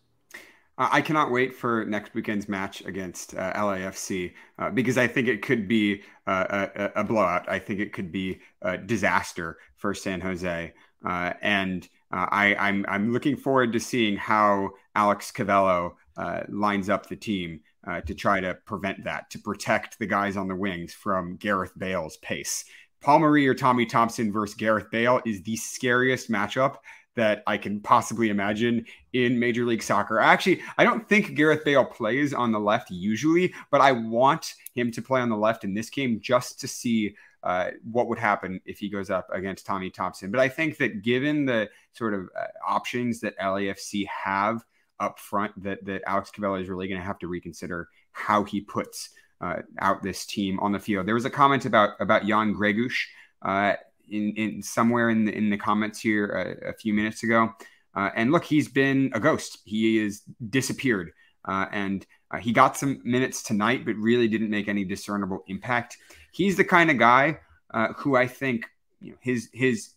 I 0.81 1.01
cannot 1.01 1.29
wait 1.29 1.53
for 1.53 1.83
next 1.83 2.13
weekend's 2.13 2.47
match 2.47 2.85
against 2.85 3.35
uh, 3.35 3.51
LAFC 3.51 4.33
uh, 4.57 4.69
because 4.69 4.97
I 4.97 5.07
think 5.07 5.27
it 5.27 5.41
could 5.41 5.67
be 5.67 6.03
uh, 6.25 6.67
a, 6.73 6.91
a, 7.01 7.03
blowout. 7.03 7.49
I 7.49 7.59
think 7.59 7.81
it 7.81 7.91
could 7.91 8.13
be 8.13 8.39
a 8.61 8.77
disaster 8.77 9.57
for 9.75 9.93
San 9.93 10.21
Jose, 10.21 10.73
uh, 11.05 11.33
and 11.41 11.85
uh, 12.13 12.27
I, 12.31 12.55
I'm 12.55 12.85
I'm 12.87 13.11
looking 13.11 13.35
forward 13.35 13.73
to 13.73 13.79
seeing 13.81 14.15
how 14.15 14.69
Alex 14.95 15.33
Covelo 15.33 15.95
uh, 16.15 16.43
lines 16.47 16.89
up 16.89 17.09
the 17.09 17.17
team 17.17 17.59
to 18.05 18.13
try 18.13 18.39
to 18.39 18.53
prevent 18.65 19.03
that, 19.03 19.29
to 19.31 19.39
protect 19.39 19.99
the 19.99 20.05
guys 20.05 20.37
on 20.37 20.47
the 20.47 20.55
wings 20.55 20.93
from 20.93 21.35
Gareth 21.37 21.73
Bale's 21.77 22.17
pace. 22.17 22.65
Paul 23.01 23.19
Marie 23.19 23.47
or 23.47 23.53
Tommy 23.53 23.85
Thompson 23.85 24.31
versus 24.31 24.55
Gareth 24.55 24.91
Bale 24.91 25.21
is 25.25 25.41
the 25.43 25.55
scariest 25.55 26.29
matchup 26.29 26.77
that 27.15 27.43
I 27.47 27.57
can 27.57 27.81
possibly 27.81 28.29
imagine 28.29 28.85
in 29.13 29.39
Major 29.39 29.65
League 29.65 29.83
Soccer. 29.83 30.19
Actually, 30.19 30.61
I 30.77 30.83
don't 30.83 31.07
think 31.07 31.35
Gareth 31.35 31.65
Bale 31.65 31.85
plays 31.85 32.33
on 32.33 32.51
the 32.51 32.59
left 32.59 32.91
usually, 32.91 33.53
but 33.71 33.81
I 33.81 33.91
want 33.91 34.53
him 34.73 34.91
to 34.91 35.01
play 35.01 35.21
on 35.21 35.29
the 35.29 35.37
left 35.37 35.63
in 35.63 35.73
this 35.73 35.89
game 35.89 36.19
just 36.21 36.59
to 36.61 36.67
see 36.67 37.15
uh, 37.43 37.71
what 37.89 38.07
would 38.07 38.19
happen 38.19 38.61
if 38.65 38.79
he 38.79 38.89
goes 38.89 39.09
up 39.09 39.27
against 39.33 39.65
Tommy 39.65 39.89
Thompson. 39.89 40.31
But 40.31 40.39
I 40.39 40.49
think 40.49 40.77
that 40.77 41.01
given 41.01 41.45
the 41.45 41.69
sort 41.93 42.13
of 42.13 42.29
uh, 42.37 42.47
options 42.65 43.21
that 43.21 43.37
LAFC 43.39 44.05
have 44.07 44.63
up 44.99 45.19
front, 45.19 45.51
that 45.63 45.83
that 45.85 46.01
Alex 46.07 46.31
Covelo 46.35 46.61
is 46.61 46.69
really 46.69 46.87
going 46.87 46.99
to 46.99 47.05
have 47.05 47.19
to 47.19 47.27
reconsider 47.27 47.87
how 48.11 48.43
he 48.43 48.61
puts 48.61 49.09
uh, 49.41 49.57
out 49.79 50.03
this 50.03 50.25
team 50.25 50.59
on 50.59 50.71
the 50.71 50.79
field. 50.79 51.07
There 51.07 51.15
was 51.15 51.25
a 51.25 51.29
comment 51.29 51.65
about 51.65 51.91
about 51.99 52.25
Jan 52.25 52.53
Gregus. 52.53 52.93
Uh, 53.41 53.75
in, 54.11 54.33
in 54.35 54.61
somewhere 54.61 55.09
in 55.09 55.25
the, 55.25 55.35
in 55.35 55.49
the 55.49 55.57
comments 55.57 55.99
here 55.99 56.25
a, 56.25 56.69
a 56.69 56.73
few 56.73 56.93
minutes 56.93 57.23
ago. 57.23 57.53
Uh, 57.95 58.09
and 58.15 58.31
look, 58.31 58.43
he's 58.43 58.67
been 58.67 59.11
a 59.13 59.19
ghost. 59.19 59.59
He 59.65 59.99
is 59.99 60.21
disappeared. 60.49 61.11
Uh, 61.45 61.65
and 61.71 62.05
uh, 62.31 62.37
he 62.37 62.51
got 62.51 62.77
some 62.77 63.01
minutes 63.03 63.41
tonight, 63.41 63.85
but 63.85 63.95
really 63.95 64.27
didn't 64.27 64.49
make 64.49 64.67
any 64.67 64.83
discernible 64.83 65.43
impact. 65.47 65.97
He's 66.31 66.57
the 66.57 66.63
kind 66.63 66.91
of 66.91 66.97
guy 66.97 67.39
uh, 67.73 67.93
who 67.93 68.15
I 68.15 68.27
think 68.27 68.65
you 69.01 69.11
know, 69.11 69.17
his 69.21 69.49
his 69.53 69.93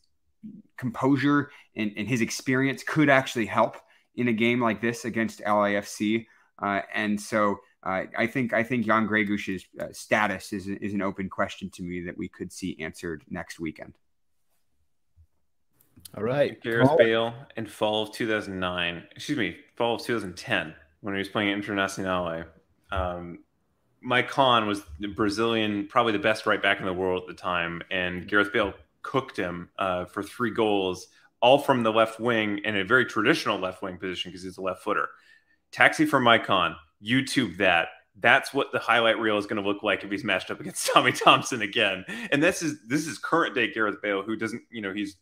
composure 0.76 1.50
and, 1.76 1.92
and, 1.96 2.08
his 2.08 2.20
experience 2.20 2.82
could 2.82 3.08
actually 3.08 3.46
help 3.46 3.76
in 4.16 4.28
a 4.28 4.32
game 4.32 4.60
like 4.60 4.80
this 4.80 5.04
against 5.04 5.40
LAFC. 5.40 6.26
Uh, 6.62 6.80
and 6.94 7.20
so 7.20 7.56
uh, 7.82 8.04
I 8.16 8.26
think 8.26 8.52
I 8.52 8.62
think 8.62 8.86
Jan 8.86 9.06
Gregus's 9.06 9.64
status 9.92 10.52
is, 10.52 10.68
is 10.68 10.94
an 10.94 11.02
open 11.02 11.28
question 11.28 11.70
to 11.70 11.82
me 11.82 12.02
that 12.02 12.16
we 12.16 12.28
could 12.28 12.52
see 12.52 12.76
answered 12.80 13.24
next 13.28 13.58
weekend. 13.58 13.94
All 16.16 16.22
right. 16.22 16.60
Gareth 16.62 16.88
Paul. 16.88 16.98
Bale 16.98 17.34
in 17.56 17.66
fall 17.66 18.02
of 18.02 18.12
2009, 18.12 19.04
excuse 19.16 19.38
me, 19.38 19.56
fall 19.76 19.94
of 19.94 20.02
2010, 20.02 20.74
when 21.00 21.14
he 21.14 21.18
was 21.18 21.28
playing 21.28 21.60
Internazionale. 21.60 22.46
Um, 22.90 23.38
Maicon 24.06 24.66
was 24.66 24.82
the 25.00 25.08
Brazilian, 25.08 25.86
probably 25.88 26.12
the 26.12 26.18
best 26.18 26.44
right 26.44 26.60
back 26.60 26.80
in 26.80 26.86
the 26.86 26.92
world 26.92 27.22
at 27.22 27.28
the 27.28 27.40
time, 27.40 27.82
and 27.90 28.28
Gareth 28.28 28.52
Bale 28.52 28.74
cooked 29.02 29.36
him 29.36 29.70
uh, 29.78 30.04
for 30.04 30.22
three 30.22 30.50
goals, 30.50 31.08
all 31.42 31.58
from 31.58 31.82
the 31.82 31.92
left 31.92 32.20
wing 32.20 32.60
in 32.64 32.76
a 32.76 32.84
very 32.84 33.04
traditional 33.04 33.58
left 33.58 33.82
wing 33.82 33.98
position 33.98 34.30
because 34.30 34.44
he's 34.44 34.56
a 34.56 34.62
left 34.62 34.82
footer. 34.82 35.08
Taxi 35.72 36.06
for 36.06 36.20
Maicon, 36.20 36.76
YouTube 37.04 37.58
that. 37.58 37.88
That's 38.20 38.54
what 38.54 38.72
the 38.72 38.78
highlight 38.78 39.18
reel 39.18 39.38
is 39.38 39.46
going 39.46 39.62
to 39.62 39.68
look 39.68 39.82
like 39.82 40.04
if 40.04 40.10
he's 40.10 40.22
matched 40.22 40.50
up 40.50 40.60
against 40.60 40.86
Tommy 40.92 41.12
Thompson 41.12 41.62
again. 41.62 42.04
And 42.30 42.42
this 42.42 42.62
is 42.62 42.78
this 42.86 43.06
is 43.06 43.18
current 43.18 43.54
day 43.54 43.72
Gareth 43.72 44.00
Bale, 44.02 44.22
who 44.22 44.36
doesn't, 44.36 44.62
you 44.70 44.82
know, 44.82 44.92
he's 44.92 45.16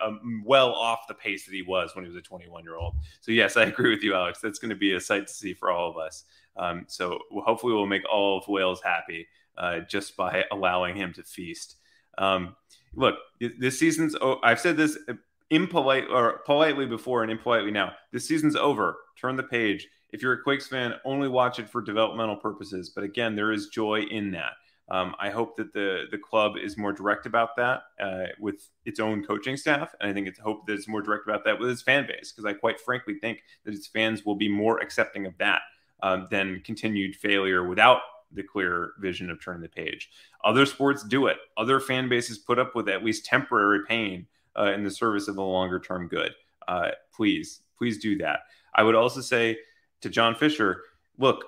um, 0.00 0.42
well 0.44 0.72
off 0.72 1.06
the 1.06 1.14
pace 1.14 1.44
that 1.44 1.54
he 1.54 1.62
was 1.62 1.94
when 1.94 2.04
he 2.04 2.08
was 2.08 2.18
a 2.18 2.22
21 2.22 2.64
year 2.64 2.76
old. 2.76 2.94
So 3.20 3.32
yes, 3.32 3.56
I 3.56 3.64
agree 3.64 3.90
with 3.90 4.02
you, 4.02 4.14
Alex. 4.14 4.40
That's 4.40 4.58
going 4.58 4.70
to 4.70 4.76
be 4.76 4.94
a 4.94 5.00
sight 5.00 5.26
to 5.26 5.32
see 5.32 5.54
for 5.54 5.70
all 5.70 5.90
of 5.90 5.96
us. 5.96 6.24
Um, 6.56 6.86
so 6.88 7.18
hopefully 7.30 7.74
we'll 7.74 7.86
make 7.86 8.02
all 8.10 8.38
of 8.38 8.48
Wales 8.48 8.80
happy 8.82 9.28
uh, 9.58 9.80
just 9.80 10.16
by 10.16 10.44
allowing 10.50 10.96
him 10.96 11.12
to 11.12 11.22
feast. 11.22 11.76
Um, 12.18 12.56
look, 12.94 13.16
this 13.58 13.78
season's. 13.78 14.16
Oh, 14.20 14.40
I've 14.42 14.60
said 14.60 14.76
this 14.76 14.98
impolite 15.50 16.08
or 16.10 16.40
politely 16.44 16.86
before 16.86 17.22
and 17.22 17.30
impolitely 17.30 17.70
now. 17.70 17.92
This 18.12 18.26
season's 18.26 18.56
over. 18.56 18.96
Turn 19.20 19.36
the 19.36 19.42
page. 19.42 19.88
If 20.10 20.22
you're 20.22 20.34
a 20.34 20.42
Quakes 20.42 20.66
fan, 20.66 20.94
only 21.04 21.28
watch 21.28 21.58
it 21.58 21.68
for 21.68 21.82
developmental 21.82 22.36
purposes. 22.36 22.90
But 22.90 23.04
again, 23.04 23.36
there 23.36 23.52
is 23.52 23.68
joy 23.68 24.00
in 24.02 24.32
that. 24.32 24.52
Um, 24.88 25.16
I 25.18 25.30
hope 25.30 25.56
that 25.56 25.72
the 25.72 26.04
the 26.12 26.18
club 26.18 26.52
is 26.56 26.78
more 26.78 26.92
direct 26.92 27.26
about 27.26 27.56
that 27.56 27.82
uh, 28.00 28.26
with 28.38 28.68
its 28.84 29.00
own 29.00 29.24
coaching 29.24 29.56
staff, 29.56 29.92
and 30.00 30.08
I 30.08 30.14
think 30.14 30.28
it's 30.28 30.38
hope 30.38 30.64
that 30.66 30.74
it's 30.74 30.86
more 30.86 31.02
direct 31.02 31.26
about 31.26 31.44
that 31.44 31.58
with 31.58 31.70
its 31.70 31.82
fan 31.82 32.06
base 32.06 32.30
because 32.30 32.44
I 32.44 32.52
quite 32.52 32.78
frankly 32.80 33.14
think 33.20 33.42
that 33.64 33.74
its 33.74 33.88
fans 33.88 34.24
will 34.24 34.36
be 34.36 34.48
more 34.48 34.78
accepting 34.78 35.26
of 35.26 35.36
that 35.38 35.62
um, 36.04 36.28
than 36.30 36.62
continued 36.64 37.16
failure 37.16 37.66
without 37.66 37.98
the 38.30 38.44
clear 38.44 38.92
vision 39.00 39.28
of 39.28 39.42
turning 39.42 39.62
the 39.62 39.68
page. 39.68 40.08
Other 40.44 40.66
sports 40.66 41.02
do 41.02 41.26
it. 41.26 41.38
Other 41.56 41.80
fan 41.80 42.08
bases 42.08 42.38
put 42.38 42.60
up 42.60 42.76
with 42.76 42.88
at 42.88 43.04
least 43.04 43.24
temporary 43.24 43.80
pain 43.88 44.26
uh, 44.58 44.72
in 44.72 44.84
the 44.84 44.90
service 44.90 45.28
of 45.28 45.36
a 45.36 45.42
longer 45.42 45.78
term 45.78 46.08
good. 46.08 46.32
Uh, 46.66 46.90
please, 47.14 47.62
please 47.78 47.98
do 47.98 48.18
that. 48.18 48.40
I 48.74 48.82
would 48.82 48.94
also 48.94 49.20
say 49.20 49.58
to 50.02 50.08
John 50.08 50.34
Fisher, 50.34 50.82
look, 51.18 51.44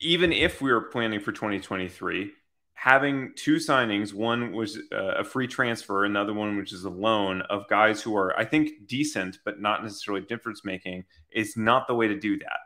even 0.00 0.32
if 0.32 0.60
we 0.60 0.72
were 0.72 0.82
planning 0.82 1.20
for 1.20 1.32
2023 1.32 2.30
having 2.76 3.32
two 3.36 3.56
signings 3.56 4.12
one 4.12 4.52
was 4.52 4.78
uh, 4.92 5.14
a 5.18 5.24
free 5.24 5.46
transfer 5.46 6.04
another 6.04 6.34
one 6.34 6.56
which 6.58 6.72
is 6.72 6.84
a 6.84 6.90
loan 6.90 7.40
of 7.48 7.66
guys 7.68 8.02
who 8.02 8.14
are 8.14 8.38
i 8.38 8.44
think 8.44 8.70
decent 8.86 9.38
but 9.44 9.60
not 9.60 9.82
necessarily 9.82 10.22
difference 10.26 10.62
making 10.64 11.02
is 11.32 11.56
not 11.56 11.86
the 11.86 11.94
way 11.94 12.06
to 12.06 12.18
do 12.18 12.38
that 12.38 12.58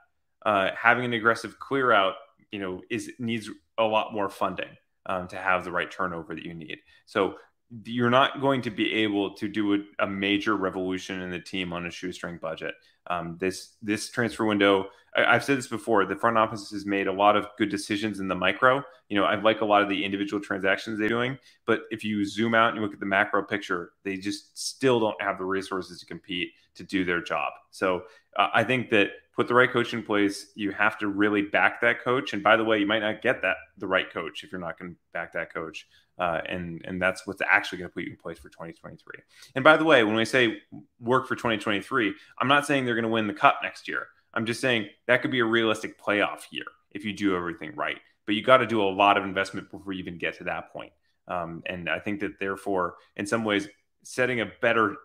uh, 0.44 0.70
having 0.76 1.04
an 1.04 1.12
aggressive 1.12 1.58
clear 1.60 1.92
out 1.92 2.14
you 2.50 2.58
know 2.58 2.82
is 2.90 3.10
needs 3.18 3.48
a 3.78 3.84
lot 3.84 4.12
more 4.12 4.28
funding 4.28 4.76
um, 5.06 5.28
to 5.28 5.36
have 5.36 5.64
the 5.64 5.70
right 5.70 5.90
turnover 5.92 6.34
that 6.34 6.44
you 6.44 6.54
need 6.54 6.78
so 7.06 7.36
you're 7.84 8.10
not 8.10 8.40
going 8.40 8.62
to 8.62 8.70
be 8.70 8.92
able 8.92 9.34
to 9.34 9.48
do 9.48 9.74
a, 9.74 9.78
a 10.04 10.06
major 10.06 10.56
revolution 10.56 11.22
in 11.22 11.30
the 11.30 11.38
team 11.40 11.72
on 11.72 11.86
a 11.86 11.90
shoestring 11.90 12.38
budget 12.38 12.74
um, 13.08 13.36
this 13.40 13.76
this 13.82 14.10
transfer 14.10 14.44
window 14.44 14.86
I, 15.16 15.32
have 15.32 15.44
said 15.44 15.58
this 15.58 15.66
before. 15.66 16.04
The 16.04 16.16
front 16.16 16.38
office 16.38 16.70
has 16.70 16.86
made 16.86 17.06
a 17.06 17.12
lot 17.12 17.36
of 17.36 17.48
good 17.58 17.68
decisions 17.68 18.20
in 18.20 18.28
the 18.28 18.34
micro. 18.34 18.82
You 19.08 19.16
know, 19.16 19.24
I 19.24 19.34
like 19.40 19.60
a 19.60 19.64
lot 19.64 19.82
of 19.82 19.88
the 19.88 20.04
individual 20.04 20.42
transactions 20.42 20.98
they're 20.98 21.08
doing, 21.08 21.38
but 21.66 21.82
if 21.90 22.04
you 22.04 22.24
zoom 22.24 22.54
out 22.54 22.68
and 22.68 22.76
you 22.76 22.82
look 22.82 22.92
at 22.94 23.00
the 23.00 23.06
macro 23.06 23.42
picture, 23.42 23.92
they 24.04 24.16
just 24.16 24.56
still 24.58 25.00
don't 25.00 25.20
have 25.20 25.38
the 25.38 25.44
resources 25.44 26.00
to 26.00 26.06
compete 26.06 26.50
to 26.76 26.84
do 26.84 27.04
their 27.04 27.20
job. 27.22 27.52
So 27.70 28.04
uh, 28.36 28.48
I 28.54 28.64
think 28.64 28.90
that 28.90 29.08
put 29.34 29.48
the 29.48 29.54
right 29.54 29.70
coach 29.70 29.92
in 29.94 30.02
place. 30.02 30.46
You 30.54 30.70
have 30.72 30.98
to 30.98 31.08
really 31.08 31.42
back 31.42 31.80
that 31.80 32.02
coach. 32.04 32.32
And 32.32 32.42
by 32.42 32.56
the 32.56 32.64
way, 32.64 32.78
you 32.78 32.86
might 32.86 33.00
not 33.00 33.22
get 33.22 33.42
that 33.42 33.56
the 33.78 33.86
right 33.88 34.10
coach 34.12 34.44
if 34.44 34.52
you're 34.52 34.60
not 34.60 34.78
going 34.78 34.92
to 34.92 34.96
back 35.12 35.32
that 35.32 35.52
coach. 35.52 35.86
Uh, 36.20 36.42
and 36.50 36.82
and 36.84 37.00
that's 37.00 37.26
what's 37.26 37.40
actually 37.50 37.78
going 37.78 37.88
to 37.88 37.94
put 37.94 38.04
you 38.04 38.10
in 38.10 38.16
place 38.16 38.38
for 38.38 38.50
2023. 38.50 39.22
And 39.54 39.64
by 39.64 39.78
the 39.78 39.84
way, 39.84 40.04
when 40.04 40.14
we 40.14 40.26
say 40.26 40.58
work 41.00 41.26
for 41.26 41.34
2023, 41.34 42.14
I'm 42.38 42.46
not 42.46 42.66
saying 42.66 42.84
they're 42.84 42.94
going 42.94 43.04
to 43.04 43.08
win 43.08 43.26
the 43.26 43.32
cup 43.32 43.60
next 43.62 43.88
year. 43.88 44.06
I'm 44.34 44.44
just 44.44 44.60
saying 44.60 44.90
that 45.06 45.22
could 45.22 45.30
be 45.30 45.40
a 45.40 45.46
realistic 45.46 45.98
playoff 45.98 46.42
year 46.50 46.66
if 46.90 47.06
you 47.06 47.14
do 47.14 47.34
everything 47.34 47.74
right. 47.74 47.96
But 48.26 48.34
you 48.34 48.42
got 48.42 48.58
to 48.58 48.66
do 48.66 48.82
a 48.82 48.84
lot 48.84 49.16
of 49.16 49.24
investment 49.24 49.70
before 49.70 49.94
you 49.94 50.00
even 50.00 50.18
get 50.18 50.36
to 50.38 50.44
that 50.44 50.70
point. 50.74 50.92
Um, 51.26 51.62
and 51.64 51.88
I 51.88 51.98
think 51.98 52.20
that 52.20 52.38
therefore, 52.38 52.96
in 53.16 53.26
some 53.26 53.42
ways, 53.42 53.66
setting 54.02 54.42
a 54.42 54.46
better, 54.60 54.96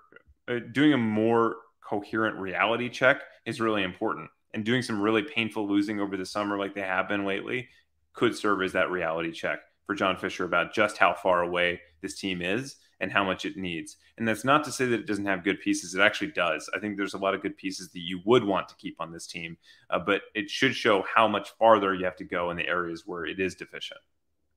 uh, 0.49 0.59
doing 0.74 0.91
a 0.91 0.97
more 0.97 1.55
coherent 1.82 2.36
reality 2.38 2.89
check 2.89 3.22
is 3.45 3.61
really 3.61 3.84
important. 3.84 4.30
And 4.53 4.66
doing 4.66 4.82
some 4.82 5.01
really 5.01 5.24
painful 5.24 5.66
losing 5.66 6.01
over 6.01 6.18
the 6.18 6.26
summer, 6.26 6.57
like 6.57 6.76
they 6.76 6.82
have 6.82 7.07
been 7.07 7.26
lately, 7.26 7.70
could 8.11 8.36
serve 8.36 8.61
as 8.61 8.74
that 8.74 8.91
reality 8.91 9.32
check 9.32 9.59
for 9.86 9.95
John 9.95 10.17
Fisher 10.17 10.45
about 10.45 10.73
just 10.73 10.97
how 10.97 11.13
far 11.13 11.41
away 11.41 11.81
this 12.01 12.19
team 12.19 12.41
is 12.41 12.77
and 12.99 13.11
how 13.11 13.23
much 13.23 13.45
it 13.45 13.57
needs. 13.57 13.97
And 14.17 14.27
that's 14.27 14.45
not 14.45 14.63
to 14.63 14.71
say 14.71 14.86
that 14.86 15.01
it 15.01 15.07
doesn't 15.07 15.25
have 15.25 15.43
good 15.43 15.59
pieces. 15.59 15.93
It 15.93 16.01
actually 16.01 16.31
does. 16.31 16.69
I 16.73 16.79
think 16.79 16.95
there's 16.95 17.13
a 17.13 17.19
lot 17.19 17.33
of 17.33 17.41
good 17.41 17.57
pieces 17.57 17.89
that 17.91 17.99
you 17.99 18.21
would 18.25 18.43
want 18.43 18.69
to 18.69 18.75
keep 18.75 18.95
on 18.99 19.11
this 19.11 19.27
team, 19.27 19.57
uh, 19.89 19.99
but 19.99 20.21
it 20.33 20.49
should 20.49 20.75
show 20.75 21.03
how 21.13 21.27
much 21.27 21.49
farther 21.59 21.93
you 21.93 22.05
have 22.05 22.15
to 22.17 22.23
go 22.23 22.51
in 22.51 22.57
the 22.57 22.67
areas 22.67 23.03
where 23.05 23.25
it 23.25 23.39
is 23.39 23.55
deficient. 23.55 23.99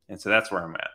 And 0.09 0.21
so 0.21 0.29
that's 0.29 0.51
where 0.51 0.65
I'm 0.65 0.75
at. 0.75 0.91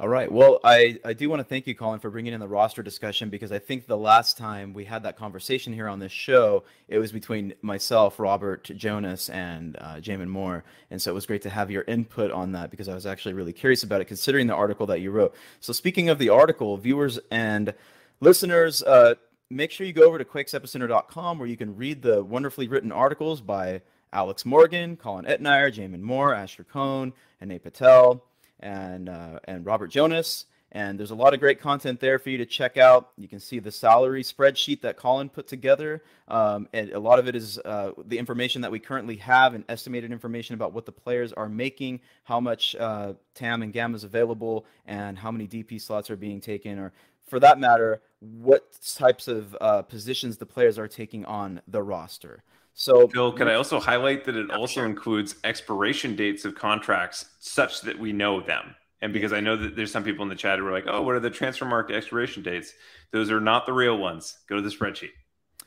All 0.00 0.08
right. 0.08 0.30
Well, 0.30 0.60
I, 0.62 1.00
I 1.04 1.12
do 1.12 1.28
want 1.28 1.40
to 1.40 1.44
thank 1.44 1.66
you, 1.66 1.74
Colin, 1.74 1.98
for 1.98 2.08
bringing 2.08 2.32
in 2.32 2.38
the 2.38 2.46
roster 2.46 2.84
discussion 2.84 3.30
because 3.30 3.50
I 3.50 3.58
think 3.58 3.88
the 3.88 3.96
last 3.96 4.38
time 4.38 4.72
we 4.72 4.84
had 4.84 5.02
that 5.02 5.16
conversation 5.16 5.72
here 5.72 5.88
on 5.88 5.98
this 5.98 6.12
show, 6.12 6.62
it 6.86 7.00
was 7.00 7.10
between 7.10 7.54
myself, 7.62 8.20
Robert 8.20 8.62
Jonas, 8.76 9.28
and 9.28 9.76
uh, 9.80 9.96
Jamin 9.96 10.28
Moore. 10.28 10.62
And 10.92 11.02
so 11.02 11.10
it 11.10 11.14
was 11.14 11.26
great 11.26 11.42
to 11.42 11.50
have 11.50 11.68
your 11.68 11.82
input 11.82 12.30
on 12.30 12.52
that 12.52 12.70
because 12.70 12.88
I 12.88 12.94
was 12.94 13.06
actually 13.06 13.34
really 13.34 13.52
curious 13.52 13.82
about 13.82 14.00
it, 14.00 14.04
considering 14.04 14.46
the 14.46 14.54
article 14.54 14.86
that 14.86 15.00
you 15.00 15.10
wrote. 15.10 15.34
So, 15.58 15.72
speaking 15.72 16.08
of 16.08 16.20
the 16.20 16.28
article, 16.28 16.76
viewers 16.76 17.18
and 17.32 17.74
listeners, 18.20 18.84
uh, 18.84 19.16
make 19.50 19.72
sure 19.72 19.84
you 19.84 19.92
go 19.92 20.04
over 20.04 20.18
to 20.18 20.24
quakesepicenter.com 20.24 21.40
where 21.40 21.48
you 21.48 21.56
can 21.56 21.74
read 21.74 22.02
the 22.02 22.22
wonderfully 22.22 22.68
written 22.68 22.92
articles 22.92 23.40
by 23.40 23.82
Alex 24.12 24.44
Morgan, 24.44 24.96
Colin 24.96 25.24
Etnire, 25.24 25.74
Jamin 25.74 26.02
Moore, 26.02 26.32
Asher 26.32 26.62
Cohn, 26.62 27.12
and 27.40 27.48
Nate 27.48 27.64
Patel 27.64 28.22
and 28.60 29.08
uh, 29.08 29.40
and 29.44 29.64
Robert 29.64 29.88
Jonas. 29.88 30.46
And 30.70 30.98
there's 30.98 31.10
a 31.10 31.14
lot 31.14 31.32
of 31.32 31.40
great 31.40 31.60
content 31.60 31.98
there 31.98 32.18
for 32.18 32.28
you 32.28 32.36
to 32.38 32.46
check 32.46 32.76
out. 32.76 33.12
You 33.16 33.26
can 33.26 33.40
see 33.40 33.58
the 33.58 33.70
salary 33.70 34.22
spreadsheet 34.22 34.82
that 34.82 34.98
Colin 34.98 35.30
put 35.30 35.46
together. 35.46 36.02
Um, 36.28 36.68
and 36.74 36.92
a 36.92 36.98
lot 36.98 37.18
of 37.18 37.26
it 37.26 37.34
is 37.34 37.58
uh, 37.64 37.92
the 38.04 38.18
information 38.18 38.60
that 38.60 38.70
we 38.70 38.78
currently 38.78 39.16
have 39.16 39.54
and 39.54 39.64
estimated 39.70 40.12
information 40.12 40.54
about 40.54 40.74
what 40.74 40.84
the 40.84 40.92
players 40.92 41.32
are 41.32 41.48
making, 41.48 42.00
how 42.24 42.38
much 42.38 42.76
uh, 42.76 43.14
TAM 43.34 43.62
and 43.62 43.72
GAM 43.72 43.94
is 43.94 44.04
available, 44.04 44.66
and 44.84 45.18
how 45.18 45.30
many 45.30 45.48
DP 45.48 45.80
slots 45.80 46.10
are 46.10 46.16
being 46.16 46.40
taken, 46.40 46.78
or 46.78 46.92
for 47.26 47.40
that 47.40 47.58
matter, 47.58 48.02
what 48.20 48.70
types 48.94 49.26
of 49.26 49.56
uh, 49.62 49.80
positions 49.82 50.36
the 50.36 50.46
players 50.46 50.78
are 50.78 50.88
taking 50.88 51.24
on 51.24 51.62
the 51.66 51.82
roster. 51.82 52.42
So, 52.80 53.08
Bill, 53.08 53.32
can 53.32 53.48
I 53.48 53.54
also 53.54 53.80
highlight 53.80 54.24
that 54.26 54.36
it 54.36 54.52
also 54.52 54.84
includes 54.84 55.34
expiration 55.42 56.14
dates 56.14 56.44
of 56.44 56.54
contracts 56.54 57.24
such 57.40 57.80
that 57.80 57.98
we 57.98 58.12
know 58.12 58.40
them? 58.40 58.76
And 59.02 59.12
because 59.12 59.32
I 59.32 59.40
know 59.40 59.56
that 59.56 59.74
there's 59.74 59.90
some 59.90 60.04
people 60.04 60.22
in 60.22 60.28
the 60.28 60.36
chat 60.36 60.60
who 60.60 60.66
are 60.68 60.70
like, 60.70 60.84
oh, 60.86 61.02
what 61.02 61.16
are 61.16 61.20
the 61.20 61.28
Transfermarkt 61.28 61.90
expiration 61.90 62.44
dates? 62.44 62.74
Those 63.10 63.32
are 63.32 63.40
not 63.40 63.66
the 63.66 63.72
real 63.72 63.98
ones. 63.98 64.38
Go 64.48 64.54
to 64.54 64.62
the 64.62 64.68
spreadsheet. 64.68 65.10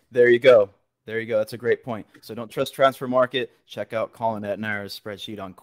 There 0.10 0.30
you 0.30 0.40
go. 0.40 0.70
There 1.06 1.20
you 1.20 1.26
go. 1.28 1.38
That's 1.38 1.52
a 1.52 1.58
great 1.58 1.84
point. 1.84 2.08
So 2.22 2.34
don't 2.34 2.50
trust 2.50 2.74
Transfermarkt. 2.74 3.50
Check 3.68 3.92
out 3.92 4.14
Colin 4.14 4.44
Etnire's 4.44 4.98
spreadsheet 4.98 5.42
on 5.42 5.54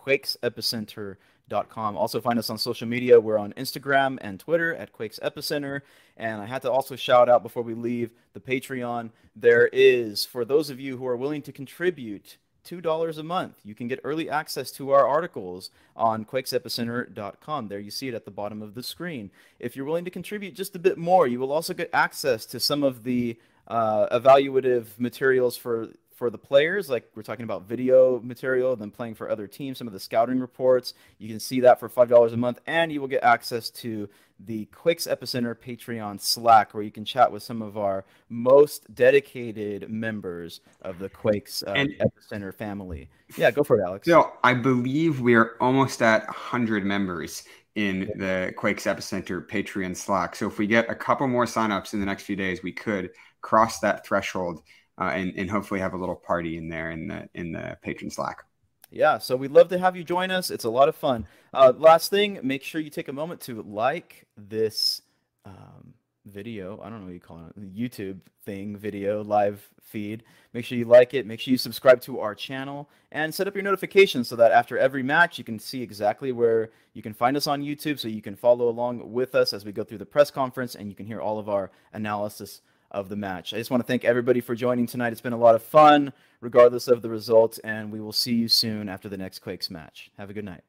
quakesepicenter.com. 1.49 1.97
Also 1.97 2.21
find 2.21 2.39
us 2.39 2.51
on 2.51 2.59
social 2.59 2.87
media. 2.87 3.21
We're 3.21 3.39
on 3.39 3.53
Instagram 3.55 4.19
and 4.21 4.39
Twitter 4.41 4.75
at 4.75 4.93
Quakes 4.93 5.19
Epicenter. 5.23 5.83
And 6.17 6.41
I 6.41 6.47
had 6.47 6.63
to 6.63 6.71
also 6.71 6.97
shout 6.97 7.29
out 7.29 7.43
before 7.43 7.63
we 7.63 7.75
leave 7.75 8.13
the 8.33 8.41
Patreon. 8.41 9.11
There 9.37 9.69
is, 9.73 10.25
for 10.25 10.45
those 10.45 10.71
of 10.71 10.81
you 10.81 10.97
who 10.97 11.07
are 11.07 11.17
willing 11.17 11.43
to 11.43 11.53
contribute 11.53 12.39
$2 12.67 13.19
a 13.19 13.23
month. 13.23 13.55
You 13.65 13.75
can 13.75 13.89
get 13.89 14.01
early 14.05 14.29
access 14.29 14.71
to 14.73 14.91
our 14.91 15.07
articles 15.07 15.71
on 15.97 16.27
quakesepicenter.com. 16.27 17.69
There 17.69 17.79
you 17.79 17.91
see 17.91 18.09
it 18.09 18.15
at 18.15 18.27
the 18.27 18.31
bottom 18.31 18.61
of 18.61 18.75
the 18.75 18.83
screen. 18.83 19.31
If 19.59 19.75
you're 19.75 19.87
willing 19.87 20.05
to 20.05 20.11
contribute 20.11 20.55
just 20.55 20.77
a 20.77 20.79
bit 20.79 20.99
more, 20.99 21.27
you 21.27 21.41
will 21.41 21.53
also 21.53 21.73
get 21.73 21.89
access 21.95 22.45
to 22.47 22.61
some 22.61 22.83
of 22.83 23.05
the 23.05 23.39
uh, 23.69 24.19
evaluative 24.19 24.87
materials 24.99 25.57
for 25.57 25.89
for 26.19 26.31
the 26.31 26.39
players, 26.39 26.91
like 26.91 27.09
we're 27.15 27.23
talking 27.23 27.45
about 27.45 27.63
video 27.63 28.21
material, 28.21 28.75
then 28.75 28.91
playing 28.91 29.15
for 29.15 29.31
other 29.31 29.47
teams, 29.47 29.79
some 29.79 29.87
of 29.87 29.93
the 29.93 30.01
scouting 30.01 30.41
reports. 30.41 30.95
You 31.19 31.29
can 31.29 31.39
see 31.39 31.61
that 31.61 31.79
for 31.79 31.89
$5 31.89 32.33
a 32.33 32.37
month, 32.37 32.59
and 32.67 32.91
you 32.91 33.01
will 33.01 33.07
get 33.07 33.23
access 33.23 33.71
to 33.71 34.09
the 34.41 34.65
Quakes 34.67 35.07
Epicenter 35.07 35.55
Patreon 35.55 36.21
Slack, 36.21 36.75
where 36.75 36.83
you 36.83 36.91
can 36.91 37.05
chat 37.05 37.31
with 37.31 37.45
some 37.45 37.63
of 37.63 37.79
our 37.79 38.05
most 38.29 38.93
dedicated 38.97 39.89
members 39.89 40.61
of 40.83 40.99
the 40.99 41.09
Quakes 41.09 41.63
uh, 41.65 41.71
and, 41.77 41.91
Epicenter 42.01 42.53
family. 42.53 43.09
Yeah, 43.37 43.53
go 43.53 43.63
for 43.63 43.79
it, 43.79 43.85
Alex. 43.85 44.09
So 44.09 44.33
I 44.43 44.55
believe 44.55 45.21
we 45.21 45.37
are 45.37 45.57
almost 45.61 46.03
at 46.03 46.27
100 46.27 46.85
members 46.85 47.45
in 47.77 48.11
the 48.17 48.53
Quakes 48.57 48.85
Epicenter 48.85 49.47
Patreon 49.49 49.97
Slack. 49.97 50.35
So 50.35 50.49
if 50.49 50.59
we 50.59 50.67
get 50.67 50.91
a 50.91 50.97
couple 50.97 51.29
more 51.29 51.45
signups 51.45 51.93
in 51.93 52.01
the 52.01 52.07
next 52.07 52.25
few 52.25 52.35
days, 52.35 52.61
we 52.65 52.73
could 52.73 53.11
cross 53.41 53.79
that 53.81 54.05
threshold 54.05 54.63
uh, 55.01 55.05
and, 55.05 55.33
and 55.37 55.51
hopefully 55.51 55.81
have 55.81 55.95
a 55.95 55.97
little 55.97 56.17
party 56.17 56.57
in 56.57 56.69
there 56.69 56.91
in 56.91 57.09
the 57.09 57.29
in 57.35 57.53
the 57.53 57.77
Patreon 57.85 58.13
Slack. 58.13 58.45
Yeah, 58.91 59.19
so 59.19 59.37
we'd 59.37 59.51
love 59.51 59.69
to 59.69 59.79
have 59.79 59.97
you 59.97 60.05
join 60.05 60.31
us. 60.31 60.51
It's 60.51 60.65
a 60.65 60.71
lot 60.71 60.89
of 60.89 60.97
fun. 60.97 61.27
Uh, 61.53 61.73
last 61.77 62.11
thing, 62.11 62.41
make 62.43 62.63
sure 62.63 62.81
you 62.81 62.91
take 62.91 63.09
a 63.09 63.13
moment 63.13 63.41
to 63.43 63.63
like 63.63 64.27
this 64.37 65.03
um, 65.45 65.93
video. 66.25 66.81
I 66.83 66.89
don't 66.89 67.01
know 67.01 67.07
what 67.07 67.15
you 67.15 67.21
call 67.21 67.51
it, 67.55 67.75
YouTube 67.77 68.21
thing, 68.47 68.77
video, 68.79 69.23
live 69.23 69.69
feed. 69.83 70.25
Make 70.55 70.65
sure 70.65 70.79
you 70.79 70.87
like 70.87 71.13
it. 71.13 71.27
Make 71.27 71.41
sure 71.41 71.53
you 71.53 71.59
subscribe 71.59 72.01
to 72.03 72.21
our 72.21 72.35
channel 72.35 72.89
and 73.13 73.35
set 73.35 73.47
up 73.47 73.55
your 73.55 73.63
notifications 73.63 74.29
so 74.29 74.37
that 74.37 74.53
after 74.53 74.79
every 74.79 75.03
match, 75.03 75.37
you 75.37 75.45
can 75.45 75.59
see 75.59 75.83
exactly 75.83 76.33
where 76.33 76.71
you 76.95 77.03
can 77.03 77.13
find 77.13 77.37
us 77.37 77.47
on 77.47 77.63
YouTube 77.63 77.99
so 77.99 78.09
you 78.09 78.23
can 78.23 78.37
follow 78.37 78.69
along 78.71 79.13
with 79.13 79.35
us 79.35 79.53
as 79.53 79.67
we 79.67 79.73
go 79.73 79.85
through 79.85 79.99
the 79.99 80.07
press 80.07 80.31
conference 80.31 80.75
and 80.75 80.89
you 80.89 80.95
can 80.95 81.07
hear 81.07 81.21
all 81.21 81.39
of 81.39 81.49
our 81.51 81.71
analysis 81.93 82.63
of 82.91 83.09
the 83.09 83.17
match. 83.17 83.53
I 83.53 83.59
just 83.59 83.71
want 83.71 83.83
to 83.83 83.87
thank 83.87 84.05
everybody 84.05 84.41
for 84.41 84.55
joining 84.55 84.87
tonight. 84.87 85.13
It's 85.13 85.21
been 85.21 85.33
a 85.33 85.39
lot 85.39 85.55
of 85.55 85.63
fun, 85.63 86.13
regardless 86.41 86.89
of 86.89 87.03
the 87.03 87.11
results, 87.11 87.59
and 87.59 87.93
we 87.93 88.01
will 88.01 88.13
see 88.13 88.35
you 88.35 88.49
soon 88.49 88.89
after 88.89 89.09
the 89.09 89.17
next 89.17 89.41
Quakes 89.41 89.71
match. 89.71 90.11
Have 90.19 90.31
a 90.31 90.35
good 90.35 90.45
night. 90.45 90.63